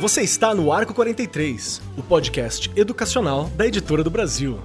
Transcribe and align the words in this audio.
Você 0.00 0.22
está 0.22 0.54
no 0.54 0.72
Arco 0.72 0.94
43, 0.94 1.82
o 1.98 2.02
podcast 2.02 2.70
educacional 2.74 3.50
da 3.50 3.66
Editora 3.66 4.02
do 4.02 4.10
Brasil. 4.10 4.58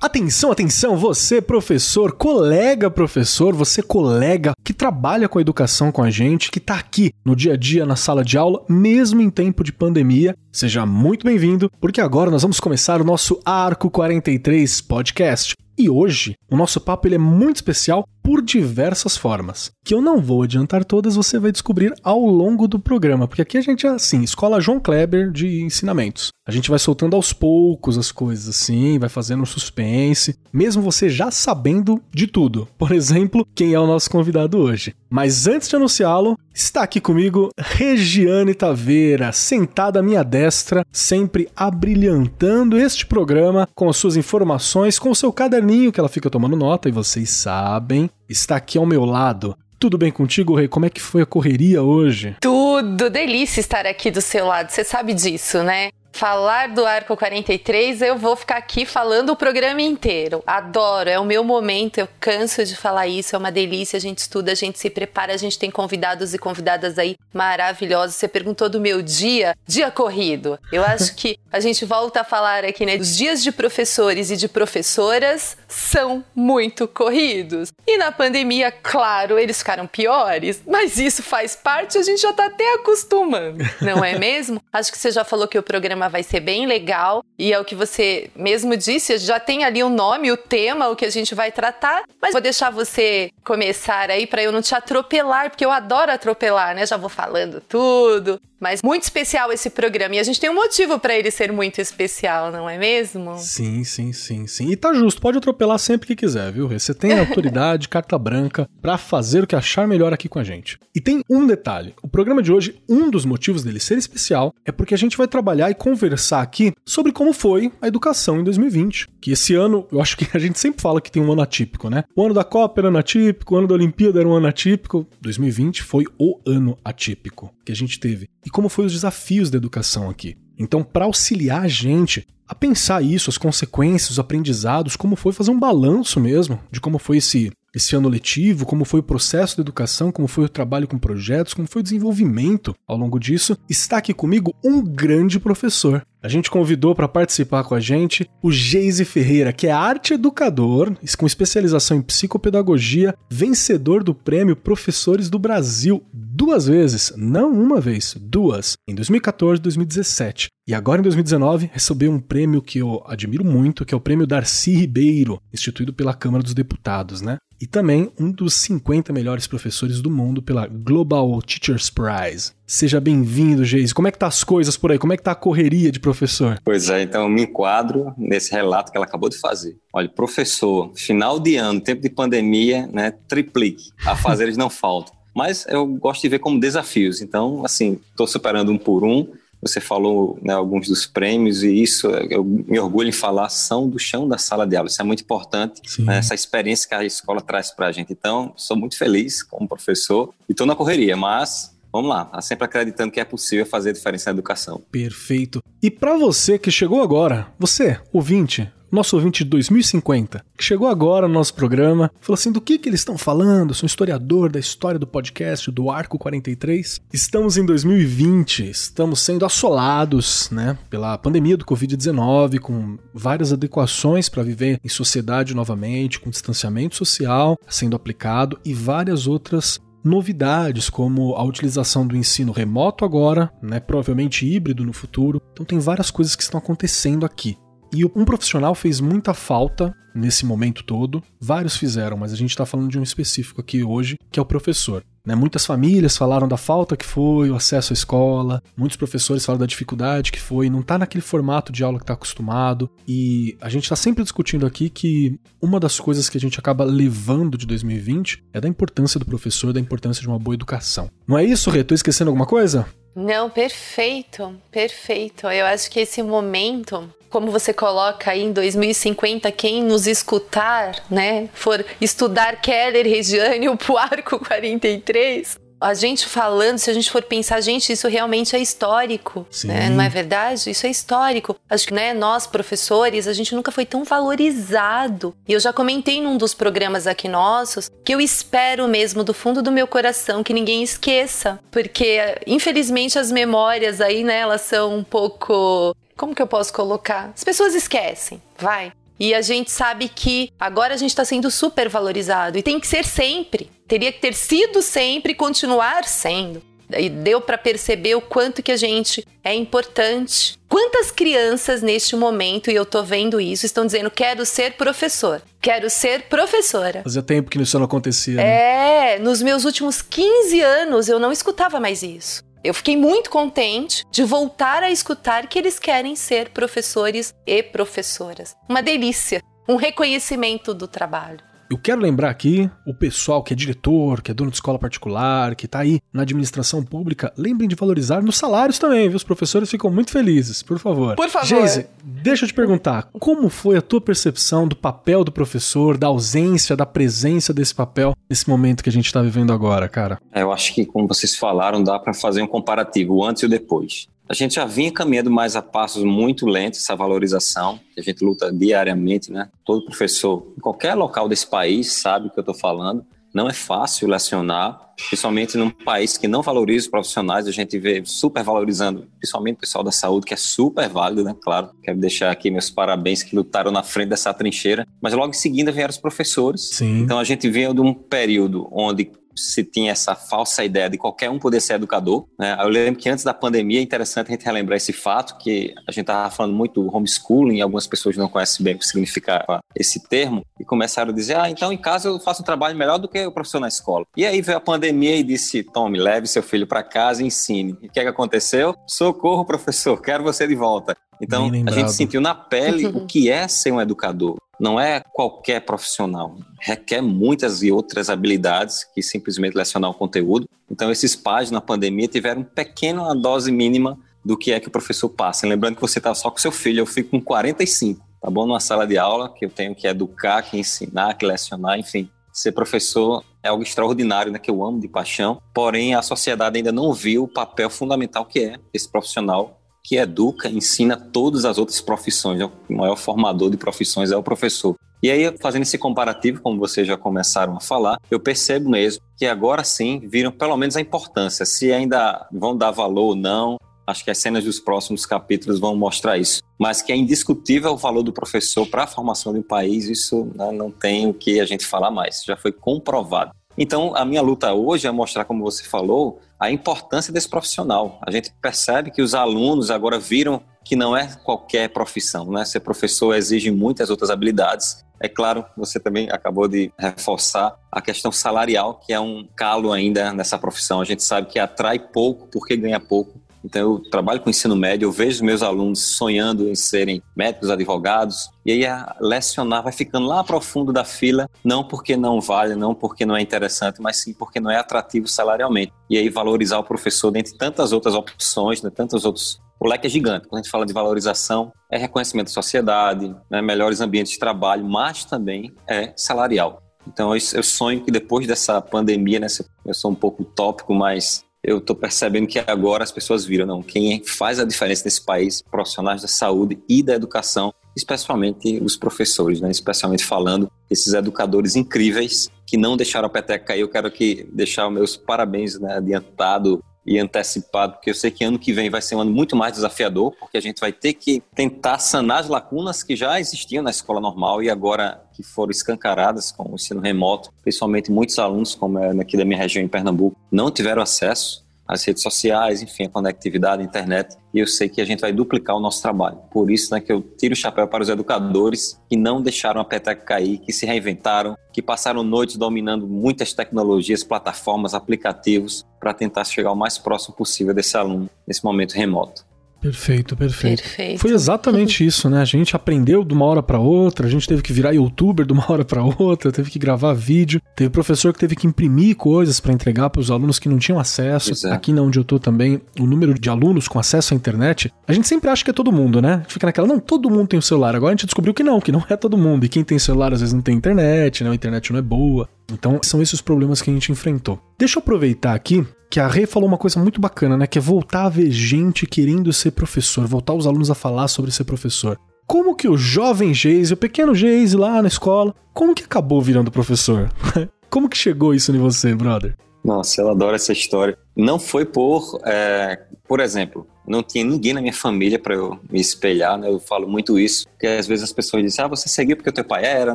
Atenção, 0.00 0.52
atenção, 0.52 0.96
você 0.96 1.42
professor, 1.42 2.12
colega 2.12 2.88
professor, 2.88 3.52
você 3.52 3.82
colega 3.82 4.53
que 4.64 4.72
trabalha 4.72 5.28
com 5.28 5.38
a 5.38 5.42
educação 5.42 5.92
com 5.92 6.02
a 6.02 6.10
gente, 6.10 6.50
que 6.50 6.58
está 6.58 6.76
aqui 6.76 7.12
no 7.22 7.36
dia 7.36 7.52
a 7.52 7.56
dia 7.56 7.84
na 7.84 7.96
sala 7.96 8.24
de 8.24 8.38
aula, 8.38 8.64
mesmo 8.68 9.20
em 9.20 9.28
tempo 9.28 9.62
de 9.62 9.72
pandemia, 9.72 10.34
seja 10.50 10.86
muito 10.86 11.26
bem-vindo, 11.26 11.70
porque 11.78 12.00
agora 12.00 12.30
nós 12.30 12.42
vamos 12.42 12.58
começar 12.58 13.00
o 13.00 13.04
nosso 13.04 13.38
Arco 13.44 13.90
43 13.90 14.80
podcast. 14.80 15.54
E 15.76 15.90
hoje, 15.90 16.36
o 16.48 16.56
nosso 16.56 16.80
papo 16.80 17.08
ele 17.08 17.16
é 17.16 17.18
muito 17.18 17.56
especial 17.56 18.06
por 18.22 18.40
diversas 18.40 19.18
formas, 19.18 19.70
que 19.84 19.92
eu 19.92 20.00
não 20.00 20.18
vou 20.18 20.42
adiantar 20.42 20.82
todas, 20.82 21.14
você 21.14 21.38
vai 21.38 21.52
descobrir 21.52 21.92
ao 22.02 22.24
longo 22.24 22.66
do 22.66 22.78
programa, 22.78 23.28
porque 23.28 23.42
aqui 23.42 23.58
a 23.58 23.60
gente 23.60 23.86
é 23.86 23.90
assim, 23.90 24.22
escola 24.22 24.62
João 24.62 24.80
Kleber 24.80 25.30
de 25.30 25.62
ensinamentos. 25.62 26.28
A 26.46 26.50
gente 26.50 26.70
vai 26.70 26.78
soltando 26.78 27.16
aos 27.16 27.34
poucos 27.34 27.98
as 27.98 28.10
coisas 28.10 28.48
assim, 28.48 28.98
vai 28.98 29.10
fazendo 29.10 29.44
suspense, 29.44 30.38
mesmo 30.50 30.80
você 30.80 31.10
já 31.10 31.30
sabendo 31.30 32.00
de 32.14 32.26
tudo. 32.26 32.66
Por 32.78 32.92
exemplo, 32.92 33.46
quem 33.54 33.74
é 33.74 33.80
o 33.80 33.86
nosso 33.86 34.08
convidado 34.08 34.53
hoje. 34.54 34.94
Mas 35.10 35.46
antes 35.46 35.68
de 35.68 35.76
anunciá-lo, 35.76 36.38
está 36.54 36.82
aqui 36.82 37.00
comigo 37.00 37.50
Regiane 37.58 38.54
Taveira, 38.54 39.32
sentada 39.32 40.00
à 40.00 40.02
minha 40.02 40.22
destra, 40.22 40.84
sempre 40.90 41.48
abrilhantando 41.56 42.78
este 42.78 43.06
programa 43.06 43.68
com 43.74 43.88
as 43.88 43.96
suas 43.96 44.16
informações, 44.16 44.98
com 44.98 45.10
o 45.10 45.14
seu 45.14 45.32
caderninho 45.32 45.92
que 45.92 46.00
ela 46.00 46.08
fica 46.08 46.30
tomando 46.30 46.56
nota, 46.56 46.88
e 46.88 46.92
vocês 46.92 47.30
sabem 47.30 48.10
está 48.28 48.56
aqui 48.56 48.78
ao 48.78 48.86
meu 48.86 49.04
lado. 49.04 49.56
Tudo 49.78 49.98
bem 49.98 50.10
contigo, 50.10 50.54
Rei? 50.54 50.66
Como 50.66 50.86
é 50.86 50.90
que 50.90 51.00
foi 51.00 51.22
a 51.22 51.26
correria 51.26 51.82
hoje? 51.82 52.36
Tudo, 52.40 53.10
delícia 53.10 53.60
estar 53.60 53.86
aqui 53.86 54.10
do 54.10 54.20
seu 54.20 54.46
lado. 54.46 54.70
Você 54.70 54.82
sabe 54.82 55.12
disso, 55.12 55.62
né? 55.62 55.90
Falar 56.14 56.68
do 56.68 56.86
Arco 56.86 57.16
43, 57.16 58.00
eu 58.00 58.16
vou 58.16 58.36
ficar 58.36 58.56
aqui 58.56 58.86
falando 58.86 59.30
o 59.30 59.36
programa 59.36 59.82
inteiro. 59.82 60.44
Adoro, 60.46 61.10
é 61.10 61.18
o 61.18 61.24
meu 61.24 61.42
momento, 61.42 61.98
eu 61.98 62.08
canso 62.20 62.64
de 62.64 62.76
falar 62.76 63.08
isso, 63.08 63.34
é 63.34 63.38
uma 63.38 63.50
delícia. 63.50 63.96
A 63.96 64.00
gente 64.00 64.18
estuda, 64.18 64.52
a 64.52 64.54
gente 64.54 64.78
se 64.78 64.88
prepara, 64.88 65.34
a 65.34 65.36
gente 65.36 65.58
tem 65.58 65.72
convidados 65.72 66.32
e 66.32 66.38
convidadas 66.38 66.98
aí 67.00 67.16
maravilhosos. 67.32 68.14
Você 68.14 68.28
perguntou 68.28 68.68
do 68.68 68.80
meu 68.80 69.02
dia, 69.02 69.56
dia 69.66 69.90
corrido. 69.90 70.56
Eu 70.70 70.84
acho 70.84 71.16
que 71.16 71.36
a 71.50 71.58
gente 71.58 71.84
volta 71.84 72.20
a 72.20 72.24
falar 72.24 72.64
aqui, 72.64 72.86
né? 72.86 72.96
Os 72.96 73.16
dias 73.16 73.42
de 73.42 73.50
professores 73.50 74.30
e 74.30 74.36
de 74.36 74.46
professoras 74.48 75.56
são 75.66 76.24
muito 76.34 76.86
corridos. 76.86 77.72
E 77.84 77.98
na 77.98 78.12
pandemia, 78.12 78.70
claro, 78.70 79.36
eles 79.36 79.58
ficaram 79.58 79.86
piores, 79.86 80.62
mas 80.64 80.96
isso 80.96 81.24
faz 81.24 81.56
parte, 81.56 81.98
a 81.98 82.02
gente 82.02 82.22
já 82.22 82.32
tá 82.32 82.46
até 82.46 82.74
acostumando, 82.74 83.64
não 83.80 84.04
é 84.04 84.16
mesmo? 84.16 84.62
Acho 84.72 84.92
que 84.92 84.98
você 84.98 85.10
já 85.10 85.24
falou 85.24 85.48
que 85.48 85.58
o 85.58 85.62
programa 85.62 86.03
programa 86.04 86.08
vai 86.08 86.22
ser 86.22 86.40
bem 86.40 86.66
legal. 86.66 87.24
E 87.38 87.52
é 87.52 87.58
o 87.58 87.64
que 87.64 87.74
você 87.74 88.30
mesmo 88.36 88.76
disse, 88.76 89.18
já 89.18 89.40
tem 89.40 89.64
ali 89.64 89.82
o 89.82 89.88
nome, 89.88 90.30
o 90.30 90.36
tema, 90.36 90.88
o 90.88 90.96
que 90.96 91.04
a 91.04 91.10
gente 91.10 91.34
vai 91.34 91.50
tratar. 91.50 92.04
Mas 92.20 92.32
vou 92.32 92.40
deixar 92.40 92.70
você 92.70 93.30
começar 93.42 94.10
aí 94.10 94.26
para 94.26 94.42
eu 94.42 94.52
não 94.52 94.62
te 94.62 94.74
atropelar, 94.74 95.50
porque 95.50 95.64
eu 95.64 95.70
adoro 95.70 96.12
atropelar, 96.12 96.74
né? 96.74 96.86
Já 96.86 96.96
vou 96.96 97.08
falando 97.08 97.60
tudo. 97.60 98.40
Mas 98.64 98.80
muito 98.82 99.02
especial 99.02 99.52
esse 99.52 99.68
programa. 99.68 100.14
E 100.14 100.18
a 100.18 100.22
gente 100.22 100.40
tem 100.40 100.48
um 100.48 100.54
motivo 100.54 100.98
para 100.98 101.14
ele 101.14 101.30
ser 101.30 101.52
muito 101.52 101.82
especial, 101.82 102.50
não 102.50 102.66
é 102.66 102.78
mesmo? 102.78 103.36
Sim, 103.36 103.84
sim, 103.84 104.10
sim, 104.10 104.46
sim. 104.46 104.70
E 104.70 104.74
tá 104.74 104.94
justo, 104.94 105.20
pode 105.20 105.36
atropelar 105.36 105.78
sempre 105.78 106.06
que 106.06 106.16
quiser, 106.16 106.50
viu? 106.50 106.66
Você 106.66 106.94
tem 106.94 107.18
autoridade, 107.18 107.90
carta 107.90 108.18
branca, 108.18 108.66
para 108.80 108.96
fazer 108.96 109.44
o 109.44 109.46
que 109.46 109.54
achar 109.54 109.86
melhor 109.86 110.14
aqui 110.14 110.30
com 110.30 110.38
a 110.38 110.42
gente. 110.42 110.78
E 110.94 111.00
tem 111.00 111.22
um 111.28 111.46
detalhe: 111.46 111.92
o 112.02 112.08
programa 112.08 112.42
de 112.42 112.50
hoje, 112.50 112.80
um 112.88 113.10
dos 113.10 113.26
motivos 113.26 113.62
dele 113.62 113.78
ser 113.78 113.98
especial 113.98 114.54
é 114.64 114.72
porque 114.72 114.94
a 114.94 114.98
gente 114.98 115.18
vai 115.18 115.28
trabalhar 115.28 115.70
e 115.70 115.74
conversar 115.74 116.40
aqui 116.40 116.72
sobre 116.86 117.12
como 117.12 117.34
foi 117.34 117.70
a 117.82 117.88
educação 117.88 118.40
em 118.40 118.44
2020. 118.44 119.08
Que 119.20 119.32
esse 119.32 119.54
ano, 119.54 119.86
eu 119.92 120.00
acho 120.00 120.16
que 120.16 120.26
a 120.34 120.40
gente 120.40 120.58
sempre 120.58 120.80
fala 120.80 121.02
que 121.02 121.12
tem 121.12 121.22
um 121.22 121.30
ano 121.30 121.42
atípico, 121.42 121.90
né? 121.90 122.04
O 122.16 122.24
ano 122.24 122.32
da 122.32 122.44
Copa 122.44 122.80
era 122.80 122.88
ano 122.88 122.96
atípico, 122.96 123.54
o 123.54 123.58
ano 123.58 123.68
da 123.68 123.74
Olimpíada 123.74 124.20
era 124.20 124.28
um 124.28 124.32
ano 124.32 124.46
atípico. 124.46 125.06
2020 125.20 125.82
foi 125.82 126.04
o 126.18 126.40
ano 126.46 126.78
atípico 126.82 127.52
que 127.62 127.72
a 127.72 127.76
gente 127.76 128.00
teve 128.00 128.26
e 128.44 128.50
como 128.54 128.68
foram 128.68 128.86
os 128.86 128.92
desafios 128.92 129.50
da 129.50 129.56
educação 129.56 130.08
aqui. 130.08 130.36
Então, 130.56 130.84
para 130.84 131.06
auxiliar 131.06 131.64
a 131.64 131.68
gente 131.68 132.24
a 132.46 132.54
pensar 132.54 133.02
isso, 133.02 133.28
as 133.28 133.36
consequências, 133.36 134.12
os 134.12 134.18
aprendizados, 134.20 134.94
como 134.94 135.16
foi 135.16 135.32
fazer 135.32 135.50
um 135.50 135.58
balanço 135.58 136.20
mesmo 136.20 136.60
de 136.70 136.80
como 136.80 137.00
foi 137.00 137.16
esse 137.16 137.50
esse 137.74 137.96
ano 137.96 138.08
letivo, 138.08 138.64
como 138.64 138.84
foi 138.84 139.00
o 139.00 139.04
processo 139.04 139.56
de 139.56 139.62
educação, 139.62 140.12
como 140.12 140.28
foi 140.28 140.44
o 140.44 140.48
trabalho 140.48 140.86
com 140.86 140.98
projetos, 140.98 141.54
como 141.54 141.68
foi 141.68 141.80
o 141.80 141.82
desenvolvimento 141.82 142.74
ao 142.86 142.96
longo 142.96 143.18
disso, 143.18 143.56
está 143.68 143.98
aqui 143.98 144.14
comigo 144.14 144.54
um 144.64 144.82
grande 144.82 145.40
professor. 145.40 146.06
A 146.22 146.28
gente 146.28 146.50
convidou 146.50 146.94
para 146.94 147.06
participar 147.06 147.64
com 147.64 147.74
a 147.74 147.80
gente 147.80 148.26
o 148.42 148.50
Geise 148.50 149.04
Ferreira, 149.04 149.52
que 149.52 149.66
é 149.66 149.70
arte 149.70 150.14
educador, 150.14 150.96
com 151.18 151.26
especialização 151.26 151.98
em 151.98 152.02
psicopedagogia, 152.02 153.14
vencedor 153.30 154.02
do 154.02 154.14
prêmio 154.14 154.56
Professores 154.56 155.28
do 155.28 155.38
Brasil 155.38 156.02
duas 156.14 156.66
vezes, 156.66 157.12
não 157.14 157.52
uma 157.52 157.78
vez, 157.78 158.16
duas, 158.18 158.74
em 158.88 158.94
2014 158.94 159.60
e 159.60 159.62
2017. 159.62 160.48
E 160.66 160.72
agora 160.72 161.00
em 161.00 161.02
2019 161.02 161.70
recebeu 161.72 162.10
um 162.10 162.18
prêmio 162.18 162.62
que 162.62 162.78
eu 162.78 163.02
admiro 163.06 163.44
muito, 163.44 163.84
que 163.84 163.92
é 163.92 163.96
o 163.96 164.00
Prêmio 164.00 164.26
Darcy 164.26 164.74
Ribeiro, 164.74 165.38
instituído 165.52 165.92
pela 165.92 166.14
Câmara 166.14 166.42
dos 166.42 166.54
Deputados, 166.54 167.20
né? 167.20 167.36
E 167.64 167.66
também 167.66 168.12
um 168.20 168.30
dos 168.30 168.52
50 168.56 169.10
melhores 169.10 169.46
professores 169.46 170.02
do 170.02 170.10
mundo 170.10 170.42
pela 170.42 170.66
Global 170.66 171.40
Teachers 171.40 171.88
Prize. 171.88 172.52
Seja 172.66 173.00
bem-vindo, 173.00 173.64
Geise. 173.64 173.94
Como 173.94 174.06
é 174.06 174.10
que 174.10 174.18
tá 174.18 174.26
as 174.26 174.44
coisas 174.44 174.76
por 174.76 174.92
aí? 174.92 174.98
Como 174.98 175.14
é 175.14 175.16
que 175.16 175.22
tá 175.22 175.30
a 175.30 175.34
correria 175.34 175.90
de 175.90 175.98
professor? 175.98 176.60
Pois 176.62 176.90
é, 176.90 177.00
então 177.00 177.22
eu 177.22 177.28
me 177.30 177.44
enquadro 177.44 178.12
nesse 178.18 178.52
relato 178.52 178.92
que 178.92 178.98
ela 178.98 179.06
acabou 179.06 179.30
de 179.30 179.38
fazer. 179.38 179.78
Olha, 179.94 180.10
professor, 180.10 180.92
final 180.94 181.40
de 181.40 181.56
ano, 181.56 181.80
tempo 181.80 182.02
de 182.02 182.10
pandemia, 182.10 182.86
né, 182.92 183.14
triplique. 183.26 183.84
A 184.04 184.14
fazer 184.14 184.44
eles 184.44 184.58
não 184.58 184.68
faltam. 184.68 185.14
Mas 185.34 185.64
eu 185.66 185.86
gosto 185.86 186.20
de 186.20 186.28
ver 186.28 186.40
como 186.40 186.60
desafios. 186.60 187.22
Então, 187.22 187.64
assim, 187.64 187.98
estou 188.10 188.26
superando 188.26 188.72
um 188.72 188.76
por 188.76 189.04
um. 189.04 189.26
Você 189.64 189.80
falou 189.80 190.38
né, 190.42 190.52
alguns 190.52 190.88
dos 190.88 191.06
prêmios 191.06 191.62
e 191.62 191.82
isso 191.82 192.08
eu 192.08 192.44
me 192.44 192.78
orgulho 192.78 193.08
em 193.08 193.12
falar 193.12 193.48
são 193.48 193.88
do 193.88 193.98
chão 193.98 194.28
da 194.28 194.36
sala 194.36 194.66
de 194.66 194.76
aula. 194.76 194.88
Isso 194.88 195.00
é 195.00 195.04
muito 195.04 195.22
importante, 195.22 195.80
né, 196.00 196.18
essa 196.18 196.34
experiência 196.34 196.88
que 196.88 196.94
a 196.94 197.04
escola 197.04 197.40
traz 197.40 197.70
para 197.70 197.86
a 197.86 197.92
gente. 197.92 198.12
Então, 198.12 198.52
sou 198.56 198.76
muito 198.76 198.96
feliz 198.98 199.42
como 199.42 199.68
professor 199.68 200.32
e 200.48 200.52
estou 200.52 200.66
na 200.66 200.76
correria, 200.76 201.16
mas 201.16 201.74
vamos 201.92 202.10
lá, 202.10 202.24
tá 202.24 202.40
sempre 202.40 202.64
acreditando 202.64 203.12
que 203.12 203.20
é 203.20 203.24
possível 203.24 203.64
fazer 203.64 203.92
diferença 203.92 204.30
na 204.30 204.34
educação. 204.34 204.82
Perfeito. 204.90 205.62
E 205.82 205.90
para 205.90 206.16
você 206.16 206.58
que 206.58 206.70
chegou 206.70 207.00
agora, 207.00 207.46
você, 207.58 208.00
ouvinte, 208.12 208.70
nosso 208.94 209.16
ouvinte 209.16 209.44
de 209.44 209.50
2050, 209.50 210.44
que 210.56 210.64
chegou 210.64 210.88
agora 210.88 211.28
no 211.28 211.34
nosso 211.34 211.54
programa, 211.54 212.10
falou 212.20 212.34
assim: 212.34 212.52
do 212.52 212.60
que, 212.60 212.78
que 212.78 212.88
eles 212.88 213.00
estão 213.00 213.18
falando? 213.18 213.70
Eu 213.70 213.74
sou 213.74 213.86
um 213.86 213.88
historiador 213.88 214.50
da 214.50 214.58
história 214.58 214.98
do 214.98 215.06
podcast, 215.06 215.70
do 215.70 215.90
Arco 215.90 216.18
43. 216.18 217.00
Estamos 217.12 217.56
em 217.56 217.66
2020, 217.66 218.70
estamos 218.70 219.20
sendo 219.20 219.44
assolados 219.44 220.48
né, 220.50 220.78
pela 220.88 221.18
pandemia 221.18 221.56
do 221.56 221.64
Covid-19, 221.64 222.58
com 222.58 222.98
várias 223.12 223.52
adequações 223.52 224.28
para 224.28 224.42
viver 224.42 224.80
em 224.82 224.88
sociedade 224.88 225.54
novamente, 225.54 226.20
com 226.20 226.30
distanciamento 226.30 226.96
social 226.96 227.58
sendo 227.68 227.96
aplicado 227.96 228.58
e 228.64 228.72
várias 228.72 229.26
outras 229.26 229.80
novidades 230.04 230.90
como 230.90 231.34
a 231.34 231.42
utilização 231.42 232.06
do 232.06 232.16
ensino 232.16 232.52
remoto 232.52 233.04
agora, 233.04 233.50
né, 233.62 233.80
provavelmente 233.80 234.46
híbrido 234.46 234.84
no 234.84 234.92
futuro. 234.92 235.40
Então 235.52 235.64
tem 235.64 235.78
várias 235.78 236.10
coisas 236.10 236.36
que 236.36 236.42
estão 236.42 236.58
acontecendo 236.58 237.24
aqui. 237.24 237.56
E 237.94 238.04
um 238.04 238.24
profissional 238.24 238.74
fez 238.74 239.00
muita 239.00 239.32
falta 239.32 239.94
nesse 240.12 240.44
momento 240.44 240.82
todo. 240.82 241.22
Vários 241.40 241.76
fizeram, 241.76 242.16
mas 242.16 242.32
a 242.32 242.36
gente 242.36 242.50
está 242.50 242.66
falando 242.66 242.90
de 242.90 242.98
um 242.98 243.02
específico 243.04 243.60
aqui 243.60 243.84
hoje, 243.84 244.18
que 244.32 244.40
é 244.40 244.42
o 244.42 244.46
professor. 244.46 245.04
Né? 245.24 245.36
Muitas 245.36 245.64
famílias 245.64 246.16
falaram 246.16 246.48
da 246.48 246.56
falta 246.56 246.96
que 246.96 247.04
foi, 247.04 247.50
o 247.50 247.54
acesso 247.54 247.92
à 247.92 247.94
escola, 247.94 248.62
muitos 248.76 248.96
professores 248.96 249.44
falaram 249.44 249.60
da 249.60 249.66
dificuldade 249.66 250.32
que 250.32 250.40
foi, 250.40 250.68
não 250.68 250.80
está 250.80 250.98
naquele 250.98 251.22
formato 251.22 251.72
de 251.72 251.84
aula 251.84 251.98
que 251.98 252.02
está 252.02 252.14
acostumado. 252.14 252.90
E 253.06 253.56
a 253.60 253.68
gente 253.68 253.84
está 253.84 253.96
sempre 253.96 254.24
discutindo 254.24 254.66
aqui 254.66 254.90
que 254.90 255.38
uma 255.62 255.78
das 255.78 256.00
coisas 256.00 256.28
que 256.28 256.36
a 256.36 256.40
gente 256.40 256.58
acaba 256.58 256.84
levando 256.84 257.56
de 257.56 257.64
2020 257.64 258.42
é 258.52 258.60
da 258.60 258.68
importância 258.68 259.20
do 259.20 259.26
professor, 259.26 259.72
da 259.72 259.80
importância 259.80 260.20
de 260.20 260.26
uma 260.26 260.38
boa 260.38 260.54
educação. 260.54 261.08
Não 261.28 261.38
é 261.38 261.44
isso, 261.44 261.70
Rê? 261.70 261.84
Tô 261.84 261.94
esquecendo 261.94 262.30
alguma 262.30 262.46
coisa? 262.46 262.86
Não, 263.14 263.48
perfeito, 263.48 264.54
perfeito. 264.70 265.46
Eu 265.46 265.66
acho 265.66 265.90
que 265.90 266.00
esse 266.00 266.22
momento 266.22 267.08
como 267.34 267.50
você 267.50 267.72
coloca 267.72 268.30
aí 268.30 268.42
em 268.42 268.52
2050, 268.52 269.50
quem 269.50 269.82
nos 269.82 270.06
escutar, 270.06 270.94
né, 271.10 271.48
for 271.52 271.84
estudar 272.00 272.60
Keller, 272.60 273.04
Regiane 273.04 273.68
ou 273.68 273.76
Arco 273.98 274.38
43, 274.38 275.58
a 275.84 275.94
gente 275.94 276.26
falando, 276.26 276.78
se 276.78 276.90
a 276.90 276.94
gente 276.94 277.10
for 277.10 277.22
pensar, 277.22 277.60
gente, 277.60 277.92
isso 277.92 278.08
realmente 278.08 278.56
é 278.56 278.58
histórico, 278.58 279.46
né? 279.64 279.90
não 279.90 280.02
é 280.02 280.08
verdade? 280.08 280.70
Isso 280.70 280.86
é 280.86 280.90
histórico. 280.90 281.56
Acho 281.68 281.86
que, 281.88 281.94
né, 281.94 282.14
nós 282.14 282.46
professores, 282.46 283.28
a 283.28 283.32
gente 283.32 283.54
nunca 283.54 283.70
foi 283.70 283.84
tão 283.84 284.02
valorizado. 284.02 285.34
E 285.46 285.52
eu 285.52 285.60
já 285.60 285.72
comentei 285.72 286.20
num 286.20 286.36
dos 286.36 286.54
programas 286.54 287.06
aqui 287.06 287.28
nossos 287.28 287.90
que 288.04 288.14
eu 288.14 288.20
espero 288.20 288.88
mesmo 288.88 289.22
do 289.22 289.34
fundo 289.34 289.62
do 289.62 289.70
meu 289.70 289.86
coração 289.86 290.42
que 290.42 290.54
ninguém 290.54 290.82
esqueça, 290.82 291.58
porque 291.70 292.38
infelizmente 292.46 293.18
as 293.18 293.30
memórias 293.30 294.00
aí, 294.00 294.24
né, 294.24 294.38
elas 294.38 294.62
são 294.62 294.96
um 294.96 295.04
pouco 295.04 295.94
como 296.16 296.34
que 296.34 296.42
eu 296.42 296.46
posso 296.46 296.72
colocar? 296.72 297.32
As 297.34 297.44
pessoas 297.44 297.74
esquecem, 297.74 298.40
vai. 298.56 298.92
E 299.18 299.34
a 299.34 299.40
gente 299.40 299.70
sabe 299.70 300.08
que 300.08 300.50
agora 300.58 300.94
a 300.94 300.96
gente 300.96 301.10
está 301.10 301.24
sendo 301.24 301.50
super 301.50 301.88
valorizado 301.88 302.58
e 302.58 302.62
tem 302.62 302.80
que 302.80 302.86
ser 302.86 303.04
sempre. 303.04 303.70
Teria 303.86 304.12
que 304.12 304.20
ter 304.20 304.34
sido 304.34 304.80
sempre 304.80 305.32
e 305.32 305.36
continuar 305.36 306.04
sendo. 306.04 306.62
E 306.96 307.08
deu 307.08 307.40
para 307.40 307.56
perceber 307.56 308.14
o 308.14 308.20
quanto 308.20 308.62
que 308.62 308.70
a 308.70 308.76
gente 308.76 309.26
é 309.42 309.54
importante. 309.54 310.58
Quantas 310.68 311.10
crianças 311.10 311.82
neste 311.82 312.14
momento, 312.14 312.70
e 312.70 312.74
eu 312.74 312.84
tô 312.84 313.02
vendo 313.02 313.40
isso, 313.40 313.64
estão 313.64 313.86
dizendo: 313.86 314.10
quero 314.10 314.44
ser 314.44 314.74
professor, 314.74 315.42
quero 315.60 315.88
ser 315.88 316.24
professora. 316.24 317.02
Fazia 317.02 317.22
tempo 317.22 317.50
que 317.50 317.60
isso 317.60 317.78
não 317.78 317.86
acontecia. 317.86 318.36
Né? 318.36 319.14
É, 319.14 319.18
nos 319.18 319.42
meus 319.42 319.64
últimos 319.64 320.02
15 320.02 320.60
anos 320.60 321.08
eu 321.08 321.18
não 321.18 321.32
escutava 321.32 321.80
mais 321.80 322.02
isso. 322.02 322.42
Eu 322.62 322.72
fiquei 322.72 322.96
muito 322.96 323.28
contente 323.28 324.04
de 324.10 324.24
voltar 324.24 324.82
a 324.82 324.90
escutar 324.90 325.46
que 325.46 325.58
eles 325.58 325.78
querem 325.78 326.16
ser 326.16 326.48
professores 326.50 327.34
e 327.46 327.62
professoras. 327.62 328.56
Uma 328.68 328.82
delícia, 328.82 329.42
um 329.68 329.76
reconhecimento 329.76 330.72
do 330.72 330.88
trabalho. 330.88 331.40
Eu 331.70 331.78
quero 331.78 332.00
lembrar 332.00 332.30
aqui 332.30 332.70
o 332.86 332.92
pessoal 332.92 333.42
que 333.42 333.52
é 333.54 333.56
diretor, 333.56 334.20
que 334.20 334.30
é 334.30 334.34
dono 334.34 334.50
de 334.50 334.56
escola 334.56 334.78
particular, 334.78 335.54
que 335.54 335.66
está 335.66 335.80
aí 335.80 336.00
na 336.12 336.22
administração 336.22 336.82
pública, 336.82 337.32
lembrem 337.36 337.68
de 337.68 337.74
valorizar 337.74 338.22
nos 338.22 338.36
salários 338.36 338.78
também, 338.78 339.08
viu? 339.08 339.16
Os 339.16 339.24
professores 339.24 339.70
ficam 339.70 339.90
muito 339.90 340.10
felizes, 340.10 340.62
por 340.62 340.78
favor. 340.78 341.16
Por 341.16 341.28
favor. 341.28 341.46
Geise, 341.46 341.86
deixa 342.02 342.44
eu 342.44 342.48
te 342.48 342.54
perguntar, 342.54 343.08
como 343.18 343.48
foi 343.48 343.76
a 343.76 343.82
tua 343.82 344.00
percepção 344.00 344.68
do 344.68 344.76
papel 344.76 345.24
do 345.24 345.32
professor, 345.32 345.96
da 345.96 346.08
ausência, 346.08 346.76
da 346.76 346.86
presença 346.86 347.52
desse 347.52 347.74
papel 347.74 348.14
nesse 348.28 348.48
momento 348.48 348.82
que 348.82 348.90
a 348.90 348.92
gente 348.92 349.06
está 349.06 349.22
vivendo 349.22 349.52
agora, 349.52 349.88
cara? 349.88 350.18
É, 350.32 350.42
eu 350.42 350.52
acho 350.52 350.74
que, 350.74 350.84
como 350.84 351.08
vocês 351.08 351.34
falaram, 351.34 351.82
dá 351.82 351.98
para 351.98 352.12
fazer 352.12 352.42
um 352.42 352.46
comparativo, 352.46 353.14
o 353.14 353.24
antes 353.24 353.42
e 353.42 353.46
o 353.46 353.48
depois. 353.48 354.06
A 354.28 354.32
gente 354.32 354.54
já 354.54 354.64
vinha 354.64 354.90
caminhando 354.90 355.30
mais 355.30 355.54
a 355.54 355.60
passos 355.60 356.02
muito 356.02 356.46
lentos 356.46 356.80
essa 356.80 356.96
valorização, 356.96 357.78
que 357.94 358.00
a 358.00 358.02
gente 358.02 358.24
luta 358.24 358.50
diariamente, 358.50 359.30
né? 359.30 359.50
Todo 359.64 359.84
professor, 359.84 360.52
em 360.56 360.60
qualquer 360.60 360.94
local 360.94 361.28
desse 361.28 361.46
país, 361.46 361.92
sabe 361.92 362.28
o 362.28 362.30
que 362.30 362.38
eu 362.38 362.42
estou 362.42 362.54
falando. 362.54 363.04
Não 363.34 363.48
é 363.48 363.52
fácil 363.52 364.08
lecionar, 364.08 364.94
principalmente 365.08 365.58
num 365.58 365.68
país 365.68 366.16
que 366.16 366.28
não 366.28 366.40
valoriza 366.40 366.86
os 366.86 366.90
profissionais. 366.90 367.48
A 367.48 367.50
gente 367.50 367.76
vê 367.78 368.00
super 368.04 368.44
valorizando, 368.44 369.08
principalmente 369.18 369.56
o 369.56 369.60
pessoal 369.60 369.82
da 369.82 369.90
saúde, 369.90 370.24
que 370.24 370.32
é 370.32 370.36
super 370.36 370.88
válido, 370.88 371.24
né? 371.24 371.34
Claro, 371.42 371.70
quero 371.82 371.98
deixar 371.98 372.30
aqui 372.30 372.50
meus 372.50 372.70
parabéns 372.70 373.22
que 373.22 373.34
lutaram 373.34 373.72
na 373.72 373.82
frente 373.82 374.10
dessa 374.10 374.32
trincheira. 374.32 374.86
Mas 375.02 375.12
logo 375.12 375.30
em 375.30 375.36
seguida 375.36 375.72
vieram 375.72 375.90
os 375.90 375.98
professores. 375.98 376.70
Sim. 376.74 377.00
Então 377.00 377.18
a 377.18 377.24
gente 377.24 377.50
veio 377.50 377.74
de 377.74 377.80
um 377.80 377.92
período 377.92 378.68
onde 378.72 379.10
se 379.36 379.64
tinha 379.64 379.92
essa 379.92 380.14
falsa 380.14 380.64
ideia 380.64 380.88
de 380.88 380.98
qualquer 380.98 381.30
um 381.30 381.38
poder 381.38 381.60
ser 381.60 381.74
educador. 381.74 382.26
Né? 382.38 382.56
Eu 382.60 382.68
lembro 382.68 383.00
que 383.00 383.08
antes 383.08 383.24
da 383.24 383.34
pandemia 383.34 383.80
é 383.80 383.82
interessante 383.82 384.28
a 384.28 384.30
gente 384.32 384.44
relembrar 384.44 384.76
esse 384.76 384.92
fato, 384.92 385.36
que 385.38 385.74
a 385.86 385.90
gente 385.90 386.02
estava 386.02 386.30
falando 386.30 386.54
muito 386.54 386.82
do 386.82 386.94
homeschooling, 386.94 387.56
e 387.56 387.62
algumas 387.62 387.86
pessoas 387.86 388.16
não 388.16 388.28
conhecem 388.28 388.64
bem 388.64 388.74
o 388.74 388.78
que 388.78 388.86
significa 388.86 389.44
esse 389.74 390.06
termo, 390.08 390.44
e 390.58 390.64
começaram 390.64 391.10
a 391.10 391.14
dizer, 391.14 391.36
ah, 391.36 391.50
então 391.50 391.72
em 391.72 391.78
casa 391.78 392.08
eu 392.08 392.18
faço 392.18 392.42
um 392.42 392.44
trabalho 392.44 392.76
melhor 392.76 392.98
do 392.98 393.08
que 393.08 393.24
o 393.26 393.32
professor 393.32 393.60
na 393.60 393.68
escola. 393.68 394.04
E 394.16 394.24
aí 394.24 394.40
veio 394.40 394.58
a 394.58 394.60
pandemia 394.60 395.16
e 395.16 395.22
disse, 395.22 395.62
tome, 395.62 395.98
leve 395.98 396.26
seu 396.26 396.42
filho 396.42 396.66
para 396.66 396.82
casa 396.82 397.22
e 397.22 397.26
ensine. 397.26 397.76
E 397.82 397.86
o 397.86 397.90
que, 397.90 398.00
é 398.00 398.02
que 398.02 398.08
aconteceu? 398.08 398.74
Socorro, 398.86 399.44
professor, 399.44 400.00
quero 400.00 400.22
você 400.22 400.46
de 400.46 400.54
volta. 400.54 400.96
Então, 401.20 401.50
a 401.66 401.70
gente 401.70 401.92
sentiu 401.92 402.20
na 402.20 402.34
pele 402.34 402.86
o 402.86 403.04
que 403.06 403.30
é 403.30 403.46
ser 403.48 403.72
um 403.72 403.80
educador. 403.80 404.36
Não 404.58 404.78
é 404.78 405.02
qualquer 405.12 405.60
profissional. 405.60 406.36
Requer 406.60 407.02
muitas 407.02 407.62
e 407.62 407.70
outras 407.70 408.08
habilidades 408.08 408.84
que 408.84 409.02
simplesmente 409.02 409.56
lecionar 409.56 409.90
o 409.90 409.94
conteúdo. 409.94 410.48
Então, 410.70 410.90
esses 410.90 411.14
pais 411.14 411.50
na 411.50 411.60
pandemia 411.60 412.08
tiveram 412.08 412.40
uma 412.42 412.46
pequena 412.46 413.14
dose 413.14 413.52
mínima 413.52 413.98
do 414.24 414.36
que 414.36 414.52
é 414.52 414.60
que 414.60 414.68
o 414.68 414.70
professor 414.70 415.08
passa. 415.08 415.46
Lembrando 415.46 415.76
que 415.76 415.82
você 415.82 415.98
está 415.98 416.14
só 416.14 416.30
com 416.30 416.38
seu 416.38 416.50
filho, 416.50 416.80
eu 416.80 416.86
fico 416.86 417.10
com 417.10 417.20
45, 417.20 418.04
tá 418.20 418.30
bom? 418.30 418.46
Numa 418.46 418.60
sala 418.60 418.86
de 418.86 418.96
aula 418.96 419.28
que 419.28 419.44
eu 419.44 419.50
tenho 419.50 419.74
que 419.74 419.86
educar, 419.86 420.42
que 420.42 420.58
ensinar, 420.58 421.14
que 421.14 421.26
lecionar, 421.26 421.78
enfim. 421.78 422.08
Ser 422.32 422.52
professor 422.52 423.22
é 423.42 423.48
algo 423.48 423.62
extraordinário, 423.62 424.32
né, 424.32 424.38
que 424.38 424.50
eu 424.50 424.64
amo 424.64 424.80
de 424.80 424.88
paixão. 424.88 425.40
Porém, 425.52 425.94
a 425.94 426.02
sociedade 426.02 426.56
ainda 426.56 426.72
não 426.72 426.92
viu 426.92 427.24
o 427.24 427.28
papel 427.28 427.68
fundamental 427.68 428.24
que 428.24 428.40
é 428.40 428.56
esse 428.72 428.90
profissional 428.90 429.60
que 429.84 429.96
educa, 429.96 430.48
ensina 430.48 430.96
todas 430.96 431.44
as 431.44 431.58
outras 431.58 431.80
profissões. 431.82 432.42
O 432.42 432.50
maior 432.70 432.96
formador 432.96 433.50
de 433.50 433.58
profissões 433.58 434.10
é 434.10 434.16
o 434.16 434.22
professor. 434.22 434.74
E 435.02 435.10
aí, 435.10 435.36
fazendo 435.38 435.62
esse 435.62 435.76
comparativo, 435.76 436.40
como 436.40 436.58
vocês 436.58 436.86
já 436.86 436.96
começaram 436.96 437.54
a 437.54 437.60
falar, 437.60 438.00
eu 438.10 438.18
percebo 438.18 438.70
mesmo 438.70 439.02
que 439.18 439.26
agora 439.26 439.62
sim 439.62 440.00
viram 440.08 440.32
pelo 440.32 440.56
menos 440.56 440.76
a 440.76 440.80
importância. 440.80 441.44
Se 441.44 441.70
ainda 441.70 442.26
vão 442.32 442.56
dar 442.56 442.70
valor 442.70 443.08
ou 443.08 443.14
não, 443.14 443.58
acho 443.86 444.02
que 444.02 444.10
as 444.10 444.16
cenas 444.16 444.42
dos 444.44 444.58
próximos 444.58 445.04
capítulos 445.04 445.60
vão 445.60 445.76
mostrar 445.76 446.16
isso. 446.16 446.40
Mas 446.58 446.80
que 446.80 446.90
é 446.90 446.96
indiscutível 446.96 447.72
o 447.72 447.76
valor 447.76 448.02
do 448.02 448.14
professor 448.14 448.66
para 448.66 448.84
a 448.84 448.86
formação 448.86 449.34
de 449.34 449.40
um 449.40 449.42
país, 449.42 449.86
isso 449.90 450.26
né, 450.34 450.50
não 450.50 450.70
tem 450.70 451.06
o 451.06 451.12
que 451.12 451.38
a 451.38 451.44
gente 451.44 451.66
falar 451.66 451.90
mais, 451.90 452.22
já 452.24 452.34
foi 452.34 452.50
comprovado. 452.50 453.32
Então, 453.56 453.94
a 453.94 454.04
minha 454.04 454.22
luta 454.22 454.52
hoje 454.52 454.86
é 454.86 454.90
mostrar, 454.90 455.24
como 455.24 455.44
você 455.44 455.62
falou, 455.62 456.20
a 456.38 456.50
importância 456.50 457.12
desse 457.12 457.28
profissional. 457.28 457.98
A 458.06 458.10
gente 458.10 458.32
percebe 458.40 458.90
que 458.90 459.02
os 459.02 459.14
alunos 459.14 459.70
agora 459.70 459.98
viram 459.98 460.42
que 460.64 460.74
não 460.74 460.96
é 460.96 461.14
qualquer 461.22 461.68
profissão, 461.68 462.30
né? 462.30 462.44
Ser 462.44 462.60
professor 462.60 463.14
exige 463.14 463.50
muitas 463.50 463.90
outras 463.90 464.10
habilidades. 464.10 464.84
É 465.00 465.08
claro, 465.08 465.44
você 465.56 465.78
também 465.78 466.08
acabou 466.10 466.48
de 466.48 466.72
reforçar 466.78 467.54
a 467.70 467.82
questão 467.82 468.10
salarial, 468.10 468.80
que 468.80 468.92
é 468.92 468.98
um 468.98 469.28
calo 469.36 469.72
ainda 469.72 470.12
nessa 470.12 470.38
profissão. 470.38 470.80
A 470.80 470.84
gente 470.84 471.02
sabe 471.02 471.28
que 471.28 471.38
atrai 471.38 471.78
pouco 471.78 472.26
porque 472.28 472.56
ganha 472.56 472.80
pouco. 472.80 473.20
Então, 473.44 473.60
eu 473.60 473.78
trabalho 473.90 474.20
com 474.20 474.30
ensino 474.30 474.56
médio, 474.56 474.86
eu 474.86 474.92
vejo 474.92 475.22
meus 475.22 475.42
alunos 475.42 475.96
sonhando 475.96 476.48
em 476.48 476.54
serem 476.54 477.02
médicos, 477.14 477.50
advogados, 477.50 478.30
e 478.44 478.52
aí 478.52 478.66
a 478.66 478.96
lecionar 479.00 479.62
vai 479.62 479.72
ficando 479.72 480.06
lá 480.06 480.24
profundo 480.24 480.72
da 480.72 480.84
fila, 480.84 481.28
não 481.44 481.62
porque 481.62 481.96
não 481.96 482.20
vale, 482.20 482.54
não 482.54 482.74
porque 482.74 483.04
não 483.04 483.16
é 483.16 483.20
interessante, 483.20 483.82
mas 483.82 483.98
sim 483.98 484.14
porque 484.14 484.40
não 484.40 484.50
é 484.50 484.56
atrativo 484.56 485.06
salarialmente. 485.06 485.72
E 485.90 485.98
aí 485.98 486.08
valorizar 486.08 486.58
o 486.58 486.64
professor 486.64 487.10
dentre 487.10 487.36
tantas 487.36 487.72
outras 487.72 487.94
opções, 487.94 488.62
né, 488.62 488.70
tantos 488.70 489.04
outros 489.04 489.38
o 489.60 489.68
leque 489.68 489.86
é 489.86 489.90
gigante. 489.90 490.26
Quando 490.28 490.40
a 490.40 490.42
gente 490.42 490.50
fala 490.50 490.66
de 490.66 490.72
valorização, 490.72 491.52
é 491.70 491.78
reconhecimento 491.78 492.26
da 492.26 492.32
sociedade, 492.32 493.14
né, 493.30 493.40
melhores 493.40 493.80
ambientes 493.80 494.12
de 494.12 494.18
trabalho, 494.18 494.64
mas 494.64 495.04
também 495.04 495.54
é 495.66 495.92
salarial. 495.96 496.60
Então, 496.86 497.14
eu 497.14 497.42
sonho 497.42 497.82
que 497.82 497.90
depois 497.90 498.26
dessa 498.26 498.60
pandemia, 498.60 499.18
né, 499.18 499.26
eu 499.64 499.72
sou 499.72 499.90
um 499.90 499.94
pouco 499.94 500.22
utópico, 500.22 500.74
mas 500.74 501.24
eu 501.44 501.58
estou 501.58 501.76
percebendo 501.76 502.26
que 502.26 502.38
agora 502.38 502.82
as 502.82 502.90
pessoas 502.90 503.24
viram, 503.24 503.46
não, 503.46 503.62
quem 503.62 504.02
faz 504.02 504.40
a 504.40 504.44
diferença 504.44 504.82
nesse 504.84 505.04
país, 505.04 505.42
profissionais 505.42 506.02
da 506.02 506.08
saúde 506.08 506.58
e 506.68 506.82
da 506.82 506.94
educação, 506.94 507.52
especialmente 507.76 508.58
os 508.62 508.76
professores, 508.76 509.40
né? 509.40 509.50
especialmente 509.50 510.04
falando 510.04 510.50
esses 510.70 510.94
educadores 510.94 511.54
incríveis 511.54 512.30
que 512.46 512.56
não 512.56 512.76
deixaram 512.76 513.06
a 513.06 513.10
peteca 513.10 513.44
cair. 513.44 513.60
Eu 513.60 513.68
quero 513.68 513.86
aqui 513.86 514.26
deixar 514.32 514.70
meus 514.70 514.96
parabéns 514.96 515.58
né, 515.60 515.76
adiantado 515.76 516.62
e 516.86 516.98
antecipado, 516.98 517.74
porque 517.74 517.90
eu 517.90 517.94
sei 517.94 518.10
que 518.10 518.24
ano 518.24 518.38
que 518.38 518.52
vem 518.52 518.70
vai 518.70 518.82
ser 518.82 518.96
um 518.96 519.00
ano 519.00 519.10
muito 519.10 519.34
mais 519.36 519.54
desafiador, 519.54 520.12
porque 520.18 520.36
a 520.36 520.40
gente 520.40 520.60
vai 520.60 520.72
ter 520.72 520.94
que 520.94 521.22
tentar 521.34 521.78
sanar 521.78 522.20
as 522.20 522.28
lacunas 522.28 522.82
que 522.82 522.94
já 522.94 523.18
existiam 523.18 523.62
na 523.62 523.70
escola 523.70 524.00
normal 524.00 524.42
e 524.42 524.50
agora 524.50 525.02
que 525.12 525.22
foram 525.22 525.50
escancaradas 525.50 526.32
com 526.32 526.52
o 526.52 526.54
ensino 526.54 526.80
remoto, 526.80 527.30
principalmente 527.42 527.90
muitos 527.90 528.18
alunos, 528.18 528.54
como 528.54 528.78
é 528.78 528.90
aqui 529.00 529.16
da 529.16 529.24
minha 529.24 529.38
região 529.38 529.62
em 529.62 529.68
Pernambuco, 529.68 530.16
não 530.30 530.50
tiveram 530.50 530.82
acesso 530.82 531.43
às 531.66 531.84
redes 531.84 532.02
sociais, 532.02 532.62
enfim, 532.62 532.84
a 532.84 532.88
conectividade, 532.88 533.62
a 533.62 533.64
internet, 533.64 534.16
e 534.32 534.38
eu 534.38 534.46
sei 534.46 534.68
que 534.68 534.80
a 534.80 534.84
gente 534.84 535.00
vai 535.00 535.12
duplicar 535.12 535.56
o 535.56 535.60
nosso 535.60 535.80
trabalho. 535.80 536.18
Por 536.30 536.50
isso 536.50 536.72
né, 536.74 536.80
que 536.80 536.92
eu 536.92 537.00
tiro 537.00 537.32
o 537.34 537.36
chapéu 537.36 537.66
para 537.66 537.82
os 537.82 537.88
educadores 537.88 538.80
que 538.88 538.96
não 538.96 539.22
deixaram 539.22 539.60
a 539.60 539.64
peteca 539.64 540.04
cair, 540.04 540.38
que 540.38 540.52
se 540.52 540.66
reinventaram, 540.66 541.36
que 541.52 541.62
passaram 541.62 542.02
noites 542.02 542.36
dominando 542.36 542.86
muitas 542.86 543.32
tecnologias, 543.32 544.04
plataformas, 544.04 544.74
aplicativos, 544.74 545.64
para 545.80 545.94
tentar 545.94 546.24
chegar 546.24 546.52
o 546.52 546.56
mais 546.56 546.78
próximo 546.78 547.14
possível 547.14 547.54
desse 547.54 547.76
aluno 547.76 548.08
nesse 548.26 548.44
momento 548.44 548.72
remoto. 548.72 549.24
Perfeito, 549.64 550.14
perfeito, 550.14 550.62
perfeito. 550.62 551.00
Foi 551.00 551.10
exatamente 551.10 551.84
isso, 551.86 552.10
né? 552.10 552.20
A 552.20 552.24
gente 552.26 552.54
aprendeu 552.54 553.02
de 553.02 553.14
uma 553.14 553.24
hora 553.24 553.42
para 553.42 553.58
outra, 553.58 554.06
a 554.06 554.10
gente 554.10 554.28
teve 554.28 554.42
que 554.42 554.52
virar 554.52 554.72
youtuber 554.72 555.24
de 555.24 555.32
uma 555.32 555.42
hora 555.50 555.64
para 555.64 555.82
outra, 555.82 556.30
teve 556.30 556.50
que 556.50 556.58
gravar 556.58 556.92
vídeo, 556.92 557.40
teve 557.56 557.70
professor 557.70 558.12
que 558.12 558.18
teve 558.18 558.36
que 558.36 558.46
imprimir 558.46 558.94
coisas 558.94 559.40
para 559.40 559.54
entregar 559.54 559.88
para 559.88 560.00
os 560.00 560.10
alunos 560.10 560.38
que 560.38 560.50
não 560.50 560.58
tinham 560.58 560.78
acesso. 560.78 561.32
Exato. 561.32 561.54
Aqui 561.54 561.72
na 561.72 561.80
onde 561.80 561.98
eu 561.98 562.04
tô 562.04 562.18
também, 562.18 562.60
o 562.78 562.84
número 562.84 563.14
de 563.14 563.30
alunos 563.30 563.66
com 563.66 563.78
acesso 563.78 564.12
à 564.12 564.16
internet, 564.16 564.70
a 564.86 564.92
gente 564.92 565.08
sempre 565.08 565.30
acha 565.30 565.42
que 565.42 565.50
é 565.50 565.54
todo 565.54 565.72
mundo, 565.72 566.02
né? 566.02 566.14
A 566.14 566.18
gente 566.18 566.34
fica 566.34 566.46
naquela, 566.46 566.66
não, 566.66 566.78
todo 566.78 567.08
mundo 567.08 567.28
tem 567.28 567.38
o 567.38 567.40
um 567.40 567.42
celular. 567.42 567.74
Agora 567.74 567.92
a 567.92 567.96
gente 567.96 568.04
descobriu 568.04 568.34
que 568.34 568.42
não, 568.42 568.60
que 568.60 568.70
não 568.70 568.84
é 568.86 568.96
todo 568.96 569.16
mundo. 569.16 569.46
E 569.46 569.48
quem 569.48 569.64
tem 569.64 569.78
celular 569.78 570.12
às 570.12 570.20
vezes 570.20 570.34
não 570.34 570.42
tem 570.42 570.54
internet, 570.54 571.24
né? 571.24 571.30
A 571.30 571.34
internet 571.34 571.72
não 571.72 571.78
é 571.78 571.82
boa. 571.82 572.28
Então, 572.52 572.78
são 572.82 573.00
esses 573.00 573.14
os 573.14 573.20
problemas 573.20 573.62
que 573.62 573.70
a 573.70 573.72
gente 573.72 573.90
enfrentou. 573.90 574.38
Deixa 574.58 574.78
eu 574.78 574.82
aproveitar 574.82 575.34
aqui 575.34 575.66
que 575.90 576.00
a 576.00 576.08
Rê 576.08 576.26
falou 576.26 576.48
uma 576.48 576.58
coisa 576.58 576.80
muito 576.80 577.00
bacana, 577.00 577.36
né? 577.36 577.46
Que 577.46 577.58
é 577.58 577.60
voltar 577.60 578.06
a 578.06 578.08
ver 578.08 578.30
gente 578.30 578.86
querendo 578.86 579.32
ser 579.32 579.52
professor, 579.52 580.06
voltar 580.06 580.34
os 580.34 580.46
alunos 580.46 580.70
a 580.70 580.74
falar 580.74 581.08
sobre 581.08 581.30
ser 581.30 581.44
professor. 581.44 581.98
Como 582.26 582.56
que 582.56 582.68
o 582.68 582.76
jovem 582.76 583.32
Geise, 583.32 583.74
o 583.74 583.76
pequeno 583.76 584.14
Geise 584.14 584.56
lá 584.56 584.82
na 584.82 584.88
escola, 584.88 585.34
como 585.52 585.74
que 585.74 585.84
acabou 585.84 586.20
virando 586.20 586.50
professor? 586.50 587.12
como 587.70 587.88
que 587.88 587.96
chegou 587.96 588.34
isso 588.34 588.54
em 588.54 588.58
você, 588.58 588.94
brother? 588.94 589.36
Nossa, 589.64 590.02
eu 590.02 590.10
adoro 590.10 590.36
essa 590.36 590.52
história. 590.52 590.98
Não 591.16 591.38
foi 591.38 591.64
por, 591.64 592.20
é, 592.26 592.82
por 593.08 593.18
exemplo, 593.18 593.66
não 593.86 594.02
tinha 594.02 594.22
ninguém 594.22 594.52
na 594.52 594.60
minha 594.60 594.74
família 594.74 595.18
para 595.18 595.34
eu 595.34 595.58
me 595.70 595.80
espelhar, 595.80 596.36
né? 596.36 596.50
Eu 596.50 596.60
falo 596.60 596.86
muito 596.86 597.18
isso, 597.18 597.48
porque 597.48 597.66
às 597.66 597.86
vezes 597.86 598.04
as 598.04 598.12
pessoas 598.12 598.42
dizem, 598.42 598.62
ah, 598.62 598.68
você 598.68 598.88
seguiu 598.88 599.16
porque 599.16 599.30
o 599.30 599.32
teu 599.32 599.44
pai 599.44 599.64
era, 599.64 599.94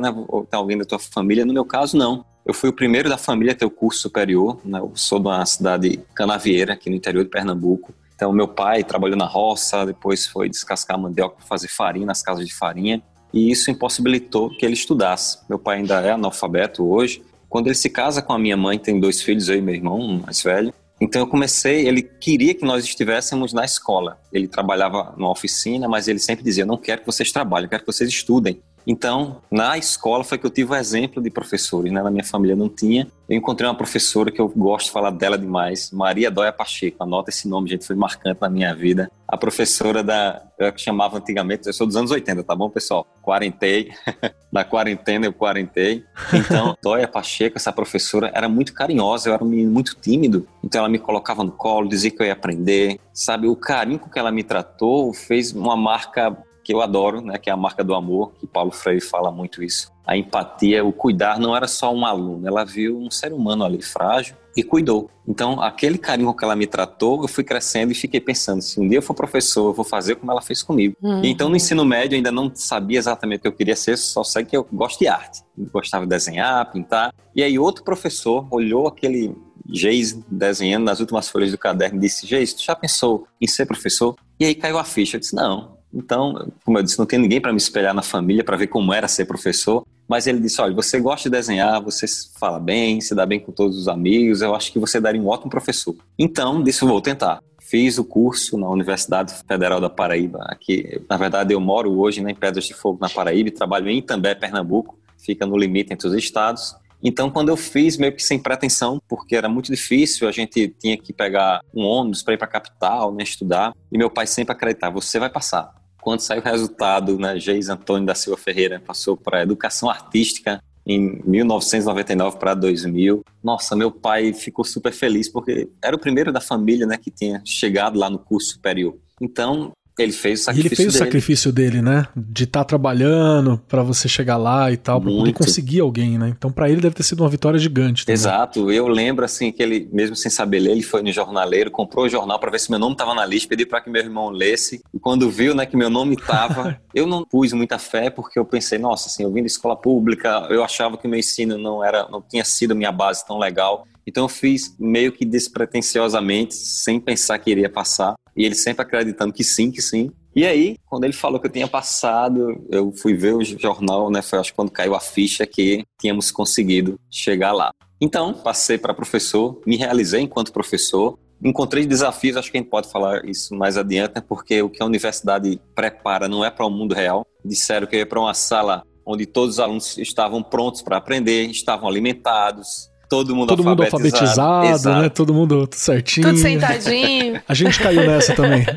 né? 0.00 0.12
Ou 0.28 0.44
tem 0.44 0.58
alguém 0.58 0.76
da 0.76 0.84
tua 0.84 0.98
família. 0.98 1.44
No 1.44 1.52
meu 1.52 1.64
caso, 1.64 1.96
não. 1.96 2.24
Eu 2.44 2.52
fui 2.52 2.68
o 2.68 2.72
primeiro 2.72 3.08
da 3.08 3.16
família 3.16 3.52
a 3.52 3.56
ter 3.56 3.64
o 3.64 3.70
curso 3.70 4.00
superior, 4.00 4.58
né? 4.64 4.80
Eu 4.80 4.90
sou 4.96 5.20
de 5.20 5.28
uma 5.28 5.46
cidade 5.46 6.00
canavieira, 6.14 6.72
aqui 6.72 6.90
no 6.90 6.96
interior 6.96 7.22
de 7.22 7.30
Pernambuco. 7.30 7.94
Então, 8.16 8.32
meu 8.32 8.48
pai 8.48 8.82
trabalhou 8.82 9.16
na 9.16 9.26
roça, 9.26 9.86
depois 9.86 10.26
foi 10.26 10.48
descascar 10.48 10.98
mandioca 10.98 11.36
para 11.36 11.46
fazer 11.46 11.68
farinha 11.68 12.06
nas 12.06 12.22
casas 12.22 12.46
de 12.46 12.52
farinha, 12.52 13.02
e 13.32 13.50
isso 13.50 13.70
impossibilitou 13.70 14.50
que 14.50 14.66
ele 14.66 14.74
estudasse. 14.74 15.38
Meu 15.48 15.58
pai 15.58 15.78
ainda 15.78 16.00
é 16.00 16.10
analfabeto 16.10 16.84
hoje. 16.84 17.22
Quando 17.50 17.66
ele 17.66 17.74
se 17.74 17.90
casa 17.90 18.22
com 18.22 18.32
a 18.32 18.38
minha 18.38 18.56
mãe, 18.56 18.78
tem 18.78 19.00
dois 19.00 19.20
filhos, 19.20 19.48
eu 19.48 19.56
e 19.56 19.60
meu 19.60 19.74
irmão, 19.74 20.22
mais 20.24 20.40
velho, 20.40 20.72
então 21.00 21.20
eu 21.20 21.26
comecei, 21.26 21.88
ele 21.88 22.02
queria 22.02 22.54
que 22.54 22.64
nós 22.64 22.84
estivéssemos 22.84 23.52
na 23.52 23.64
escola. 23.64 24.20
Ele 24.32 24.46
trabalhava 24.46 25.14
numa 25.16 25.30
oficina, 25.30 25.88
mas 25.88 26.06
ele 26.06 26.18
sempre 26.18 26.44
dizia: 26.44 26.64
"Não 26.64 26.76
quero 26.76 27.00
que 27.00 27.06
vocês 27.06 27.32
trabalhem, 27.32 27.68
quero 27.68 27.82
que 27.82 27.92
vocês 27.92 28.08
estudem". 28.08 28.62
Então, 28.86 29.42
na 29.50 29.76
escola 29.78 30.24
foi 30.24 30.38
que 30.38 30.46
eu 30.46 30.50
tive 30.50 30.72
o 30.72 30.76
exemplo 30.76 31.22
de 31.22 31.30
professores, 31.30 31.92
né? 31.92 32.02
Na 32.02 32.10
minha 32.10 32.24
família 32.24 32.56
não 32.56 32.68
tinha. 32.68 33.06
Eu 33.28 33.36
encontrei 33.36 33.68
uma 33.68 33.76
professora 33.76 34.30
que 34.30 34.40
eu 34.40 34.48
gosto 34.48 34.86
de 34.86 34.92
falar 34.92 35.10
dela 35.10 35.38
demais, 35.38 35.90
Maria 35.92 36.30
Dóia 36.30 36.52
Pacheco. 36.52 37.02
Anota 37.02 37.30
esse 37.30 37.46
nome, 37.46 37.70
gente, 37.70 37.86
foi 37.86 37.94
marcante 37.94 38.40
na 38.40 38.50
minha 38.50 38.74
vida. 38.74 39.10
A 39.28 39.36
professora 39.36 40.02
da, 40.02 40.42
eu 40.58 40.72
chamava 40.76 41.18
antigamente, 41.18 41.68
eu 41.68 41.72
sou 41.72 41.86
dos 41.86 41.94
anos 41.94 42.10
80, 42.10 42.42
tá 42.42 42.56
bom, 42.56 42.68
pessoal? 42.68 43.06
Quarentei, 43.22 43.92
na 44.50 44.64
quarentena 44.64 45.26
eu 45.26 45.32
quarentei. 45.32 46.04
Então, 46.32 46.76
Dóia 46.82 47.06
Pacheco, 47.06 47.56
essa 47.56 47.72
professora, 47.72 48.32
era 48.34 48.48
muito 48.48 48.74
carinhosa, 48.74 49.28
eu 49.28 49.34
era 49.34 49.44
um 49.44 49.48
menino 49.48 49.70
muito 49.70 49.94
tímido, 50.00 50.48
então 50.64 50.80
ela 50.80 50.88
me 50.88 50.98
colocava 50.98 51.44
no 51.44 51.52
colo, 51.52 51.88
dizia 51.88 52.10
que 52.10 52.20
eu 52.20 52.26
ia 52.26 52.32
aprender, 52.32 52.98
sabe? 53.14 53.46
O 53.46 53.54
carinho 53.54 54.00
com 54.00 54.10
que 54.10 54.18
ela 54.18 54.32
me 54.32 54.42
tratou 54.42 55.14
fez 55.14 55.52
uma 55.52 55.76
marca 55.76 56.36
que 56.62 56.72
eu 56.72 56.80
adoro, 56.80 57.20
né, 57.20 57.38
que 57.38 57.50
é 57.50 57.52
a 57.52 57.56
marca 57.56 57.82
do 57.82 57.94
amor, 57.94 58.32
que 58.38 58.46
Paulo 58.46 58.70
Freire 58.70 59.00
fala 59.00 59.30
muito 59.30 59.62
isso. 59.62 59.92
A 60.06 60.16
empatia, 60.16 60.84
o 60.84 60.92
cuidar 60.92 61.38
não 61.38 61.56
era 61.56 61.68
só 61.68 61.92
um 61.94 62.04
aluno, 62.04 62.46
ela 62.46 62.64
viu 62.64 62.98
um 62.98 63.10
ser 63.10 63.32
humano 63.32 63.64
ali 63.64 63.80
frágil 63.80 64.34
e 64.56 64.62
cuidou. 64.64 65.08
Então, 65.26 65.62
aquele 65.62 65.96
carinho 65.96 66.34
que 66.34 66.44
ela 66.44 66.56
me 66.56 66.66
tratou, 66.66 67.22
eu 67.22 67.28
fui 67.28 67.44
crescendo 67.44 67.92
e 67.92 67.94
fiquei 67.94 68.20
pensando, 68.20 68.60
se 68.60 68.80
um 68.80 68.88
dia 68.88 68.98
eu 68.98 69.02
for 69.02 69.14
professor, 69.14 69.68
eu 69.68 69.72
vou 69.72 69.84
fazer 69.84 70.16
como 70.16 70.32
ela 70.32 70.42
fez 70.42 70.62
comigo. 70.62 70.96
Uhum. 71.00 71.24
então, 71.24 71.48
no 71.48 71.56
ensino 71.56 71.84
médio, 71.84 72.14
eu 72.14 72.18
ainda 72.18 72.32
não 72.32 72.50
sabia 72.54 72.98
exatamente 72.98 73.38
o 73.38 73.42
que 73.42 73.48
eu 73.48 73.52
queria 73.52 73.76
ser, 73.76 73.96
só 73.96 74.24
sei 74.24 74.44
que 74.44 74.56
eu 74.56 74.66
gosto 74.72 74.98
de 74.98 75.06
arte. 75.06 75.42
Eu 75.56 75.66
gostava 75.72 76.04
de 76.04 76.10
desenhar, 76.10 76.70
pintar. 76.72 77.14
E 77.34 77.42
aí, 77.42 77.58
outro 77.58 77.84
professor 77.84 78.46
olhou 78.50 78.88
aquele 78.88 79.34
Geis 79.72 80.18
desenhando 80.28 80.84
nas 80.84 81.00
últimas 81.00 81.28
folhas 81.28 81.50
do 81.50 81.58
caderno 81.58 81.98
e 81.98 82.00
disse, 82.00 82.26
Geis, 82.26 82.52
tu 82.52 82.62
já 82.62 82.74
pensou 82.74 83.26
em 83.40 83.46
ser 83.46 83.66
professor? 83.66 84.16
E 84.38 84.44
aí 84.44 84.54
caiu 84.54 84.78
a 84.78 84.84
ficha. 84.84 85.16
Eu 85.16 85.20
disse, 85.20 85.34
não, 85.34 85.76
então, 85.92 86.52
como 86.64 86.78
eu 86.78 86.82
disse, 86.82 86.98
não 86.98 87.06
tem 87.06 87.18
ninguém 87.18 87.40
para 87.40 87.52
me 87.52 87.58
espelhar 87.58 87.92
na 87.92 88.02
família 88.02 88.44
para 88.44 88.56
ver 88.56 88.68
como 88.68 88.92
era 88.92 89.08
ser 89.08 89.24
professor. 89.24 89.84
Mas 90.08 90.26
ele 90.26 90.40
disse: 90.40 90.60
olha, 90.60 90.74
você 90.74 91.00
gosta 91.00 91.28
de 91.28 91.36
desenhar, 91.36 91.82
você 91.82 92.06
fala 92.38 92.60
bem, 92.60 93.00
se 93.00 93.14
dá 93.14 93.26
bem 93.26 93.40
com 93.40 93.52
todos 93.52 93.76
os 93.76 93.88
amigos, 93.88 94.40
eu 94.40 94.54
acho 94.54 94.72
que 94.72 94.78
você 94.78 95.00
daria 95.00 95.20
um 95.20 95.26
ótimo 95.26 95.50
professor. 95.50 95.94
Então, 96.18 96.62
disse: 96.62 96.84
vou 96.84 97.00
tentar. 97.00 97.40
Fiz 97.60 97.98
o 97.98 98.04
curso 98.04 98.58
na 98.58 98.68
Universidade 98.68 99.32
Federal 99.46 99.80
da 99.80 99.90
Paraíba. 99.90 100.40
Aqui, 100.48 101.00
na 101.08 101.16
verdade, 101.16 101.54
eu 101.54 101.60
moro 101.60 102.00
hoje 102.00 102.20
né, 102.20 102.32
em 102.32 102.34
Pedras 102.34 102.64
de 102.64 102.74
Fogo, 102.74 102.98
na 103.00 103.08
Paraíba, 103.08 103.48
e 103.48 103.52
trabalho 103.52 103.88
em 103.88 103.98
Itambé, 103.98 104.34
Pernambuco, 104.34 104.98
fica 105.24 105.46
no 105.46 105.56
limite 105.56 105.92
entre 105.92 106.08
os 106.08 106.14
estados. 106.14 106.74
Então, 107.02 107.30
quando 107.30 107.48
eu 107.48 107.56
fiz, 107.56 107.96
meio 107.96 108.12
que 108.12 108.22
sem 108.22 108.38
pretensão, 108.38 109.00
porque 109.08 109.36
era 109.36 109.48
muito 109.48 109.70
difícil, 109.70 110.28
a 110.28 110.32
gente 110.32 110.68
tinha 110.80 110.98
que 110.98 111.12
pegar 111.12 111.60
um 111.72 111.82
ônibus 111.82 112.22
para 112.22 112.34
ir 112.34 112.36
para 112.36 112.46
a 112.48 112.50
capital, 112.50 113.14
né, 113.14 113.22
estudar, 113.22 113.72
e 113.90 113.96
meu 113.96 114.10
pai 114.10 114.26
sempre 114.26 114.52
acreditava: 114.52 115.00
você 115.00 115.20
vai 115.20 115.30
passar 115.30 115.79
quando 116.00 116.20
saiu 116.20 116.40
o 116.40 116.44
resultado, 116.44 117.18
né, 117.18 117.38
Geis 117.38 117.68
Antônio 117.68 118.06
da 118.06 118.14
Silva 118.14 118.40
Ferreira 118.40 118.80
passou 118.84 119.16
para 119.16 119.42
Educação 119.42 119.90
Artística 119.90 120.62
em 120.86 121.20
1999 121.24 122.38
para 122.38 122.54
2000. 122.54 123.22
Nossa, 123.42 123.76
meu 123.76 123.90
pai 123.90 124.32
ficou 124.32 124.64
super 124.64 124.92
feliz 124.92 125.28
porque 125.28 125.68
era 125.82 125.94
o 125.94 125.98
primeiro 125.98 126.32
da 126.32 126.40
família, 126.40 126.86
né, 126.86 126.96
que 126.96 127.10
tinha 127.10 127.42
chegado 127.44 127.98
lá 127.98 128.08
no 128.08 128.18
curso 128.18 128.52
superior. 128.52 128.96
Então, 129.20 129.72
ele 130.02 130.12
fez 130.12 130.40
o 130.40 130.44
sacrifício 130.44 130.68
Ele 130.68 130.76
fez 130.76 130.92
dele. 130.92 130.96
o 130.96 131.06
sacrifício 131.06 131.52
dele, 131.52 131.82
né? 131.82 132.06
De 132.16 132.44
estar 132.44 132.60
tá 132.60 132.64
trabalhando 132.64 133.60
para 133.68 133.82
você 133.82 134.08
chegar 134.08 134.36
lá 134.36 134.70
e 134.70 134.76
tal, 134.76 135.00
para 135.00 135.10
poder 135.10 135.32
conseguir 135.32 135.80
alguém, 135.80 136.18
né? 136.18 136.28
Então 136.36 136.50
para 136.50 136.68
ele 136.68 136.80
deve 136.80 136.94
ter 136.94 137.02
sido 137.02 137.20
uma 137.20 137.28
vitória 137.28 137.58
gigante. 137.58 138.04
Também. 138.04 138.14
Exato. 138.14 138.70
Eu 138.70 138.88
lembro 138.88 139.24
assim 139.24 139.52
que 139.52 139.62
ele, 139.62 139.88
mesmo 139.92 140.16
sem 140.16 140.30
saber 140.30 140.60
ler, 140.60 140.72
ele 140.72 140.82
foi 140.82 141.02
no 141.02 141.12
jornaleiro, 141.12 141.70
comprou 141.70 142.06
o 142.06 142.08
jornal 142.08 142.38
para 142.38 142.50
ver 142.50 142.60
se 142.60 142.70
meu 142.70 142.78
nome 142.78 142.92
estava 142.92 143.14
na 143.14 143.24
lista, 143.24 143.48
pediu 143.48 143.66
para 143.66 143.80
que 143.80 143.90
meu 143.90 144.02
irmão 144.02 144.30
lesse. 144.30 144.80
E 144.92 144.98
quando 144.98 145.30
viu, 145.30 145.54
né, 145.54 145.66
que 145.66 145.76
meu 145.76 145.90
nome 145.90 146.14
estava, 146.14 146.80
eu 146.94 147.06
não 147.06 147.24
pus 147.24 147.52
muita 147.52 147.78
fé 147.78 148.10
porque 148.10 148.38
eu 148.38 148.44
pensei, 148.44 148.78
nossa, 148.78 149.08
assim, 149.08 149.22
eu 149.22 149.32
vim 149.32 149.40
da 149.40 149.46
escola 149.46 149.76
pública, 149.76 150.46
eu 150.50 150.62
achava 150.62 150.96
que 150.96 151.06
o 151.06 151.10
meu 151.10 151.18
ensino 151.18 151.58
não 151.58 151.84
era, 151.84 152.08
não 152.08 152.22
tinha 152.22 152.44
sido 152.44 152.74
minha 152.74 152.92
base 152.92 153.26
tão 153.26 153.38
legal. 153.38 153.86
Então 154.06 154.24
eu 154.24 154.28
fiz 154.28 154.74
meio 154.78 155.12
que 155.12 155.24
despretensiosamente, 155.24 156.54
sem 156.54 157.00
pensar 157.00 157.38
que 157.38 157.50
iria 157.50 157.68
passar. 157.68 158.14
E 158.36 158.44
ele 158.44 158.54
sempre 158.54 158.82
acreditando 158.82 159.32
que 159.32 159.44
sim, 159.44 159.70
que 159.70 159.82
sim. 159.82 160.10
E 160.34 160.46
aí, 160.46 160.76
quando 160.86 161.04
ele 161.04 161.12
falou 161.12 161.40
que 161.40 161.46
eu 161.46 161.52
tinha 161.52 161.66
passado, 161.66 162.64
eu 162.70 162.92
fui 162.92 163.14
ver 163.14 163.34
o 163.34 163.42
jornal, 163.42 164.10
né? 164.10 164.22
Foi 164.22 164.38
acho 164.38 164.50
que 164.50 164.56
quando 164.56 164.70
caiu 164.70 164.94
a 164.94 165.00
ficha 165.00 165.44
que 165.44 165.84
tínhamos 166.00 166.30
conseguido 166.30 166.98
chegar 167.10 167.52
lá. 167.52 167.72
Então, 168.00 168.32
passei 168.32 168.78
para 168.78 168.94
professor, 168.94 169.60
me 169.66 169.76
realizei 169.76 170.22
enquanto 170.22 170.52
professor. 170.52 171.18
Encontrei 171.42 171.86
desafios, 171.86 172.36
acho 172.36 172.50
que 172.50 172.58
a 172.58 172.60
gente 172.60 172.70
pode 172.70 172.90
falar 172.90 173.24
isso 173.24 173.54
mais 173.54 173.76
adiante, 173.76 174.14
né? 174.16 174.22
porque 174.26 174.62
o 174.62 174.70
que 174.70 174.82
a 174.82 174.86
universidade 174.86 175.60
prepara 175.74 176.28
não 176.28 176.44
é 176.44 176.50
para 176.50 176.66
o 176.66 176.70
mundo 176.70 176.94
real. 176.94 177.26
Disseram 177.44 177.86
que 177.86 177.96
eu 177.96 178.00
ia 178.00 178.06
para 178.06 178.20
uma 178.20 178.34
sala 178.34 178.84
onde 179.04 179.26
todos 179.26 179.54
os 179.54 179.60
alunos 179.60 179.98
estavam 179.98 180.42
prontos 180.42 180.82
para 180.82 180.96
aprender, 180.96 181.46
estavam 181.46 181.88
alimentados, 181.88 182.89
todo 183.10 183.34
mundo 183.34 183.48
todo 183.48 183.64
mundo 183.64 183.82
alfabetizado, 183.82 184.88
né? 184.88 185.08
Todo 185.08 185.34
mundo 185.34 185.68
certinho. 185.72 186.28
Tudo 186.28 186.38
sentadinho. 186.38 187.42
A 187.46 187.54
gente 187.54 187.80
caiu 187.80 188.06
nessa 188.06 188.34
também. 188.34 188.64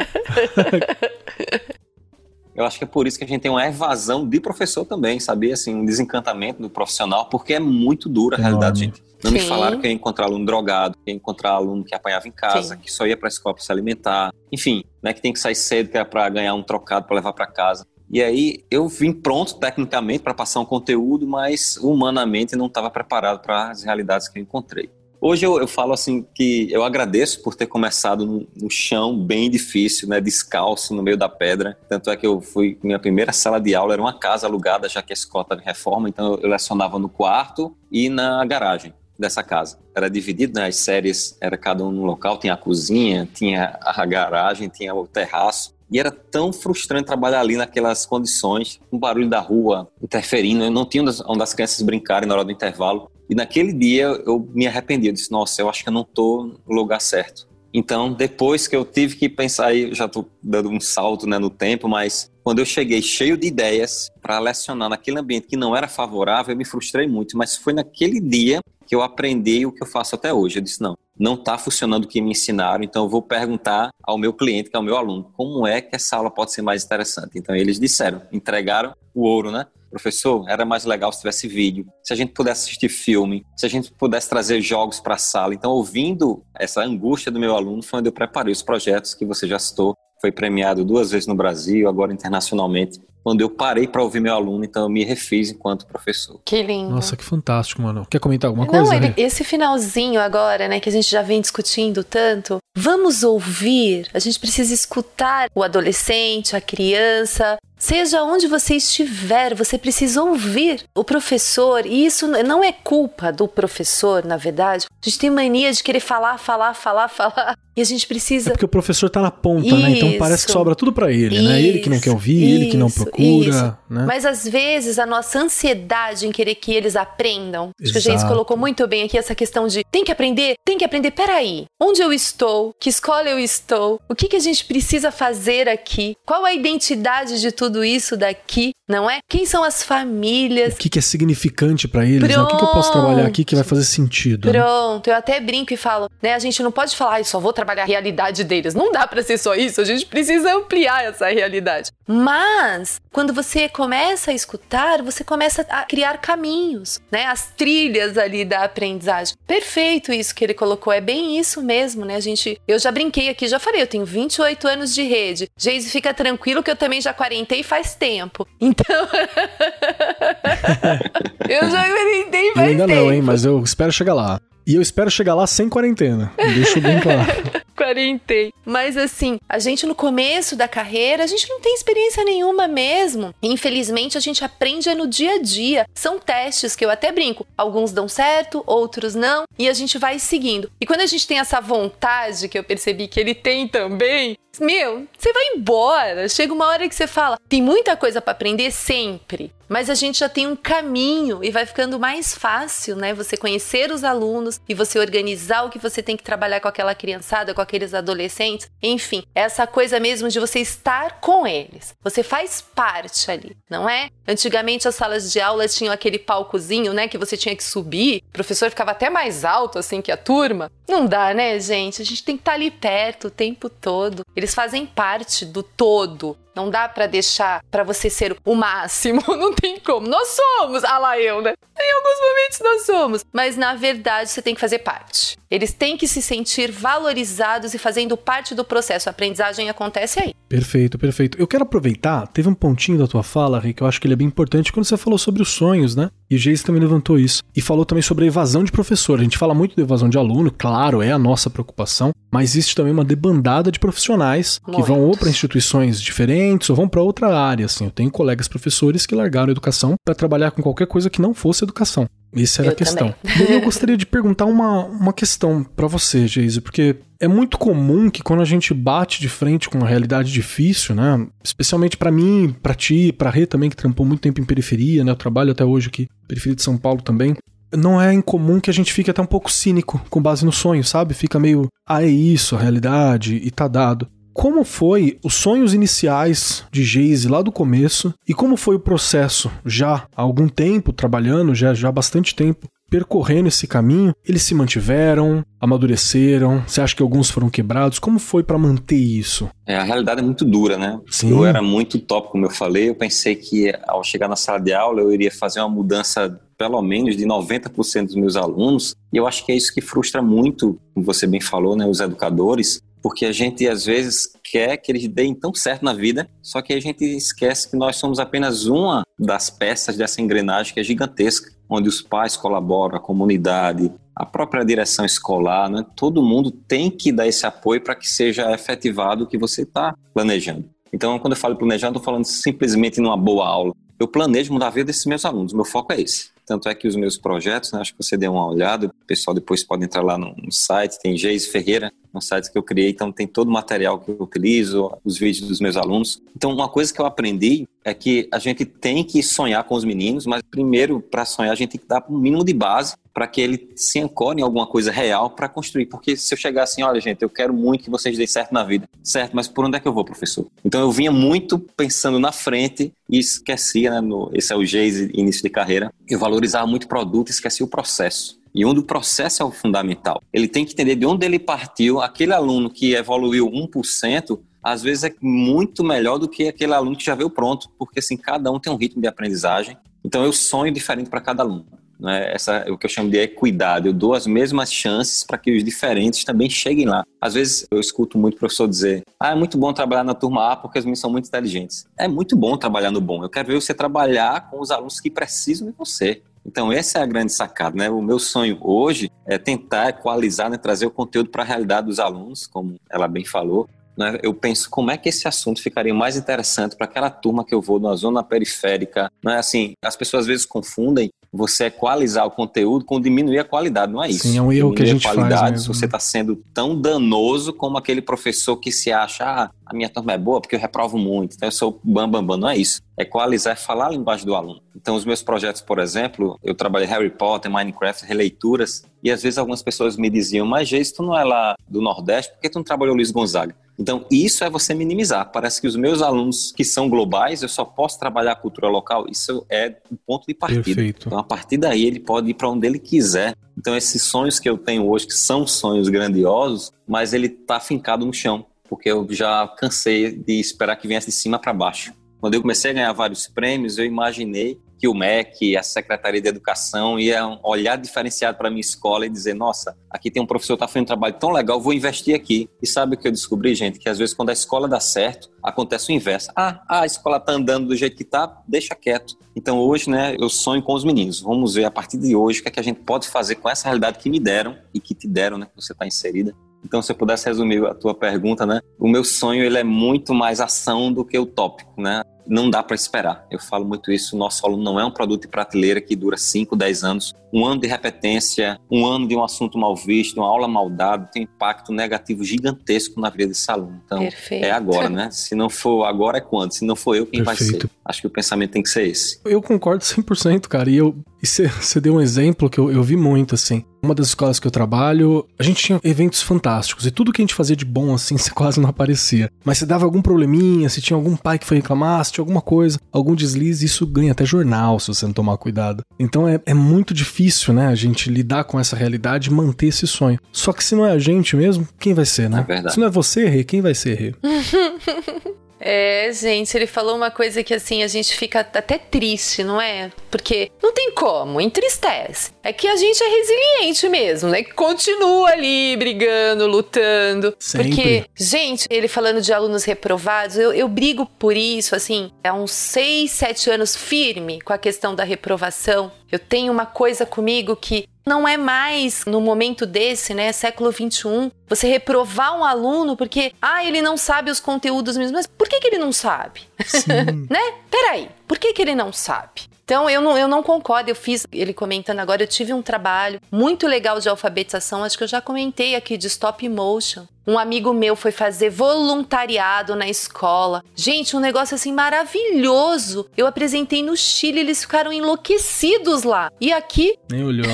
Eu 2.56 2.66
acho 2.66 2.78
que 2.78 2.84
é 2.84 2.88
por 2.88 3.08
isso 3.08 3.18
que 3.18 3.24
a 3.24 3.28
gente 3.28 3.42
tem 3.42 3.50
uma 3.50 3.66
evasão 3.66 4.28
de 4.28 4.40
professor 4.40 4.86
também, 4.86 5.20
sabia? 5.20 5.54
Assim, 5.54 5.74
um 5.74 5.86
desencantamento 5.86 6.62
do 6.62 6.70
profissional, 6.70 7.28
porque 7.28 7.54
é 7.54 7.60
muito 7.60 8.08
dura 8.08 8.38
a 8.38 8.40
realidade, 8.40 8.82
gente. 8.82 9.04
Não 9.24 9.32
Sim. 9.32 9.38
me 9.38 9.44
falaram 9.44 9.80
que 9.80 9.88
ia 9.88 9.94
encontrar 9.94 10.26
aluno 10.26 10.46
drogado, 10.46 10.96
que 11.04 11.10
ia 11.12 11.16
encontrar 11.16 11.52
aluno 11.52 11.84
que 11.84 11.96
apanhava 11.96 12.28
em 12.28 12.32
casa, 12.32 12.76
Sim. 12.76 12.82
que 12.82 12.92
só 12.92 13.08
ia 13.08 13.18
para 13.18 13.28
a 13.28 13.30
escola 13.32 13.56
para 13.56 13.64
se 13.64 13.72
alimentar. 13.72 14.32
Enfim, 14.52 14.84
né, 15.02 15.14
que 15.14 15.22
tem 15.22 15.34
que 15.34 15.40
sair 15.40 15.56
cedo 15.56 15.90
que 15.90 15.98
é 15.98 16.04
para 16.04 16.30
ganhar 16.30 16.54
um 16.54 16.62
trocado 16.62 17.08
para 17.08 17.16
levar 17.16 17.34
para 17.34 17.48
casa. 17.48 17.88
E 18.14 18.22
aí 18.22 18.64
eu 18.70 18.88
vim 18.88 19.12
pronto 19.12 19.56
tecnicamente 19.56 20.22
para 20.22 20.36
passar 20.36 20.60
um 20.60 20.66
conteúdo, 20.66 21.26
mas 21.26 21.78
humanamente 21.78 22.56
não 22.56 22.68
estava 22.68 22.88
preparado 22.88 23.42
para 23.42 23.72
as 23.72 23.82
realidades 23.82 24.30
que 24.30 24.38
eu 24.38 24.44
encontrei. 24.44 24.88
Hoje 25.20 25.48
eu, 25.48 25.60
eu, 25.60 25.68
falo 25.68 25.94
assim 25.94 26.24
que 26.36 26.68
eu 26.72 26.84
agradeço 26.84 27.42
por 27.42 27.56
ter 27.56 27.66
começado 27.66 28.24
no, 28.24 28.48
no, 28.56 28.70
chão 28.70 29.18
bem 29.18 29.50
difícil, 29.50 30.08
né, 30.08 30.22
descalço 30.22 30.94
no 30.94 31.02
meio 31.02 31.18
da 31.18 31.28
pedra. 31.28 31.76
Tanto 31.90 32.12
é 32.12 32.16
que 32.16 32.28
eu 32.28 32.40
fui 32.40 32.78
minha 32.84 33.00
primeira 33.00 33.34
sala 33.34 33.60
de 33.60 33.74
aula 33.74 33.94
era 33.94 34.02
uma 34.02 34.14
casa 34.20 34.46
alugada 34.46 34.88
já 34.88 35.02
que 35.02 35.12
a 35.12 35.16
escola 35.16 35.42
estava 35.42 35.62
em 35.62 35.66
reforma, 35.66 36.08
então 36.08 36.38
eu 36.40 36.48
lecionava 36.48 37.00
no 37.00 37.10
quarto 37.10 37.76
e 37.92 38.10
na 38.10 38.46
garagem 38.46 38.94
dessa 39.18 39.42
casa. 39.42 39.80
Era 39.96 40.08
dividido, 40.08 40.60
né, 40.60 40.68
as 40.68 40.76
séries 40.76 41.36
era 41.42 41.58
cada 41.58 41.84
um 41.84 41.92
no 41.92 42.06
local, 42.06 42.38
tinha 42.38 42.54
a 42.54 42.58
cozinha, 42.58 43.28
tinha 43.34 43.76
a 43.82 44.06
garagem, 44.06 44.70
tinha 44.70 44.94
o 44.94 45.08
terraço. 45.08 45.74
E 45.94 46.00
era 46.00 46.10
tão 46.10 46.52
frustrante 46.52 47.06
trabalhar 47.06 47.40
ali 47.40 47.56
naquelas 47.56 48.04
condições, 48.04 48.80
o 48.90 48.98
barulho 48.98 49.30
da 49.30 49.40
rua 49.40 49.88
interferindo, 50.02 50.64
eu 50.64 50.72
não 50.72 50.88
tinha 50.88 51.04
onde 51.28 51.44
as 51.44 51.54
crianças 51.54 51.84
brincarem 51.84 52.28
na 52.28 52.34
hora 52.34 52.44
do 52.44 52.52
intervalo. 52.52 53.12
E 53.30 53.36
naquele 53.36 53.72
dia 53.72 54.06
eu 54.26 54.50
me 54.56 54.66
arrependi, 54.66 55.06
eu 55.06 55.14
disse, 55.14 55.32
nossa, 55.32 55.62
eu 55.62 55.70
acho 55.70 55.84
que 55.84 55.90
eu 55.90 55.94
não 55.94 56.02
estou 56.02 56.46
no 56.68 56.76
lugar 56.76 57.00
certo. 57.00 57.48
Então, 57.72 58.12
depois 58.12 58.68
que 58.68 58.76
eu 58.76 58.84
tive 58.84 59.16
que 59.16 59.30
pensar, 59.30 59.68
aí 59.68 59.94
já 59.94 60.06
estou 60.06 60.28
dando 60.42 60.70
um 60.70 60.80
salto 60.80 61.28
né, 61.28 61.38
no 61.38 61.50
tempo, 61.50 61.88
mas 61.88 62.32
quando 62.44 62.60
eu 62.60 62.66
cheguei 62.66 63.02
cheio 63.02 63.38
de 63.38 63.48
ideias 63.48 64.12
para 64.22 64.40
lecionar 64.40 64.90
naquele 64.90 65.20
ambiente 65.20 65.48
que 65.48 65.58
não 65.58 65.76
era 65.76 65.88
favorável, 65.88 66.54
eu 66.54 66.58
me 66.58 66.66
frustrei 66.66 67.08
muito. 67.08 67.38
Mas 67.38 67.56
foi 67.56 67.74
naquele 67.74 68.20
dia 68.20 68.60
que 68.86 68.94
eu 68.94 69.02
aprendi 69.02 69.66
o 69.66 69.72
que 69.72 69.82
eu 69.82 69.88
faço 69.88 70.14
até 70.14 70.32
hoje. 70.32 70.60
Eu 70.60 70.64
disse: 70.64 70.82
não, 70.82 70.96
não 71.18 71.36
está 71.36 71.58
funcionando 71.58 72.06
o 72.06 72.08
que 72.08 72.22
me 72.22 72.32
ensinaram, 72.32 72.84
então 72.84 73.04
eu 73.04 73.10
vou 73.10 73.22
perguntar 73.22 73.90
ao 74.04 74.18
meu 74.18 74.34
cliente, 74.34 74.70
que 74.70 74.76
é 74.76 74.80
o 74.80 74.84
meu 74.84 74.98
aluno, 74.98 75.32
como 75.34 75.68
é 75.68 75.82
que 75.82 75.96
essa 75.96 76.18
aula 76.18 76.32
pode 76.32 76.52
ser 76.52 76.62
mais 76.62 76.84
interessante. 76.84 77.38
Então 77.38 77.56
eles 77.56 77.80
disseram, 77.80 78.22
entregaram 78.32 78.94
o 79.14 79.22
ouro, 79.22 79.52
né? 79.52 79.68
professor, 79.94 80.50
era 80.50 80.66
mais 80.66 80.86
legal 80.86 81.14
se 81.14 81.20
tivesse 81.20 81.48
vídeo, 81.48 81.86
se 82.04 82.12
a 82.12 82.16
gente 82.16 82.34
pudesse 82.34 82.64
assistir 82.64 82.90
filme, 82.90 83.46
se 83.56 83.64
a 83.64 83.70
gente 83.70 83.94
pudesse 83.94 84.28
trazer 84.28 84.60
jogos 84.60 85.00
para 85.00 85.14
a 85.14 85.20
sala. 85.20 85.54
Então, 85.54 85.72
ouvindo 85.72 86.44
essa 86.60 86.82
angústia 86.82 87.32
do 87.32 87.40
meu 87.40 87.56
aluno, 87.56 87.84
foi 87.84 88.00
onde 88.00 88.10
eu 88.10 88.14
preparei 88.14 88.52
os 88.52 88.64
projetos 88.64 89.14
que 89.14 89.24
você 89.24 89.48
já 89.48 89.60
citou. 89.60 89.96
Foi 90.24 90.32
premiado 90.32 90.86
duas 90.86 91.12
vezes 91.12 91.28
no 91.28 91.36
Brasil, 91.36 91.90
agora 91.90 92.14
internacionalmente 92.14 93.02
quando 93.24 93.40
eu 93.40 93.50
parei 93.50 93.88
para 93.88 94.04
ouvir 94.04 94.20
meu 94.20 94.34
aluno, 94.36 94.66
então 94.66 94.84
eu 94.84 94.90
me 94.90 95.04
refiz 95.06 95.50
enquanto 95.50 95.88
professor. 95.88 96.42
Que 96.44 96.62
lindo. 96.62 96.94
Nossa, 96.94 97.16
que 97.16 97.24
fantástico, 97.24 97.82
mano. 97.82 98.06
Quer 98.10 98.20
comentar 98.20 98.50
alguma 98.50 98.68
coisa? 98.68 99.00
Não, 99.00 99.14
esse 99.16 99.46
finalzinho 99.46 100.20
agora, 100.20 100.68
né, 100.68 100.80
que 100.82 100.90
a 100.90 100.92
gente 100.92 101.10
já 101.10 101.22
vem 101.22 101.40
discutindo 101.40 102.04
tanto, 102.04 102.58
vamos 102.76 103.24
ouvir, 103.24 104.10
a 104.14 104.20
gente 104.20 104.38
precisa 104.38 104.74
escutar 104.74 105.50
o 105.56 105.64
adolescente, 105.64 106.56
a 106.56 106.60
criança, 106.60 107.58
Seja 107.84 108.24
onde 108.24 108.48
você 108.48 108.76
estiver, 108.76 109.54
você 109.54 109.78
precisa 109.78 110.24
ouvir 110.24 110.86
o 110.96 111.04
professor, 111.04 111.86
e 111.86 112.06
isso 112.06 112.26
não 112.28 112.64
é 112.64 112.72
culpa 112.72 113.30
do 113.30 113.46
professor, 113.46 114.24
na 114.24 114.38
verdade. 114.38 114.86
A 114.90 115.10
gente 115.10 115.20
tem 115.20 115.30
mania 115.30 115.70
de 115.70 115.84
querer 115.84 116.00
falar, 116.00 116.38
falar, 116.38 116.74
falar, 116.76 117.10
falar, 117.10 117.60
e 117.76 117.82
a 117.82 117.84
gente 117.84 118.06
precisa. 118.08 118.50
É 118.50 118.52
porque 118.52 118.66
o 118.66 118.68
professor 118.68 119.10
tá 119.10 119.22
na 119.22 119.32
ponta, 119.32 119.68
isso, 119.68 119.78
né? 119.78 119.90
Então 119.92 120.14
parece 120.18 120.46
que 120.46 120.52
sobra 120.52 120.76
tudo 120.76 120.94
para 120.94 121.12
ele, 121.12 121.36
isso, 121.36 121.44
né? 121.44 121.62
Ele 121.62 121.80
que 121.80 121.90
não 121.90 122.00
quer 122.00 122.12
ouvir, 122.12 122.44
isso, 122.44 122.56
ele 122.56 122.72
que 122.72 122.78
não 122.78 122.90
procura, 122.90 123.78
né? 123.90 124.06
Mas 124.06 124.26
às 124.26 124.48
vezes 124.48 125.00
a 125.00 125.06
nossa 125.06 125.40
ansiedade 125.40 126.28
em 126.28 126.32
querer 126.32 126.56
que 126.56 126.74
eles 126.74 126.96
aprendam. 126.96 127.72
Acho 127.82 127.92
que 127.92 127.98
a 127.98 128.02
gente 128.02 128.26
colocou 128.28 128.56
muito 128.56 128.88
bem 128.88 129.04
aqui 129.04 129.18
essa 129.18 129.36
questão 129.36 129.68
de 129.68 129.84
tem 129.92 130.04
que 130.04 130.12
aprender, 130.12 130.56
tem 130.66 130.78
que 130.78 130.86
aprender. 130.86 131.12
Peraí, 131.12 131.66
onde 131.82 132.02
eu 132.02 132.14
estou? 132.14 132.74
Que 132.80 132.90
escola 132.90 133.30
eu 133.30 133.40
estou? 133.40 134.00
O 134.10 134.16
que, 134.16 134.28
que 134.28 134.36
a 134.36 134.40
gente 134.40 134.66
precisa 134.66 135.12
fazer 135.12 135.68
aqui? 135.68 136.16
Qual 136.26 136.46
a 136.46 136.54
identidade 136.54 137.42
de 137.42 137.52
tudo 137.52 137.84
isso 137.84 138.16
daqui, 138.16 138.72
não 138.88 139.10
é? 139.10 139.20
Quem 139.30 139.46
são 139.46 139.64
as 139.64 139.82
famílias? 139.82 140.74
O 140.74 140.78
que, 140.78 140.90
que 140.90 141.00
é 141.00 141.02
significante 141.02 141.88
para 141.88 142.06
eles? 142.06 142.28
Né? 142.28 142.38
O 142.38 142.48
que, 142.48 142.58
que, 142.58 142.64
eu 142.64 142.72
posso 142.72 142.92
trabalhar 142.92 143.26
aqui 143.26 143.46
que 143.46 143.56
vai 143.56 143.64
fazer 143.64 143.86
sentido? 143.86 144.52
Né? 144.52 144.60
Pronto, 144.60 145.08
né? 145.08 145.14
eu 145.14 145.18
até 145.18 145.40
brinco 145.40 145.74
e 145.74 145.78
falo, 145.78 146.10
né? 146.22 146.34
A 146.34 146.40
gente 146.40 146.62
não 146.62 146.72
pode 146.72 146.96
falar, 146.96 147.20
ah, 147.20 147.24
só 147.24 147.40
vou 147.40 147.54
trabalhar 147.54 147.84
a 147.84 147.86
realidade 147.86 148.44
deles. 148.44 148.74
Não 148.74 148.92
dá 148.92 149.08
para 149.08 149.24
ser 149.24 149.38
só 149.38 149.56
isso, 149.56 149.80
a 149.80 149.86
gente 149.86 150.06
precisa 150.06 150.54
ampliar 150.54 151.06
essa 151.06 151.28
realidade. 151.30 151.92
Mas, 152.06 153.00
quando 153.12 153.34
você 153.34 153.70
começa 153.70 154.32
a 154.32 154.34
escutar, 154.34 155.02
você 155.02 155.24
começa 155.24 155.66
a 155.70 155.84
criar 155.84 156.18
caminhos, 156.18 157.00
né? 157.12 157.26
As 157.26 157.52
trilhas 157.56 158.18
ali 158.18 158.44
da 158.44 158.64
aprendizagem. 158.64 159.36
Perfeito 159.48 160.12
isso 160.12 160.36
que 160.36 160.44
ele 160.44 160.54
colocou, 160.54 160.92
é 160.92 161.00
bem 161.00 161.40
isso 161.40 161.62
mesmo, 161.62 162.04
né? 162.04 162.16
A 162.16 162.20
gente, 162.20 162.60
eu 162.68 162.78
já 162.78 162.92
brinquei 162.92 163.30
aqui, 163.30 163.48
já 163.48 163.60
falei, 163.60 163.82
eu 163.82 163.88
tenho 163.88 164.06
28 164.06 164.68
anos 164.68 164.94
de 164.94 165.04
rede. 165.04 165.50
Geise, 165.58 165.90
fica 165.90 166.14
tranquilo 166.14 166.62
que 166.62 166.70
eu 166.70 166.76
também 166.76 167.00
já 167.00 167.14
quarentei 167.14 167.64
faz 167.64 167.96
tempo. 167.96 168.46
Então. 168.60 168.83
eu 171.50 171.70
já 171.70 171.88
experimentei 171.88 172.50
eu 172.50 172.62
ainda 172.62 172.88
tempo. 172.88 173.00
não, 173.00 173.14
hein? 173.14 173.22
Mas 173.22 173.46
eu 173.46 173.62
espero 173.62 173.92
chegar 173.92 174.14
lá. 174.14 174.40
E 174.66 174.76
eu 174.76 174.82
espero 174.82 175.12
chegar 175.12 175.36
lá 175.36 175.46
sem 175.46 175.68
quarentena. 175.68 176.32
Deixo 176.38 176.80
bem 176.80 177.00
claro. 177.00 177.28
Quarentei. 177.76 178.54
Mas 178.66 178.98
assim, 178.98 179.40
a 179.48 179.60
gente 179.60 179.86
no 179.86 179.96
começo 179.96 180.56
da 180.56 180.68
carreira, 180.68 181.24
a 181.24 181.28
gente 181.28 181.50
não 181.50 181.60
tem 181.60 181.74
experiência 181.74 182.24
nenhuma 182.24 182.68
mesmo. 182.68 183.34
Infelizmente, 183.42 184.18
a 184.18 184.22
gente 184.22 184.44
aprende 184.44 184.94
no 184.94 185.08
dia 185.08 185.36
a 185.36 185.42
dia. 185.42 185.86
São 185.94 186.20
testes 186.20 186.76
que 186.76 186.86
eu 186.86 186.90
até 186.90 187.12
brinco. 187.12 187.46
Alguns 187.58 187.92
dão 187.92 188.08
certo, 188.08 188.64
outros 188.66 189.16
não. 189.16 189.44
E 189.58 189.68
a 189.68 189.74
gente 189.74 189.98
vai 189.98 190.20
seguindo. 190.20 190.72
E 190.80 190.86
quando 190.86 191.02
a 191.02 191.06
gente 191.06 191.28
tem 191.28 191.40
essa 191.40 191.60
vontade, 191.60 192.48
que 192.48 192.58
eu 192.58 192.64
percebi 192.64 193.08
que 193.08 193.20
ele 193.20 193.34
tem 193.34 193.68
também, 193.68 194.38
meu, 194.60 195.08
você 195.18 195.34
vai 195.34 195.44
embora. 195.56 196.30
Chega 196.30 196.54
uma 196.54 196.68
hora 196.68 196.88
que 196.88 196.96
você 196.96 197.08
fala, 197.08 197.40
tem 197.50 197.62
muita 197.62 197.98
coisa 197.98 198.22
para 198.22 198.32
aprender 198.32 198.72
sempre, 198.72 199.52
mas 199.74 199.90
a 199.90 199.96
gente 199.96 200.20
já 200.20 200.30
tem 200.30 200.46
um 200.46 200.56
caminho 200.56 201.44
e 201.44 201.50
vai 201.50 201.66
ficando 201.66 202.00
mais 202.00 202.36
fácil, 202.36 202.96
né? 202.96 203.12
Você 203.12 203.36
conhecer 203.36 203.92
os 203.92 204.04
alunos 204.04 204.62
e 204.70 204.76
você 204.76 205.00
organizar 205.00 205.64
o 205.64 205.70
que 205.72 205.80
você 205.80 206.04
tem 206.04 206.16
que 206.16 206.22
trabalhar 206.22 206.60
com 206.60 206.68
aquela 206.68 206.94
criançada, 206.94 207.56
com 207.56 207.62
aqueles 207.62 207.92
adolescentes. 207.92 208.70
Enfim, 208.84 209.24
essa 209.34 209.66
coisa 209.66 210.00
mesmo 210.00 210.30
de 210.30 210.40
você 210.40 210.60
estar 210.60 211.20
com 211.20 211.48
eles. 211.48 211.96
Você 212.04 212.22
faz 212.22 212.62
parte 212.62 213.32
ali, 213.32 213.58
não 213.68 213.90
é? 213.90 214.12
Antigamente 214.28 214.88
as 214.88 214.94
salas 214.94 215.32
de 215.32 215.42
aula 215.42 215.68
tinham 215.68 215.92
aquele 215.92 216.20
palcozinho, 216.20 216.94
né, 216.94 217.08
que 217.08 217.18
você 217.18 217.36
tinha 217.36 217.56
que 217.56 217.64
subir. 217.64 218.22
O 218.30 218.32
professor 218.32 218.70
ficava 218.70 218.92
até 218.92 219.10
mais 219.10 219.44
alto 219.44 219.80
assim 219.80 220.04
que 220.04 220.12
a 220.12 220.18
turma. 220.18 220.72
Não 220.88 221.08
dá, 221.08 221.34
né, 221.34 221.60
gente? 221.60 222.00
A 222.00 222.06
gente 222.06 222.24
tem 222.24 222.38
que 222.38 222.42
estar 222.42 222.54
ali 222.54 222.70
perto 222.70 223.26
o 223.26 223.32
tempo 223.32 223.72
todo. 223.72 224.24
Eles 224.36 224.54
fazem 224.54 224.86
parte 224.86 225.48
do 225.48 225.64
todo. 225.64 226.38
Não 226.56 226.70
dá 226.70 226.88
para 226.88 227.08
deixar 227.08 227.64
para 227.72 227.84
você 227.84 228.10
ser 228.10 228.38
o 228.46 228.56
máximo, 228.56 229.24
não 229.36 229.54
tem 229.64 229.80
como. 229.80 230.06
Nós 230.10 230.28
somos, 230.60 230.84
ah 230.84 231.00
lá 231.00 231.18
eu, 231.18 231.42
né? 231.42 231.54
Em 231.80 231.94
alguns 231.94 232.20
momentos 232.20 232.60
nós 232.62 232.86
somos, 232.86 233.26
mas 233.32 233.56
na 233.56 233.74
verdade 233.74 234.30
você 234.30 234.42
tem 234.42 234.54
que 234.54 234.60
fazer 234.60 234.80
parte. 234.80 235.38
Eles 235.50 235.72
têm 235.72 235.96
que 235.96 236.08
se 236.08 236.22
sentir 236.22 236.72
valorizados 236.72 237.74
e 237.74 237.78
fazendo 237.78 238.18
parte 238.18 238.54
do 238.56 238.64
processo. 238.64 239.08
A 239.08 239.12
aprendizagem 239.12 239.70
acontece 239.70 240.20
aí. 240.20 240.34
Perfeito, 240.50 240.98
perfeito. 240.98 241.40
Eu 241.40 241.48
quero 241.48 241.64
aproveitar, 241.64 242.28
teve 242.28 242.50
um 242.50 242.54
pontinho 242.54 242.98
da 242.98 243.08
tua 243.08 243.24
fala, 243.24 243.60
Rick, 243.60 243.82
eu 243.82 243.88
acho 243.88 244.02
que 244.02 244.08
ele 244.08 244.14
é 244.14 244.18
bem 244.18 244.28
importante 244.28 244.72
quando 244.72 244.86
você 244.86 244.98
falou 244.98 245.18
sobre 245.18 245.42
os 245.42 245.50
sonhos, 245.50 245.96
né? 245.96 246.10
E 246.30 246.36
o 246.36 246.38
Geis 246.40 246.64
também 246.64 246.82
levantou 246.82 247.20
isso. 247.20 247.44
E 247.56 247.62
falou 247.62 247.86
também 247.86 248.02
sobre 248.02 248.26
a 248.26 248.28
evasão 248.28 248.64
de 248.64 248.72
professor. 248.72 249.20
A 249.20 249.24
gente 249.24 249.38
fala 249.38 249.54
muito 249.54 249.76
de 249.76 249.82
evasão 249.82 250.10
de 250.10 250.18
aluno, 250.18 250.52
claro, 250.52 251.02
é 251.02 251.12
a 251.12 251.20
nossa 251.20 251.50
preocupação, 251.50 252.12
mas 252.32 252.52
existe 252.52 252.76
também 252.76 252.92
uma 252.92 253.06
debandada 253.06 253.72
de 253.72 253.80
profissionais 253.80 254.60
muito. 254.66 254.82
que 254.82 254.88
vão 254.88 255.02
ou 255.02 255.16
para 255.16 255.30
instituições 255.30 256.02
diferentes 256.02 256.70
ou 256.70 256.76
vão 256.76 256.88
para 256.88 257.02
outra 257.02 257.36
área, 257.38 257.66
assim. 257.66 257.86
Eu 257.86 257.92
tenho 257.92 258.10
colegas 258.10 258.48
professores 258.48 259.06
que 259.06 259.14
largaram 259.14 259.43
a 259.50 259.52
educação 259.52 259.96
para 260.04 260.16
trabalhar 260.16 260.52
com 260.52 260.62
qualquer 260.62 260.88
coisa 260.88 261.10
que 261.10 261.22
não 261.22 261.34
fosse 261.34 261.64
educação. 261.64 262.08
Essa 262.36 262.62
era 262.62 262.70
eu 262.70 262.74
a 262.74 262.76
questão. 262.76 263.14
Também. 263.22 263.48
E 263.48 263.54
eu 263.54 263.62
gostaria 263.66 263.96
de 263.96 264.06
perguntar 264.06 264.46
uma, 264.46 264.86
uma 264.86 265.14
questão 265.14 265.64
para 265.64 265.88
você, 265.88 266.28
Geise, 266.28 266.62
porque 266.62 266.98
é 267.20 267.28
muito 267.28 267.58
comum 267.58 268.10
que 268.10 268.24
quando 268.24 268.42
a 268.42 268.46
gente 268.46 268.74
bate 268.74 269.22
de 269.22 269.30
frente 269.30 269.70
com 269.70 269.78
uma 269.78 269.88
realidade 269.88 270.32
difícil, 270.32 270.96
né? 270.96 271.28
Especialmente 271.44 271.96
para 271.96 272.12
mim, 272.12 272.56
para 272.62 272.74
ti, 272.74 273.14
para 273.14 273.30
Rê 273.30 273.46
também, 273.46 273.70
que 273.70 273.76
trampou 273.76 274.06
muito 274.06 274.22
tempo 274.22 274.42
em 274.42 274.46
periferia, 274.46 275.04
né? 275.04 275.12
Eu 275.12 275.16
trabalho 275.16 275.52
até 275.52 275.64
hoje 275.64 275.88
aqui, 275.88 276.08
periferia 276.28 276.56
de 276.56 276.64
São 276.64 276.78
Paulo 276.78 277.02
também. 277.02 277.36
Não 277.76 278.00
é 278.00 278.14
incomum 278.14 278.60
que 278.60 278.70
a 278.70 278.74
gente 278.74 278.94
fique 278.94 279.10
até 279.10 279.22
um 279.22 279.28
pouco 279.28 279.52
cínico 279.52 280.04
com 280.10 280.22
base 280.22 280.46
no 280.46 280.52
sonho, 280.52 280.84
sabe? 280.84 281.14
Fica 281.14 281.40
meio, 281.40 281.68
ah, 281.88 282.04
é 282.04 282.08
isso, 282.08 282.56
a 282.56 282.60
realidade, 282.60 283.36
e 283.36 283.50
tá 283.50 283.68
dado 283.68 284.08
como 284.34 284.64
foi 284.64 285.20
os 285.24 285.36
sonhos 285.36 285.74
iniciais 285.74 286.66
de 286.72 286.84
Geise 286.84 287.28
lá 287.28 287.42
do 287.42 287.52
começo 287.52 288.14
e 288.28 288.34
como 288.34 288.58
foi 288.58 288.76
o 288.76 288.80
processo 288.80 289.52
já 289.66 290.08
há 290.16 290.22
algum 290.22 290.48
tempo 290.48 290.92
trabalhando, 290.92 291.54
já 291.54 291.74
já 291.74 291.90
há 291.90 291.92
bastante 291.92 292.36
tempo 292.36 292.68
percorrendo 292.94 293.48
esse 293.48 293.66
caminho, 293.66 294.14
eles 294.24 294.44
se 294.44 294.54
mantiveram, 294.54 295.44
amadureceram? 295.60 296.62
Você 296.68 296.80
acha 296.80 296.96
que 296.96 297.02
alguns 297.02 297.28
foram 297.28 297.50
quebrados? 297.50 297.98
Como 297.98 298.20
foi 298.20 298.44
para 298.44 298.56
manter 298.56 298.96
isso? 298.96 299.50
É, 299.66 299.76
a 299.76 299.82
realidade 299.84 300.22
é 300.22 300.24
muito 300.24 300.46
dura, 300.46 300.78
né? 300.78 301.00
Sim. 301.10 301.32
Eu 301.32 301.44
era 301.44 301.60
muito 301.60 301.98
top, 301.98 302.30
como 302.32 302.46
eu 302.46 302.52
falei. 302.52 302.90
Eu 302.90 302.96
pensei 302.96 303.36
que 303.36 303.74
ao 303.88 304.04
chegar 304.04 304.28
na 304.28 304.36
sala 304.36 304.60
de 304.60 304.74
aula 304.74 305.02
eu 305.02 305.12
iria 305.12 305.32
fazer 305.32 305.60
uma 305.62 305.70
mudança 305.70 306.40
pelo 306.56 306.80
menos 306.84 307.18
de 307.18 307.26
90% 307.26 308.06
dos 308.06 308.16
meus 308.16 308.36
alunos. 308.36 308.96
E 309.12 309.18
eu 309.18 309.26
acho 309.26 309.44
que 309.44 309.52
é 309.52 309.56
isso 309.56 309.74
que 309.74 309.82
frustra 309.82 310.22
muito, 310.22 310.80
como 310.94 311.04
você 311.04 311.26
bem 311.26 311.42
falou, 311.42 311.76
né, 311.76 311.88
os 311.88 312.00
educadores, 312.00 312.80
porque 313.04 313.26
a 313.26 313.34
gente 313.34 313.68
às 313.68 313.86
vezes 313.86 314.30
quer 314.42 314.78
que 314.78 314.90
eles 314.90 315.06
deem 315.10 315.36
tão 315.36 315.54
certo 315.54 315.84
na 315.84 315.94
vida, 315.94 316.28
só 316.42 316.62
que 316.62 316.72
a 316.72 316.80
gente 316.80 317.04
esquece 317.04 317.70
que 317.70 317.76
nós 317.76 317.98
somos 317.98 318.18
apenas 318.18 318.66
uma 318.66 319.04
das 319.20 319.50
peças 319.50 319.98
dessa 319.98 320.22
engrenagem 320.22 320.74
que 320.74 320.80
é 320.80 320.84
gigantesca, 320.84 321.52
onde 321.70 321.90
os 321.90 322.02
pais 322.02 322.38
colaboram, 322.38 322.96
a 322.96 323.02
comunidade, 323.02 323.92
a 324.16 324.26
própria 324.26 324.64
direção 324.64 325.04
escolar, 325.04 325.70
né? 325.70 325.86
todo 325.98 326.24
mundo 326.24 326.50
tem 326.50 326.90
que 326.90 327.12
dar 327.12 327.28
esse 327.28 327.46
apoio 327.46 327.82
para 327.82 327.96
que 327.96 328.08
seja 328.08 328.50
efetivado 328.54 329.26
o 329.26 329.28
que 329.28 329.38
você 329.38 329.64
está 329.64 329.94
planejando. 330.14 330.70
Então, 330.94 331.18
quando 331.20 331.34
eu 331.34 331.40
falo 331.40 331.58
planejar, 331.58 331.88
não 331.88 331.94
estou 331.94 332.06
falando 332.06 332.26
simplesmente 332.26 333.02
numa 333.02 333.18
boa 333.18 333.48
aula. 333.48 333.74
Eu 334.04 334.08
planejo 334.10 334.52
mudar 334.52 334.68
a 334.68 334.70
vida 334.70 334.88
desses 334.88 335.06
meus 335.06 335.24
alunos, 335.24 335.54
meu 335.54 335.64
foco 335.64 335.94
é 335.94 336.02
esse. 336.02 336.30
Tanto 336.46 336.68
é 336.68 336.76
que 336.76 336.90
os 336.90 336.96
meus 336.98 337.18
projetos, 337.18 337.72
né, 337.72 337.80
acho 337.80 337.94
que 337.94 338.04
você 338.04 338.18
deu 338.18 338.34
uma 338.34 338.46
olhada, 338.46 338.88
o 338.88 339.06
pessoal 339.08 339.34
depois 339.34 339.64
pode 339.64 339.86
entrar 339.86 340.04
lá 340.04 340.18
no, 340.18 340.36
site, 340.52 341.00
tem 341.02 341.16
Geis 341.16 341.48
Ferreira, 341.48 341.90
no 342.14 342.20
site 342.20 342.52
que 342.52 342.58
eu 342.58 342.64
criei, 342.64 342.90
então 342.90 343.14
tem 343.14 343.26
todo 343.26 343.48
o 343.48 343.52
material 343.52 343.98
que 343.98 344.12
eu 344.12 344.18
utilizo, 344.20 344.92
os 345.06 345.18
vídeos 345.18 345.48
dos 345.48 345.62
meus 345.62 345.78
alunos. 345.78 346.22
Então, 346.36 346.52
uma 346.52 346.68
coisa 346.68 346.94
que 346.94 347.00
eu 347.00 347.06
aprendi 347.06 347.66
é 347.82 347.94
que 347.94 348.28
a 348.30 348.40
gente 348.40 348.66
tem 348.66 349.06
que 349.06 349.24
sonhar 349.24 349.64
com 349.64 349.74
os 349.74 349.86
meninos, 349.86 350.26
mas 350.26 350.42
primeiro, 350.52 351.00
para 351.00 351.24
sonhar, 351.24 351.54
a 351.54 351.56
gente 351.56 351.70
tem 351.70 351.80
que 351.80 351.88
dar 351.88 352.04
um 352.10 352.18
mínimo 352.18 352.44
de 352.44 352.54
base 352.54 352.96
para 353.14 353.28
que 353.28 353.40
ele 353.40 353.70
se 353.76 354.00
ancore 354.00 354.40
em 354.40 354.44
alguma 354.44 354.66
coisa 354.66 354.92
real 354.92 355.30
para 355.30 355.48
construir. 355.48 355.86
Porque 355.86 356.18
se 356.18 356.34
eu 356.34 356.38
chegar 356.38 356.64
assim, 356.64 356.82
olha, 356.82 357.00
gente, 357.00 357.22
eu 357.22 357.30
quero 357.30 357.54
muito 357.54 357.84
que 357.84 357.90
vocês 357.90 358.18
deem 358.18 358.28
certo 358.28 358.52
na 358.52 358.64
vida. 358.64 358.90
Certo, 359.04 359.36
mas 359.36 359.48
por 359.48 359.66
onde 359.66 359.78
é 359.78 359.80
que 359.80 359.88
eu 359.88 359.94
vou, 359.94 360.04
professor? 360.04 360.48
Então 360.66 360.82
eu 360.82 360.92
vinha 360.92 361.12
muito 361.12 361.60
pensando 361.60 362.20
na 362.20 362.32
frente 362.32 362.92
e 363.10 363.20
esquecia, 363.20 363.92
né, 363.92 364.02
no, 364.02 364.32
esse 364.34 364.52
é 364.52 364.56
o 364.56 364.66
Geise, 364.66 365.12
início 365.14 365.44
de 365.44 365.50
carreira, 365.50 365.94
eu 366.10 366.18
valorizava 366.18 366.66
muito 366.66 366.86
o 366.86 366.88
produto 366.88 367.30
e 367.30 367.32
esquecia 367.32 367.66
o 367.66 367.70
processo 367.70 368.42
e 368.56 368.64
onde 368.64 368.80
o 368.80 368.84
processo 368.84 369.42
é 369.42 369.46
o 369.46 369.52
fundamental. 369.52 370.22
Ele 370.32 370.48
tem 370.48 370.64
que 370.64 370.74
entender 370.74 370.96
de 370.96 371.06
onde 371.06 371.26
ele 371.26 371.40
partiu, 371.40 372.02
aquele 372.02 372.34
aluno 372.34 372.70
que 372.70 372.94
evoluiu 372.94 373.50
1%, 373.50 374.40
às 374.62 374.82
vezes 374.82 375.04
é 375.04 375.14
muito 375.20 375.84
melhor 375.84 376.18
do 376.18 376.30
que 376.30 376.48
aquele 376.48 376.74
aluno 376.74 376.96
que 376.96 377.04
já 377.04 377.16
veio 377.16 377.30
pronto, 377.30 377.70
porque 377.78 378.00
assim, 378.00 378.16
cada 378.16 378.52
um 378.52 378.60
tem 378.60 378.72
um 378.72 378.78
ritmo 378.78 379.02
de 379.02 379.08
aprendizagem. 379.08 379.76
Então 380.06 380.24
eu 380.24 380.32
sonho 380.32 380.72
diferente 380.72 381.10
para 381.10 381.20
cada 381.20 381.44
aluno. 381.44 381.66
Né? 382.04 382.34
Essa 382.34 382.66
o 382.70 382.78
que 382.78 382.86
eu 382.86 382.90
chamo 382.90 383.10
de 383.10 383.18
equidade. 383.18 383.88
Eu 383.88 383.94
dou 383.94 384.14
as 384.14 384.28
mesmas 384.28 384.72
chances 384.72 385.24
para 385.24 385.38
que 385.38 385.56
os 385.56 385.64
diferentes 385.64 386.26
também 386.26 386.50
cheguem 386.50 386.86
lá. 386.86 387.06
Às 387.22 387.34
vezes 387.34 387.66
eu 387.72 387.80
escuto 387.80 388.18
muito 388.18 388.36
o 388.36 388.40
professor 388.40 388.68
dizer: 388.68 389.04
Ah, 389.18 389.32
é 389.32 389.36
muito 389.36 389.58
bom 389.58 389.72
trabalhar 389.72 390.04
na 390.04 390.14
turma 390.14 390.52
A 390.52 390.56
porque 390.58 390.78
os 390.78 390.84
meninos 390.84 391.00
são 391.00 391.10
muito 391.10 391.30
inteligentes. 391.30 391.88
É 391.98 392.08
muito 392.08 392.36
bom 392.36 392.58
trabalhar 392.58 392.92
no 392.92 393.00
bom. 393.00 393.24
Eu 393.24 393.30
quero 393.30 393.48
ver 393.48 393.56
você 393.56 393.74
trabalhar 393.74 394.50
com 394.50 394.60
os 394.60 394.70
alunos 394.70 395.00
que 395.00 395.10
precisam 395.10 395.70
de 395.70 395.74
você. 395.78 396.22
Então, 396.46 396.74
essa 396.74 397.00
é 397.00 397.02
a 397.02 397.06
grande 397.06 397.32
sacada, 397.32 397.78
né? 397.78 397.90
O 397.90 398.02
meu 398.02 398.20
sonho 398.20 398.58
hoje 398.62 399.10
é 399.26 399.38
tentar 399.38 399.90
equalizar, 399.90 400.50
né? 400.50 400.58
trazer 400.58 400.86
o 400.86 400.92
conteúdo 400.92 401.30
para 401.30 401.42
a 401.42 401.46
realidade 401.46 401.88
dos 401.88 402.00
alunos, 402.00 402.46
como 402.46 402.76
ela 402.92 403.08
bem 403.08 403.24
falou, 403.24 403.70
né, 403.98 404.20
eu 404.24 404.34
penso 404.34 404.70
como 404.70 404.92
é 404.92 404.98
que 404.98 405.10
esse 405.10 405.28
assunto 405.28 405.62
ficaria 405.62 405.94
mais 405.94 406.18
interessante 406.18 406.76
para 406.76 406.86
aquela 406.86 407.10
turma 407.10 407.46
que 407.46 407.54
eu 407.54 407.62
vou 407.62 407.80
na 407.80 407.96
zona 407.96 408.24
periférica. 408.24 409.12
Né? 409.24 409.38
Assim, 409.38 409.74
as 409.84 409.96
pessoas 409.96 410.22
às 410.22 410.28
vezes 410.28 410.46
confundem 410.46 411.12
você 411.34 411.66
equalizar 411.66 412.28
o 412.28 412.32
conteúdo 412.32 412.86
com 412.86 413.02
diminuir 413.02 413.40
a 413.40 413.44
qualidade, 413.44 413.92
não 413.92 414.04
é 414.04 414.10
isso? 414.10 414.28
Sim, 414.28 414.38
é 414.38 414.42
um 414.42 414.52
erro 414.52 414.72
que 414.74 414.84
a 414.84 414.86
gente 414.86 415.08
a 415.08 415.14
qualidade, 415.14 415.40
faz 415.40 415.52
mesmo. 415.52 415.74
Você 415.74 415.86
está 415.86 415.98
sendo 415.98 416.36
tão 416.54 416.80
danoso 416.80 417.52
como 417.52 417.76
aquele 417.76 418.04
professor 418.04 418.56
que 418.58 418.72
se 418.72 418.92
acha, 418.92 419.26
ah, 419.26 419.50
a 419.66 419.74
minha 419.74 419.90
turma 419.90 420.14
é 420.14 420.18
boa 420.18 420.40
porque 420.40 420.56
eu 420.56 420.60
reprovo 420.60 420.98
muito, 420.98 421.36
então 421.36 421.48
eu 421.48 421.52
sou 421.52 421.80
bam, 421.84 422.08
bam, 422.08 422.24
bam. 422.24 422.38
Não 422.38 422.50
é 422.50 422.56
isso. 422.56 422.82
Equalizar 422.96 423.54
é 423.54 423.56
falar 423.56 423.88
a 423.88 423.90
linguagem 423.90 424.26
do 424.26 424.36
aluno. 424.36 424.62
Então, 424.76 424.96
os 424.96 425.06
meus 425.06 425.24
projetos, 425.24 425.62
por 425.62 425.80
exemplo, 425.80 426.38
eu 426.44 426.54
trabalhei 426.54 426.88
Harry 426.88 427.10
Potter, 427.10 427.50
Minecraft, 427.50 428.06
releituras, 428.06 428.84
e 429.02 429.10
às 429.10 429.24
vezes 429.24 429.40
algumas 429.40 429.64
pessoas 429.64 429.98
me 429.98 430.10
diziam, 430.10 430.46
mas 430.46 430.68
Geis, 430.68 430.92
tu 430.92 431.02
não 431.02 431.18
é 431.18 431.24
lá 431.24 431.56
do 431.68 431.82
Nordeste, 431.82 432.32
por 432.34 432.42
que 432.42 432.50
tu 432.50 432.60
não 432.60 432.64
trabalhou 432.64 432.96
Luiz 432.96 433.10
Gonzaga? 433.10 433.56
Então, 433.78 434.06
isso 434.12 434.44
é 434.44 434.50
você 434.50 434.74
minimizar. 434.74 435.32
Parece 435.32 435.60
que 435.60 435.68
os 435.68 435.76
meus 435.76 436.02
alunos 436.02 436.52
que 436.52 436.64
são 436.64 436.90
globais, 436.90 437.42
eu 437.42 437.50
só 437.50 437.66
posso 437.66 438.00
trabalhar 438.00 438.34
a 438.34 438.36
cultura 438.36 438.68
local. 438.68 439.06
Isso 439.10 439.46
é 439.50 439.78
o 439.90 439.96
ponto 439.96 440.26
de 440.28 440.34
partida. 440.34 440.64
Perfeito. 440.64 441.08
Então, 441.08 441.18
a 441.18 441.24
partir 441.24 441.58
daí, 441.58 441.86
ele 441.86 442.00
pode 442.00 442.30
ir 442.30 442.34
para 442.36 442.50
onde 442.50 442.68
ele 442.68 442.80
quiser. 442.80 443.36
Então, 443.58 443.76
esses 443.76 444.04
sonhos 444.04 444.40
que 444.40 444.50
eu 444.50 444.58
tenho 444.58 444.88
hoje, 444.88 445.08
que 445.08 445.14
são 445.14 445.48
sonhos 445.48 445.90
grandiosos, 445.90 446.72
mas 446.88 447.14
ele 447.14 447.28
está 447.28 447.60
fincado 447.60 448.06
no 448.06 448.14
chão, 448.14 448.46
porque 448.70 448.92
eu 448.92 449.08
já 449.10 449.48
cansei 449.58 450.12
de 450.12 450.40
esperar 450.40 450.76
que 450.76 450.88
viesse 450.88 451.08
de 451.08 451.14
cima 451.14 451.40
para 451.40 451.54
baixo. 451.54 451.94
Quando 452.20 452.36
eu 452.36 452.42
comecei 452.42 452.72
a 452.72 452.74
ganhar 452.74 452.94
vários 452.94 453.28
prêmios, 453.28 453.78
eu 453.78 453.86
imaginei 453.86 454.58
que 454.84 454.88
o 454.90 454.94
MEC, 454.94 455.56
a 455.56 455.64
Secretaria 455.64 456.20
de 456.20 456.28
Educação 456.28 457.00
iam 457.00 457.40
olhar 457.42 457.78
diferenciado 457.78 458.38
para 458.38 458.50
minha 458.50 458.60
escola 458.60 459.06
e 459.06 459.10
dizer: 459.10 459.34
nossa, 459.34 459.78
aqui 459.90 460.12
tem 460.12 460.22
um 460.22 460.26
professor 460.26 460.58
que 460.58 460.64
está 460.66 460.68
fazendo 460.68 460.84
um 460.84 460.88
trabalho 460.88 461.14
tão 461.14 461.32
legal, 461.32 461.58
vou 461.58 461.72
investir 461.72 462.14
aqui. 462.14 462.50
E 462.62 462.68
sabe 462.68 462.96
o 462.96 463.00
que 463.00 463.08
eu 463.08 463.12
descobri, 463.14 463.56
gente? 463.56 463.80
Que 463.80 463.88
às 463.88 463.98
vezes 463.98 464.14
quando 464.14 464.32
a 464.32 464.34
escola 464.34 464.68
dá 464.68 464.82
certo, 464.82 465.32
acontece 465.42 465.90
o 465.90 465.96
inverso. 465.96 466.32
Ah, 466.36 466.62
a 466.68 466.86
escola 466.86 467.16
está 467.16 467.32
andando 467.32 467.68
do 467.68 467.78
jeito 467.78 467.96
que 467.96 468.04
está, 468.04 468.44
deixa 468.46 468.76
quieto. 468.76 469.18
Então 469.34 469.58
hoje, 469.58 469.90
né, 469.90 470.18
eu 470.20 470.28
sonho 470.28 470.62
com 470.62 470.74
os 470.74 470.84
meninos. 470.84 471.22
Vamos 471.22 471.56
ver 471.56 471.64
a 471.64 471.72
partir 471.72 471.98
de 471.98 472.14
hoje 472.14 472.42
o 472.42 472.44
que, 472.44 472.50
é 472.50 472.52
que 472.52 472.60
a 472.60 472.64
gente 472.64 472.82
pode 472.82 473.08
fazer 473.08 473.36
com 473.36 473.50
essa 473.50 473.70
realidade 473.70 474.00
que 474.00 474.10
me 474.10 474.20
deram 474.20 474.58
e 474.74 474.82
que 474.82 474.94
te 474.94 475.08
deram, 475.08 475.38
né, 475.38 475.46
que 475.46 475.56
você 475.56 475.72
está 475.72 475.88
inserida. 475.88 476.36
Então, 476.66 476.82
se 476.82 476.92
eu 476.92 476.96
pudesse 476.96 477.26
resumir 477.26 477.66
a 477.66 477.74
tua 477.74 477.94
pergunta, 477.94 478.46
né? 478.46 478.62
O 478.80 478.88
meu 478.88 479.04
sonho 479.04 479.44
ele 479.44 479.58
é 479.58 479.64
muito 479.64 480.14
mais 480.14 480.40
ação 480.40 480.94
do 480.94 481.04
que 481.04 481.20
utópico, 481.20 481.82
né? 481.82 482.04
Não 482.28 482.50
dá 482.50 482.64
para 482.64 482.76
esperar. 482.76 483.26
Eu 483.30 483.40
falo 483.40 483.66
muito 483.66 483.92
isso. 483.92 484.16
O 484.16 484.20
nosso 484.20 484.46
aluno 484.46 484.64
não 484.64 484.80
é 484.80 484.86
um 484.86 484.92
produto 484.92 485.24
de 485.24 485.28
prateleira 485.28 485.82
que 485.82 485.96
dura 485.96 486.18
5, 486.18 486.56
10 486.56 486.84
anos. 486.84 487.14
Um 487.34 487.46
ano 487.46 487.62
de 487.62 487.68
repetência, 487.68 488.60
um 488.70 488.86
ano 488.86 489.08
de 489.08 489.16
um 489.16 489.24
assunto 489.24 489.58
mal 489.58 489.76
visto, 489.76 490.18
uma 490.18 490.28
aula 490.28 490.48
mal 490.48 490.70
dada, 490.70 491.10
tem 491.12 491.24
um 491.24 491.26
impacto 491.26 491.74
negativo 491.74 492.24
gigantesco 492.24 493.02
na 493.02 493.10
vida 493.10 493.28
desse 493.28 493.50
aluno. 493.50 493.82
Então, 493.84 494.00
Perfeito. 494.00 494.46
é 494.46 494.52
agora, 494.52 494.90
né? 494.90 495.10
Se 495.12 495.34
não 495.34 495.50
for 495.50 495.86
agora, 495.86 496.20
é 496.20 496.22
quando? 496.22 496.54
Se 496.54 496.64
não 496.64 496.76
for 496.76 496.96
eu, 496.96 497.06
quem 497.08 497.24
Perfeito. 497.24 497.52
vai 497.52 497.62
ser? 497.62 497.70
Acho 497.86 498.02
que 498.02 498.08
o 498.08 498.12
pensamento 498.12 498.52
tem 498.52 498.62
que 498.62 498.70
ser 498.70 498.88
esse. 498.88 499.20
Eu 499.26 499.42
concordo 499.42 499.84
100%, 499.84 500.48
cara. 500.48 500.70
E 500.70 500.78
eu 500.78 500.96
e 501.24 501.26
você 501.26 501.80
deu 501.80 501.96
um 501.96 502.02
exemplo 502.02 502.50
que 502.50 502.60
eu, 502.60 502.70
eu 502.70 502.84
vi 502.84 502.98
muito, 502.98 503.34
assim. 503.34 503.64
Uma 503.82 503.96
das 503.96 504.08
escolas 504.08 504.42
que 504.42 504.48
eu 504.48 504.52
trabalho, 504.52 505.26
a 505.40 505.44
gente 505.44 505.64
tinha 505.64 505.80
eventos 505.82 506.22
fantásticos. 506.22 506.86
E 506.86 506.92
tudo 506.92 507.14
que 507.14 507.22
a 507.22 507.24
gente 507.24 507.34
fazia 507.34 507.56
de 507.56 507.64
bom, 507.64 507.94
assim, 507.94 508.18
você 508.20 508.30
quase 508.30 508.60
não 508.60 508.70
aparecia. 508.70 509.32
Mas 509.46 509.58
se 509.58 509.66
dava 509.66 509.86
algum 509.86 510.02
probleminha, 510.02 510.68
se 510.68 510.82
tinha 510.82 510.98
algum 510.98 511.16
pai 511.16 511.40
que 511.40 511.46
foi 511.46 511.58
reclamar, 511.58 512.02
alguma 512.20 512.42
coisa, 512.42 512.80
algum 512.92 513.16
deslize, 513.16 513.66
isso 513.66 513.86
ganha 513.86 514.12
até 514.12 514.26
jornal 514.26 514.80
se 514.80 514.88
você 514.88 515.06
não 515.06 515.14
tomar 515.14 515.38
cuidado. 515.38 515.84
Então 516.00 516.28
é, 516.28 516.40
é 516.46 516.54
muito 516.54 516.94
difícil, 516.94 517.54
né, 517.54 517.68
a 517.68 517.76
gente 517.76 518.10
lidar 518.10 518.44
com 518.44 518.60
essa 518.60 518.76
realidade 518.76 519.30
e 519.30 519.34
manter 519.34 519.68
esse 519.68 519.88
sonho. 519.88 520.20
Só 520.32 520.54
que 520.54 520.64
se 520.64 520.76
não 520.76 520.86
é 520.86 520.92
a 520.92 521.00
gente 521.00 521.36
mesmo, 521.36 521.68
quem 521.80 521.94
vai 521.94 522.06
ser, 522.06 522.30
né? 522.30 522.40
É 522.40 522.44
verdade. 522.44 522.74
Se 522.74 522.80
não 522.80 522.88
é 522.88 522.90
você, 522.90 523.28
Rê, 523.28 523.44
quem 523.44 523.62
vai 523.62 523.74
ser, 523.74 523.96
Rê? 523.96 524.16
É, 525.66 526.12
gente, 526.12 526.58
ele 526.58 526.68
falou 526.68 526.94
uma 526.94 527.10
coisa 527.10 527.42
que 527.42 527.54
assim 527.54 527.84
a 527.84 527.88
gente 527.88 528.14
fica 528.16 528.42
até 528.42 528.78
triste, 528.78 529.46
não 529.46 529.62
é? 529.62 529.90
Porque 530.12 530.52
não 530.62 530.74
tem 530.74 530.92
como, 530.92 531.40
entristece. 531.40 532.32
É 532.44 532.52
que 532.52 532.68
a 532.68 532.76
gente 532.76 533.02
é 533.02 533.08
resiliente 533.08 533.88
mesmo, 533.88 534.30
né? 534.30 534.44
Que 534.44 534.54
continua 534.54 535.30
ali 535.30 535.78
brigando, 535.78 536.48
lutando. 536.48 537.34
Sempre. 537.40 537.68
Porque, 537.70 538.06
gente, 538.14 538.68
ele 538.70 538.90
falando 538.90 539.22
de 539.22 539.32
alunos 539.32 539.64
reprovados, 539.64 540.38
eu, 540.38 540.52
eu 540.52 540.68
brigo 540.68 541.06
por 541.06 541.38
isso, 541.38 541.76
assim, 541.76 542.12
há 542.22 542.34
uns 542.34 542.52
6, 542.52 543.10
7 543.10 543.50
anos 543.50 543.74
firme 543.74 544.42
com 544.42 544.52
a 544.52 544.58
questão 544.58 544.94
da 544.94 545.06
reprovação. 545.06 545.90
Eu 546.12 546.20
tenho 546.20 546.52
uma 546.52 546.66
coisa 546.66 547.06
comigo 547.06 547.56
que 547.56 547.88
não 548.06 548.28
é 548.28 548.36
mais 548.36 549.06
no 549.06 549.22
momento 549.22 549.66
desse, 549.66 550.14
né, 550.14 550.32
século 550.32 550.72
21, 550.72 551.32
você 551.48 551.68
reprovar 551.68 552.38
um 552.38 552.44
aluno 552.44 552.98
porque, 552.98 553.34
ah, 553.42 553.64
ele 553.64 553.82
não 553.82 553.96
sabe 553.96 554.30
os 554.30 554.40
conteúdos 554.40 554.98
mesmo. 554.98 555.16
Mas 555.16 555.28
por 555.28 555.48
que, 555.48 555.60
que 555.60 555.68
ele 555.68 555.78
não 555.78 555.92
sabe? 555.92 556.42
né? 557.30 557.40
Peraí, 557.70 558.10
por 558.28 558.38
que, 558.38 558.54
que 558.54 558.62
ele 558.62 558.76
não 558.76 558.92
sabe? 558.92 559.53
Então 559.74 559.90
eu 559.90 560.02
não, 560.02 560.16
eu 560.16 560.28
não 560.28 560.44
concordo. 560.44 560.92
Eu 560.92 560.96
fiz, 560.96 561.26
ele 561.32 561.52
comentando 561.52 561.98
agora, 561.98 562.22
eu 562.22 562.28
tive 562.28 562.54
um 562.54 562.62
trabalho 562.62 563.20
muito 563.32 563.66
legal 563.66 564.00
de 564.00 564.08
alfabetização, 564.08 564.84
acho 564.84 564.96
que 564.96 565.04
eu 565.04 565.08
já 565.08 565.20
comentei 565.20 565.74
aqui, 565.74 565.98
de 565.98 566.06
stop 566.06 566.48
motion. 566.48 567.08
Um 567.26 567.40
amigo 567.40 567.74
meu 567.74 567.96
foi 567.96 568.12
fazer 568.12 568.52
voluntariado 568.52 569.76
na 569.76 569.90
escola. 569.90 570.64
Gente, 570.76 571.16
um 571.16 571.20
negócio 571.20 571.56
assim 571.56 571.74
maravilhoso. 571.74 573.10
Eu 573.18 573.26
apresentei 573.26 573.82
no 573.82 573.98
Chile, 573.98 574.42
eles 574.42 574.62
ficaram 574.62 574.94
enlouquecidos 574.94 576.04
lá. 576.04 576.32
E 576.40 576.54
aqui. 576.54 576.96
Nem 577.10 577.24
olhou. 577.24 577.50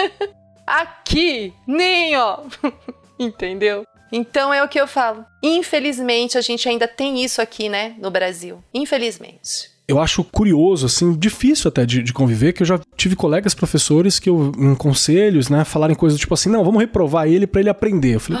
aqui, 0.66 1.52
nem 1.66 2.16
ó. 2.16 2.38
Entendeu? 3.20 3.84
Então 4.10 4.54
é 4.54 4.64
o 4.64 4.68
que 4.68 4.80
eu 4.80 4.86
falo. 4.86 5.26
Infelizmente, 5.42 6.38
a 6.38 6.40
gente 6.40 6.66
ainda 6.66 6.88
tem 6.88 7.22
isso 7.22 7.42
aqui, 7.42 7.68
né, 7.68 7.96
no 7.98 8.10
Brasil. 8.10 8.64
Infelizmente 8.72 9.69
eu 9.90 10.00
acho 10.00 10.22
curioso, 10.22 10.86
assim, 10.86 11.12
difícil 11.14 11.68
até 11.68 11.84
de, 11.84 12.02
de, 12.02 12.12
conviver, 12.12 12.52
que 12.52 12.62
eu 12.62 12.66
já 12.66 12.80
tive 12.96 13.16
colegas 13.16 13.54
professores 13.54 14.18
que 14.18 14.30
eu, 14.30 14.52
em 14.56 14.74
conselhos, 14.74 15.48
né, 15.48 15.64
falarem 15.64 15.96
coisas 15.96 16.18
tipo 16.18 16.32
assim, 16.32 16.48
não, 16.48 16.64
vamos 16.64 16.80
reprovar 16.80 17.26
ele 17.26 17.46
para 17.46 17.60
ele 17.60 17.70
aprender. 17.70 18.14
Eu 18.14 18.20
falei, 18.20 18.40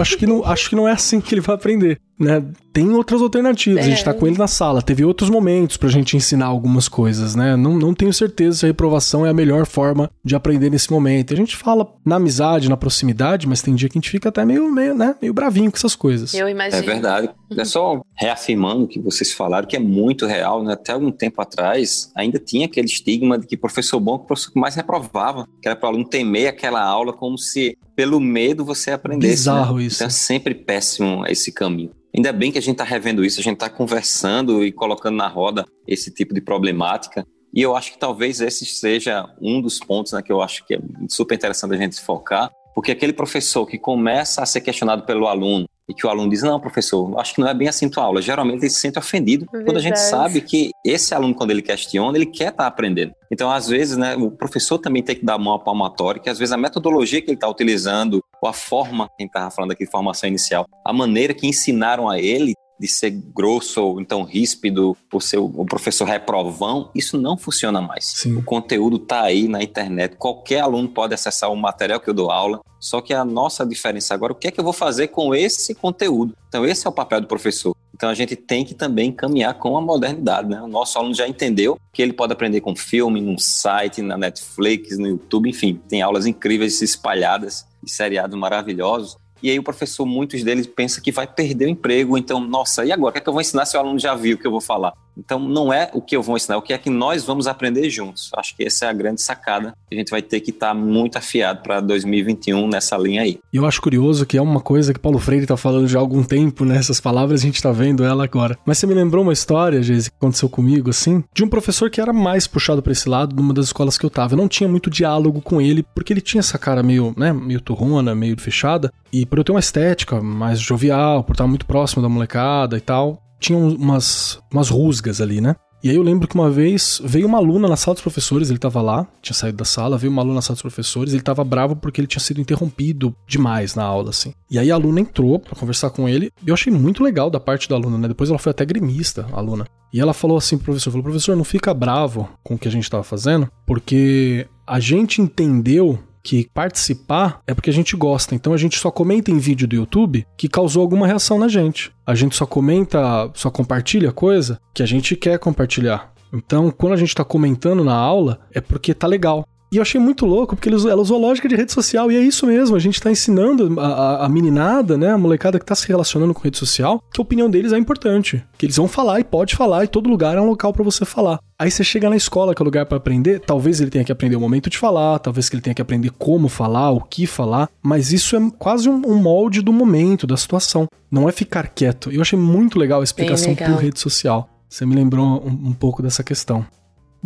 acho 0.00 0.16
que, 0.16 0.26
não, 0.26 0.44
acho 0.44 0.68
que 0.70 0.76
não 0.76 0.88
é 0.88 0.92
assim 0.92 1.20
que 1.20 1.34
ele 1.34 1.40
vai 1.40 1.54
aprender 1.54 2.00
né, 2.18 2.42
tem 2.76 2.90
outras 2.90 3.22
alternativas. 3.22 3.78
É. 3.78 3.86
A 3.86 3.88
gente 3.88 4.04
tá 4.04 4.12
com 4.12 4.26
ele 4.26 4.36
na 4.36 4.46
sala. 4.46 4.82
Teve 4.82 5.02
outros 5.02 5.30
momentos 5.30 5.78
pra 5.78 5.88
gente 5.88 6.14
ensinar 6.14 6.44
algumas 6.44 6.88
coisas, 6.88 7.34
né? 7.34 7.56
Não, 7.56 7.74
não 7.78 7.94
tenho 7.94 8.12
certeza 8.12 8.58
se 8.58 8.66
a 8.66 8.68
reprovação 8.68 9.24
é 9.24 9.30
a 9.30 9.32
melhor 9.32 9.64
forma 9.64 10.10
de 10.22 10.36
aprender 10.36 10.68
nesse 10.68 10.92
momento. 10.92 11.32
A 11.32 11.36
gente 11.38 11.56
fala 11.56 11.90
na 12.04 12.16
amizade, 12.16 12.68
na 12.68 12.76
proximidade, 12.76 13.48
mas 13.48 13.62
tem 13.62 13.74
dia 13.74 13.88
que 13.88 13.96
a 13.96 13.98
gente 13.98 14.10
fica 14.10 14.28
até 14.28 14.44
meio, 14.44 14.70
meio, 14.70 14.94
né, 14.94 15.16
meio 15.22 15.32
bravinho 15.32 15.70
com 15.70 15.76
essas 15.78 15.96
coisas. 15.96 16.34
Eu 16.34 16.50
imagino. 16.50 16.82
É 16.82 16.84
verdade. 16.84 17.30
É 17.56 17.64
só 17.64 18.02
reafirmando 18.14 18.84
o 18.84 18.86
que 18.86 19.00
vocês 19.00 19.32
falaram, 19.32 19.66
que 19.66 19.76
é 19.76 19.80
muito 19.80 20.26
real, 20.26 20.62
né? 20.62 20.74
Até 20.74 20.92
algum 20.92 21.10
tempo 21.10 21.40
atrás, 21.40 22.12
ainda 22.14 22.38
tinha 22.38 22.66
aquele 22.66 22.88
estigma 22.88 23.38
de 23.38 23.46
que 23.46 23.56
professor 23.56 23.98
bom 23.98 24.12
é 24.12 24.16
o 24.16 24.18
professor 24.18 24.52
que 24.52 24.60
mais 24.60 24.74
reprovava, 24.74 25.48
que 25.62 25.66
era 25.66 25.76
para 25.76 25.86
o 25.86 25.92
aluno 25.92 26.06
temer 26.06 26.48
aquela 26.48 26.82
aula 26.82 27.14
como 27.14 27.38
se 27.38 27.78
pelo 27.94 28.20
medo 28.20 28.66
você 28.66 28.90
aprendesse. 28.90 29.48
Né? 29.48 29.54
Bizarro 29.54 29.78
né? 29.78 29.84
isso. 29.84 29.96
Então 29.96 30.08
é 30.08 30.10
sempre 30.10 30.54
péssimo 30.54 31.26
esse 31.26 31.50
caminho. 31.50 31.90
Ainda 32.16 32.32
bem 32.32 32.50
que 32.50 32.58
a 32.58 32.62
gente 32.62 32.72
está 32.72 32.84
revendo 32.84 33.22
isso, 33.22 33.38
a 33.38 33.42
gente 33.42 33.56
está 33.56 33.68
conversando 33.68 34.64
e 34.64 34.72
colocando 34.72 35.16
na 35.16 35.28
roda 35.28 35.66
esse 35.86 36.10
tipo 36.10 36.32
de 36.32 36.40
problemática. 36.40 37.26
E 37.52 37.60
eu 37.60 37.76
acho 37.76 37.92
que 37.92 37.98
talvez 37.98 38.40
esse 38.40 38.64
seja 38.64 39.28
um 39.40 39.60
dos 39.60 39.78
pontos 39.78 40.12
né, 40.12 40.22
que 40.22 40.32
eu 40.32 40.40
acho 40.40 40.66
que 40.66 40.74
é 40.74 40.78
super 41.08 41.34
interessante 41.34 41.74
a 41.74 41.76
gente 41.76 42.00
focar, 42.00 42.50
porque 42.74 42.90
aquele 42.90 43.12
professor 43.12 43.66
que 43.66 43.78
começa 43.78 44.42
a 44.42 44.46
ser 44.46 44.62
questionado 44.62 45.04
pelo 45.04 45.26
aluno 45.26 45.66
e 45.88 45.94
que 45.94 46.06
o 46.06 46.10
aluno 46.10 46.28
diz, 46.28 46.42
não, 46.42 46.58
professor, 46.58 47.18
acho 47.18 47.34
que 47.34 47.40
não 47.40 47.48
é 47.48 47.54
bem 47.54 47.68
assim 47.68 47.88
tua 47.88 48.02
aula. 48.02 48.20
Geralmente 48.20 48.62
ele 48.62 48.70
se 48.70 48.80
sente 48.80 48.98
ofendido 48.98 49.44
Verdade. 49.44 49.64
quando 49.64 49.76
a 49.76 49.80
gente 49.80 49.98
sabe 49.98 50.40
que 50.40 50.70
esse 50.84 51.14
aluno, 51.14 51.34
quando 51.34 51.52
ele 51.52 51.62
questiona, 51.62 52.16
ele 52.18 52.26
quer 52.26 52.48
estar 52.48 52.64
tá 52.64 52.66
aprendendo. 52.66 53.12
Então, 53.30 53.50
às 53.50 53.68
vezes, 53.68 53.96
né, 53.96 54.16
o 54.16 54.30
professor 54.30 54.78
também 54.78 55.02
tem 55.02 55.14
que 55.14 55.24
dar 55.24 55.38
mão 55.38 55.54
à 55.54 55.58
palmatória, 55.58 56.20
que 56.20 56.28
às 56.28 56.38
vezes 56.38 56.52
a 56.52 56.56
metodologia 56.56 57.22
que 57.22 57.28
ele 57.28 57.36
está 57.36 57.48
utilizando, 57.48 58.22
a 58.46 58.52
forma, 58.52 59.08
quem 59.16 59.26
estava 59.26 59.50
falando 59.50 59.72
aqui, 59.72 59.86
formação 59.86 60.28
inicial, 60.28 60.66
a 60.84 60.92
maneira 60.92 61.34
que 61.34 61.46
ensinaram 61.46 62.08
a 62.08 62.18
ele 62.18 62.54
de 62.78 62.86
ser 62.86 63.10
grosso 63.10 63.82
ou 63.82 64.00
então 64.00 64.22
ríspido, 64.22 64.96
por 65.08 65.22
ser 65.22 65.38
o 65.38 65.64
professor 65.64 66.04
reprovão, 66.04 66.90
isso 66.94 67.16
não 67.16 67.36
funciona 67.36 67.80
mais. 67.80 68.04
Sim. 68.04 68.36
O 68.36 68.42
conteúdo 68.42 68.96
está 68.96 69.22
aí 69.22 69.48
na 69.48 69.62
internet, 69.62 70.16
qualquer 70.16 70.60
aluno 70.60 70.88
pode 70.88 71.14
acessar 71.14 71.50
o 71.50 71.56
material 71.56 71.98
que 72.00 72.10
eu 72.10 72.14
dou 72.14 72.30
aula, 72.30 72.60
Só 72.78 73.00
que 73.00 73.14
a 73.14 73.24
nossa 73.24 73.64
diferença 73.64 74.14
agora, 74.14 74.32
o 74.32 74.36
que 74.36 74.48
é 74.48 74.50
que 74.50 74.60
eu 74.60 74.64
vou 74.64 74.72
fazer 74.72 75.08
com 75.08 75.34
esse 75.34 75.74
conteúdo? 75.74 76.36
Então, 76.48 76.64
esse 76.64 76.86
é 76.86 76.90
o 76.90 76.92
papel 76.92 77.20
do 77.20 77.26
professor. 77.26 77.74
Então, 77.94 78.10
a 78.10 78.14
gente 78.14 78.36
tem 78.36 78.64
que 78.64 78.74
também 78.74 79.10
caminhar 79.10 79.54
com 79.54 79.76
a 79.76 79.80
modernidade, 79.80 80.48
né? 80.48 80.60
O 80.60 80.68
nosso 80.68 80.98
aluno 80.98 81.14
já 81.14 81.26
entendeu 81.26 81.78
que 81.92 82.02
ele 82.02 82.12
pode 82.12 82.32
aprender 82.32 82.60
com 82.60 82.76
filme, 82.76 83.20
num 83.20 83.38
site, 83.38 84.02
na 84.02 84.18
Netflix, 84.18 84.98
no 84.98 85.08
YouTube, 85.08 85.48
enfim, 85.48 85.80
tem 85.88 86.02
aulas 86.02 86.26
incríveis 86.26 86.82
espalhadas 86.82 87.66
e 87.86 87.90
seriados 87.90 88.36
maravilhosos 88.36 89.16
e 89.42 89.50
aí 89.50 89.58
o 89.58 89.62
professor, 89.62 90.06
muitos 90.06 90.42
deles, 90.42 90.66
pensa 90.66 91.00
que 91.00 91.12
vai 91.12 91.26
perder 91.26 91.66
o 91.66 91.68
emprego, 91.68 92.16
então, 92.16 92.40
nossa, 92.40 92.84
e 92.84 92.92
agora? 92.92 93.10
O 93.10 93.12
que 93.12 93.18
é 93.18 93.20
que 93.20 93.28
eu 93.28 93.32
vou 93.32 93.42
ensinar 93.42 93.66
se 93.66 93.76
o 93.76 93.80
aluno 93.80 93.98
já 93.98 94.14
viu 94.14 94.36
o 94.36 94.38
que 94.38 94.46
eu 94.46 94.50
vou 94.50 94.60
falar? 94.60 94.92
Então, 95.16 95.38
não 95.38 95.72
é 95.72 95.90
o 95.94 96.00
que 96.00 96.16
eu 96.16 96.22
vou 96.22 96.36
ensinar, 96.36 96.56
é 96.56 96.58
o 96.58 96.62
que 96.62 96.72
é 96.72 96.78
que 96.78 96.90
nós 96.90 97.24
vamos 97.24 97.46
aprender 97.46 97.88
juntos. 97.88 98.30
Acho 98.36 98.54
que 98.56 98.64
essa 98.64 98.86
é 98.86 98.88
a 98.88 98.92
grande 98.92 99.22
sacada. 99.22 99.74
A 99.90 99.94
gente 99.94 100.10
vai 100.10 100.22
ter 100.22 100.40
que 100.40 100.50
estar 100.50 100.68
tá 100.68 100.74
muito 100.74 101.16
afiado 101.16 101.62
para 101.62 101.80
2021 101.80 102.68
nessa 102.68 102.96
linha 102.96 103.22
aí. 103.22 103.38
E 103.52 103.56
eu 103.56 103.64
acho 103.64 103.80
curioso 103.80 104.26
que 104.26 104.36
é 104.36 104.42
uma 104.42 104.60
coisa 104.60 104.92
que 104.92 105.00
Paulo 105.00 105.18
Freire 105.18 105.44
está 105.44 105.56
falando 105.56 105.88
já 105.88 105.98
há 105.98 106.02
algum 106.02 106.22
tempo, 106.22 106.64
né? 106.64 106.80
Palavras 107.02 107.40
a 107.40 107.44
gente 107.44 107.56
está 107.56 107.70
vendo 107.70 108.04
ela 108.04 108.24
agora. 108.24 108.58
Mas 108.66 108.78
você 108.78 108.86
me 108.86 108.94
lembrou 108.94 109.22
uma 109.22 109.32
história, 109.32 109.82
Geise, 109.82 110.10
que 110.10 110.16
aconteceu 110.16 110.48
comigo, 110.48 110.90
assim, 110.90 111.22
de 111.32 111.44
um 111.44 111.48
professor 111.48 111.88
que 111.88 112.00
era 112.00 112.12
mais 112.12 112.46
puxado 112.46 112.82
para 112.82 112.90
esse 112.90 113.08
lado 113.08 113.36
numa 113.36 113.54
das 113.54 113.66
escolas 113.66 113.96
que 113.96 114.04
eu 114.04 114.10
tava. 114.10 114.34
Eu 114.34 114.38
não 114.38 114.48
tinha 114.48 114.68
muito 114.68 114.90
diálogo 114.90 115.40
com 115.40 115.60
ele, 115.60 115.84
porque 115.94 116.12
ele 116.12 116.20
tinha 116.20 116.40
essa 116.40 116.58
cara 116.58 116.82
meio, 116.82 117.14
né, 117.16 117.32
meio 117.32 117.60
turrona, 117.60 118.14
meio 118.14 118.38
fechada. 118.40 118.92
E 119.12 119.24
por 119.24 119.38
eu 119.38 119.44
ter 119.44 119.52
uma 119.52 119.60
estética 119.60 120.20
mais 120.20 120.58
jovial, 120.58 121.22
por 121.22 121.32
estar 121.32 121.46
muito 121.46 121.64
próximo 121.64 122.02
da 122.02 122.08
molecada 122.08 122.76
e 122.76 122.80
tal, 122.80 123.22
tinha 123.38 123.58
umas, 123.58 124.40
umas 124.52 124.68
rusgas 124.68 125.20
ali, 125.20 125.40
né? 125.40 125.56
E 125.86 125.90
aí 125.90 125.94
eu 125.94 126.02
lembro 126.02 126.26
que 126.26 126.34
uma 126.34 126.50
vez 126.50 127.00
veio 127.04 127.28
uma 127.28 127.38
aluna 127.38 127.68
na 127.68 127.76
sala 127.76 127.94
dos 127.94 128.02
professores, 128.02 128.50
ele 128.50 128.58
tava 128.58 128.80
lá, 128.80 129.06
tinha 129.22 129.34
saído 129.34 129.58
da 129.58 129.64
sala, 129.64 129.96
veio 129.96 130.10
uma 130.12 130.22
aluna 130.22 130.36
na 130.36 130.42
sala 130.42 130.54
dos 130.54 130.62
professores, 130.62 131.12
ele 131.12 131.22
tava 131.22 131.44
bravo 131.44 131.76
porque 131.76 132.00
ele 132.00 132.08
tinha 132.08 132.20
sido 132.20 132.40
interrompido 132.40 133.14
demais 133.26 133.74
na 133.74 133.84
aula, 133.84 134.10
assim. 134.10 134.32
E 134.50 134.58
aí 134.58 134.72
a 134.72 134.74
aluna 134.74 135.00
entrou 135.00 135.38
para 135.38 135.54
conversar 135.54 135.90
com 135.90 136.08
ele, 136.08 136.32
e 136.44 136.48
eu 136.48 136.54
achei 136.54 136.72
muito 136.72 137.04
legal 137.04 137.30
da 137.30 137.38
parte 137.38 137.68
da 137.68 137.76
aluna, 137.76 137.98
né? 137.98 138.08
Depois 138.08 138.30
ela 138.30 138.38
foi 138.38 138.50
até 138.50 138.64
gremista, 138.64 139.26
a 139.32 139.36
aluna. 139.36 139.66
E 139.92 140.00
ela 140.00 140.12
falou 140.12 140.36
assim 140.36 140.56
pro 140.56 140.66
professor, 140.66 140.90
falou, 140.90 141.04
professor, 141.04 141.36
não 141.36 141.44
fica 141.44 141.72
bravo 141.72 142.28
com 142.42 142.54
o 142.54 142.58
que 142.58 142.66
a 142.66 142.70
gente 142.70 142.90
tava 142.90 143.04
fazendo, 143.04 143.48
porque 143.64 144.48
a 144.66 144.80
gente 144.80 145.22
entendeu 145.22 145.98
que 146.26 146.50
participar 146.52 147.40
é 147.46 147.54
porque 147.54 147.70
a 147.70 147.72
gente 147.72 147.94
gosta. 147.96 148.34
Então 148.34 148.52
a 148.52 148.56
gente 148.56 148.76
só 148.78 148.90
comenta 148.90 149.30
em 149.30 149.38
vídeo 149.38 149.68
do 149.68 149.76
YouTube 149.76 150.26
que 150.36 150.48
causou 150.48 150.82
alguma 150.82 151.06
reação 151.06 151.38
na 151.38 151.46
gente. 151.46 151.92
A 152.04 152.16
gente 152.16 152.34
só 152.34 152.44
comenta, 152.44 153.30
só 153.32 153.48
compartilha 153.48 154.10
coisa 154.10 154.60
que 154.74 154.82
a 154.82 154.86
gente 154.86 155.14
quer 155.14 155.38
compartilhar. 155.38 156.12
Então, 156.32 156.72
quando 156.72 156.94
a 156.94 156.96
gente 156.96 157.14
tá 157.14 157.24
comentando 157.24 157.84
na 157.84 157.94
aula, 157.94 158.40
é 158.52 158.60
porque 158.60 158.92
tá 158.92 159.06
legal. 159.06 159.46
E 159.70 159.76
eu 159.76 159.82
achei 159.82 160.00
muito 160.00 160.24
louco, 160.24 160.54
porque 160.54 160.68
ela 160.68 161.00
usou 161.00 161.20
lógica 161.20 161.48
de 161.48 161.56
rede 161.56 161.72
social, 161.72 162.10
e 162.10 162.16
é 162.16 162.20
isso 162.20 162.46
mesmo, 162.46 162.76
a 162.76 162.78
gente 162.78 163.00
tá 163.00 163.10
ensinando 163.10 163.80
a, 163.80 163.86
a, 163.86 164.26
a 164.26 164.28
meninada, 164.28 164.96
né, 164.96 165.10
a 165.10 165.18
molecada 165.18 165.58
que 165.58 165.64
tá 165.64 165.74
se 165.74 165.88
relacionando 165.88 166.32
com 166.32 166.40
rede 166.40 166.56
social, 166.56 167.02
que 167.12 167.20
a 167.20 167.22
opinião 167.22 167.50
deles 167.50 167.72
é 167.72 167.78
importante. 167.78 168.44
Que 168.56 168.66
eles 168.66 168.76
vão 168.76 168.86
falar 168.86 169.18
e 169.20 169.24
pode 169.24 169.56
falar, 169.56 169.84
e 169.84 169.88
todo 169.88 170.08
lugar 170.08 170.36
é 170.36 170.40
um 170.40 170.48
local 170.48 170.72
para 170.72 170.84
você 170.84 171.04
falar. 171.04 171.40
Aí 171.58 171.70
você 171.70 171.82
chega 171.82 172.08
na 172.08 172.16
escola, 172.16 172.54
que 172.54 172.62
é 172.62 172.64
o 172.64 172.66
lugar 172.66 172.86
para 172.86 172.98
aprender, 172.98 173.40
talvez 173.40 173.80
ele 173.80 173.90
tenha 173.90 174.04
que 174.04 174.12
aprender 174.12 174.36
o 174.36 174.40
momento 174.40 174.70
de 174.70 174.78
falar, 174.78 175.18
talvez 175.18 175.48
que 175.48 175.56
ele 175.56 175.62
tenha 175.62 175.74
que 175.74 175.82
aprender 175.82 176.10
como 176.10 176.48
falar, 176.48 176.90
o 176.90 177.00
que 177.00 177.26
falar, 177.26 177.68
mas 177.82 178.12
isso 178.12 178.36
é 178.36 178.50
quase 178.58 178.88
um, 178.88 179.02
um 179.06 179.16
molde 179.16 179.62
do 179.62 179.72
momento, 179.72 180.26
da 180.26 180.36
situação. 180.36 180.86
Não 181.10 181.28
é 181.28 181.32
ficar 181.32 181.68
quieto. 181.68 182.12
Eu 182.12 182.20
achei 182.20 182.38
muito 182.38 182.78
legal 182.78 183.00
a 183.00 183.04
explicação 183.04 183.50
legal. 183.50 183.72
por 183.72 183.82
rede 183.82 183.98
social. 183.98 184.48
Você 184.68 184.84
me 184.84 184.94
lembrou 184.94 185.42
um, 185.44 185.68
um 185.68 185.72
pouco 185.72 186.02
dessa 186.02 186.22
questão. 186.22 186.66